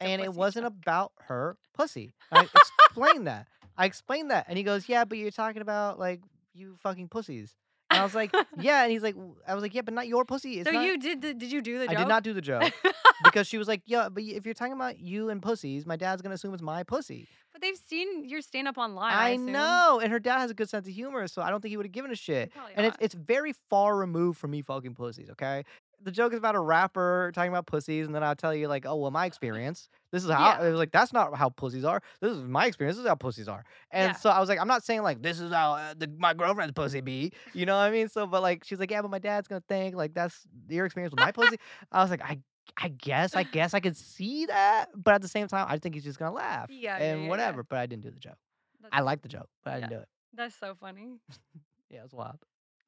And 0.00 0.20
it 0.20 0.34
wasn't 0.34 0.66
joke? 0.66 0.74
about 0.82 1.12
her 1.22 1.56
pussy. 1.72 2.12
I 2.30 2.46
explained 2.90 3.26
that. 3.26 3.46
I 3.76 3.86
explained 3.86 4.30
that. 4.30 4.46
And 4.48 4.56
he 4.58 4.64
goes, 4.64 4.88
Yeah, 4.88 5.04
but 5.04 5.18
you're 5.18 5.30
talking 5.30 5.62
about 5.62 5.98
like 5.98 6.20
you 6.54 6.76
fucking 6.82 7.08
pussies. 7.08 7.54
And 7.90 8.00
I 8.00 8.04
was 8.04 8.14
like, 8.14 8.34
Yeah. 8.58 8.82
And 8.84 8.92
he's 8.92 9.02
like, 9.02 9.16
I 9.46 9.54
was 9.54 9.62
like, 9.62 9.74
Yeah, 9.74 9.82
but 9.82 9.94
not 9.94 10.06
your 10.08 10.24
pussy. 10.24 10.60
It's 10.60 10.68
so 10.68 10.74
not. 10.74 10.84
you 10.84 10.98
did 10.98 11.22
the, 11.22 11.34
did 11.34 11.50
you 11.52 11.60
do 11.62 11.78
the 11.78 11.84
I 11.84 11.88
joke? 11.94 11.98
did 11.98 12.08
not 12.08 12.22
do 12.22 12.32
the 12.32 12.40
joke 12.40 12.72
because 13.24 13.46
she 13.46 13.58
was 13.58 13.68
like, 13.68 13.82
Yeah, 13.86 14.08
but 14.08 14.22
if 14.22 14.44
you're 14.44 14.54
talking 14.54 14.72
about 14.72 14.98
you 14.98 15.28
and 15.30 15.42
pussies, 15.42 15.84
my 15.86 15.96
dad's 15.96 16.22
gonna 16.22 16.34
assume 16.36 16.54
it's 16.54 16.62
my 16.62 16.82
pussy. 16.82 17.28
but 17.52 17.60
they've 17.62 17.76
seen 17.76 18.28
your 18.28 18.40
stand 18.40 18.66
up 18.68 18.78
online. 18.78 19.12
I, 19.12 19.30
I 19.32 19.36
know. 19.36 20.00
And 20.02 20.10
her 20.12 20.18
dad 20.18 20.38
has 20.38 20.50
a 20.50 20.54
good 20.54 20.68
sense 20.70 20.86
of 20.88 20.94
humor, 20.94 21.26
so 21.28 21.42
I 21.42 21.50
don't 21.50 21.60
think 21.60 21.70
he 21.70 21.76
would 21.76 21.86
have 21.86 21.92
given 21.92 22.10
a 22.10 22.16
shit. 22.16 22.52
Probably 22.52 22.72
And 22.76 22.86
it's 22.86 22.96
it's 23.00 23.14
very 23.14 23.54
far 23.70 23.96
removed 23.96 24.38
from 24.38 24.50
me 24.52 24.62
fucking 24.62 24.94
pussies, 24.94 25.30
okay? 25.30 25.64
The 26.04 26.12
joke 26.12 26.32
is 26.32 26.38
about 26.38 26.54
a 26.54 26.60
rapper 26.60 27.32
talking 27.34 27.48
about 27.50 27.66
pussies, 27.66 28.06
and 28.06 28.14
then 28.14 28.22
I'll 28.22 28.36
tell 28.36 28.54
you, 28.54 28.68
like, 28.68 28.84
oh, 28.86 28.94
well, 28.96 29.10
my 29.10 29.24
experience. 29.30 29.88
This 30.12 30.22
is 30.22 30.30
how 30.30 30.44
Yeah. 30.60 30.66
it 30.66 30.70
was 30.70 30.78
like, 30.78 30.92
that's 30.92 31.12
not 31.12 31.34
how 31.36 31.48
pussies 31.48 31.84
are. 31.84 32.00
This 32.20 32.32
is 32.36 32.44
my 32.44 32.66
experience. 32.66 32.96
This 32.96 33.04
is 33.04 33.08
how 33.08 33.14
pussies 33.14 33.48
are. 33.48 33.64
And 33.90 34.10
Yeah. 34.10 34.16
so 34.16 34.30
I 34.30 34.38
was 34.38 34.48
like, 34.48 34.60
I'm 34.60 34.68
not 34.68 34.84
saying 34.84 35.02
like 35.02 35.22
this 35.22 35.40
is 35.40 35.50
how 35.52 35.72
uh, 35.72 35.94
the, 35.96 36.08
my 36.18 36.34
girlfriend's 36.34 36.72
pussy 36.74 37.00
be. 37.00 37.32
You 37.54 37.66
know 37.66 37.74
what 37.76 37.82
I 37.84 37.90
mean? 37.90 38.08
So, 38.08 38.26
but 38.26 38.42
like, 38.42 38.62
she's 38.64 38.78
like, 38.78 38.90
yeah, 38.90 39.02
but 39.02 39.10
my 39.10 39.18
dad's 39.18 39.48
gonna 39.48 39.62
think 39.68 39.96
like 39.96 40.14
that's 40.14 40.40
your 40.68 40.84
experience 40.86 41.10
with 41.10 41.20
my 41.20 41.32
pussy. 41.32 41.56
I 41.92 42.02
was 42.02 42.10
like, 42.10 42.22
I 42.22 42.38
I 42.78 42.88
guess, 42.88 43.34
I 43.36 43.42
guess 43.42 43.74
I 43.74 43.80
could 43.80 43.96
see 43.96 44.46
that, 44.46 44.86
but 44.96 45.14
at 45.14 45.22
the 45.22 45.28
same 45.28 45.48
time, 45.48 45.66
I 45.68 45.78
think 45.78 45.94
he's 45.94 46.04
just 46.04 46.18
gonna 46.18 46.32
laugh. 46.34 46.70
Yeah, 46.70 46.96
and 46.96 47.18
yeah, 47.18 47.24
yeah. 47.24 47.28
whatever. 47.30 47.62
But 47.62 47.78
I 47.78 47.86
didn't 47.86 48.02
do 48.02 48.10
the 48.10 48.18
joke. 48.18 48.36
I 48.84 48.84
That's- 48.84 49.04
like 49.04 49.22
the 49.22 49.28
joke, 49.28 49.48
but 49.64 49.74
I 49.74 49.80
didn't 49.80 49.90
do 49.90 49.98
it. 49.98 50.08
That's 50.34 50.54
so 50.58 50.74
funny. 50.80 51.18
Yeah, 51.90 52.00
it 52.00 52.04
was 52.04 52.12
wild. 52.12 52.38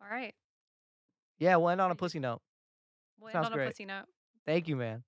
All 0.02 0.08
right. 0.10 0.34
Yeah, 1.38 1.56
we'll 1.56 1.68
on 1.80 1.90
a 1.90 1.94
pussy 1.94 2.18
note. 2.18 2.40
We'll 3.20 3.32
Sounds 3.32 3.46
end 3.46 3.52
on 3.54 3.58
great. 3.58 3.66
a 3.66 3.70
pussy 3.70 3.84
note. 3.86 4.04
Thank 4.46 4.68
you, 4.68 4.76
man. 4.76 5.02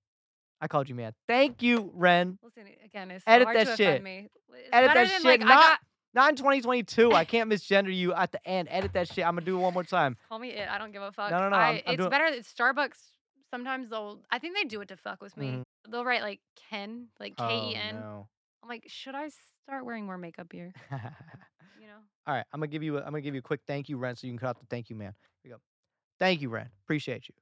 I 0.61 0.67
called 0.67 0.89
you, 0.89 0.95
man. 0.95 1.13
Thank 1.27 1.61
you, 1.61 1.91
Wrenn. 1.93 2.37
Listen, 2.43 2.63
again, 2.83 3.11
it's 3.11 3.23
so 3.23 3.31
Edit 3.31 3.45
hard 3.45 3.57
that 3.57 3.67
to 3.67 3.75
shit. 3.77 3.87
offend 3.89 4.03
me. 4.03 4.29
It's 4.53 4.69
Edit 4.73 4.89
better 4.89 4.99
that 4.99 5.07
than, 5.09 5.21
shit. 5.21 5.23
Like, 5.23 5.41
I 5.41 5.45
Not- 5.45 5.61
got, 5.61 5.79
Not 6.13 6.29
in 6.31 6.35
2022. 6.37 7.13
I 7.13 7.23
can't 7.23 7.49
misgender 7.49 7.95
you 7.95 8.13
at 8.13 8.31
the 8.31 8.45
end. 8.47 8.67
Edit 8.71 8.91
that 8.93 9.07
shit. 9.07 9.25
I'm 9.25 9.35
gonna 9.35 9.45
do 9.45 9.57
it 9.57 9.61
one 9.61 9.73
more 9.73 9.83
time. 9.83 10.17
Call 10.27 10.39
me 10.39 10.49
it. 10.49 10.67
I 10.67 10.77
don't 10.77 10.91
give 10.91 11.01
a 11.03 11.11
fuck. 11.11 11.31
no, 11.31 11.49
no, 11.49 11.55
I, 11.55 11.59
I'm- 11.59 11.81
I'm 11.85 11.93
it's 11.93 11.97
doing- 11.97 12.09
better. 12.09 12.25
It's 12.25 12.51
Starbucks. 12.53 12.97
Sometimes 13.51 13.89
they'll. 13.89 14.19
I 14.31 14.39
think 14.39 14.55
they 14.57 14.63
do 14.65 14.81
it 14.81 14.87
to 14.89 14.97
fuck 14.97 15.21
with 15.21 15.37
me. 15.37 15.47
Mhm. 15.47 15.63
They'll 15.89 16.03
write 16.05 16.21
like 16.23 16.39
Ken, 16.69 17.07
like 17.19 17.37
K 17.37 17.43
E 17.71 17.75
N. 17.75 17.95
Oh, 17.97 17.99
no. 18.01 18.27
I'm 18.61 18.69
like, 18.69 18.83
should 18.87 19.15
I 19.15 19.29
start 19.63 19.85
wearing 19.85 20.05
more 20.05 20.17
makeup 20.17 20.47
here? 20.51 20.73
You 21.79 21.87
know. 21.87 21.93
All 22.27 22.33
right, 22.35 22.45
I'm 22.51 22.59
gonna 22.59 22.67
give 22.67 22.83
you. 22.83 22.97
A, 22.97 22.99
I'm 22.99 23.05
gonna 23.11 23.21
give 23.21 23.33
you 23.33 23.39
a 23.39 23.41
quick 23.41 23.61
thank 23.65 23.87
you, 23.87 23.97
Wrenn, 23.97 24.15
so 24.17 24.27
you 24.27 24.33
can 24.33 24.39
cut 24.39 24.49
out 24.49 24.59
the 24.59 24.65
thank 24.69 24.89
you, 24.89 24.95
man. 24.97 25.13
Here 25.43 25.51
we 25.51 25.55
go. 25.55 25.61
Thank 26.19 26.41
you, 26.41 26.49
Wrenn. 26.49 26.69
Appreciate 26.83 27.29
you. 27.29 27.35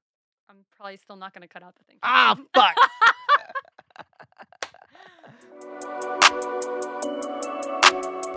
I'm 0.50 0.58
probably 0.76 0.98
still 0.98 1.16
not 1.18 1.34
gonna 1.34 1.48
cut 1.48 1.64
out 1.64 1.76
the 1.76 1.84
thing. 1.84 1.98
Ah, 2.04 2.38
fuck. 2.54 2.76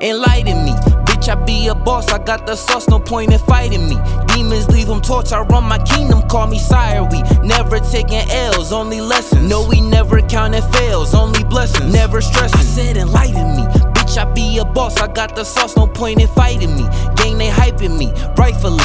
Enlighten 0.01 0.65
me, 0.65 0.73
bitch. 1.05 1.29
I 1.29 1.35
be 1.45 1.69
a 1.69 1.75
boss. 1.75 2.11
I 2.11 2.19
got 2.19 2.47
the 2.47 2.57
sauce, 2.57 2.89
no 2.89 2.99
point 2.99 3.33
in 3.33 3.39
fighting 3.41 3.89
me. 3.89 3.97
Demons 4.29 4.69
leave 4.69 4.87
them 4.89 5.01
torch. 5.01 5.33
I 5.33 5.41
run 5.43 5.65
my 5.65 5.79
kingdom, 5.79 6.23
call 6.29 6.47
me 6.47 6.59
sire. 6.59 7.05
We 7.05 7.23
never 7.47 7.79
taking 7.79 8.29
L's, 8.31 8.73
only 8.73 9.01
lessons. 9.01 9.49
No, 9.49 9.67
we 9.69 9.81
never 9.81 10.21
counting 10.23 10.63
fails, 10.73 11.15
only 11.15 11.45
blessings. 11.45 11.93
Never 11.93 12.21
stressing. 12.21 12.59
I 12.59 12.63
said 12.63 12.97
enlighten 12.97 13.57
me, 13.57 13.63
bitch. 13.93 14.17
I 14.19 14.25
be 14.33 14.59
a 14.59 14.65
boss. 14.65 15.01
I 15.01 15.13
got 15.13 15.37
the 15.37 15.45
sauce, 15.45 15.77
no 15.77 15.87
point 15.87 16.21
in 16.21 16.29
fighting 16.29 16.75
me. 16.75 16.83
Gang 17.17 17.39
they 17.39 17.51
hyping 17.51 17.97
me, 17.99 18.11
rightfully. 18.37 18.85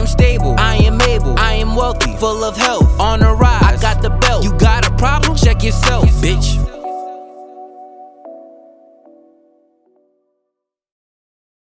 Am 0.00 0.06
stable, 0.06 0.54
I 0.56 0.76
am 0.76 0.98
able, 1.02 1.38
I 1.38 1.52
am 1.56 1.76
wealthy, 1.76 2.16
full 2.16 2.42
of 2.42 2.56
health, 2.56 2.98
on 2.98 3.22
a 3.22 3.34
rise. 3.34 3.60
I 3.62 3.76
got 3.76 4.00
the 4.00 4.08
belt. 4.08 4.42
You 4.42 4.50
got 4.56 4.88
a 4.88 4.90
problem? 4.96 5.36
Check 5.36 5.62
yourself, 5.62 6.06
bitch. 6.22 6.79